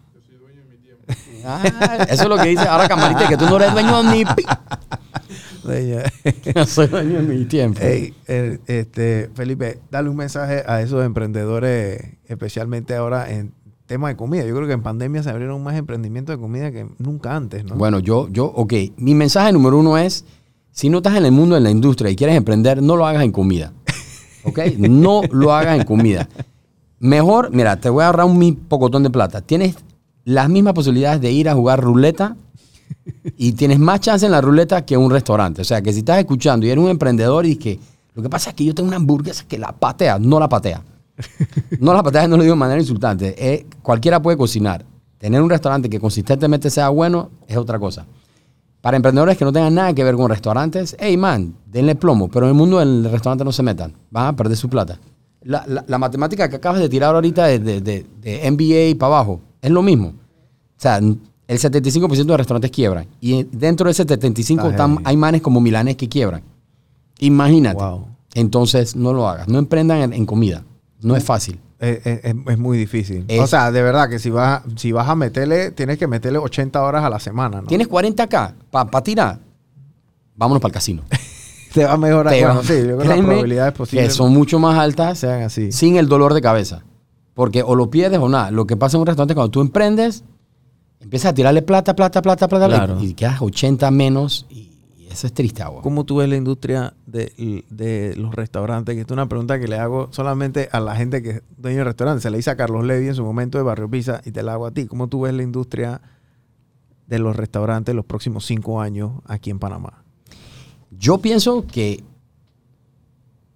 Ah, 1.46 2.06
eso 2.10 2.24
es 2.24 2.28
lo 2.28 2.36
que 2.36 2.48
dice 2.50 2.68
ahora 2.68 2.86
Camarita, 2.88 3.26
que 3.26 3.38
tú 3.38 3.46
no 3.46 3.56
eres 3.56 3.72
dueño 3.72 4.02
ni 4.02 4.26
pi. 4.26 4.44
Yo 6.54 6.66
soy 6.66 6.86
dueño 6.88 7.22
de 7.22 7.22
mi 7.22 7.44
tiempo. 7.46 7.80
Ey, 7.80 8.14
eh, 8.28 8.58
este, 8.66 9.30
Felipe, 9.34 9.80
dale 9.90 10.10
un 10.10 10.16
mensaje 10.16 10.64
a 10.66 10.82
esos 10.82 11.02
emprendedores, 11.02 12.18
especialmente 12.26 12.94
ahora 12.94 13.30
en 13.30 13.54
tema 13.92 14.08
de 14.08 14.16
comida. 14.16 14.44
Yo 14.46 14.54
creo 14.56 14.66
que 14.66 14.72
en 14.72 14.82
pandemia 14.82 15.22
se 15.22 15.28
abrieron 15.28 15.62
más 15.62 15.76
emprendimientos 15.76 16.34
de 16.34 16.40
comida 16.40 16.72
que 16.72 16.86
nunca 16.98 17.36
antes, 17.36 17.62
¿no? 17.64 17.74
Bueno, 17.74 17.98
yo, 17.98 18.26
yo, 18.30 18.46
ok. 18.46 18.72
Mi 18.96 19.14
mensaje 19.14 19.52
número 19.52 19.78
uno 19.78 19.98
es: 19.98 20.24
si 20.70 20.88
no 20.88 20.98
estás 20.98 21.14
en 21.16 21.26
el 21.26 21.32
mundo, 21.32 21.58
en 21.58 21.62
la 21.62 21.70
industria 21.70 22.10
y 22.10 22.16
quieres 22.16 22.34
emprender, 22.36 22.82
no 22.82 22.96
lo 22.96 23.06
hagas 23.06 23.22
en 23.22 23.32
comida. 23.32 23.74
¿Ok? 24.44 24.60
No 24.78 25.20
lo 25.30 25.52
hagas 25.52 25.78
en 25.78 25.84
comida. 25.84 26.26
Mejor, 27.00 27.50
mira, 27.52 27.76
te 27.76 27.90
voy 27.90 28.02
a 28.02 28.06
ahorrar 28.06 28.24
un 28.24 28.56
pocotón 28.66 29.02
de 29.02 29.10
plata. 29.10 29.42
Tienes 29.42 29.76
las 30.24 30.48
mismas 30.48 30.72
posibilidades 30.72 31.20
de 31.20 31.30
ir 31.30 31.50
a 31.50 31.54
jugar 31.54 31.78
ruleta 31.78 32.36
y 33.36 33.52
tienes 33.52 33.78
más 33.78 34.00
chance 34.00 34.24
en 34.24 34.32
la 34.32 34.40
ruleta 34.40 34.86
que 34.86 34.94
en 34.94 35.00
un 35.00 35.10
restaurante. 35.10 35.60
O 35.60 35.64
sea, 35.64 35.82
que 35.82 35.92
si 35.92 35.98
estás 35.98 36.18
escuchando 36.18 36.64
y 36.64 36.70
eres 36.70 36.82
un 36.82 36.90
emprendedor 36.90 37.44
y 37.44 37.56
que 37.56 37.78
lo 38.14 38.22
que 38.22 38.30
pasa 38.30 38.50
es 38.50 38.56
que 38.56 38.64
yo 38.64 38.74
tengo 38.74 38.88
una 38.88 38.96
hamburguesa 38.96 39.44
que 39.46 39.58
la 39.58 39.72
patea, 39.72 40.18
no 40.18 40.40
la 40.40 40.48
patea. 40.48 40.82
No 41.80 41.92
la 41.94 42.02
patea, 42.02 42.26
no 42.28 42.36
lo 42.36 42.42
digo 42.42 42.54
de 42.54 42.58
manera 42.58 42.80
insultante. 42.80 43.34
Eh, 43.38 43.66
cualquiera 43.82 44.20
puede 44.22 44.36
cocinar. 44.36 44.84
Tener 45.18 45.40
un 45.42 45.50
restaurante 45.50 45.88
que 45.88 46.00
consistentemente 46.00 46.68
sea 46.70 46.88
bueno 46.88 47.30
es 47.46 47.56
otra 47.56 47.78
cosa. 47.78 48.06
Para 48.80 48.96
emprendedores 48.96 49.36
que 49.38 49.44
no 49.44 49.52
tengan 49.52 49.74
nada 49.74 49.92
que 49.94 50.02
ver 50.02 50.16
con 50.16 50.28
restaurantes, 50.28 50.96
hey 50.98 51.16
man, 51.16 51.54
denle 51.66 51.94
plomo, 51.94 52.28
pero 52.28 52.46
en 52.46 52.50
el 52.50 52.56
mundo 52.56 52.80
del 52.80 53.04
restaurante 53.10 53.44
no 53.44 53.52
se 53.52 53.62
metan, 53.62 53.92
van 54.10 54.26
a 54.26 54.36
perder 54.36 54.56
su 54.56 54.68
plata. 54.68 54.98
La, 55.42 55.64
la- 55.68 55.84
la 55.86 55.98
matemática 55.98 56.48
que 56.48 56.56
acabas 56.56 56.80
de 56.80 56.88
tirar 56.88 57.14
ahorita 57.14 57.46
de, 57.46 57.58
de, 57.60 57.80
de- 57.80 58.06
de 58.20 58.50
MBA 58.50 58.98
para 58.98 59.14
abajo 59.14 59.40
es 59.60 59.70
lo 59.70 59.82
mismo. 59.82 60.08
O 60.08 60.80
sea, 60.82 60.96
el 60.98 61.18
75% 61.58 62.24
de 62.24 62.36
restaurantes 62.36 62.70
quiebran 62.72 63.06
y 63.20 63.44
dentro 63.44 63.84
de 63.84 63.92
ese 63.92 64.04
75% 64.04 64.40
Está 64.56 64.68
están- 64.70 64.98
hay 65.04 65.16
manes 65.16 65.42
como 65.42 65.60
milanes 65.60 65.96
que 65.96 66.08
quiebran. 66.08 66.42
Imagínate. 67.20 67.76
Wow. 67.82 68.06
Entonces, 68.34 68.96
no 68.96 69.12
lo 69.12 69.28
hagas. 69.28 69.46
No 69.46 69.58
emprendan 69.58 69.98
en, 69.98 70.12
en 70.12 70.26
comida. 70.26 70.64
No 71.02 71.16
es 71.16 71.24
fácil. 71.24 71.58
Es, 71.78 72.06
es- 72.06 72.24
es- 72.24 72.34
es 72.46 72.58
muy 72.58 72.78
difícil. 72.78 73.24
Es- 73.28 73.40
o 73.40 73.46
sea, 73.46 73.70
de 73.72 73.82
verdad 73.82 74.08
que 74.08 74.18
si 74.18 74.30
vas, 74.30 74.62
si 74.76 74.92
vas 74.92 75.08
a 75.08 75.14
meterle, 75.14 75.70
tienes 75.72 75.98
que 75.98 76.06
meterle 76.06 76.38
80 76.38 76.80
horas 76.82 77.04
a 77.04 77.10
la 77.10 77.18
semana, 77.18 77.60
¿no? 77.62 77.66
¿Tienes 77.68 77.88
40K 77.88 78.54
para 78.70 79.02
tirar? 79.02 79.40
Vámonos 80.36 80.60
para 80.60 80.70
el 80.70 80.74
casino. 80.74 81.02
Te 81.74 81.84
va 81.84 81.92
a 81.92 81.96
mejorar. 81.96 82.32
Te 82.34 82.40
Bueno, 82.44 82.60
va- 82.60 82.62
sí, 82.66 82.74
yo 82.74 82.82
creo 82.84 82.98
que 82.98 83.04
las 83.08 83.18
probabilidades 83.20 83.72
posibles 83.72 84.08
que 84.08 84.14
son 84.14 84.32
mucho 84.32 84.58
más 84.58 84.78
altas 84.78 85.18
sean 85.18 85.42
así. 85.42 85.72
sin 85.72 85.96
el 85.96 86.06
dolor 86.08 86.34
de 86.34 86.42
cabeza. 86.42 86.82
Porque 87.34 87.62
o 87.62 87.74
lo 87.74 87.90
pierdes 87.90 88.18
o 88.20 88.28
nada. 88.28 88.50
Lo 88.50 88.66
que 88.66 88.76
pasa 88.76 88.96
en 88.96 89.00
un 89.00 89.06
restaurante 89.06 89.34
cuando 89.34 89.50
tú 89.50 89.60
emprendes, 89.62 90.22
empiezas 91.00 91.30
a 91.30 91.34
tirarle 91.34 91.62
plata, 91.62 91.96
plata, 91.96 92.20
plata, 92.20 92.46
plata, 92.46 92.66
Claro. 92.68 92.98
y, 93.00 93.06
y 93.06 93.14
quedas 93.14 93.40
80 93.40 93.90
menos 93.90 94.44
y 94.50 94.71
eso 95.12 95.26
es 95.26 95.32
triste, 95.32 95.62
agua. 95.62 95.82
¿Cómo 95.82 96.04
tú 96.04 96.16
ves 96.16 96.28
la 96.28 96.36
industria 96.36 96.94
de, 97.06 97.64
de 97.68 98.14
los 98.16 98.34
restaurantes? 98.34 98.94
Que 98.94 99.02
esta 99.02 99.12
es 99.12 99.16
una 99.16 99.28
pregunta 99.28 99.60
que 99.60 99.68
le 99.68 99.76
hago 99.76 100.08
solamente 100.10 100.68
a 100.72 100.80
la 100.80 100.96
gente 100.96 101.22
que 101.22 101.30
es 101.30 101.42
dueño 101.58 101.78
de 101.78 101.84
restaurantes. 101.84 102.22
Se 102.22 102.30
le 102.30 102.38
hice 102.38 102.50
a 102.50 102.56
Carlos 102.56 102.84
Levy 102.84 103.08
en 103.08 103.14
su 103.14 103.22
momento 103.22 103.58
de 103.58 103.64
Barrio 103.64 103.90
Pizza 103.90 104.22
y 104.24 104.32
te 104.32 104.42
la 104.42 104.54
hago 104.54 104.66
a 104.66 104.70
ti. 104.70 104.86
¿Cómo 104.86 105.08
tú 105.08 105.22
ves 105.22 105.34
la 105.34 105.42
industria 105.42 106.00
de 107.06 107.18
los 107.18 107.36
restaurantes 107.36 107.94
los 107.94 108.06
próximos 108.06 108.46
cinco 108.46 108.80
años 108.80 109.12
aquí 109.26 109.50
en 109.50 109.58
Panamá? 109.58 110.02
Yo 110.90 111.18
pienso 111.18 111.66
que 111.66 112.02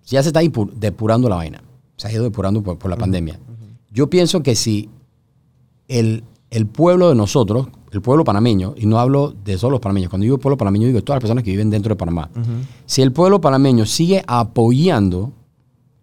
ya 0.04 0.22
se 0.22 0.28
está 0.28 0.40
depurando 0.74 1.28
la 1.28 1.36
vaina. 1.36 1.62
Se 1.96 2.08
ha 2.08 2.12
ido 2.12 2.24
depurando 2.24 2.62
por, 2.62 2.78
por 2.78 2.90
la 2.90 2.96
pandemia. 2.96 3.40
Yo 3.90 4.10
pienso 4.10 4.42
que 4.42 4.54
si 4.54 4.90
el, 5.88 6.24
el 6.50 6.66
pueblo 6.66 7.08
de 7.08 7.14
nosotros, 7.14 7.68
el 7.96 8.02
pueblo 8.02 8.24
panameño, 8.24 8.74
y 8.76 8.86
no 8.86 8.98
hablo 8.98 9.34
de 9.44 9.56
solo 9.58 9.72
los 9.72 9.80
panameños, 9.80 10.10
cuando 10.10 10.24
digo 10.24 10.38
pueblo 10.38 10.56
panameño 10.56 10.86
digo 10.86 11.02
todas 11.02 11.16
las 11.16 11.22
personas 11.22 11.42
que 11.42 11.50
viven 11.50 11.70
dentro 11.70 11.90
de 11.90 11.96
Panamá, 11.96 12.30
si 12.84 13.02
el 13.02 13.10
pueblo 13.10 13.40
panameño 13.40 13.86
sigue 13.86 14.22
apoyando 14.26 15.32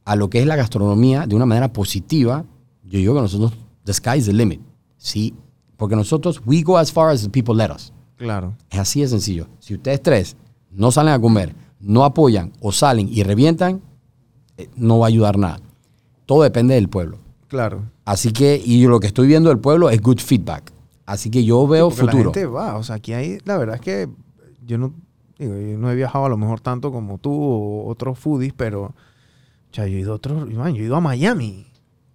a 0.03 0.15
lo 0.15 0.29
que 0.29 0.39
es 0.39 0.47
la 0.47 0.55
gastronomía 0.55 1.27
de 1.27 1.35
una 1.35 1.45
manera 1.45 1.71
positiva, 1.71 2.45
yo 2.83 2.97
digo 2.97 3.13
que 3.13 3.21
nosotros, 3.21 3.53
the 3.85 3.93
sky 3.93 4.17
is 4.17 4.25
the 4.25 4.33
limit. 4.33 4.59
Sí, 4.97 5.33
porque 5.77 5.95
nosotros, 5.95 6.41
we 6.45 6.61
go 6.63 6.77
as 6.77 6.91
far 6.91 7.09
as 7.09 7.21
the 7.21 7.29
people 7.29 7.55
let 7.55 7.71
us. 7.71 7.93
Claro. 8.17 8.55
Es 8.69 8.79
así 8.79 9.01
de 9.01 9.07
sencillo. 9.07 9.47
Si 9.59 9.75
ustedes 9.75 10.01
tres 10.01 10.35
no 10.71 10.91
salen 10.91 11.13
a 11.13 11.19
comer, 11.19 11.55
no 11.79 12.03
apoyan 12.05 12.51
o 12.59 12.71
salen 12.71 13.07
y 13.11 13.23
revientan, 13.23 13.81
eh, 14.57 14.67
no 14.75 14.99
va 14.99 15.05
a 15.05 15.09
ayudar 15.09 15.37
nada. 15.37 15.59
Todo 16.25 16.43
depende 16.43 16.73
del 16.73 16.89
pueblo. 16.89 17.19
Claro. 17.47 17.83
Así 18.05 18.31
que, 18.31 18.61
y 18.63 18.85
lo 18.87 18.99
que 18.99 19.07
estoy 19.07 19.27
viendo 19.27 19.49
del 19.49 19.59
pueblo 19.59 19.89
es 19.89 20.01
good 20.01 20.19
feedback. 20.19 20.72
Así 21.05 21.29
que 21.29 21.43
yo 21.43 21.67
veo 21.67 21.89
Porque 21.89 22.01
futuro. 22.01 22.17
La 22.29 22.33
gente 22.33 22.45
va. 22.45 22.77
O 22.77 22.83
sea, 22.83 22.95
aquí 22.95 23.13
hay... 23.13 23.39
La 23.45 23.57
verdad 23.57 23.75
es 23.75 23.81
que 23.81 24.09
yo 24.65 24.77
no... 24.77 24.93
Digo, 25.37 25.55
yo 25.55 25.77
no 25.77 25.91
he 25.91 25.95
viajado 25.95 26.25
a 26.25 26.29
lo 26.29 26.37
mejor 26.37 26.61
tanto 26.61 26.91
como 26.91 27.17
tú 27.17 27.31
o 27.33 27.87
otros 27.87 28.17
foodies, 28.19 28.53
pero... 28.53 28.83
O 28.83 28.93
sea, 29.75 29.87
yo 29.87 29.97
he 29.97 30.01
ido 30.01 30.13
a 30.13 30.15
otros... 30.15 30.47
man, 30.53 30.73
yo 30.73 30.81
he 30.83 30.85
ido 30.85 30.95
a 30.95 31.01
Miami. 31.01 31.67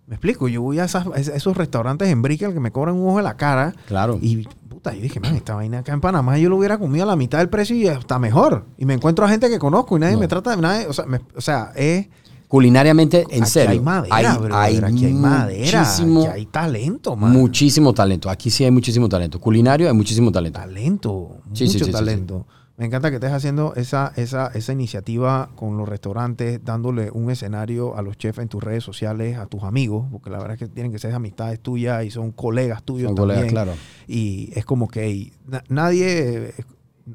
Me 0.06 0.14
explico. 0.14 0.48
Yo 0.48 0.62
voy 0.62 0.78
a, 0.78 0.84
esas- 0.84 1.06
a 1.06 1.18
esos 1.18 1.56
restaurantes 1.56 2.08
en 2.08 2.22
Brickell 2.22 2.54
que 2.54 2.60
me 2.60 2.70
cobran 2.70 2.94
un 2.96 3.08
ojo 3.08 3.16
de 3.18 3.24
la 3.24 3.36
cara. 3.36 3.74
Claro. 3.88 4.18
Y 4.22 4.46
puta, 4.68 4.94
yo 4.94 5.02
dije, 5.02 5.20
man, 5.20 5.34
esta 5.34 5.54
vaina 5.54 5.80
acá 5.80 5.92
en 5.92 6.00
Panamá 6.00 6.38
yo 6.38 6.48
lo 6.48 6.56
hubiera 6.56 6.78
comido 6.78 7.04
a 7.04 7.06
la 7.08 7.16
mitad 7.16 7.38
del 7.38 7.50
precio 7.50 7.76
y 7.76 7.88
hasta 7.88 8.18
mejor. 8.18 8.64
Y 8.78 8.86
me 8.86 8.94
encuentro 8.94 9.26
a 9.26 9.28
gente 9.28 9.50
que 9.50 9.58
conozco 9.58 9.96
y 9.96 10.00
nadie 10.00 10.14
No. 10.14 10.20
me 10.20 10.28
trata 10.28 10.54
de 10.56 10.62
nadie. 10.62 10.86
O 10.86 10.92
sea, 10.94 11.04
me- 11.04 11.20
o 11.36 11.40
sea 11.42 11.72
es. 11.74 12.06
Culinariamente, 12.48 13.26
en 13.30 13.42
aquí 13.42 13.50
serio. 13.50 13.70
Hay 13.72 13.80
madera, 13.80 14.38
brother, 14.38 14.84
aquí 14.86 15.04
hay 15.04 15.12
madera. 15.12 15.78
muchísimo, 15.80 16.20
Aquí 16.22 16.30
hay 16.32 16.46
talento, 16.46 17.14
man. 17.14 17.30
muchísimo 17.32 17.92
talento. 17.92 18.30
Aquí 18.30 18.50
sí 18.50 18.64
hay 18.64 18.70
muchísimo 18.70 19.08
talento. 19.08 19.38
Culinario 19.38 19.86
hay 19.88 19.94
muchísimo 19.94 20.32
talento. 20.32 20.58
talento, 20.58 21.36
Sí, 21.52 21.64
mucho 21.64 21.72
sí, 21.72 21.78
sí, 21.80 21.84
sí, 21.84 21.92
talento. 21.92 22.46
Me 22.78 22.86
encanta 22.86 23.10
que 23.10 23.16
estés 23.16 23.32
haciendo 23.32 23.74
esa, 23.74 24.12
esa, 24.14 24.46
esa 24.54 24.72
iniciativa 24.72 25.50
con 25.56 25.76
los 25.76 25.88
restaurantes, 25.88 26.64
dándole 26.64 27.10
un 27.10 27.28
escenario 27.30 27.96
a 27.96 28.02
los 28.02 28.16
chefs 28.16 28.38
en 28.38 28.46
tus 28.48 28.62
redes 28.62 28.84
sociales, 28.84 29.36
a 29.36 29.46
tus 29.46 29.64
amigos, 29.64 30.06
porque 30.12 30.30
la 30.30 30.38
verdad 30.38 30.54
es 30.54 30.60
que 30.60 30.68
tienen 30.68 30.92
que 30.92 31.00
ser 31.00 31.12
amistades 31.12 31.58
tuyas 31.60 32.04
y 32.04 32.10
son 32.12 32.30
colegas 32.30 32.84
tuyos 32.84 33.08
Son 33.08 33.16
también. 33.16 33.40
colegas, 33.40 33.52
claro. 33.52 33.72
Y 34.06 34.50
es 34.54 34.64
como 34.64 34.86
que 34.88 35.32
na- 35.48 35.64
nadie, 35.68 36.54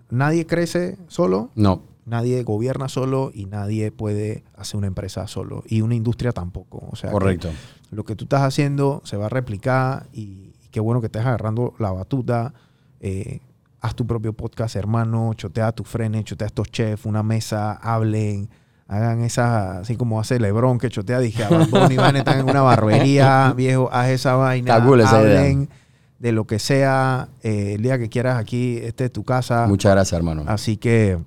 nadie 0.10 0.46
crece 0.46 0.98
solo, 1.08 1.50
No. 1.56 1.82
Nadie 2.06 2.44
gobierna 2.44 2.88
solo 2.90 3.32
y 3.34 3.46
nadie 3.46 3.92
puede 3.92 4.44
hacer 4.56 4.78
una 4.78 4.88
empresa 4.88 5.28
solo. 5.28 5.64
Y 5.68 5.82
una 5.82 5.96
industria 5.96 6.32
tampoco. 6.32 6.88
O 6.92 6.96
sea, 6.96 7.10
que 7.10 7.14
Correcto. 7.14 7.50
lo 7.92 8.04
que 8.04 8.16
tú 8.16 8.26
estás 8.26 8.42
haciendo 8.42 9.02
se 9.06 9.18
va 9.18 9.28
a 9.28 9.30
replicar 9.30 10.08
y, 10.14 10.52
y 10.64 10.68
qué 10.72 10.80
bueno 10.80 11.00
que 11.02 11.08
estés 11.08 11.22
agarrando 11.26 11.74
la 11.80 11.92
batuta. 11.92 12.54
Eh, 13.00 13.40
haz 13.82 13.96
tu 13.96 14.06
propio 14.08 14.34
podcast, 14.34 14.76
hermano. 14.76 15.34
Chotea 15.34 15.68
a 15.68 15.72
tus 15.72 15.88
frenes, 15.88 16.24
chotea 16.26 16.46
a 16.46 16.48
estos 16.48 16.72
chefs, 16.72 17.06
una 17.06 17.24
mesa, 17.24 17.74
hablen. 17.74 18.50
Hagan 18.88 19.22
esa, 19.22 19.80
así 19.80 19.96
como 19.96 20.20
hace 20.20 20.40
Lebron, 20.40 20.78
que 20.78 20.90
chotea, 20.90 21.20
dije, 21.20 21.44
a 21.44 21.50
Bad 21.50 21.70
Bunny, 21.70 21.96
van, 21.96 22.16
están 22.18 22.40
en 22.40 22.50
una 22.50 22.62
barbería, 22.62 23.54
viejo, 23.58 23.90
haz 23.92 24.10
esa 24.10 24.36
vaina. 24.36 24.84
Cool 24.86 25.00
esa 25.02 25.22
idea. 25.24 25.40
hablen 25.40 25.70
de 26.20 26.32
lo 26.34 26.46
que 26.46 26.60
sea. 26.60 27.30
eh, 27.42 27.74
el 27.76 27.82
día 27.82 27.98
que 27.98 28.10
quieras 28.10 28.38
aquí, 28.38 28.78
este 28.84 29.06
es 29.06 29.12
tu 29.12 29.24
casa. 29.24 29.66
Muchas 29.68 29.94
gracias, 29.94 30.18
hermano. 30.18 30.44
Así 30.48 30.78
que, 30.78 31.18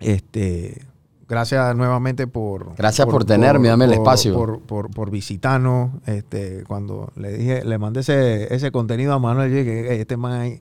este, 0.00 0.84
gracias 1.28 1.76
nuevamente 1.76 2.26
por... 2.26 2.74
Gracias 2.76 3.06
por 3.06 3.24
tenerme, 3.24 3.68
dame 3.68 3.84
el 3.84 3.92
espacio. 3.94 4.34
Por, 4.34 4.60
por, 4.60 4.90
por 4.90 5.10
visitarnos. 5.10 5.90
Este, 6.06 6.64
cuando 6.66 7.12
le 7.16 7.32
dije, 7.36 7.64
le 7.64 7.78
mandé 7.78 8.00
ese, 8.00 8.52
ese 8.54 8.72
contenido 8.72 9.12
a 9.12 9.18
Manuel, 9.18 9.50
yo 9.50 9.58
dije, 9.58 9.92
"Ey, 9.94 10.00
este 10.00 10.16
man 10.16 10.32
ahí, 10.32 10.60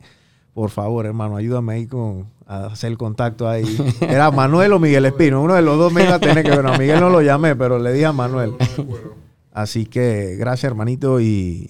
por 0.53 0.69
favor, 0.69 1.05
hermano, 1.05 1.35
ayúdame 1.35 1.73
ahí 1.73 1.87
con 1.87 2.27
a 2.49 2.65
hacer 2.65 2.91
el 2.91 2.97
contacto 2.97 3.47
ahí. 3.47 3.63
Era 4.01 4.31
Manuel 4.31 4.73
o 4.73 4.79
Miguel 4.79 5.05
Espino, 5.05 5.41
uno 5.41 5.53
de 5.53 5.61
los 5.61 5.77
dos 5.77 5.93
me 5.93 6.03
iba 6.03 6.15
a 6.15 6.19
tener 6.19 6.43
que 6.43 6.49
ver. 6.49 6.65
A 6.65 6.77
Miguel 6.77 6.99
no 6.99 7.09
lo 7.11 7.21
llamé, 7.21 7.55
pero 7.55 7.77
le 7.77 7.93
dije 7.93 8.07
a 8.07 8.11
Manuel. 8.11 8.55
Así 9.53 9.85
que 9.85 10.35
gracias, 10.37 10.69
hermanito, 10.71 11.19
y, 11.19 11.25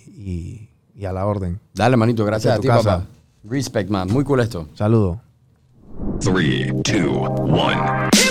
y, 0.07 0.69
y 0.95 1.05
a 1.05 1.11
la 1.11 1.25
orden. 1.25 1.59
Dale, 1.73 1.97
manito. 1.97 2.23
Gracias 2.23 2.53
a 2.53 2.55
tu 2.57 2.61
ti, 2.63 2.67
casa. 2.69 2.99
papá. 2.99 3.07
Respect, 3.43 3.89
man. 3.89 4.07
Muy 4.09 4.23
cool 4.23 4.39
esto. 4.39 4.67
Saludos. 4.73 5.17
Three, 6.21 6.71
two, 6.83 7.11
one. 7.11 8.28